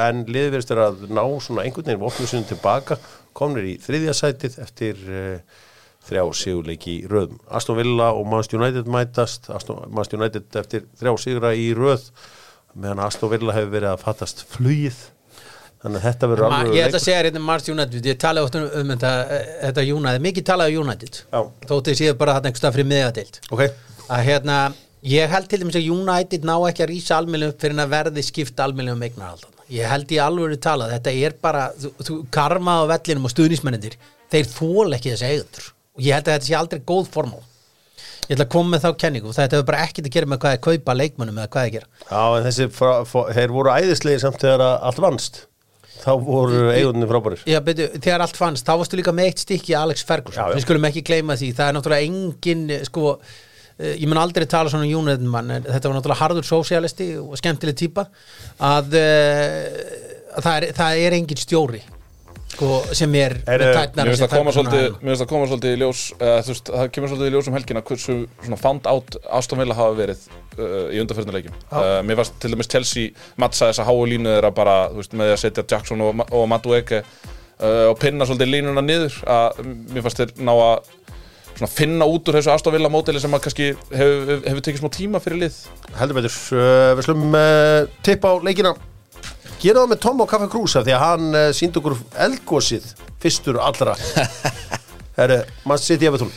en 0.06 0.22
liðverðist 0.30 0.70
er 0.72 0.80
að 0.86 1.02
ná 1.12 1.26
svona 1.44 1.66
einhvern 1.66 1.90
veginn 1.90 2.00
vopnum 2.00 2.30
sinni 2.30 2.48
tilbaka 2.48 2.96
komnir 3.38 3.68
í 3.70 3.76
þriðja 3.84 4.16
sætið 4.18 4.58
eftir 4.64 5.04
uh, 5.10 5.62
þrjá 6.10 6.24
sigurleiki 6.40 6.96
í 6.96 7.08
röðum 7.10 7.40
Aston 7.52 7.78
Villa 7.80 8.12
og 8.16 8.28
Manchester 8.30 8.60
United 8.62 8.90
mætast 8.92 9.50
Aston, 9.54 9.82
Manchester 9.92 10.22
United 10.22 10.60
eftir 10.62 10.86
þrjá 11.00 11.14
sigra 11.22 11.54
í 11.58 11.70
röð 11.78 12.10
meðan 12.74 13.02
Aston 13.06 13.32
Villa 13.34 13.56
hefur 13.56 13.74
verið 13.74 13.94
að 13.94 14.04
fattast 14.04 14.44
flugið. 14.50 15.00
Þannig 15.80 16.02
að 16.02 16.06
þetta 16.10 16.28
verður 16.28 16.46
alveg 16.50 16.74
ég 16.76 16.90
ætla 16.90 17.00
að 17.00 17.06
segja 17.06 17.20
hérna 17.22 17.42
Mars 17.48 17.70
United. 17.72 18.08
Ég 18.10 18.18
talaði 18.20 18.48
oft 18.50 18.58
um, 18.60 18.66
um 18.82 18.90
þetta, 18.92 19.12
þetta 19.62 19.86
United. 19.96 20.24
Mikið 20.26 20.46
talaði 20.50 20.76
um 20.76 20.90
United. 20.90 21.22
Þóttið 21.70 22.00
séu 22.02 22.18
bara 22.20 22.36
þarna 22.36 22.52
einhvers 22.52 22.64
stað 22.64 22.76
fyrir 22.76 22.90
miðjadeild 22.90 23.40
ok, 23.56 23.64
að 24.10 24.26
hérna, 24.28 24.58
ég 25.08 25.32
held 25.32 25.48
til 25.52 25.62
dæmis 25.64 25.80
að 25.80 25.88
United 25.96 26.50
ná 26.50 26.56
ekki 26.58 26.86
að 26.86 26.92
rísa 26.92 27.20
almennum 27.20 27.56
fyrir 27.62 27.80
að 27.80 27.96
verði 27.96 28.26
skipta 28.28 28.68
almennum 28.68 29.00
um 29.00 29.08
eignarhaldan 29.08 29.59
ég 29.74 29.90
held 29.90 30.14
í 30.14 30.22
alvöru 30.22 30.58
talað, 30.62 30.96
þetta 30.98 31.14
er 31.28 31.36
bara 31.42 31.68
þú, 31.78 31.92
þú 32.06 32.18
karma 32.34 32.80
á 32.82 32.92
vellinum 32.96 33.28
og 33.30 33.34
stuðnismennir 33.34 34.00
þeir 34.32 34.50
þól 34.50 34.96
ekki 34.98 35.14
þessi 35.14 35.30
eigendur. 35.30 35.70
Og 35.98 36.06
ég 36.06 36.18
held 36.18 36.28
að 36.30 36.38
þetta 36.38 36.50
sé 36.50 36.58
aldrei 36.58 36.82
góð 36.88 37.12
formál. 37.14 37.44
Ég 38.30 38.36
ætla 38.38 38.46
að 38.46 38.54
koma 38.54 38.76
með 38.76 38.84
þá 38.86 38.90
kenningu 39.02 39.32
þetta 39.34 39.58
hefur 39.58 39.68
bara 39.72 39.84
ekkert 39.88 40.08
að 40.10 40.16
gera 40.16 40.30
með 40.30 40.42
hvað 40.44 40.56
er 40.56 40.60
kaupa 40.66 40.96
leikmönnum 40.96 41.40
eða 41.42 41.52
hvað 41.54 41.62
er 41.64 41.70
að 41.70 41.76
gera. 41.76 41.88
Já 42.10 42.24
en 42.38 42.46
þessi 42.46 42.68
frá, 42.78 42.92
frá, 43.10 43.22
þeir 43.40 43.54
voru 43.56 43.72
æðislegir 43.74 44.22
samt 44.22 44.44
þegar 44.44 44.66
allt 44.70 45.02
vannst. 45.06 45.40
Þá 46.00 46.12
voru 46.24 46.60
eigundinni 46.72 47.10
frábærir. 47.10 47.42
Já, 47.50 47.58
betur, 47.66 47.90
þegar 47.98 48.24
allt 48.24 48.38
fannst, 48.40 48.68
þá 48.68 48.78
varstu 48.80 49.00
líka 49.00 49.12
með 49.16 49.32
eitt 49.32 49.42
stykki 49.44 49.76
Alex 49.76 50.06
Ferguson, 50.08 50.54
við 50.54 50.64
skulum 50.64 50.86
ekki 50.88 51.04
gleyma 51.10 51.36
því 51.42 51.50
það 51.58 51.72
er 51.72 51.76
náttúrulega 51.76 52.08
engin, 52.08 52.62
sko 52.88 53.16
ég 53.80 54.08
mun 54.10 54.20
aldrei 54.20 54.48
tala 54.50 54.72
svona 54.72 54.88
um 54.88 55.06
United 55.06 55.28
mann 55.28 55.54
þetta 55.64 55.88
var 55.88 55.96
náttúrulega 56.00 56.20
harður 56.20 56.48
sósialisti 56.48 57.14
og 57.22 57.38
skemmtileg 57.40 57.78
típa 57.80 58.10
að, 58.60 58.98
uh, 59.00 59.64
að 60.36 60.44
það, 60.44 60.58
er, 60.58 60.68
það 60.82 61.06
er 61.06 61.16
engin 61.20 61.40
stjóri 61.40 61.82
sko, 62.60 62.82
sem 62.98 63.16
er 63.20 63.38
Er, 63.46 63.62
með 63.62 63.70
eh, 63.70 63.78
tætnar 63.78 64.10
Mér 64.10 64.14
finnst 64.16 64.26
það 64.26 65.32
koma 65.32 65.48
svolítið, 65.48 65.78
í 65.78 65.80
ljós 65.80 66.04
uh, 66.18 66.36
veist, 66.50 66.74
það 66.76 66.92
kemur 66.96 67.14
svolítið 67.14 67.32
í 67.32 67.34
ljós 67.38 67.50
um 67.50 67.58
helgina 67.58 67.86
hversu 67.88 68.18
svona 68.44 68.60
found 68.60 68.92
out 68.92 69.20
Aston 69.40 69.62
Villa 69.62 69.78
hafa 69.78 69.98
verið 69.98 70.28
uh, 70.28 70.92
í 70.92 71.02
undanfjörnuleikjum 71.04 71.58
uh, 71.72 71.90
Mér 72.04 72.20
fannst 72.20 72.40
til 72.44 72.54
dæmis 72.54 72.72
Chelsea 72.72 73.16
mattsa 73.40 73.72
þessa 73.72 73.88
háu 73.88 74.04
línu 74.12 74.36
þeirra 74.36 74.54
bara 74.60 74.78
veist, 74.96 75.16
með 75.16 75.36
að 75.38 75.44
setja 75.46 75.68
Jackson 75.72 76.04
og, 76.04 76.26
og 76.28 76.48
Madueke 76.52 77.04
og 77.60 77.98
pinna 78.00 78.24
svolítið 78.24 78.54
línuna 78.54 78.80
niður 78.80 79.18
að 79.28 79.58
mér 79.92 80.06
fannst 80.06 80.22
þeir 80.22 80.30
ná 80.48 80.54
að 80.56 80.94
finna 81.68 82.08
út 82.08 82.30
úr 82.30 82.40
þessu 82.40 82.54
Aston 82.54 82.76
Villa 82.76 82.92
mótili 82.92 83.20
sem 83.20 83.34
að 83.36 83.44
kannski 83.48 83.72
hefur 83.92 84.30
hef, 84.32 84.46
hef 84.48 84.62
tekið 84.68 84.84
smá 84.84 84.94
tíma 84.96 85.24
fyrir 85.24 85.42
lið? 85.44 85.58
Heldur 86.00 86.20
betur, 86.20 86.38
uh, 86.56 86.92
við 87.00 87.08
slum 87.10 87.26
uh, 87.34 87.90
tippa 88.06 88.32
á 88.32 88.36
leikina. 88.46 88.76
Gera 89.60 89.82
það 89.82 89.90
með 89.92 90.04
Tom 90.06 90.24
og 90.24 90.30
Kaffe 90.32 90.48
Krúsa 90.52 90.86
því 90.86 90.96
að 90.96 91.04
hann 91.04 91.34
uh, 91.34 91.50
síndi 91.56 91.82
okkur 91.82 91.98
eldgósið 92.28 92.94
fyrstur 93.20 93.60
allra. 93.60 93.98
Herru, 95.20 95.42
maður 95.68 95.84
sitt 95.84 96.06
í 96.06 96.08
Evertón 96.08 96.32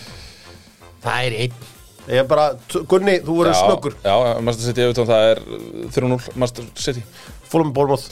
það 1.02 1.28
er 1.28 1.38
einn. 1.44 1.68
Ég 2.02 2.18
er 2.18 2.26
bara, 2.26 2.48
Gunni, 2.90 3.20
þú 3.22 3.38
verður 3.38 3.58
snöggur. 3.60 3.96
Já, 4.02 4.14
Master 4.42 4.66
City 4.66 4.82
Evertón 4.82 5.10
það 5.10 5.28
er 5.30 5.42
uh, 5.46 5.82
3-0 5.94 6.38
Master 6.42 6.66
City. 6.82 7.02
Fólum 7.52 7.70
Bormoth, 7.76 8.08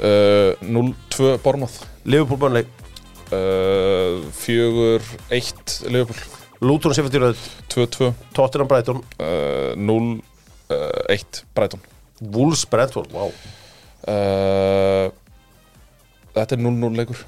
uh, 0.00 0.58
0-2 0.66 1.36
Bormoth 1.44 1.82
Liverpool 2.02 2.42
Burnley 3.32 4.22
uh, 4.22 5.00
4-1 5.30 5.90
Liverpool. 5.90 6.16
Luton 6.60 6.94
Sefardýröð, 6.94 7.38
2-2 7.68 8.12
Tottenham 8.32 8.68
Brighton. 8.68 9.02
Uh, 9.18 9.74
0-1 9.76 11.44
Brighton. 11.54 11.80
Wolves 12.20 12.66
Brentford, 12.66 13.10
wow. 13.12 13.32
Uh, 14.06 15.10
Þetta 16.32 16.56
er 16.56 16.62
0-0 16.64 16.96
leikur. 16.96 17.18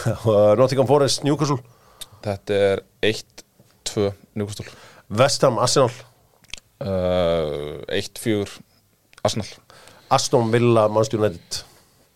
Nottingham 0.60 0.86
Forest, 0.88 1.24
Newcastle. 1.26 1.58
Þetta 2.24 2.60
er 2.70 2.84
1-2 3.04 4.06
Newcastle. 4.38 4.70
West 5.12 5.44
Ham, 5.44 5.58
Arsenal. 5.60 5.90
Uh, 6.80 7.82
1-4 7.92 8.56
Arsenal. 9.26 9.50
Aston 10.10 10.48
Villa, 10.54 10.86
Manchester 10.88 11.20
United. 11.20 11.60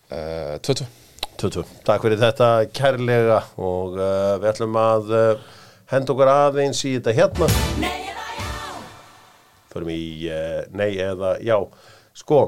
Uh, 0.09 0.57
2-2 0.65 1.00
22. 1.41 1.65
Takk 1.87 2.03
fyrir 2.05 2.19
þetta 2.21 2.47
kærlega 2.75 3.39
og 3.57 3.95
uh, 3.97 4.37
við 4.41 4.49
ætlum 4.51 4.75
að 4.77 5.11
uh, 5.15 5.45
henda 5.89 6.13
okkur 6.13 6.29
aðeins 6.29 6.81
í 6.85 6.93
þetta 6.99 7.15
hérna. 7.17 7.47
Förum 9.71 9.89
í 9.93 10.01
uh, 10.29 10.59
nei 10.77 10.91
eða 11.01 11.35
já. 11.41 11.57
Sko, 12.17 12.43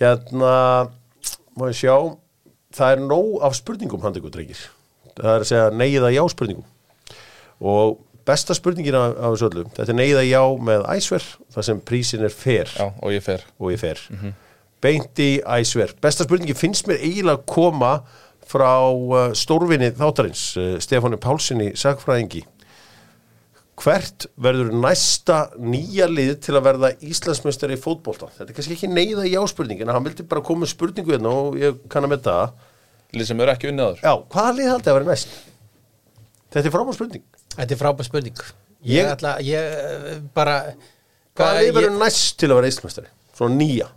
hérna 0.00 0.54
má 1.54 1.68
ég 1.68 1.78
sjá 1.78 1.94
það 2.74 2.96
er 2.96 3.04
nóg 3.04 3.36
af 3.46 3.54
spurningum 3.60 4.02
handa 4.02 4.18
ykkur 4.18 4.34
drengir. 4.34 4.64
Það 5.14 5.30
er 5.30 5.44
að 5.44 5.50
segja 5.52 5.68
nei 5.70 5.92
eða 5.92 6.10
já 6.16 6.24
spurningum. 6.32 6.66
Og 7.62 8.00
besta 8.26 8.56
spurningin 8.56 8.96
af, 8.98 9.14
af 9.14 9.36
þessu 9.36 9.50
öllu 9.50 9.66
þetta 9.76 9.92
er 9.92 9.98
nei 10.00 10.08
eða 10.08 10.24
já 10.26 10.42
með 10.70 10.88
æsver 10.96 11.28
þar 11.54 11.68
sem 11.68 11.84
prísin 11.86 12.24
er 12.24 12.34
fer 12.34 12.72
Já, 12.72 12.88
og 12.88 13.12
ég 13.14 13.22
fer 13.22 13.44
og 13.60 13.70
ég 13.74 13.80
fer 13.82 14.00
beint 14.84 15.20
í 15.22 15.30
æsver 15.44 15.94
besta 16.02 16.26
spurningi 16.26 16.56
finnst 16.56 16.88
mér 16.88 17.04
eiginlega 17.04 17.40
að 17.40 17.46
koma 17.52 17.92
frá 18.50 18.70
uh, 18.92 19.30
stórvinni 19.36 19.92
þáttarins 19.96 20.42
uh, 20.60 20.74
Stefáni 20.82 21.18
Pálssoni 21.22 21.70
sagfræðingi 21.80 22.44
hvert 23.80 24.28
verður 24.38 24.70
næsta 24.78 25.38
nýja 25.58 26.06
lið 26.06 26.36
til 26.46 26.54
að 26.54 26.66
verða 26.68 26.90
Íslandsmeistari 27.02 27.74
í 27.74 27.80
fótbolta? 27.82 28.28
Þetta 28.36 28.52
er 28.52 28.56
kannski 28.58 28.76
ekki 28.76 28.90
neyða 28.92 29.24
í 29.26 29.34
áspurning 29.40 29.80
en 29.82 29.90
hann 29.90 30.04
vildi 30.06 30.26
bara 30.30 30.44
koma 30.46 30.68
spurningu 30.70 31.10
hérna 31.16 31.32
og 31.34 31.56
ég 31.58 31.80
kann 31.90 32.06
að 32.06 32.12
með 32.14 32.22
það. 32.28 32.52
Lið 33.14 33.28
sem 33.30 33.42
eru 33.42 33.52
ekki 33.54 33.70
unnið 33.72 33.88
áður. 33.88 34.04
Já, 34.04 34.12
hvaða 34.34 34.52
lið 34.60 34.70
haldið 34.72 34.92
að 34.92 34.96
vera 35.00 35.10
næst? 35.10 35.34
þetta 36.54 36.70
er 36.70 36.74
frábær 36.76 36.96
spurning. 37.00 37.24
Þetta 37.56 37.74
er 37.74 37.80
frábær 37.82 38.06
spurning. 38.06 38.38
Ég, 38.84 38.94
Ég- 39.00 39.10
ætla, 39.16 39.34
ég 39.42 39.74
eh, 39.74 40.22
bara 40.38 40.56
hvaða 41.34 41.58
lið 41.58 41.68
ég, 41.68 41.76
verður 41.80 41.98
næst 42.04 42.38
til 42.38 42.50
að 42.52 42.58
vera 42.60 42.70
Íslandsmeistari? 42.70 43.10
svona 43.34 43.58
nýja 43.58 43.88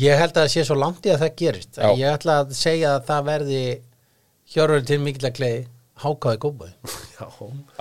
ég 0.00 0.18
held 0.18 0.34
að 0.34 0.42
það 0.42 0.52
sé 0.54 0.66
svo 0.66 0.78
langt 0.78 1.06
í 1.06 1.12
að 1.14 1.22
það 1.24 1.36
gerist 1.42 1.78
Já. 1.78 1.88
Ég 2.00 2.16
ætla 2.18 2.40
að 2.42 2.52
segja 2.58 2.96
að 2.96 3.06
það 3.10 3.30
verði 3.30 3.62
hjörður 4.54 4.84
til 4.90 5.00
mikill 5.04 5.28
að 5.28 5.38
gleði 5.38 5.62
hákáði 6.04 6.40
góðbæði 6.42 6.94
já, 7.18 7.26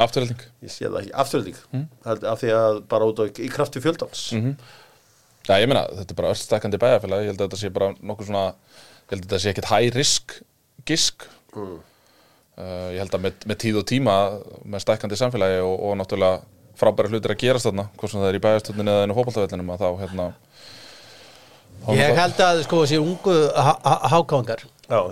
Afturhalding 0.06 0.46
ég 0.62 0.74
sé 0.74 0.86
það 0.86 1.00
ekki, 1.02 1.14
afturölding 1.24 1.62
mm. 1.74 1.86
af 2.06 2.42
því 2.44 2.52
að 2.58 2.80
bara 2.92 3.10
út 3.10 3.22
á 3.22 3.24
í 3.26 3.50
krafti 3.52 3.82
fjöldans. 3.84 4.28
Já, 5.44 5.58
ég 5.60 5.68
meina, 5.68 5.88
þetta 5.92 6.14
er 6.14 6.20
bara 6.22 6.30
öll 6.32 6.40
stakkandi 6.40 6.80
bæjarfélag. 6.80 7.26
Ég 7.26 7.34
held 7.34 7.42
að 7.42 7.50
þetta 7.50 7.60
sé 7.60 7.72
bara 7.74 7.90
nokkuð 8.00 8.30
svona 8.30 8.44
Ég 8.54 9.12
held 9.12 9.26
að 9.26 9.26
þetta 9.26 9.40
sé 9.44 9.52
ekkert 9.52 9.72
high 9.74 9.98
risk 9.98 10.38
gisk. 10.88 11.26
Uh, 11.54 11.80
Ég 12.94 13.02
held 13.02 13.16
að 13.18 13.24
með, 13.26 13.46
með 13.50 13.60
tíð 13.64 13.80
og 13.82 13.86
tíma 13.90 14.16
með 14.64 14.84
stakkandi 14.86 15.18
samfélagi 15.20 15.60
og, 15.66 15.74
og 15.74 15.98
náttúrulega 16.00 16.44
frábæra 16.80 17.12
hlutir 17.12 17.34
að 17.34 17.42
gerast 17.42 17.68
þarna 17.68 17.88
hvort 17.98 18.14
sem 18.14 18.22
það 18.22 18.30
er 18.30 18.38
í 18.38 18.42
bæjarstöndinu 18.44 18.94
eða 18.94 19.06
inn 19.06 19.14
á 19.14 19.18
fótboltavellinum 19.18 19.72
að 19.74 19.84
þá 19.84 19.90
hérna 20.04 20.28
Ég 21.92 22.16
held 22.16 22.40
að 22.40 22.64
sko 22.68 22.86
þessi 22.86 23.02
ungu 23.02 23.36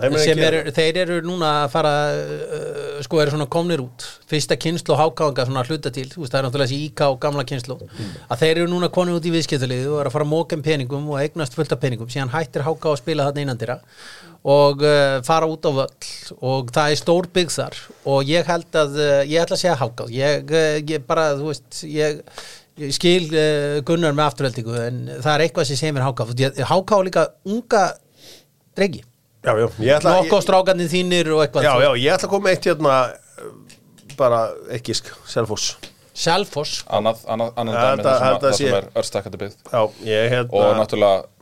er 0.04 0.16
sem 0.20 0.40
eru, 0.44 0.72
þeir 0.76 0.98
eru 1.02 1.18
núna 1.24 1.50
að 1.62 1.70
fara 1.72 1.92
uh, 2.12 2.98
sko 3.04 3.22
eru 3.22 3.32
svona 3.34 3.48
komnir 3.52 3.82
út. 3.82 4.04
Fyrsta 4.30 4.58
kynslu 4.60 4.96
hákáðingar 4.98 5.48
svona 5.48 5.64
hluta 5.66 5.92
til 5.94 6.06
veist 6.12 6.32
það 6.32 6.38
er 6.38 6.46
náttúrulega 6.46 6.70
þessi 6.70 6.90
íká 6.90 7.08
gamla 7.22 7.46
kynslu 7.48 7.78
að 7.82 8.42
þeir 8.42 8.52
eru 8.62 8.68
núna 8.72 8.90
konið 8.92 9.18
út 9.18 9.28
í 9.28 9.32
viðskiptalið 9.36 9.86
og 9.88 10.02
eru 10.02 10.12
að 10.12 10.16
fara 10.16 10.28
að 10.28 10.32
móka 10.34 10.58
um 10.58 10.66
peningum 10.66 11.08
og 11.12 11.22
eignast 11.22 11.56
fullt 11.56 11.72
af 11.72 11.80
peningum. 11.82 12.10
Síðan 12.12 12.34
hættir 12.34 12.66
háká 12.68 12.92
að 12.92 13.00
spila 13.00 13.28
þarna 13.30 13.46
innandira 13.46 13.78
og 14.42 14.82
uh, 14.82 15.20
fara 15.26 15.46
út 15.48 15.64
á 15.64 15.72
völl 15.72 16.40
og 16.42 16.72
það 16.74 16.92
er 16.94 16.98
stór 16.98 17.28
byggð 17.32 17.58
þar. 17.58 17.84
Og 18.12 18.32
ég 18.32 18.48
held 18.48 18.80
að, 18.80 18.98
uh, 18.98 19.20
ég 19.24 19.44
ætla 19.44 19.56
að 19.56 19.64
segja 19.64 19.78
hákáð 19.80 20.16
ég, 20.18 20.52
uh, 20.52 20.80
ég 20.82 21.06
bara, 21.08 21.30
þú 21.38 21.52
veist 21.52 21.84
ég, 21.86 22.20
ég 22.80 22.92
skil 22.96 23.26
uh, 23.36 23.80
Gunnar 23.88 24.14
með 24.16 24.28
afturheldingu 24.30 24.76
en 24.80 25.00
það 25.20 25.32
er 25.34 25.44
eitthvað 25.46 25.68
sem 25.68 25.76
segir 25.80 25.96
mér 25.96 26.06
hákáð 26.06 26.32
hákáð 26.70 26.98
er 27.02 27.08
líka 27.10 27.24
unga 27.44 27.82
ég 29.82 29.96
ætla 29.98 30.14
nokkuð 30.20 30.44
strákarnir 30.46 30.88
þínir 30.92 31.32
og 31.34 31.40
eitthvað. 31.44 31.66
Já, 31.66 31.72
já, 31.82 31.90
ég 31.98 32.14
ætla 32.14 32.28
að 32.28 32.34
koma 32.36 32.52
eitt 32.52 32.68
hérna 32.70 32.96
uh, 33.10 33.50
bara 34.16 34.42
ekki 34.76 34.94
sk, 34.94 35.10
Selfoss. 35.28 35.72
Selfoss? 36.12 36.82
Annað, 36.92 37.22
annað, 37.32 37.52
annað 37.58 37.74
Ja, 37.76 37.82
dæmi 37.82 38.04
það 38.06 38.16
sem, 38.18 38.22
að, 38.22 38.32
þetta 38.32 38.46
það 38.46 38.56
sem 38.56 38.66
sé- 38.68 38.74
er 38.78 38.88
Já, 39.72 39.82
ég 40.08 40.26
hérna 40.36 40.60
og 40.62 40.74
náttúrulega 40.78 41.41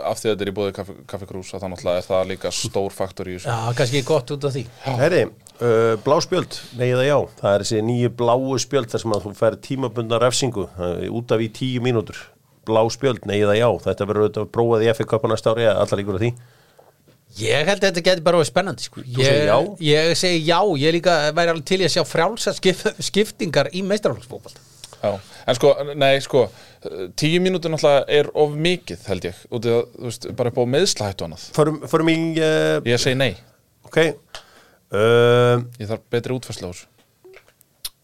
af 0.00 0.20
því 0.20 0.28
að 0.28 0.32
þetta 0.32 0.44
er 0.44 0.50
í 0.50 0.54
búið 0.56 0.74
kaffi, 0.76 0.94
kaffi 1.10 1.28
krús 1.28 1.50
að 1.54 1.64
það 1.66 1.88
er 1.92 2.06
það 2.06 2.28
líka 2.30 2.52
stór 2.54 2.94
faktor 2.94 3.30
í 3.30 3.36
þessu. 3.36 3.50
Já, 3.50 3.74
kannski 3.78 4.02
gott 4.08 4.32
út 4.34 4.46
af 4.48 4.54
því. 4.54 4.62
Herri, 4.86 5.22
uh, 5.60 5.92
blá 6.04 6.16
spjöld, 6.24 6.58
nei 6.78 6.86
eða 6.88 7.04
já. 7.08 7.16
Það 7.42 7.56
er 7.56 7.64
þessi 7.66 7.82
nýju 7.88 8.14
bláu 8.22 8.56
spjöld 8.62 8.92
þar 8.92 9.04
sem 9.04 9.16
að 9.16 9.26
þú 9.26 9.34
fær 9.42 9.58
tímabundna 9.68 10.22
refsingu 10.22 10.66
uh, 10.70 11.04
út 11.12 11.36
af 11.36 11.44
í 11.44 11.50
tíu 11.60 11.84
mínútur. 11.84 12.18
Blá 12.68 12.82
spjöld, 12.94 13.26
nei 13.28 13.38
eða 13.40 13.58
já. 13.58 13.68
Þetta 13.86 14.08
verður 14.08 14.28
auðvitað 14.28 14.50
prófað 14.56 14.86
í 14.86 14.90
FA 14.96 15.08
Cup 15.12 15.24
á 15.26 15.28
næsta 15.32 15.54
ári 15.54 15.68
eða 15.68 15.78
allar 15.84 16.04
ykkur 16.04 16.18
af 16.18 16.24
því? 16.24 16.34
Ég 17.40 17.64
held 17.64 17.80
að 17.80 17.86
þetta 17.88 18.02
geti 18.04 18.24
bara 18.24 18.38
verið 18.38 18.50
spennandi 18.50 18.84
sko. 18.84 19.02
ég? 19.16 19.70
Ég 19.80 20.12
segi 20.20 20.42
já, 20.44 20.58
ég 20.76 20.98
líka 20.98 21.14
væri 21.32 21.54
alveg 21.54 21.64
til 21.70 21.80
í 21.80 21.86
að 21.88 21.94
sjá 21.94 22.04
frjálsa 22.04 22.52
skip, 22.58 22.84
skiptingar 23.00 23.70
í 23.72 23.80
meistarflokksfókbalt 23.88 24.60
Já, 25.02 25.10
en 25.50 25.58
sko, 25.58 25.72
nei, 25.98 26.12
sko 26.22 26.44
tíu 27.18 27.40
mínútur 27.42 27.72
náttúrulega 27.72 28.04
er 28.20 28.28
of 28.38 28.54
mikið 28.54 29.04
held 29.10 29.26
ég, 29.26 29.40
út 29.50 29.66
í 29.66 29.72
að, 29.74 29.82
þú 29.96 30.08
veist, 30.08 30.28
bara 30.38 30.52
upp 30.52 30.60
á 30.62 30.64
meðslahættu 30.76 31.26
annað. 31.26 31.46
Förum, 31.56 31.80
förum 31.90 32.10
í, 32.12 32.16
uh, 32.38 32.78
Ég 32.86 33.02
segi 33.02 33.18
nei, 33.18 33.32
ok. 33.88 33.98
Uh, 34.92 35.62
ég 35.80 35.88
þarf 35.90 36.04
betri 36.12 36.36
útfærslu 36.36 36.68
á 36.68 36.72
þessu. 36.72 36.88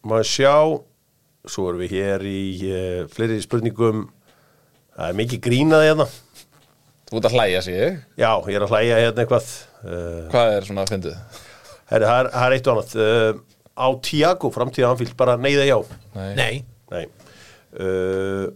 Maður 0.09 0.31
sjá 0.31 0.55
Svo 1.49 1.69
erum 1.71 1.81
við 1.81 1.93
hér 1.97 2.25
í 2.29 2.41
uh, 2.69 3.03
fleiri 3.13 3.39
spurningum. 3.41 4.03
Það 4.99 5.13
er 5.13 5.19
mikið 5.21 5.41
grínaði 5.47 5.87
hérna. 5.93 6.07
Þú 7.09 7.21
ert 7.21 7.29
að 7.31 7.37
hlæja 7.39 7.61
sig, 7.65 7.77
ég. 7.79 8.01
Já, 8.21 8.33
ég 8.51 8.59
er 8.59 8.65
að 8.67 8.73
hlæja 8.75 8.99
hérna 9.01 9.23
eitthvað. 9.25 9.53
Uh, 9.81 10.25
Hvað 10.35 10.57
er 10.57 10.67
svona 10.67 10.85
að 10.85 10.93
fyndið? 10.93 11.39
Herri, 11.89 12.09
það 12.11 12.19
er, 12.19 12.31
það 12.35 12.57
eitt 12.57 12.69
og 12.69 12.75
annað. 12.75 12.99
Uh, 12.99 13.45
Á 13.79 13.89
Tiago, 14.03 14.51
framtíða 14.51 14.91
anfíld, 14.91 15.15
bara 15.17 15.37
neyða 15.39 15.65
já. 15.69 15.77
Nei, 16.17 16.33
Nei, 16.35 16.55
Nei. 16.95 17.05
Uh, 17.79 18.49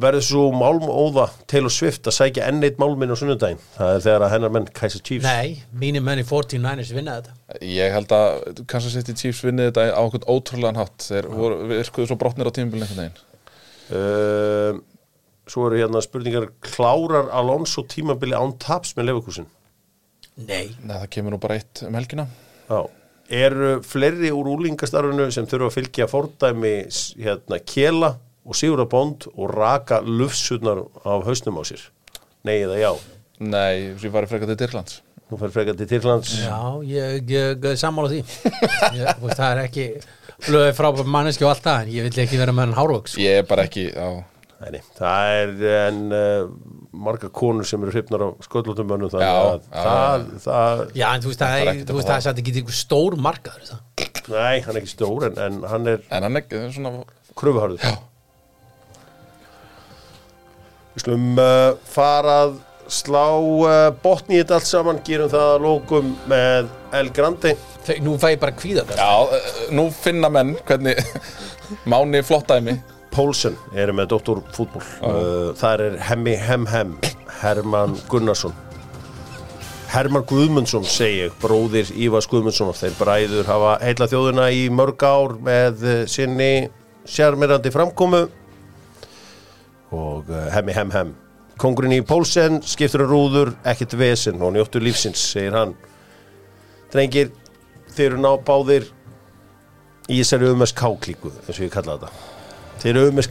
Verður 0.00 0.22
svo 0.22 0.42
málmóða 0.54 1.24
Taylor 1.50 1.72
Swift 1.74 2.06
að 2.06 2.14
sækja 2.14 2.44
enn 2.46 2.62
eitt 2.62 2.76
málminn 2.78 3.10
á 3.10 3.18
sunnudaginn? 3.18 3.58
Það 3.74 3.90
er 3.96 4.04
þegar 4.04 4.24
að 4.24 4.30
hennar 4.36 4.52
menn 4.54 4.68
Kaiser 4.78 5.02
Chiefs 5.02 5.26
nei, 5.26 5.56
mínir 5.82 6.04
menn 6.06 6.22
í 6.22 6.24
49ers 6.28 6.92
vinna 6.94 7.16
þetta. 7.18 7.34
Ég 7.66 7.96
held 7.96 8.14
að 8.14 8.62
Kansas 8.70 8.94
City 8.94 9.16
Chiefs 9.18 9.42
vinnið 9.44 9.72
þetta 9.72 9.88
á 9.90 10.00
einhvern 10.04 10.28
ótrúlegan 10.30 10.78
hátt. 10.78 11.08
Þeir 11.08 11.28
voru, 11.34 11.58
virkuðu 11.72 12.06
svo 12.12 12.18
brotnir 12.22 12.48
á 12.48 12.54
tímabilið 12.54 12.86
einhvern 12.86 13.02
veginn. 13.02 13.26
Uh, 13.90 14.80
Svo 15.50 15.64
eru 15.66 15.80
hérna 15.80 15.98
spurningar 16.04 16.44
Klárar 16.62 17.26
Alonso 17.34 17.82
tímabili 17.90 18.36
án 18.38 18.52
taps 18.62 18.92
með 18.94 19.08
Leverkusen? 19.08 19.48
Nei, 20.38 20.70
Nei, 20.86 20.94
það 21.00 21.08
kemur 21.16 21.34
nú 21.34 21.40
bara 21.42 21.56
eitt 21.58 21.82
um 21.88 21.98
helgina. 21.98 22.28
Já 22.70 22.84
Eru 23.30 23.76
fleiri 23.86 24.32
úr 24.34 24.48
úlingastarfinu 24.56 25.28
sem 25.30 25.46
þurfa 25.46 25.68
að 25.70 25.76
fylgja 25.76 26.08
fordæmi 26.10 26.72
hérna 27.22 27.60
Kela 27.62 28.16
og 28.42 28.56
Sigurða 28.58 28.88
Bond 28.90 29.28
og 29.36 29.52
raka 29.54 30.00
lufsunar 30.02 30.82
af 31.04 31.28
hausnum 31.28 31.60
á 31.60 31.64
sér. 31.68 31.84
Nei 32.42 32.56
eða 32.64 32.80
já? 32.80 32.90
Nei, 33.40 33.94
ég 33.94 34.10
var 34.12 34.26
frekar 34.26 34.50
til 34.50 34.58
Tyrklands. 34.58 34.98
Nú 35.30 35.38
fer 35.38 35.52
frekar 35.54 35.76
til 35.78 35.86
Tyrklands. 35.92 36.32
Já, 36.42 36.58
ég, 36.82 37.22
ég 37.30 37.68
er 37.70 37.78
sammála 37.78 38.10
því. 38.10 38.24
Ég, 38.98 39.06
þú 39.14 39.28
veist, 39.28 39.38
Það 39.38 39.52
er 39.52 39.62
ekki 39.62 39.86
flöði 40.40 40.74
frábæð 40.74 41.10
manneski 41.14 41.46
og 41.46 41.52
allt 41.52 41.64
það 41.68 41.84
en 41.84 41.94
ég 41.94 42.06
vil 42.08 42.22
ekki 42.24 42.40
vera 42.40 42.54
með 42.56 42.66
hann 42.66 42.78
hárvöks 42.78 43.16
Ég 43.20 43.42
er 43.42 43.46
bara 43.48 43.66
ekki, 43.68 43.86
já. 43.92 44.08
Nei, 44.60 44.70
nei, 44.74 44.80
það 44.96 45.34
er 45.36 45.52
en 45.76 46.00
uh, 46.12 46.48
marga 46.90 47.28
konur 47.30 47.66
sem 47.68 47.82
eru 47.84 47.92
hrifnar 47.94 48.24
á 48.26 48.28
sköldlóttumönnum 48.44 49.10
þannig 49.12 49.28
að 49.30 49.66
það, 49.70 50.24
það, 50.44 50.80
Já, 50.98 51.06
en 51.14 51.22
þú 51.24 51.30
veist, 51.30 51.42
það, 51.42 51.52
Það 51.54 51.70
er 51.70 51.80
þú 51.86 51.96
veist, 51.96 52.08
það 52.08 52.10
það. 52.10 52.16
er 52.16 52.26
satt 52.26 52.40
ekki 52.42 52.54
einhver 52.60 52.78
stór 52.80 53.16
markaður 53.26 53.68
það. 53.70 53.82
nei, 54.30 54.56
hann 54.66 54.74
er 54.74 54.80
ekki 54.82 54.92
stór 54.94 55.26
en, 55.30 55.38
en 55.46 55.60
hann 55.70 55.92
er 55.94 56.02
En 56.10 56.26
hann 56.26 56.40
er 56.40 56.72
svona 56.74 56.92
kröfuharður 57.38 57.84
Já. 57.86 57.94
Við 60.90 61.04
slum 61.04 61.28
uh, 61.38 61.70
fara 61.86 62.36
að 62.48 62.56
slá 62.90 63.24
uh, 63.38 63.90
botni 64.02 64.34
í 64.36 64.40
þetta 64.40 64.56
allt 64.58 64.66
saman 64.68 64.98
gerum 65.06 65.30
það 65.30 65.50
að 65.54 65.66
lókum 65.66 66.14
með 66.30 66.70
El 66.98 67.10
Grande 67.14 67.52
Þau, 67.86 67.94
Nú 68.04 68.16
fæ 68.20 68.32
ég 68.34 68.40
bara 68.42 68.56
kvíða 68.58 68.82
Já, 68.98 69.12
eh, 69.38 69.60
nú 69.78 69.86
finna 69.94 70.28
menn 70.32 70.56
hvernig 70.66 70.98
Máni 71.90 72.24
flott 72.26 72.50
dæmi 72.50 72.74
Pólsen 73.20 73.56
eru 73.76 73.92
með 73.92 74.14
Dr. 74.14 74.38
Fútból 74.56 74.80
uh, 74.80 75.50
það 75.58 75.82
er 75.84 75.96
Hemmi 76.08 76.32
Hem 76.40 76.62
Hem 76.70 76.94
Herman 77.42 77.92
Gunnarsson. 78.08 78.54
Herman 79.90 80.24
Guðmundsson 80.28 80.86
segi 80.88 81.26
ég, 81.26 81.34
bróðir 81.42 81.90
Ívas 82.00 82.28
Guðmundsson 82.30 82.72
þeir 82.78 82.96
bræður 82.96 83.50
hafa 83.50 83.74
heila 83.82 84.08
þjóðuna 84.08 84.48
í 84.56 84.62
mörg 84.72 85.04
ár 85.04 85.36
með 85.36 85.84
uh, 85.84 85.98
sinni 86.08 86.70
sérmirandi 87.04 87.74
framkomu. 87.74 88.22
Og 89.92 90.32
uh, 90.32 90.48
Hemmi 90.56 90.78
Hem 90.80 90.96
Hem 90.96 91.12
kongurinn 91.60 91.98
í 91.98 92.02
Pólsen 92.06 92.62
skiptur 92.64 93.04
um 93.04 93.12
rúður, 93.12 93.52
ekkert 93.68 94.00
vesen 94.00 94.40
og 94.40 94.56
njóttu 94.56 94.80
lífsins, 94.80 95.28
segir 95.34 95.60
hann. 95.60 95.76
Drengir, 96.88 97.34
þeir 97.92 98.14
eru 98.14 98.24
ná 98.24 98.32
báðir 98.48 98.88
í 100.08 100.22
þessari 100.22 100.54
UMSK-klíku 100.54 101.36
eins 101.36 101.58
og 101.58 101.66
ég 101.68 101.74
kalla 101.76 102.00
þetta 102.00 102.39
þeir 102.80 102.96
eru 102.96 103.24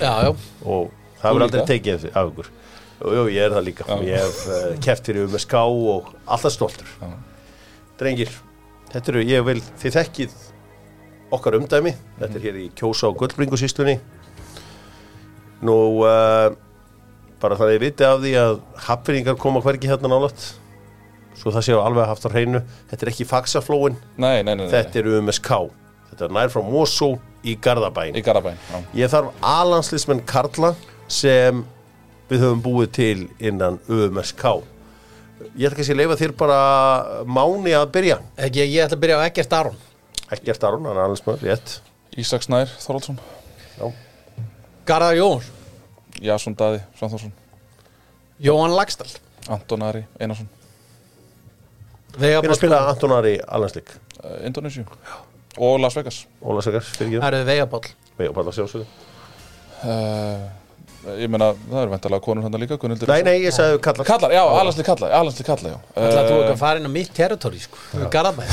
Já, 0.00 0.12
já, 0.26 0.30
og 0.66 0.90
það 1.20 1.26
verður 1.32 1.46
aldrei 1.48 1.66
tekið 1.72 2.08
af 2.12 2.30
ykkur 2.32 2.50
Jú, 2.96 3.12
jú, 3.12 3.22
ég 3.28 3.44
er 3.44 3.52
það 3.52 3.64
líka. 3.66 3.84
Já. 3.84 3.96
ég 4.08 4.22
hef 4.24 4.36
uh, 4.48 4.68
keft 4.80 5.08
fyrir 5.08 5.26
UMSK 5.26 5.54
og 5.60 6.06
alltaf 6.24 6.54
stoltur. 6.54 6.88
Já. 7.02 7.10
drengir, 8.00 8.30
þetta 8.92 9.12
eru, 9.12 9.24
ég 9.28 9.44
vil 9.44 9.60
þið 9.82 9.96
þekkið 9.98 10.36
okkar 11.36 11.58
umdæmi. 11.58 11.92
Þetta 12.20 12.38
er 12.40 12.46
hér 12.46 12.60
í 12.62 12.66
Kjósa 12.76 13.10
og 13.10 13.18
Gullbringusýslunni 13.20 13.98
nú 15.66 15.76
uh, 16.04 16.52
bara 17.40 17.56
það 17.60 17.74
ég 17.76 17.82
viti 17.84 18.04
af 18.06 18.20
því 18.22 18.32
að 18.40 18.58
hafningar 18.86 19.38
koma 19.40 19.62
hvergi 19.64 19.88
hérna 19.88 20.10
nálat 20.12 20.48
svo 21.36 21.52
það 21.52 21.64
séu 21.68 21.80
alveg 21.82 22.08
haft 22.08 22.28
á 22.28 22.30
hreinu. 22.32 22.62
Þetta 22.90 23.04
er 23.06 23.12
ekki 23.12 23.28
faxaflóin, 23.28 23.96
Nei, 24.16 24.40
nei, 24.40 24.54
nei, 24.54 24.64
nei. 24.64 24.70
þetta 24.72 25.00
er 25.02 25.10
UMSK 25.18 25.50
þetta 26.10 26.28
er 26.28 26.36
nær 26.36 26.52
frá 26.52 26.64
Mosó 26.64 27.10
í 27.46 27.56
Garðabæn 27.62 28.18
Í 28.18 28.22
Garabæn 28.26 28.58
já. 28.58 28.78
Ég 29.02 29.12
þarf 29.12 29.32
alanslismenn 29.46 30.22
Karla 30.28 30.72
sem 31.08 31.62
við 32.30 32.42
höfum 32.42 32.62
búið 32.64 32.92
til 32.98 33.26
innan 33.38 33.78
UMSK 33.88 34.44
Ég 35.56 35.68
ætla 35.68 35.76
kannski 35.78 35.94
að 35.94 36.00
leifa 36.00 36.16
þér 36.20 36.32
bara 36.40 36.60
máni 37.28 37.72
að 37.76 37.90
byrja. 37.92 38.16
Ekki, 38.40 38.64
ég 38.72 38.86
ætla 38.86 38.96
að 38.96 39.02
byrja 39.04 39.18
á 39.20 39.26
Ekkert 39.28 39.52
Aron. 39.56 39.76
Ekkert 40.32 40.64
Aron, 40.64 40.86
hann 40.88 40.96
er 40.96 41.04
alansmenn, 41.04 41.38
rétt. 41.44 41.74
Ísak 42.16 42.44
Snær 42.44 42.72
Þorvaldsson. 42.80 43.18
Garðar 44.88 45.16
Jóns, 45.18 45.48
Jason 46.22 46.54
Daði 46.56 46.80
Svanþórsson 46.96 47.32
Jóhann 48.42 48.74
Lagstall 48.76 49.10
Anton 49.50 49.82
Ari 49.82 50.04
Einarsson. 50.20 50.48
Hvernig 52.16 52.56
spila 52.56 52.84
Antonari 52.90 53.36
alanslik? 53.46 53.90
uh, 54.24 54.38
Indonésiu 54.46 54.84
Og 55.56 55.78
Las 55.80 55.94
Vegas. 55.96 56.26
Óla 56.44 56.60
Sækars, 56.64 56.90
fyrir 56.98 57.20
Það 57.22 57.32
eru 57.34 57.44
Vega 57.48 57.66
Páll 57.72 57.80
ekki 57.86 57.94
Vega 58.18 58.32
Palla 58.36 58.52
sjálfsögðu. 58.52 58.86
Uh, 59.86 60.46
Ég 61.20 61.30
meina, 61.30 61.52
það 61.70 61.82
eru 61.84 61.90
vendalega 61.92 62.22
konur 62.24 62.42
hann 62.42 62.56
líka 62.58 62.76
Gunnhildur? 62.82 63.06
Nei, 63.12 63.22
nei, 63.22 63.36
ég 63.44 63.52
sagði 63.54 63.76
Kallar 63.84 64.06
Kallar, 64.08 64.32
já, 64.34 64.40
alansli 64.42 64.82
kalla, 64.88 65.06
alansli 65.20 65.44
kalla, 65.46 65.70
já. 65.70 65.78
Það 65.94 66.16
þú 66.16 66.32
Eh, 66.34 66.40
ekki 66.40 66.54
að 66.56 66.58
fara 66.64 66.80
inn 66.80 66.88
á 66.90 66.92
mitt 66.96 67.12
territory 67.14 67.60
sko. 67.62 67.78
Garðabæn 68.10 68.48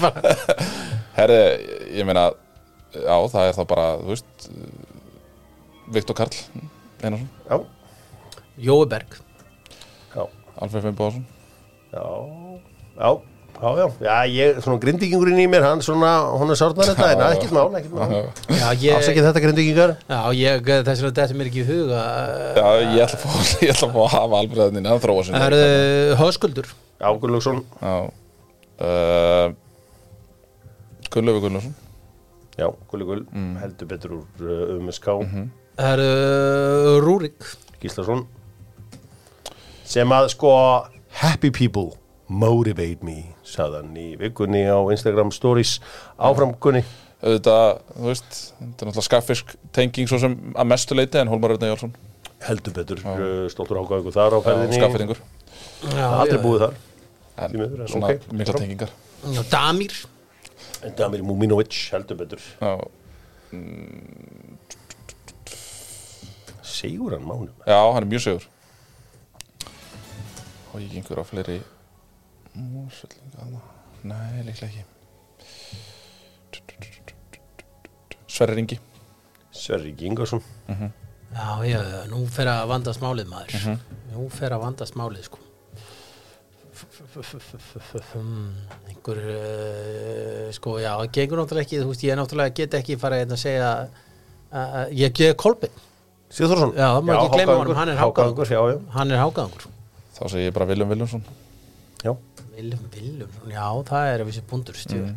Herði, 1.18 1.40
ég 1.98 2.06
meina 2.08 2.30
Já, 2.94 3.16
það 3.30 3.44
er 3.50 3.54
þá 3.58 3.60
bara, 3.70 3.84
þú 4.00 4.08
veist 4.14 4.48
Viktor 5.94 6.16
Karl 6.18 6.38
Einarsson, 7.04 7.28
Já, 7.50 7.60
Jói 8.60 8.86
Berg. 8.90 9.14
Já, 10.14 10.24
Alfred 10.60 10.82
Fimboðarsson 10.88 11.26
já. 11.92 12.02
Já, 13.00 13.10
já, 13.60 13.70
já, 13.76 13.86
já, 14.00 14.14
ég, 14.32 14.60
svona 14.64 14.80
grindvíkingurinn 14.80 15.40
í 15.42 15.46
mér, 15.52 15.64
hann 15.66 15.82
svona, 15.84 16.12
hún 16.40 16.52
er 16.52 16.58
sárnar 16.58 16.88
þetta, 16.90 17.08
en 17.12 17.24
ekkert 17.26 17.52
mál, 17.52 17.66
ekkert 17.76 17.96
mál. 17.96 18.14
Já, 18.48 18.66
ég, 18.80 18.94
Afsakið 18.96 19.26
þetta 19.28 19.42
grindvíkingar. 19.44 19.92
já, 20.08 20.20
ég 20.38 20.70
þess 20.88 21.04
vegna 21.04 21.12
þetta 21.20 21.36
mér 21.40 21.50
ekki 21.50 21.60
í 21.60 21.66
huga 21.68 22.00
Já, 22.56 22.68
ég 22.80 23.04
ætla 23.04 23.18
að 23.18 23.24
fá, 23.26 23.36
ég 23.66 23.74
ætla 23.74 23.90
að 23.90 24.08
hafa 24.16 24.40
albreyðin 24.40 24.90
að 24.90 25.04
þróa 25.04 25.26
sinni 25.26 25.42
Það 25.42 25.58
eru 25.60 26.16
Höskuldur. 26.22 26.72
Já, 27.00 27.08
Gunnlaugsson, 27.20 27.62
Já. 27.80 27.94
Uh, 28.80 29.52
Gunnlaugur 31.12 31.44
Gunnlaugsson. 31.44 31.76
Já, 32.56 32.68
Gulli 32.90 33.04
Gull, 33.08 33.24
heldur 33.60 33.88
betur 33.88 34.18
úr 34.20 34.44
uh, 34.44 34.76
UMSK. 34.78 35.08
Það 35.80 35.94
eru 35.94 37.00
Rúrik. 37.04 37.46
Gíslason. 37.80 38.26
Sem 39.88 40.12
að 40.12 40.28
sko 40.34 40.52
happy 41.20 41.50
people 41.50 41.99
motivate 42.30 43.04
me 43.06 43.16
sagðan 43.46 43.90
í 43.98 44.12
vikunni 44.20 44.62
á 44.70 44.78
Instagram 44.94 45.32
stories. 45.34 45.78
Áfram 46.16 46.54
Gunni. 46.62 46.84
Auðvitað, 47.20 47.82
þú 47.96 48.06
veist, 48.06 48.36
þetta 48.56 48.64
er 48.64 48.88
náttúrulega 48.88 49.06
skaffisk 49.08 49.50
tenging 49.76 50.08
svo 50.08 50.20
sem 50.22 50.36
að 50.54 50.70
mestu 50.70 50.96
leiti 50.96 51.20
en 51.20 51.28
Hólmar 51.28 51.52
Örna 51.56 51.68
Jálsson 51.68 51.92
heldur 52.40 52.72
betur 52.72 53.02
uh, 53.04 53.42
stoltur 53.52 53.76
ákvæðingur 53.82 54.14
þar 54.14 54.32
á 54.32 54.38
ferðinni. 54.46 54.78
Skaffiringur 54.78 55.18
Já, 55.90 56.06
aldrei 56.06 56.38
já. 56.38 56.44
búið 56.46 56.62
þar. 56.62 56.78
En 57.40 57.52
miður, 57.56 57.82
en 57.84 57.90
svona 57.92 58.14
ok. 58.14 58.24
mikla 58.32 58.54
tengingar. 58.56 58.94
Já, 59.34 59.42
Damir. 59.52 59.98
En 60.88 60.96
Damir 60.96 61.26
Muminovic 61.28 61.76
heldur 61.92 62.16
betur. 62.22 62.46
Já, 62.62 62.72
segur 66.80 67.12
hann 67.16 67.26
mánum 67.26 67.50
já, 67.66 67.76
hann 67.92 68.02
er 68.02 68.08
mjög 68.08 68.22
segur 68.24 68.44
og 70.70 70.80
ég 70.80 70.92
gengur 70.94 71.18
á 71.18 71.24
fleiri 71.26 71.58
nei, 74.10 74.42
líklega 74.46 74.70
ekki. 74.70 74.84
Sverri 78.30 78.54
Ringi 78.56 78.78
Sverri 79.52 79.92
Gingarsson 79.98 80.40
Já, 81.30 81.62
já, 81.62 81.78
já, 81.78 81.98
nú 82.10 82.24
fer 82.26 82.48
að 82.50 82.64
vanda 82.66 82.90
smálið 82.96 83.28
maður. 83.30 83.76
Nú 84.10 84.24
fer 84.34 84.50
að 84.56 84.62
vanda 84.64 84.86
smálið 84.88 85.28
sko. 85.28 85.38
Einhver 88.88 89.20
uh, 89.30 90.48
sko, 90.56 90.74
já, 90.82 90.90
það 90.96 91.12
gengur 91.14 91.38
náttúrulega 91.42 91.66
ekki 91.68 91.78
þú 91.82 91.92
veist, 91.92 92.02
ég 92.08 92.18
náttúrulega 92.18 92.54
get 92.58 92.74
ekki 92.80 92.96
fara 92.98 93.20
hérna 93.20 93.36
að 93.38 93.42
segja 93.44 93.68
að 93.70 93.84
að- 94.62 94.92
ég 94.98 95.14
get 95.20 95.36
Kolbeinn. 95.38 95.76
Sigþórsson? 96.30 96.74
Já, 96.78 96.86
það 96.96 97.06
má 97.06 97.14
ekki 97.18 97.30
gleyma 97.36 97.56
honum, 97.60 97.78
hann 97.78 97.92
er 97.94 98.00
já, 98.00 98.74
hann 98.96 99.10
er 99.14 99.22
hágaðangur 99.22 99.68
þá 100.18 100.20
segi 100.34 100.48
ég 100.48 100.54
bara 100.56 100.66
Viljum 100.70 100.90
Viljónsson 100.94 101.22
já. 101.26 101.32
Viljum, 102.00 102.86
Viljum, 102.92 103.34
já, 103.52 103.66
það 103.88 104.06
er 104.14 104.22
að 104.22 104.30
vissi 104.30 104.42
bundur 104.50 104.76
stjórn 104.78 105.12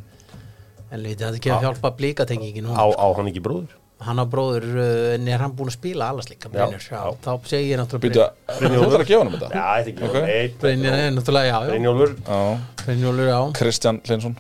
en 0.94 1.02
lítið, 1.02 1.24
það 1.26 1.38
ekki 1.40 1.52
að 1.54 1.64
hjálpa 1.66 1.90
blíkatengingi 1.98 2.62
nú 2.64 2.76
Á, 2.76 2.86
á 2.86 3.08
hann 3.18 3.30
ekki 3.32 3.42
bróður? 3.44 3.72
Hann 4.04 4.20
á 4.20 4.26
bróður, 4.28 4.66
uh, 4.76 5.16
en 5.16 5.28
er 5.32 5.42
hann 5.42 5.54
búin 5.58 5.72
að 5.72 5.78
spila 5.78 6.10
allas 6.12 6.28
líka 6.30 6.50
Já, 6.50 6.54
Brynjar, 6.54 6.86
já, 6.86 7.00
já. 7.00 7.18
þá 7.24 7.50
segi 7.50 7.70
ég 7.72 7.80
náttúrulega 7.80 8.26
að, 8.28 8.64
þú 8.64 8.82
þarf 8.84 8.98
að 9.00 9.06
gefa 9.10 9.20
hann 9.24 9.32
um 9.32 9.36
þetta? 9.38 9.50
Já, 9.56 9.68
þetta 9.88 10.08
er 10.24 10.42
ekki 10.44 10.92
er 10.94 11.14
náttúrulega, 11.18 11.50
já, 11.50 11.58
já. 11.64 11.72
Brynjólfur. 11.72 12.16
Já, 12.28 12.40
Brynjólfur, 12.84 13.30
já, 13.32 13.40
Kristján 13.60 14.02
Hlinsson 14.04 14.38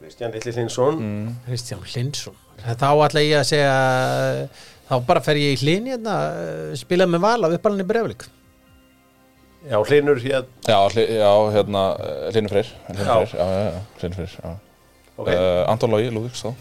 Kristján 0.00 0.34
Lilli 0.36 0.56
Hlinsson 0.56 1.00
Kristján 1.46 1.86
Hlinsson 1.86 2.38
þá 2.80 2.88
ætla 3.06 3.24
ég 3.24 3.38
að 3.40 3.48
segja 3.50 3.74
þá 4.90 4.94
bara 5.06 5.22
fer 5.24 5.38
ég 5.40 5.54
í 5.56 5.60
hlinn 5.64 5.90
hérna 5.90 6.16
uh, 6.30 6.76
spila 6.78 7.06
með 7.10 7.26
val 7.26 7.40
af 7.48 7.56
uppalinn 7.58 7.84
í 7.84 7.88
breflik 7.88 8.26
já, 9.68 9.76
Hlinur 9.84 10.18
hér. 10.22 10.44
Já, 10.68 10.78
hli, 10.94 11.04
já 11.18 11.30
hérna, 11.56 11.82
eh, 12.00 12.30
Hlynur 12.32 12.50
Freyr 12.54 12.66
Hlynur 12.88 13.06
Já. 13.06 13.14
Freyr, 13.14 13.36
já, 13.40 13.46
já, 13.50 13.64
já, 13.70 13.80
Hlynur 14.00 14.16
Freyr 14.16 14.34
já. 14.44 14.56
ok. 15.16 15.28
Uh, 15.28 15.70
Anton 15.72 15.90
Lógi, 15.94 16.10
Lúðvíks 16.14 16.42
þá. 16.46 16.52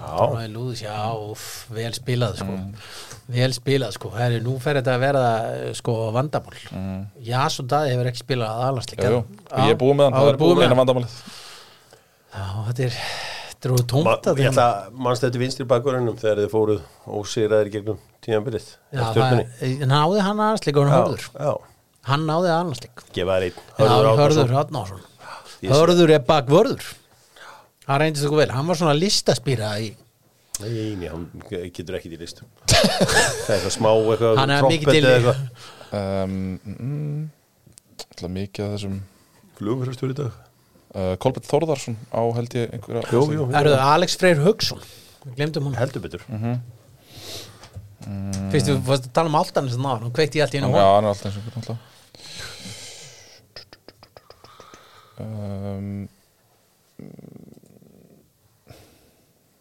Já, 0.00 0.48
Lúðis, 0.48 0.80
já, 0.86 0.96
úff, 1.12 1.46
vel 1.76 1.92
spilað 1.92 2.38
sko. 2.40 2.54
vel 3.30 3.52
spilað 3.52 3.92
sko. 3.98 4.10
Heri, 4.16 4.38
nú 4.40 4.54
fer 4.60 4.78
þetta 4.80 4.94
að 4.96 5.02
verða 5.04 5.26
uh, 5.48 5.72
sko 5.76 5.96
vandamál. 6.16 6.56
Mm. 6.72 7.02
já, 7.26 7.40
svo 7.52 7.66
daði 7.68 7.92
hefur 7.94 8.08
ekki 8.12 8.22
spilað 8.24 8.62
aðalansleika 8.62 9.10
Jú, 9.10 9.18
jú, 9.20 9.66
ég 9.66 9.74
er 9.74 9.80
búið 9.82 9.98
með 10.00 10.08
hann, 10.08 10.14
Já, 10.16 10.20
það 10.24 10.32
er 10.32 10.40
búið 10.40 10.56
með 10.62 10.68
hann. 10.70 10.80
vandamálið. 10.80 11.18
Já, 12.30 12.46
þetta 12.70 12.86
er 12.88 12.96
þetta 13.50 13.68
er 13.68 13.74
úr 13.74 13.82
Ma, 13.82 13.86
tómt 13.92 14.28
að 14.30 14.40
ég 14.40 14.48
ætla 14.54 14.66
að 14.70 15.00
mannst 15.04 15.24
þetta 15.26 15.40
vinstri 15.42 15.66
bakverðinum 15.68 16.16
þegar 16.20 16.38
þið 16.40 16.52
fóruð 16.54 16.80
ósýraðir 17.20 17.70
gegnum 17.74 17.98
tíðanbyrðið 18.24 18.68
Já, 18.96 19.02
það, 19.12 19.42
en 19.68 19.90
náði 19.90 20.22
hann 20.24 20.40
aðalansleika 20.40 20.84
hann 20.86 20.94
hörður 20.94 21.26
já, 21.34 21.52
hann 22.10 22.26
náði 22.28 22.50
Já, 23.78 23.86
Árnason. 23.88 24.20
Hörður 24.20 24.52
sé- 25.54 25.72
Hörður 25.74 26.12
er 26.16 26.22
bakvörður. 26.28 26.86
Hann 27.88 28.00
reyndist 28.04 28.26
okkur 28.28 28.42
vel, 28.44 28.50
hann 28.54 28.68
var 28.70 28.78
svona 28.80 28.94
listaspýra 28.98 29.72
í 29.82 29.90
Nei, 30.60 30.92
nei, 31.00 31.06
hann 31.08 31.22
getur 31.72 31.96
ekki 31.96 32.10
í 32.12 32.18
listum. 32.20 32.48
Það 32.68 33.48
er 33.48 33.54
eitthvað 33.54 33.72
smá 33.72 33.88
eitthvað 33.96 34.40
Hann 34.42 34.50
er 34.52 34.66
mikið 34.68 34.90
til 34.92 35.00
í- 35.00 35.06
eða 35.08 35.14
eitthvað. 35.16 35.68
Um, 35.96 36.34
mm, 36.74 37.22
ætla 38.04 38.30
mikið 38.34 38.66
af 38.66 38.74
þessum 38.76 38.98
Flugumfyrirstjóri 39.60 40.14
í 40.14 40.18
dag. 40.20 40.36
Uh, 40.90 41.14
Kolbett 41.22 41.46
Þórðarsson 41.48 41.96
á 42.12 42.20
held 42.36 42.54
ég 42.58 42.72
einhverja 42.76 43.02
Jú, 43.14 43.22
jú, 43.30 43.44
Erðu 43.54 43.76
Alex 43.78 44.16
Freyr 44.18 44.40
Hugson 44.42 44.80
glemdum 45.36 45.68
hún 45.68 45.76
heldur 45.78 46.02
betur 46.02 46.24
fyrst 48.00 48.70
við 48.70 48.78
fórst 48.86 49.06
að 49.08 49.14
tala 49.16 49.28
um 49.30 49.38
Altanis 49.40 49.74
þannig 49.76 49.90
að 49.92 50.04
hún 50.06 50.14
kveikti 50.16 50.40
í 50.40 50.42
allt 50.44 50.54
í 50.56 50.60
einu 50.60 50.70
Já, 50.72 50.86
hann 50.88 51.04
er 51.04 51.12
alltaf 51.12 51.26
eins 51.28 51.36
og 51.36 51.42
einhvern 51.44 51.60
alltaf. 51.60 51.78
Um, 55.20 56.08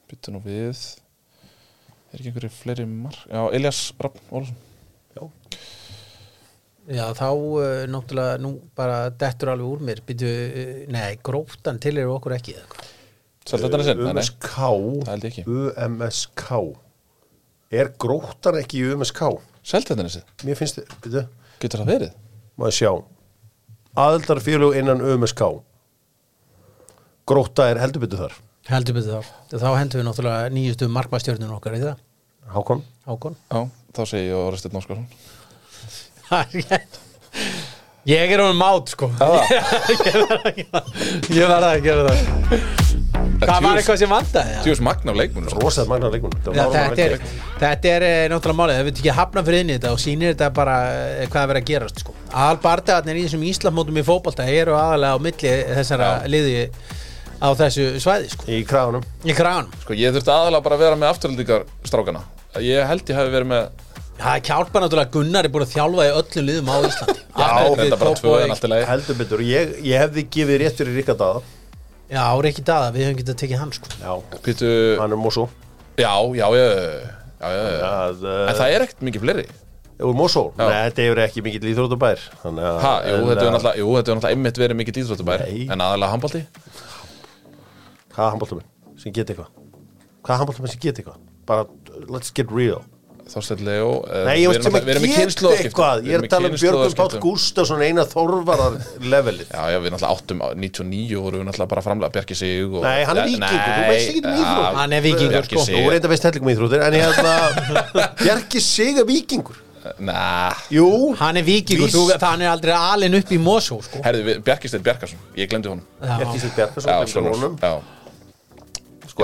Byttu 0.09 0.31
nú 0.33 0.39
við. 0.45 0.79
Er 2.09 2.17
ekki 2.17 2.31
einhverju 2.31 2.51
fleiri 2.55 2.85
mark? 2.89 3.19
Já, 3.29 3.41
Elias 3.53 3.81
Rapp 4.01 4.17
Ólafsson. 4.31 4.57
Já, 5.17 5.23
Já, 6.89 7.03
þá 7.13 7.27
uh, 7.29 7.83
náttúrulega 7.91 8.39
nú 8.41 8.55
bara 8.77 9.11
dettur 9.13 9.51
alveg 9.53 9.67
úr 9.75 9.83
mér. 9.85 9.99
Býtu, 10.07 10.25
uh, 10.25 10.79
nei, 10.89 11.19
gróftan 11.21 11.77
til 11.83 11.99
eru 12.01 12.15
okkur 12.15 12.33
ekki 12.39 12.55
eða 12.57 12.69
hvað? 12.71 12.87
Seltetan 13.49 13.81
er 13.83 13.87
sinn, 13.87 14.01
nei, 14.01 14.13
nei. 14.13 14.23
UMSK 14.23 14.47
Það 14.49 15.11
held 15.11 15.27
ég 15.27 15.31
ekki. 15.33 15.43
UMSK 15.59 16.47
Er 17.69 17.91
gróttan 18.01 18.57
ekki 18.59 18.79
í 18.81 18.87
UMSK? 18.93 19.19
Seltjarnanesið, 19.69 20.23
Mér 20.47 20.57
finnst, 20.57 20.79
byrju, 21.03 21.25
getur 21.61 21.83
það 21.83 21.91
verið? 21.93 22.13
maður 22.59 22.75
sjá? 22.75 22.91
Aðeldarfélug 23.99 24.77
innan 24.79 25.01
UMSK 25.05 25.41
Grótta 27.29 27.67
er 27.69 27.77
heldur 27.77 28.01
betur 28.01 28.23
þar. 28.25 28.33
Heldur 28.69 28.95
betur 28.97 29.21
þá 29.21 29.59
þá 29.61 29.67
hendum 29.77 29.99
við 30.01 30.07
náttúrulega 30.07 30.49
nýjustu 30.53 30.89
markmæstjörnun 30.89 31.53
okkar 31.59 31.77
í 31.77 31.81
það 31.83 31.99
Hákon. 32.49 32.81
Hákon. 33.05 33.35
Já, 33.53 33.59
þá 33.93 34.01
segi 34.09 34.25
ég 34.31 34.39
Oresteinn 34.47 34.79
Óskarsson. 34.79 35.05
Það 36.25 36.39
er 36.41 36.65
rétt. 36.71 36.97
ég 38.09 38.33
er 38.33 38.41
honum 38.41 38.57
mát 38.57 38.89
sko. 38.89 39.11
Ég 41.29 41.45
verða 41.45 41.75
að 41.75 41.83
gera 41.85 42.09
það 42.09 42.88
það 43.43 43.65
var 43.65 43.79
eitthvað 43.79 43.99
sem 44.01 44.13
vandaði 44.13 44.53
já. 44.55 44.59
Tjóðs 44.65 44.81
magna 44.85 45.13
af 45.13 45.19
leikmunum. 45.19 45.53
Rósað 45.63 45.89
magnar 45.91 46.13
leikmun 46.15 46.37
Já, 46.45 46.63
þetta 46.75 47.05
er, 47.05 47.15
þetta 47.61 47.91
er 47.93 48.05
eh, 48.07 48.23
náttúrulega 48.33 48.59
málið, 48.59 48.79
það 48.79 48.87
veit 48.89 49.01
ekki 49.01 49.15
hafna 49.19 49.43
fyrir 49.47 49.63
inn 49.65 49.71
í 49.71 49.75
þetta 49.77 49.91
og 49.95 50.01
sýnir 50.03 50.33
þetta 50.33 50.49
bara 50.59 50.77
eh, 50.93 51.27
hvað 51.29 51.41
er 51.43 51.51
verið 51.53 51.63
að 51.63 51.69
gerast 51.71 52.03
sko. 52.03 52.15
aðal 52.29 52.61
bardagarnir 52.65 53.19
í 53.19 53.25
þessum 53.27 53.45
Íslamótum 53.49 53.99
í 53.99 54.05
fótbolta 54.07 54.47
eru 54.49 54.77
aðalega 54.79 55.15
á 55.15 55.23
milli 55.23 55.53
þessara 55.79 56.09
liði 56.29 56.65
á 57.39 57.49
þessu 57.55 57.91
svæði 58.03 58.33
sko. 58.33 58.49
Í 58.51 58.63
kragunum 58.67 59.05
í 59.23 59.35
kranum 59.37 59.71
sko, 59.83 59.95
Ég 59.95 60.15
þurfti 60.15 60.33
aðalega 60.35 60.65
bara 60.65 60.79
að 60.79 60.83
vera 60.87 60.99
með 60.99 61.13
afturhaldingar 61.13 61.69
strákana 61.87 62.25
Ég 62.59 62.83
held 62.89 63.07
ég 63.07 63.19
hafi 63.19 63.31
verið 63.31 63.51
með 63.53 63.69
það 64.19 64.49
hjálpa 64.49 64.81
náttúrulega 64.83 65.07
að 65.07 65.13
Gunnar 65.13 65.47
er 65.47 65.53
búin 65.53 65.63
að 65.63 65.73
þjálfa 65.75 66.05
í 66.07 66.09
öllum 66.19 66.47
liðum 66.49 66.71
á 66.73 66.75
Íslandi. 66.89 67.21
Já, 67.39 67.51
þetta 67.55 67.85
við 67.85 67.93
bara 67.93 67.99
tvö 68.01 68.09
en 68.09 68.19
Kópavogi. 68.19 68.49
allt 68.55 68.65
í 68.65 68.71
lagi. 68.73 68.87
Heldur 68.89 69.17
betur. 69.19 69.43
Ég, 69.47 69.71
ég 69.85 70.03
hefði 70.03 70.23
gefið 70.35 70.59
rétt 70.63 70.81
fyrir 70.81 70.97
Ríkard 70.99 71.21
Daða 71.21 71.43
Já, 72.09 72.23
Rikki 72.41 72.63
Dada, 72.65 72.89
við 72.95 73.05
höfum 73.05 73.17
getað 73.21 73.35
tekið 73.43 73.59
hann 73.61 73.71
sko. 73.75 73.89
Já 74.01 74.11
Pítu, 74.45 74.69
Hann 74.97 75.13
er 75.13 75.19
Mosó 75.21 75.43
já, 75.99 76.09
já, 76.33 76.45
já, 76.57 76.63
já, 76.65 77.49
já, 77.53 77.65
já. 77.69 77.79
Það, 77.83 78.23
En 78.49 78.55
það 78.57 78.73
er 78.75 78.85
ekkert 78.87 79.03
mikið 79.09 79.25
fleiri 79.25 79.45
Úr 79.99 80.15
Mosó 80.15 80.43
Já. 80.55 80.63
Nei, 80.63 80.77
þetta 80.89 81.05
er 81.11 81.21
ekki 81.25 81.43
mikill 81.45 81.69
íþrótabær 81.73 82.21
Þannig 82.41 82.67
að 82.69 82.77
Ha, 82.85 82.93
jú, 83.03 83.17
þetta 83.29 83.43
er 83.43 83.49
uh, 83.49 83.53
náttúrulega, 83.55 83.81
jú, 83.81 83.87
þetta 83.97 84.11
er 84.13 84.19
náttúrulega 84.19 84.37
einmitt 84.37 84.61
verið 84.63 84.79
mikið 84.79 84.99
íþróttabær 85.03 85.43
Nei. 85.45 85.57
En 85.75 85.83
aðalega 85.85 86.13
handbólti 86.15 86.41
Hvaða 88.15 88.29
handbóltamenn 88.33 88.69
sem 89.03 89.15
geta 89.15 89.35
eitthvað 89.35 89.51
Hvaða 90.23 90.39
handbóltamenn 90.41 90.73
sem 90.73 90.81
geta 90.87 91.03
eitthvað 91.03 91.19
Bara, 91.49 91.67
let's 92.07 92.31
get 92.35 92.49
real 92.55 92.81
Þorsteinn 93.29 93.61
Leo 93.67 93.89
eh, 94.09 94.23
Nei, 94.25 94.35
ég 94.41 94.49
við 94.49 94.49
veist 94.49 94.59
erum 94.59 94.65
sem 94.65 94.75
að 94.75 94.87
geta 94.89 95.51
eitthvað. 95.59 96.07
Ég 96.09 96.15
er 96.17 96.23
að 96.23 96.31
tala 96.33 96.49
um 96.49 96.55
Björgum 96.55 96.81
kynslóðaskiptum. 96.89 97.21
Gústafsson 97.25 97.83
eina 97.85 98.05
þorvarar 98.09 98.77
levelið 99.05 99.51
Já, 99.55 99.61
já, 99.69 99.77
við 99.83 99.93
náttúrulega 99.93 100.15
áttum 100.17 100.41
á 100.41 100.47
99 100.57 101.21
vorum 101.23 101.43
við 101.43 101.47
náttúrulega 101.49 101.71
bara 101.75 101.85
framlega 101.85 102.13
Bjarki 102.17 102.37
Sig 102.39 102.65
og, 102.65 102.81
Nei, 102.85 103.03
hann 103.05 103.21
er 103.21 103.23
Ja, 103.23 103.29
víkingur, 103.29 103.71
þú 103.77 103.87
veist 103.93 104.09
ekki 104.09 104.23
um 104.25 104.41
íþrótt. 104.41 104.77
Hann 104.81 104.93
er 104.97 105.05
víkingur, 105.05 105.33
Bjarki 105.37 105.55
sko. 105.59 105.65
Þú 105.77 105.93
reynda 105.93 106.11
veist 106.13 106.27
helligum 106.29 106.51
íþróttir 106.55 106.85
En 106.87 106.97
ég 106.97 107.07
held 107.07 107.19
að 107.29 107.49
Bjarki 108.25 108.63
sig 108.65 109.01
að 109.03 109.09
víkingur. 109.13 109.61
Nah, 110.03 110.57
Jú. 110.73 110.87
Hann 111.21 111.39
er 111.39 111.45
vikingur, 111.47 111.89
þú, 111.93 112.01
hann 112.21 112.43
er 112.43 112.51
aldrei 112.51 112.73
alin 112.75 113.15
upp 113.21 113.31
í 113.31 113.39
Mosó 113.39 113.79
sko. 113.85 114.01
herðu, 114.05 114.25
við- 114.27 114.41
Bjarki 114.43 114.67
Steinn 114.69 114.83
Bjarkarsson 114.83 115.21
Ég 115.39 115.47
glemdi 115.49 115.71
honum. 115.71 115.85
Bjarki 116.03 116.35
Já. 116.35 117.07
sig 117.07 117.98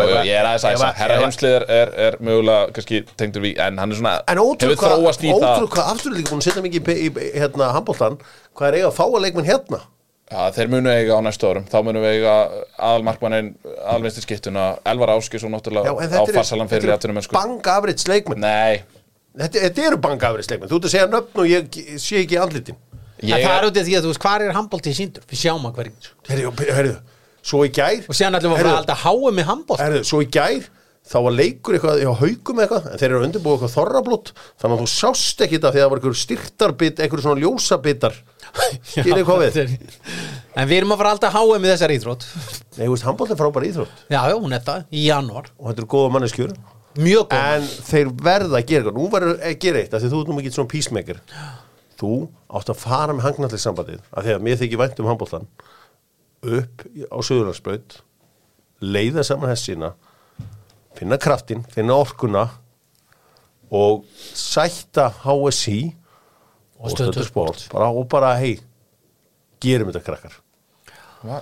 jú, 0.04 0.16
ef- 0.20 0.28
Ég 0.28 0.36
er 0.40 0.48
aðeins 0.50 0.66
aðeins 0.68 1.00
Herra 1.00 1.16
ef- 1.16 1.24
heimslið 1.24 1.56
er, 1.56 1.66
er, 1.80 1.92
er 2.08 2.18
mögulega 2.20 2.72
kannski 2.76 3.02
tengdur 3.20 3.44
við 3.46 3.60
En 3.66 3.78
hann 3.82 3.92
er 3.96 4.00
svona 4.00 4.14
En 4.28 4.42
Hefur 4.42 4.78
þróast 4.82 5.24
í 5.26 5.32
hvað, 5.32 5.42
það 5.46 5.58
ótrú 5.60 5.70
hvað 5.76 5.92
aftur 5.94 6.12
er 6.12 6.18
líka 6.20 6.32
búin 6.34 6.42
að 6.44 6.48
setja 6.50 6.64
mikið 6.66 6.90
í, 6.94 6.96
í, 6.96 7.12
í 7.12 7.34
hérna, 7.40 7.70
handbóltan 7.76 8.18
Hvað 8.56 8.68
er 8.72 8.78
eiga 8.80 8.90
að 8.92 8.98
fá 9.00 9.04
að 9.08 9.22
leikmenn 9.26 9.50
hérna? 9.50 9.82
Já, 10.26 10.42
þeir 10.56 10.70
munu 10.74 10.90
eiga 10.90 11.18
á 11.18 11.22
næstu 11.22 11.46
árum. 11.46 11.66
Þá 11.70 11.76
munu 11.86 12.02
við 12.02 12.16
eiga 12.18 12.32
aðalmarkmannin 12.82 13.52
Aðalvinstri 13.86 14.24
skittuna 14.26 14.64
Elvar 14.90 15.12
Áskis 15.14 15.44
og 15.46 15.52
Já, 15.52 15.54
náttúrulega 15.54 15.92
en 15.94 16.00
á 16.02 16.12
þetta 16.16 16.34
farsalan 16.40 16.72
fyrir 16.72 16.88
eru, 16.88 16.96
réttunum 16.96 17.20
þetta 17.22 17.30
eru 17.30 17.38
bang 17.38 17.70
average 17.76 18.10
leikmenn 18.10 18.42
Nei. 18.42 18.80
Þetta, 19.38 19.62
þetta 19.68 19.86
eru 19.92 20.00
bang 20.02 20.26
average 20.30 20.50
leikmenn 20.50 20.72
Þú 20.72 20.80
ert 20.80 20.88
að 20.90 20.96
segja 20.96 21.10
nöfn 21.14 21.44
og 21.44 21.52
ég 21.52 21.78
sé 22.02 22.24
ekki 22.24 22.40
andlitin. 22.42 22.80
En 23.22 23.30
Ég 23.30 23.46
það 23.46 23.54
er 23.60 23.68
út 23.70 23.78
af 23.80 23.86
því 23.88 23.94
að 24.00 24.06
þú 24.08 24.10
veist, 24.12 24.22
hvað 24.26 24.46
er 24.48 24.56
handbóltið 24.58 24.98
síndur? 24.98 25.24
Við 25.30 25.40
sjáum 25.40 25.68
að 25.70 25.78
hverjum. 25.78 26.10
Herðu, 26.28 26.52
herðu, 26.76 26.96
svo 27.46 27.62
í 27.66 27.72
gær 27.76 28.08
Og 28.10 28.18
síðan 28.18 28.40
ætlum 28.40 28.56
við 28.58 28.72
að 28.74 28.96
háa 29.06 29.32
með 29.36 29.50
handbólt 29.52 29.84
Herðu, 29.84 30.02
svo 30.08 30.24
í 30.26 30.30
gær 30.34 30.66
þá 31.06 31.18
var 31.22 31.36
leikur 31.38 31.76
eitthvað 31.78 32.00
hjá 32.02 32.12
haugum 32.18 32.60
eitthvað 32.64 32.86
en 32.90 32.98
þeir 32.98 33.08
eru 33.12 33.18
að 33.20 33.26
undirbúið 33.28 33.56
eitthvað 33.56 33.74
þorrablót 33.76 34.30
þannig 34.62 34.76
að 34.76 34.80
þú 34.82 34.88
sást 34.90 35.44
ekki 35.46 35.58
þetta 35.60 35.70
að 35.70 35.76
það 35.78 35.92
var 35.92 36.00
einhver 36.00 36.16
styrtarbit 36.22 37.02
einhver 37.06 37.22
svona 37.22 37.44
ljósabitar. 37.44 38.16
Skilur 38.90 39.28
hvað 39.28 39.44
við? 39.44 39.76
En 40.56 40.70
við 40.72 40.80
erum 40.80 40.96
að 40.96 41.04
fara 41.04 41.12
alltaf 41.14 41.30
að 41.30 41.38
háa 41.38 41.60
með 41.60 41.74
þessar 41.76 41.94
íþrótt. 41.94 42.26
Nei, 42.80 42.88
þú 42.88 42.90
veist, 42.96 43.06
handbólt 43.06 43.36
er 43.36 43.40
frábær 43.44 43.68
íþrótt. 43.70 44.02
Já, 44.10 44.20
já, 44.32 44.36
hún 44.40 44.58
er 44.58 44.66
það, 44.66 44.88
í 44.90 45.06
janúar. 45.06 45.52
Og 45.60 45.70
þetta 45.70 45.84
eru 45.84 45.92
góða 45.94 46.16
manneskjur. 46.16 46.58
Mjög 46.96 47.30
góð 47.30 47.46
en 47.54 47.70
þeir 47.92 48.12
verða 48.26 48.58
að 48.62 48.68
gera 48.72 48.82
eitthvað. 48.82 48.98
Nú 48.98 49.08
verður 49.14 49.46
að 49.46 49.58
gera 49.62 49.84
eitt 49.84 49.94
af 49.94 50.02
því 50.02 50.12
þú 50.16 50.26
nú 50.26 50.40
mikið 50.40 50.58
svona 50.58 50.74
peacemaker. 50.74 51.22
Þú 52.00 52.12
átt 52.56 52.72
að 52.72 52.82
fara 52.82 53.16
með 53.16 53.28
hangnallisambandið 53.30 54.02
af 54.10 54.26
því 54.26 54.36
að 54.36 54.46
mér 54.48 54.62
þykir 54.64 54.82
vænt 54.82 55.02
um 55.04 55.10
handbóltan 55.12 55.50
upp 56.46 56.86
á 56.86 57.18
Suðurlandsbraut 57.20 58.00
leiða 58.86 59.24
saman 59.26 59.52
hessina 59.52 59.94
finna 60.96 61.18
kraftin, 61.20 61.66
finna 61.74 61.98
orkuna 61.98 62.46
og 63.74 64.06
sætta 64.36 65.10
HSI 65.24 65.80
og 66.80 66.92
Stöðvar 66.92 67.14
stöður 67.16 67.28
sport. 67.28 67.68
bara, 67.72 67.90
og 67.90 68.08
bara 68.12 68.36
hei 68.40 68.60
gerum 69.64 69.92
þetta 69.92 70.06
krakkar. 70.06 70.40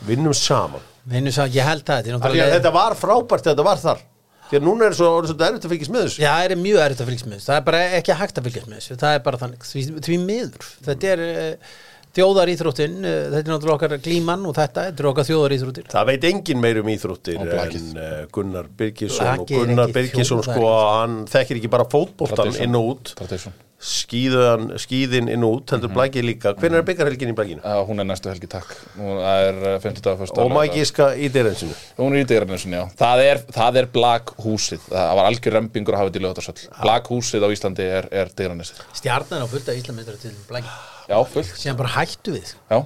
Vinnum 0.08 0.34
saman. 0.38 0.82
Vinnu 1.10 1.34
sá, 1.36 1.44
ég 1.52 1.66
held 1.68 1.84
það, 1.84 2.00
þetta 2.00 2.14
að 2.14 2.20
náttúrulega 2.22 2.58
þetta 2.58 2.74
var 2.74 2.96
frábært 2.96 3.48
þetta 3.50 3.66
var 3.68 3.82
þar. 3.82 4.04
Því 4.48 4.60
að 4.60 4.66
núna 4.68 4.86
er 4.86 4.96
svo 4.96 5.10
erfitt 5.20 5.66
að 5.66 5.72
fylgjast 5.72 5.92
með 5.92 6.06
þessu. 6.06 6.22
Já, 6.22 6.30
það 6.30 6.46
er 6.46 6.60
mjög 6.62 6.80
erfitt 6.84 7.02
að 7.02 7.10
fylgjast 7.10 7.28
með 7.28 7.38
þessu. 7.38 7.48
Það 7.48 7.58
er 7.58 7.66
bara 7.68 7.82
ekki 7.98 8.18
hægt 8.20 8.40
að 8.40 8.48
fylgjast 8.48 8.70
með 8.70 8.80
þessu. 8.80 8.98
Það 9.02 9.16
er 9.18 9.22
bara 9.26 9.40
þannig, 9.42 9.68
því, 9.70 9.84
því 10.08 10.18
miður. 10.24 10.68
Þetta 10.88 11.10
er 11.14 11.24
uh, 11.26 11.72
þjóðaríþróttin 12.18 12.96
uh, 13.02 13.18
Þetta 13.34 13.42
er 13.42 13.52
náttúrulega 13.52 13.78
okkar 13.80 13.98
glíman 14.06 14.48
og 14.50 14.56
þetta 14.58 14.88
Þetta 14.90 15.04
er 15.04 15.10
okkar 15.12 15.30
þjóðaríþróttir. 15.30 15.90
Það 15.94 16.10
veit 16.12 16.30
engin 16.32 16.64
meir 16.64 16.82
um 16.84 16.94
íþróttir 16.94 17.42
en 17.44 17.92
uh, 17.98 18.16
Gunnar 18.34 18.72
Birgisson 18.82 19.44
og 19.44 19.52
Gunnar 19.52 19.94
Birgisson 19.96 20.44
sko, 20.46 20.72
hann 21.00 21.22
þekkir 21.32 21.62
ekki 21.62 21.74
bara 21.74 21.90
fótboltan 21.90 22.46
Tradition. 22.46 22.70
inn 22.70 22.80
og 22.80 22.92
út. 22.94 23.16
Tradition 23.20 23.62
skíðan, 23.84 24.70
skíðin 24.80 25.28
inn 25.34 25.44
og 25.44 25.58
út 25.60 25.74
heldur 25.76 25.90
Mhm. 25.92 25.98
blakið 25.98 26.24
líka, 26.28 26.54
hvernig 26.56 26.80
er 26.80 26.86
byggarhelgin 26.88 27.32
í 27.34 27.36
blakinu? 27.36 27.62
uh, 27.66 27.84
Hún 27.88 28.00
er 28.00 28.08
næstu 28.08 28.30
helgi, 28.32 28.48
takk. 28.48 28.72
Hún 28.98 29.20
er 29.20 29.60
uh, 29.76 29.80
50 29.84 30.02
dag 30.06 30.18
fyrst 30.22 30.38
og 30.40 30.52
maður 30.56 30.74
gíska 30.78 31.10
í 31.20 31.30
dyrensinu 31.34 31.76
Hún 32.00 32.16
er 32.16 32.24
í 32.24 32.28
dyrarnesinu, 32.32 32.78
já. 32.80 32.86
Það 33.04 33.24
er, 33.28 33.38
það 33.52 33.78
er 33.84 33.86
Black 33.98 34.34
húsið 34.40 34.80
Það 34.90 35.16
var 35.20 35.30
algjör 35.32 35.58
rempingur 35.60 35.94
að 35.98 36.04
hafa 36.04 36.12
þetta 36.14 36.22
í 36.22 36.26
lögutarsöll 36.28 36.82
Black 36.82 37.12
húsið 37.12 37.44
á 37.44 37.50
Íslandi 37.52 37.88
er, 38.00 38.08
er 38.12 38.32
dyrarnesið 38.40 38.84
Stjarnan 38.94 39.44
á 39.44 39.48
fullt 39.52 39.68
af 39.70 39.76
Íslamindra 39.82 40.18
til 40.22 40.32
blæk 40.48 40.64
Já, 41.10 41.18
fullt. 41.28 41.52
Síðan 41.60 41.76
bara 41.82 41.90
hættu 42.00 42.32
við. 42.38 42.54
Já. 42.72 42.80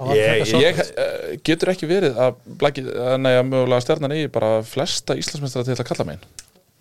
Ég- 0.00 0.48
Ég 0.58 0.78
uh, 0.80 1.36
getur 1.44 1.70
ekki 1.70 1.86
verið 1.86 2.16
að 2.18 2.34
Black, 2.58 2.78
uh, 2.82 3.16
nei, 3.20 3.34
að 3.36 3.44
mögulega 3.52 3.84
stjarnan 3.84 4.14
eigi 4.16 4.30
bara 4.32 4.62
flesta 4.66 5.14
Íslandsmeistra 5.14 5.62
til 5.68 5.76
að 5.76 5.84
kalla 5.86 6.06
megin 6.08 6.24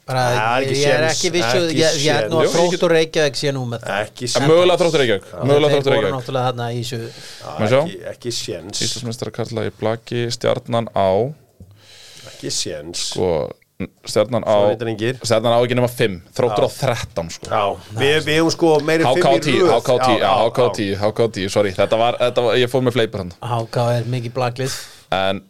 bara, 0.10 0.23
Það 0.34 0.49
er 0.49 0.65
ekki 0.65 0.76
Ég 0.80 0.90
er 0.90 1.03
séns, 1.06 1.14
ekki 1.14 1.31
vissu 1.38 1.61
ekki 1.64 1.80
Ég 1.80 1.99
ég 2.03 2.10
er 2.15 2.27
nú 2.30 2.40
séns. 2.40 2.40
að 2.40 2.49
get- 2.49 2.56
þróttur 2.57 2.94
Reykjavík 2.95 3.40
sé 3.40 3.53
nú 3.56 3.64
með 3.69 3.86
það. 3.86 4.02
Ekki 4.10 4.26
Að 4.26 4.34
séns 4.34 4.49
Mögulega 4.49 4.80
þróttur 4.81 5.03
Reykjavík. 5.03 5.30
Mögulega 5.49 5.69
Þeir 5.69 5.77
þróttur 5.77 5.94
voru 5.94 5.99
Reykjavík. 5.99 6.18
náttúrulega 6.18 6.48
þarna 6.49 6.68
í 6.73 6.81
þessu 6.81 6.99
Má 7.60 7.65
sjá? 7.69 7.80
ekki, 7.86 7.98
ekki 8.14 8.31
séns. 8.41 8.84
Íslandsmeistra 8.88 9.31
kalla 9.40 9.61
í 9.69 9.72
Blaki 9.80 10.22
stjarnan 10.36 10.88
á 10.98 11.10
ekki 12.34 12.52
séns. 12.53 13.06
Sko, 13.14 13.30
stjarnan 14.06 14.44
á 14.44 14.56
Svo 14.60 14.68
reyndar 14.69 14.90
engir. 14.91 15.15
stjarnan 15.23 15.53
á 15.56 15.60
ekki 15.64 15.76
nema 15.80 15.88
5 15.88 16.22
þróttur 16.36 16.65
á 16.68 16.69
13 16.72 17.30
sko. 17.31 17.48
Já, 17.48 17.64
við, 17.95 18.18
við 18.27 18.36
hefum 18.40 18.52
sko 18.52 18.80
meiri 18.84 19.03
fimm 19.07 19.18
í 19.18 19.23
HK10, 19.23 19.60
röð. 19.61 19.72
HK10, 19.80 20.18
já, 20.19 20.26
já, 20.26 20.31
HK10, 20.49 20.98
HK10, 20.99 21.49
sorry, 21.49 21.72
þetta 21.72 21.98
var, 21.98 22.18
þetta 22.19 22.44
var, 22.44 22.56
ég 22.60 22.68
fór 22.72 22.84
með 22.84 22.94
fleipur 22.98 23.23
hann 23.23 23.31
HK 23.40 23.77
er 23.99 24.03
mikið 24.15 24.34
blaklið. 24.36 24.76
En, 25.15 25.41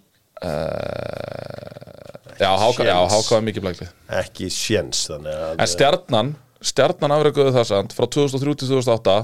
uh, 0.45 2.08
já, 2.39 2.49
HK, 2.63 2.85
já, 2.87 2.95
HK 3.13 3.31
er 3.37 3.45
mikið 3.49 3.65
blæklið 3.67 3.91
ekki 4.21 4.49
séns 4.53 5.05
þannig 5.09 5.39
að 5.45 5.63
En 5.65 5.71
stjarnan, 5.73 6.31
stjarnan 6.71 7.15
afreikuðu 7.17 7.53
það 7.57 7.67
samt 7.71 7.95
frá 7.97 8.07
2003 8.07 8.55
til 8.61 8.71
2008 8.73 9.17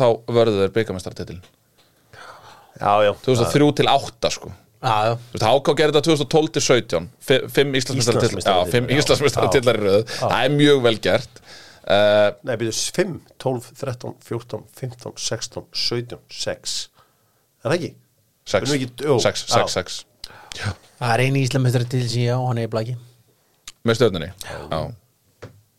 þá 0.00 0.06
vörðu 0.32 0.58
þeir 0.62 0.74
byggamestartitilin 0.76 1.42
já, 2.80 2.92
já, 3.06 3.12
2003 3.24 3.72
til 3.80 3.88
8 3.92 4.30
sko. 4.36 4.52
Já, 4.82 4.94
já. 5.06 5.12
Þú 5.30 5.36
veist, 5.38 5.44
HK 5.46 5.74
gerði 5.78 5.94
þetta 5.94 6.06
2012 6.08 6.48
til 6.56 6.62
17 6.66 7.04
Fi- 7.22 7.42
Fimm 7.54 7.76
Íslandsmeistaratitillar 7.78 8.56
Já, 8.56 8.70
fimm. 8.72 8.88
Íslandsmeistaratitillar 8.96 9.76
í 9.78 9.82
röð. 9.84 10.00
Það 10.18 10.32
er 10.40 10.54
mjög 10.56 10.80
vel 10.88 10.96
gert. 11.04 11.42
Uh, 11.82 12.30
Nei, 12.48 12.56
byrju, 12.58 12.72
5, 12.96 13.12
12, 13.42 13.68
13, 13.78 14.16
14, 14.26 14.64
15, 14.80 15.14
16, 15.18 15.64
17, 15.74 16.18
6 16.30 16.74
Er 17.62 17.70
það 17.70 17.76
ekki? 17.78 17.92
6, 18.46 18.58
Erum 18.58 18.72
við 18.72 18.84
ekki- 18.88 19.06
jú, 19.06 19.16
6, 19.22 20.02
já. 20.58 20.72
6, 21.02 21.06
6 21.06 21.06
Það 21.06 21.14
er 21.16 21.22
eini 21.26 21.40
Íslamindra 21.42 21.86
til 21.90 22.02
síðan 22.06 22.28
já, 22.28 22.36
hann 22.46 22.60
er 22.60 22.68
í 22.68 22.70
blaki. 22.70 22.92
Með 23.82 23.98
stjórnunni 23.98 24.28
Já. 24.30 24.82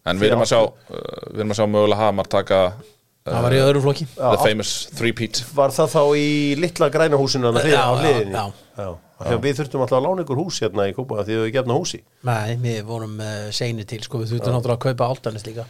En 0.04 0.20
við 0.20 0.34
erum 0.34 0.44
að 0.44 0.50
sjá 0.52 0.60
uh, 0.60 0.74
Við 1.30 1.40
erum 1.40 1.54
að 1.54 1.60
sjá 1.62 1.68
mögulega 1.72 2.02
Hamar 2.02 2.28
taka 2.32 2.58
uh, 2.74 2.82
Það 3.30 3.46
var 3.46 3.56
í 3.56 3.62
öðru 3.64 3.84
flokki. 3.86 4.08
The 4.18 4.42
famous 4.42 4.74
three-peat 4.98 5.40
Var 5.56 5.76
það 5.78 5.94
þá 5.94 6.02
í 6.20 6.28
litla 6.60 6.90
græna 6.92 7.20
húsinu 7.22 7.54
Já, 7.64 7.86
á 7.88 7.92
já, 8.04 8.18
já. 8.28 8.44
já. 8.84 9.38
Við 9.40 9.62
þurftum 9.62 9.86
alltaf 9.86 10.02
að 10.02 10.10
lána 10.10 10.26
ykkur 10.26 10.42
hús 10.42 10.60
hérna 10.66 10.90
í 10.90 10.98
Kópa 10.98 11.24
því 11.24 11.40
við 11.46 11.54
gefna 11.56 11.78
húsi. 11.80 12.02
Nei, 12.28 12.58
við 12.60 12.82
vorum 12.90 13.16
uh, 13.24 13.48
seinir 13.56 13.88
til 13.88 14.02
sko, 14.04 14.20
við 14.20 14.34
þurftum 14.34 14.58
náttúrulega 14.58 14.76
að 14.76 14.84
kaupa 14.90 15.08
áltanis 15.14 15.48
líka. 15.48 15.64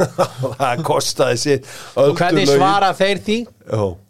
Það 0.60 0.82
kostaði 0.84 1.38
sér 1.40 1.70
og 1.96 2.12
hvernig 2.18 2.50
svara 2.50 2.92
þeir 2.98 3.24
því? 3.24 3.38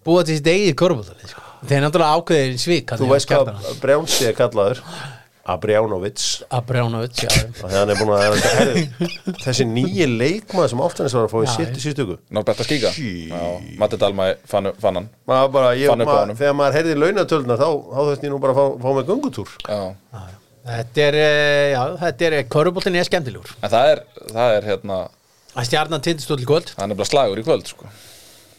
Búa 0.02 0.26
til 0.26 0.40
sitt 0.40 0.50
eigið 0.50 0.74
korfbóltalið 0.82 1.30
sko. 1.36 1.51
Þeir 1.66 1.78
er 1.78 1.84
náttúrulega 1.86 2.20
ákveðir 2.20 2.62
svik 2.62 2.94
Þú 2.98 3.10
veist 3.12 3.32
hvað 3.32 3.52
Brjánsi 3.82 4.30
er 4.30 4.39
kallaður. 4.39 4.84
Abrjánovits. 5.43 6.26
Að 6.55 6.66
Brjánovits, 6.68 7.22
já. 7.24 7.30
Þegar 7.59 7.72
hann 7.80 7.90
er 7.90 7.98
búin 7.98 8.12
að 8.14 8.44
herri, 8.47 8.82
Þessi 9.43 9.64
nýji 9.66 10.06
leikmaður 10.06 10.70
sem 10.70 10.82
oftanis 10.84 11.16
var 11.16 11.24
að 11.26 11.32
fá 11.32 11.39
í 11.40 11.47
Já, 11.48 11.55
sitt 11.56 11.80
í 11.80 11.82
síðutöku 11.82 12.14
Norberta 12.36 12.66
Skíka 12.66 12.93
Já, 12.94 13.40
Matti 13.80 13.98
Dalmæ 13.98 14.28
fann, 14.47 14.70
fann 14.78 15.01
hann. 15.01 15.09
Maður 15.26 15.51
bara, 15.56 15.72
ég, 15.74 15.90
Fann 15.90 16.05
honum. 16.06 16.39
Þegar 16.39 16.55
maður 16.60 16.78
heyrði 16.78 16.94
launatöluna 17.01 17.56
þá, 17.59 17.66
þá 17.74 17.98
þurfti 17.98 18.28
ég 18.28 18.34
nú 18.36 18.39
bara 18.44 18.55
að 18.55 18.60
fá, 18.60 18.78
fá 18.84 18.94
með 19.01 19.10
göngutúr. 19.10 19.56
Já. 19.66 19.82
þetta 20.70 21.05
er, 21.09 21.18
eh, 21.24 21.66
já, 21.74 21.82
þetta 22.05 22.28
er 22.30 22.39
korfbóltin 22.55 23.01
er 23.02 23.10
skemmtilegur. 23.10 23.56
En 23.66 23.74
það 23.74 23.93
er, 23.97 24.05
það 24.30 24.56
er 24.60 24.70
hérna 24.70 25.01
að 25.59 25.68
stjarnan 25.72 26.06
tindistóll 26.06 26.39
í 26.39 26.47
kvöld. 26.47 26.70
Það 26.76 26.86
er 26.86 26.93
nefnilega 26.94 27.10
slagur 27.10 27.43
í 27.43 27.47
kvöld 27.51 27.66
sko. 27.74 27.90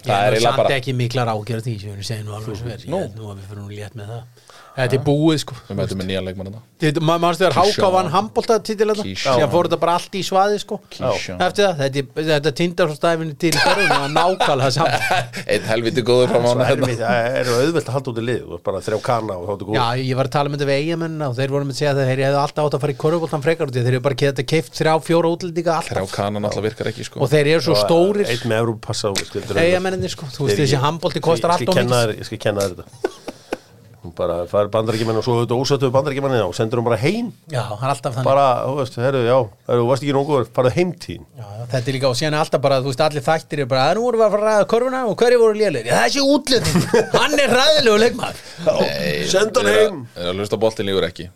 Það 0.03 0.25
er 0.27 0.27
er 0.27 0.37
eiginlega 0.37 0.59
bara 0.59 0.77
ekki 0.77 0.95
miklar 0.99 1.31
ágjörð 1.33 1.67
því 1.67 1.75
sem 1.81 1.99
við 1.99 2.07
segjum 2.09 2.29
nú 2.29 2.35
alveg 2.37 2.59
sem 2.59 2.73
er. 2.73 2.87
Nú. 2.91 3.01
að 3.29 3.37
við 3.39 3.45
fyrir 3.51 3.61
nú 3.63 3.77
létt 3.77 3.95
með 3.99 4.11
það 4.13 4.42
Þetta 4.73 4.95
er 4.97 5.01
búið 5.05 5.39
sko. 5.43 5.55
Við 5.67 5.77
mætum 5.77 5.99
með 5.99 6.07
nýjan 6.09 6.25
leikmann 6.25 6.47
þetta 6.81 7.01
Manstu 7.05 7.43
þegar 7.43 7.55
Háka 7.59 7.89
vann 7.93 8.07
handbóltatitil 8.09 8.87
þetta 8.89 9.03
Kísjá. 9.05 9.35
Síðan 9.37 9.51
fór 9.53 9.67
þetta 9.69 9.77
bara 9.83 9.93
allt 9.99 10.15
í 10.17 10.21
svaði 10.25 10.57
sko. 10.63 10.79
Kísjá. 10.95 11.35
Eftir 11.45 11.67
það, 11.67 11.83
þetta, 11.83 12.23
þetta 12.29 12.53
tindar 12.57 12.89
svo 12.89 12.97
stæfinni 12.97 13.35
til 13.39 13.51
Berun 13.53 13.93
og 13.93 14.07
nákvæmlega 14.15 14.71
saman 14.73 14.97
Einn 15.53 15.67
helviti 15.69 16.03
góður 16.07 16.33
frá 16.33 16.41
mánu 16.41 16.65
er, 16.65 16.71
hérna 16.71 16.89
það 17.03 17.37
er 17.43 17.51
auðvelt 17.53 17.91
að 17.91 17.97
halda 17.99 18.11
út 18.13 18.17
í 18.17 18.25
lið. 18.25 18.41
Þú 18.47 18.57
ert 18.57 18.65
bara 18.65 18.81
þrjá 18.87 18.99
kana 19.05 19.37
og 19.37 19.45
þáttu 19.51 19.69
góð 19.69 19.77
Já, 19.77 19.85
ég 20.01 20.19
var 20.19 20.31
að 20.31 20.35
tala 20.39 20.49
um 20.49 20.57
þetta 20.57 20.69
við 20.71 20.81
eigamenn 20.81 21.27
og 21.27 21.37
þeir 21.37 21.53
voru 21.53 21.69
með 21.69 21.75
að 21.77 21.79
segja 21.83 21.93
að 21.93 22.01
þeir 22.01 22.23
hefðu 22.25 22.41
alltaf 22.41 22.65
átt 22.65 22.77
að 22.79 22.83
fara 22.87 22.95
í 22.95 22.99
korfbóltan 23.03 23.45
frekar 23.45 23.69
út 23.69 23.77
í 23.77 23.85
þeir 23.85 23.93
eru 23.93 24.03
bara 24.09 24.19
geta 24.23 24.47
keift 24.53 24.73
þrjá, 24.81 24.93
fjóra 25.05 25.33
útlendinga 25.37 25.77
Þrjá 25.85 26.01
alltaf 26.01 26.17
kanan 26.17 26.49
alltaf 26.49 26.65
virkar 26.65 26.89
ekki 26.89 27.07
sko. 27.07 27.21
og 27.21 27.31
þeir 27.31 27.51
eru 27.53 27.65
svo 27.67 27.77
stórir. 27.77 28.29
Eitt 28.33 28.47
með 28.49 28.63
Európa 28.63 28.89
passa 28.89 29.13
eigamenninni 29.13 30.11
sko, 30.11 30.29
þú 30.33 30.49
veist 30.49 30.63
þessi 30.63 30.81
handbólti 30.81 31.23
kostar 31.23 31.55
allt 31.55 31.65
Ég 31.65 31.69
og 31.69 31.77
skal 31.77 31.85
kenna 31.85 32.01
mikið 32.09 32.23
ég 32.23 32.29
skal 32.31 32.41
kenna 32.47 32.65
þér 32.67 32.81
þetta 32.81 33.23
bara 34.11 34.35
fær 34.51 34.67
bandarækjumenn 34.73 35.17
og 35.17 35.23
svo 35.23 35.33
auðvitað 35.37 35.61
ósættu 35.63 35.89
bandarækjumennin 35.95 36.43
og 36.43 36.53
sendur 36.57 36.81
hún 36.81 36.87
bara 36.89 36.97
heim. 36.99 37.29
Já, 37.49 37.61
það 37.71 37.83
er 37.87 37.91
alltaf 37.93 38.13
þannig. 38.17 38.27
Bara, 38.27 38.45
þú 38.67 38.73
veist, 38.81 38.97
herru, 38.99 39.21
já, 39.23 39.37
þú 39.69 39.85
varst 39.87 40.03
ekki 40.03 40.15
nógu 40.17 40.39
farðu 40.57 40.71
heimtíðin 40.75 41.23
Já, 41.39 41.45
já, 41.47 41.65
þetta 41.71 41.87
er 41.91 41.95
líka 41.97 42.09
og 42.11 42.17
síðan 42.19 42.33
er 42.35 42.43
alltaf 42.43 42.61
bara, 42.65 42.79
þú 42.83 42.91
veist, 42.91 43.03
allir 43.07 43.25
þættir 43.29 43.63
er 43.63 43.69
bara, 43.71 43.85
að 43.89 43.95
nú 43.99 44.05
vorum 44.07 44.19
við 44.19 44.27
að 44.27 44.35
fara 44.35 44.43
að 44.43 44.57
ræða 44.59 44.67
korfuna 44.73 45.03
og 45.07 45.15
hverju 45.23 45.39
voru 45.43 45.59
lélir? 45.61 45.87
Já, 45.87 45.95
þessi 46.03 46.25
útlending, 46.35 46.87
hann 47.15 47.37
er 47.39 47.55
ræðilegu 47.57 48.01
leikmaður. 48.03 48.41
Send 49.31 49.57
hann 49.61 49.71
heim. 49.71 50.01
að- 50.03 50.17
þeir 50.17 50.27
eru 50.27 50.33
að 50.33 50.41
hlusta 50.43 50.59
boltin 50.65 50.89
lígur 50.91 51.07
ekki. 51.07 51.29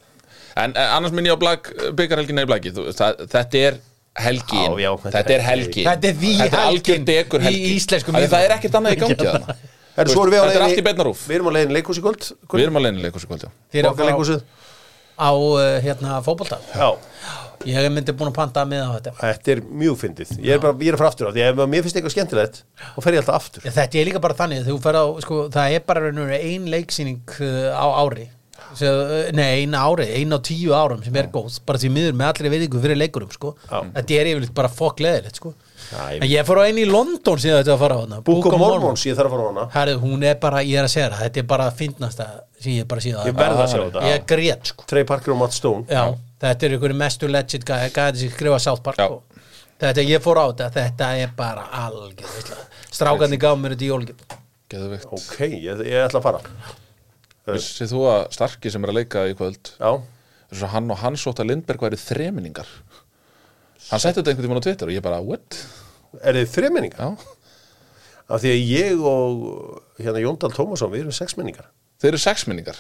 En 0.57 0.73
annars 0.73 1.13
minn 1.13 1.25
ég 1.29 1.37
á 1.37 1.39
blag, 1.39 1.71
byggarhelgin 1.95 2.39
er 2.41 2.45
í 2.49 2.71
það, 2.73 3.27
Þetta 3.29 3.57
er 3.67 3.79
helgin. 4.17 4.65
Já, 4.65 4.79
já, 4.81 4.91
þetta 4.97 5.11
Þetta 5.17 5.33
er 5.33 5.39
er 5.39 5.45
helgin. 5.45 5.85
Þetta 5.85 6.07
er 6.09 6.15
því 6.17 6.31
Þetta 6.37 6.57
er 6.57 6.65
helgin 6.65 7.03
í 7.47 7.57
því 8.17 8.27
Það 8.27 8.45
er 8.47 8.53
ekkert 8.57 8.77
annað 8.79 8.95
í 8.95 9.01
gangi 9.03 9.65
erum 10.03 10.13
á 10.13 10.27
Þetta 10.27 10.37
er 10.37 10.47
leiðinni- 10.47 10.67
allt 10.67 10.77
í 10.81 10.85
beinarúf 10.87 11.25
Við 11.27 11.35
erum 11.39 11.49
á 11.49 11.53
leiðin 11.57 11.75
leikhús 11.77 11.97
í 11.97 12.05
kvöld. 12.05 12.29
Við 12.53 12.63
erum 12.67 12.77
að 12.79 12.85
leiðinu 12.85 13.05
leikursu 13.07 13.29
kvöld 13.31 13.45
já. 13.47 13.51
Þeir 13.73 13.81
eru 13.81 13.91
að 13.91 13.97
fara 13.97 14.13
á, 14.13 14.41
á 15.17 15.29
uh, 15.33 15.79
hérna, 15.81 16.17
fótbolta. 16.25 16.59
Já, 16.75 16.89
Ég 17.65 17.87
myndi 17.89 18.13
búin 18.13 18.29
að 18.29 18.35
panta 18.37 18.63
með 18.69 18.83
á 18.85 18.89
þetta. 18.97 19.11
þetta 19.17 19.51
er 19.55 19.61
mjög 19.65 19.95
fyndið. 20.03 20.33
Ég 20.45 20.53
er 20.53 20.59
bara, 20.61 20.77
ég 20.77 20.93
er 20.93 20.97
frá 20.99 21.07
aftur 21.09 21.27
á 21.27 21.31
því. 21.33 21.41
Ef 21.47 21.61
mér 21.65 21.81
finnst 21.83 21.97
eitthvað 21.97 22.13
skemmtilegt 22.13 22.59
þá 22.77 22.99
fer 23.01 23.17
ég 23.17 23.23
alltaf 23.23 23.37
aftur. 23.41 23.65
Já, 23.65 23.71
þetta 23.79 23.97
er 23.97 24.07
líka 24.07 24.21
bara 24.23 24.37
þannig, 24.37 24.61
þú 24.67 24.75
fer 24.83 24.99
á, 25.01 25.03
sko, 25.25 25.39
það 25.55 25.73
er 25.79 25.85
bara 25.89 26.03
raunur 26.05 26.33
ein 26.37 26.67
leiksýning 26.69 27.33
uh, 27.41 27.73
á 27.73 27.85
ári. 28.05 28.27
Uh, 28.75 29.29
nei, 29.35 29.63
eina 29.63 29.83
ári, 29.87 30.07
eina 30.19 30.37
á 30.37 30.41
tíu 30.43 30.73
árum 30.75 30.99
sem 31.05 31.15
er 31.17 31.29
góð, 31.33 31.59
bara 31.67 31.79
því 31.81 31.91
miður 31.95 32.17
með 32.19 32.31
allri 32.31 32.51
veitingu 32.53 32.81
fyrir 32.83 32.99
leikurum, 32.99 33.31
sko. 33.33 33.53
Já. 33.63 33.79
Þetta 33.95 34.17
er 34.17 34.29
yfirleitt 34.33 34.53
bara 34.57 34.71
fokk 34.71 35.03
leðilegt, 35.05 35.39
sko. 35.39 35.53
En 36.17 36.25
ég 36.27 36.47
fór 36.47 36.61
á 36.61 36.67
einu 36.67 36.83
í 36.83 36.87
London 36.89 37.41
síðan 37.41 37.61
þetta 37.61 37.75
að 37.77 37.83
fara 37.85 37.97
á 37.97 37.99
hana. 38.03 38.19
Book 38.27 38.49
of 38.49 38.57
Mormons, 38.59 39.05
ég 39.07 39.17
þarf 39.17 39.31
að 39.31 39.35
fara 39.37 39.45
á 39.45 39.49
hana. 39.51 39.65
Herru, 39.77 39.95
hún 40.03 40.25
er 40.27 40.39
bara, 40.41 40.63
ég 40.67 40.81
er 40.81 40.87
að 40.89 40.93
segja 40.95 41.11
það, 41.13 41.23
þetta 41.25 41.43
er 41.43 41.47
bara 41.53 41.69
að 41.69 41.79
fyndnasta 41.83 42.27
sem 42.57 42.75
ég 42.75 42.89
bara 42.91 43.05
síðan 43.05 43.29
Ég 43.29 43.37
verð 43.37 43.63
að 43.63 43.71
sjá 43.71 43.79
þetta. 43.85 44.03
Ég 44.09 44.17
er 44.17 44.25
grét, 44.33 44.73
sko. 44.73 44.87
Trey 44.91 45.07
Parker 45.07 45.35
og 45.35 45.41
Matt 45.43 45.55
Stone. 45.55 45.87
Já, 45.87 46.03
þetta 46.43 46.67
er 46.67 46.75
einhverju 46.77 46.99
mestu 46.99 47.31
legit 47.31 47.67
gæði 47.67 48.23
sem 48.23 48.33
skrifa 48.35 48.59
South 48.63 48.83
Park 48.83 49.01
og 49.07 49.23
Þetta, 49.77 50.01
ég 50.09 50.21
fór 50.25 50.39
á 50.41 50.45
þetta, 50.49 50.71
þetta 50.73 51.07
er 51.21 51.33
bara 51.37 51.67
algjör. 51.85 52.47
Strákandi 52.89 53.37
gaf 53.37 53.59
mér 53.61 53.75
þetta 53.77 53.85
í 53.85 54.37
Geðveikt. 54.67 55.07
Ok, 55.15 55.37
ég, 55.47 55.81
ég 55.87 56.01
ætla 56.03 56.19
að 56.19 56.25
fara 56.25 56.41
Vissið 57.55 57.91
þú 57.93 58.01
að 58.11 58.21
Starki 58.35 58.71
sem 58.73 58.83
er 58.83 58.91
að 58.91 58.97
leika 58.99 59.23
í 59.31 59.35
kvöld 59.39 59.71
Já, 59.79 59.91
þess 60.51 60.65
að 60.67 60.73
hann 60.75 60.91
og 60.91 61.01
Hans 61.03 61.23
Óttar 61.31 61.47
Lindberg 61.47 61.85
væri 61.87 61.99
þreminningar. 62.01 62.67
Hann 63.87 64.01
setti 64.03 64.19
þetta 64.19 64.33
einhvern 64.33 64.47
tímann 64.49 64.59
á 64.59 64.65
Twitter 64.67 64.89
og 64.91 64.95
ég 64.97 65.03
bara, 65.05 65.21
what? 65.23 65.59
er 66.23 66.37
þið 66.41 66.53
þremenningar? 66.57 66.99
Já, 66.99 67.33
Af 68.27 68.41
því 68.43 68.49
að 68.51 68.61
ég 68.67 69.03
og 69.07 70.01
hérna 70.03 70.19
Jóndal 70.19 70.49
Tómasson, 70.51 70.91
við 70.91 71.05
erum 71.05 71.15
sexmenningar 71.15 71.69
þeir 72.01 72.09
eru 72.11 72.19
sexminningar. 72.19 72.79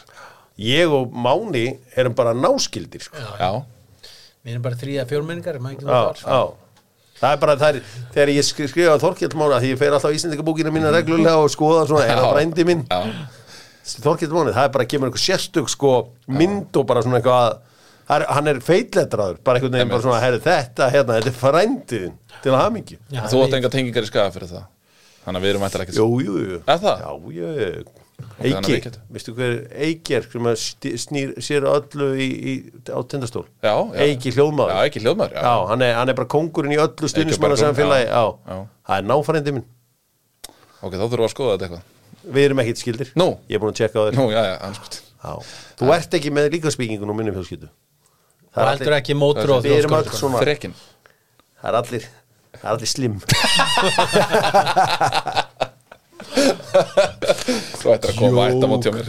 Ég 0.59 0.91
og 0.91 1.13
Máni 1.15 1.77
erum 1.95 2.15
bara 2.17 2.33
náskildir 2.35 3.05
sko. 3.05 3.15
Já, 3.39 3.63
Við 4.43 4.53
erum 4.57 4.65
bara 4.65 4.79
þrýja 4.79 5.05
fjórmenningar 5.07 5.57
já, 5.59 6.01
já. 6.23 6.41
Það 7.17 7.31
er 7.33 7.39
bara, 7.41 7.55
það 7.57 7.69
er, 7.79 7.79
þegar 8.13 8.29
ég 8.35 8.45
skri- 8.45 8.67
skrifa 8.69 8.97
Þorkell 9.01 9.33
Máni, 9.39 9.57
því 9.63 9.71
ég 9.71 9.79
fer 9.79 9.95
alltaf 9.95 10.11
á 10.11 10.15
Íslandingabókina 10.19 10.73
mína 10.75 10.91
reglulega 10.93 11.39
og 11.41 11.49
skoða 11.55 11.87
svona, 11.89 12.05
er 12.11 12.19
það 12.19 12.33
brændi 12.35 12.65
minn? 12.67 12.83
Já, 12.91 12.99
Þorkell 13.87 14.33
Máni, 14.35 14.53
það 14.55 14.67
er 14.67 14.71
bara, 14.75 14.87
kemur 14.91 15.09
einhver 15.09 15.23
sérstök 15.23 15.69
sko, 15.71 15.91
mynd 16.27 16.79
og 16.79 16.87
bara 16.89 17.03
svona 17.05 17.19
eitthvað 17.21 17.59
er, 18.15 18.25
hann 18.37 18.49
er 18.51 18.59
feitletraður, 18.63 19.37
bara 19.43 19.59
einhvern 19.59 19.77
veginn 19.77 19.93
bara 19.93 20.05
svona, 20.05 20.23
herri, 20.23 20.41
þetta, 20.43 20.89
hérna, 20.93 21.19
þetta 21.19 21.31
er 21.31 21.37
frændiðin 21.41 22.17
til 22.41 22.51
að 22.53 22.59
hafa 22.61 22.73
mikið 22.77 23.15
Já, 23.15 23.21
þú 23.31 23.45
átt 23.45 23.55
enga 23.59 23.71
tengingar 23.73 24.07
í 24.07 24.11
skaga 24.11 24.33
fyrir 24.35 24.51
það? 24.51 24.67
Þannig 25.27 25.39
að 25.39 25.45
við 25.47 25.53
erum 25.53 25.65
ættilega 25.67 25.87
ekkert 25.87 26.01
Jú, 26.01 26.09
jú, 26.23 26.35
jú. 26.53 26.59
Er 26.63 26.83
það? 26.83 27.01
Já, 27.03 27.31
jú, 27.37 27.47
að 27.47 28.05
Eiki, 28.37 28.77
veistu 29.13 29.33
hver 29.37 29.55
Eiki 29.73 30.15
er 30.17 30.25
sem 30.29 30.47
að 30.49 30.61
snýr 31.03 31.33
sér 31.43 31.65
öllu 31.69 32.07
í, 32.17 32.27
í, 32.27 32.53
á 32.89 32.99
tindastól? 33.09 33.43
Já, 33.65 33.73
já. 33.73 33.99
Eiki 34.07 34.33
hljóðmaður. 34.33 34.73
Já, 34.73 34.89
ekki 34.89 35.01
hljóðmaður, 35.03 35.35
já, 35.37 35.43
Já, 35.45 35.65
hann 35.71 35.85
er, 35.85 35.93
hann 35.99 36.11
er 36.13 36.17
bara 36.17 36.29
kóngurinn 36.33 36.73
í 36.73 36.79
öllu 36.81 37.09
já. 38.47 38.57
Það 38.87 38.97
er 38.97 39.07
náfrændi 39.11 39.53
minn. 39.57 39.67
Ok, 40.81 40.95
þá 40.95 41.03
þurfum 41.03 41.17
við 41.17 41.27
að 41.27 41.33
skoða 41.35 41.53
þetta 41.57 41.69
eitthvað 41.69 41.85
Við 42.23 42.43
erum 42.49 42.59
ekkit 42.63 42.81
skildir. 42.81 43.09
Nú. 43.19 43.27
Ég 43.47 43.55
er 43.57 43.61
búin 43.63 43.71
að 43.73 43.79
tjekka 43.81 43.97
á 43.99 44.03
þér. 44.07 44.15
Nú, 44.19 44.25
já, 44.33 44.41
já, 44.47 44.55
anskot 44.67 44.93
Já. 45.17 45.33
Þú 45.79 45.85
ert 45.95 46.11
ekki 46.19 46.29
með 46.33 46.45
líkaspíkingun 46.55 47.11
og 47.11 47.17
minnum 47.17 47.35
fjölskyldu. 47.37 47.67
Það 48.53 48.61
er 48.63 48.69
heldur 48.73 48.95
ekki 48.97 49.13
mótur 49.17 49.49
og 49.57 49.63
Við 49.65 49.73
erum 49.81 49.93
öll 49.97 50.05
þjóðskóla 50.07 50.19
svona 50.21 50.39
Þrekin 50.41 50.73
Það 51.61 51.67
er 51.69 51.75
allir 51.81 52.03
Það 52.57 52.67
er 52.67 52.71
allir 52.73 52.89
slim. 52.89 53.15
Þú 57.77 57.91
ættir 57.93 58.11
að 58.11 58.17
koma 58.19 58.45
eitt 58.49 58.63
á 58.63 58.67
móti 58.69 58.89
á 58.89 58.93
mér. 58.95 59.07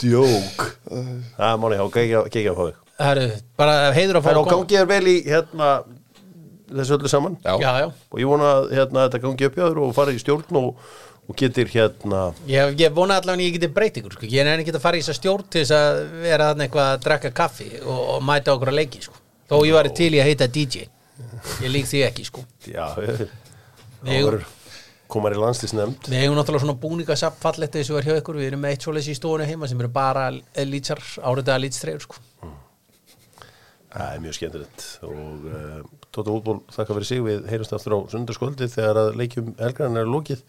Djók. 0.00 0.64
Það 0.88 1.48
er 1.48 1.60
mánu, 1.62 1.76
já, 1.78 1.84
gegja 2.30 2.52
að 2.52 2.58
fá 2.58 2.64
þig 2.64 2.80
Herru, 3.04 3.24
bara 3.58 3.72
heiður 3.96 4.18
að 4.20 4.24
fá 4.24 4.28
Það 4.28 4.34
er 4.34 4.38
á 4.38 4.42
að 4.42 4.44
koma. 4.44 4.54
gangi 4.54 4.76
er 4.80 4.86
vel 4.90 5.06
í 5.10 5.14
hérna 5.26 5.70
þessu 6.74 6.94
öllu 6.96 7.10
saman. 7.10 7.34
Já, 7.44 7.54
Já, 7.60 7.70
já. 7.82 7.88
Og 8.14 8.20
ég 8.22 8.28
vona 8.30 8.50
að 8.58 8.68
hérna, 8.78 9.06
þetta 9.08 9.22
gangi 9.24 9.48
upp 9.48 9.58
hjá 9.58 9.64
þér 9.66 9.80
og 9.84 9.94
fara 9.96 10.14
í 10.14 10.20
stjórn 10.22 10.60
og, 10.60 10.68
og 11.28 11.36
getur 11.40 11.70
hérna 11.72 12.22
Ég, 12.50 12.74
ég 12.80 12.92
vona 12.96 13.16
allavega 13.20 13.40
að 13.40 13.46
ég 13.46 13.54
geti 13.56 13.70
breytt 13.72 14.00
ykkur 14.00 14.16
sko. 14.18 14.26
Ég 14.28 14.42
er 14.42 14.50
enn 14.52 14.64
ekki 14.64 14.74
að 14.74 14.82
fara 14.84 14.98
í 14.98 15.04
þess 15.04 15.14
að 15.14 15.20
stjórn 15.20 15.46
til 15.48 15.62
þess 15.62 15.76
að 15.78 16.00
vera 16.24 16.48
þarna 16.50 16.66
eitthvað 16.66 16.90
að 16.90 17.04
drakka 17.06 17.30
kaffi 17.38 17.68
og, 17.84 18.02
og 18.16 18.26
mæta 18.28 18.52
okkur 18.56 18.72
að 18.74 18.78
leiki 18.80 19.00
sko. 19.06 19.16
Þó 19.48 19.56
ég 19.68 19.76
var 19.76 19.88
til 19.96 20.10
í 20.12 20.20
að 20.20 20.28
heita 20.32 20.50
DJ 20.52 20.84
Ég 21.62 21.70
lík 21.70 21.88
því 21.88 22.02
ekki 22.08 22.26
sko. 22.28 22.44
já, 22.68 22.84
Við 24.04 24.44
komar 25.08 25.36
í 25.36 25.40
landslisnefnd 25.40 26.08
Við 26.10 26.24
eigum 26.24 26.36
náttúrulega 26.38 26.64
svona 26.64 26.76
búningasapp 26.80 27.36
fallegt 27.40 27.76
eins 27.78 27.90
og 27.92 28.00
er 28.00 28.08
hjá 28.08 28.18
ykkur 28.20 28.40
Við 28.40 28.50
erum 28.50 28.64
með 28.64 28.74
eitt 28.74 28.86
svoleiðis 28.86 29.12
í 29.12 29.18
stofunni 29.18 29.48
heima 29.48 29.68
sem 29.70 29.80
eru 29.80 29.90
bara 29.94 30.28
lýtsar, 30.32 31.02
áritaða 31.22 31.60
lýtstreyður 31.64 32.06
sko. 32.08 32.20
það 33.94 34.08
er 34.16 34.22
mjög 34.24 34.34
skemmtilegt 34.38 34.86
og 35.06 35.44
uh, 35.46 35.84
Tóta 36.14 36.30
útból 36.30 36.60
þakka 36.70 36.94
fyrir 36.96 37.08
sig 37.08 37.22
við 37.26 37.46
heyrumst 37.50 37.72
aftur 37.74 37.94
á 37.94 37.98
sundarskvöldi 38.10 38.68
þegar 38.70 39.00
að 39.04 39.16
leikjum 39.20 39.52
helgarinn 39.58 39.98
er 39.98 40.10
lokið 40.10 40.42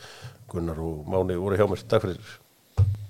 Gunnar 0.52 0.80
og 0.80 1.06
Máni 1.10 1.38
voru 1.40 1.58
hjá 1.58 1.68
mér, 1.70 1.82
takk 1.90 2.06
fyrir. 2.06 2.34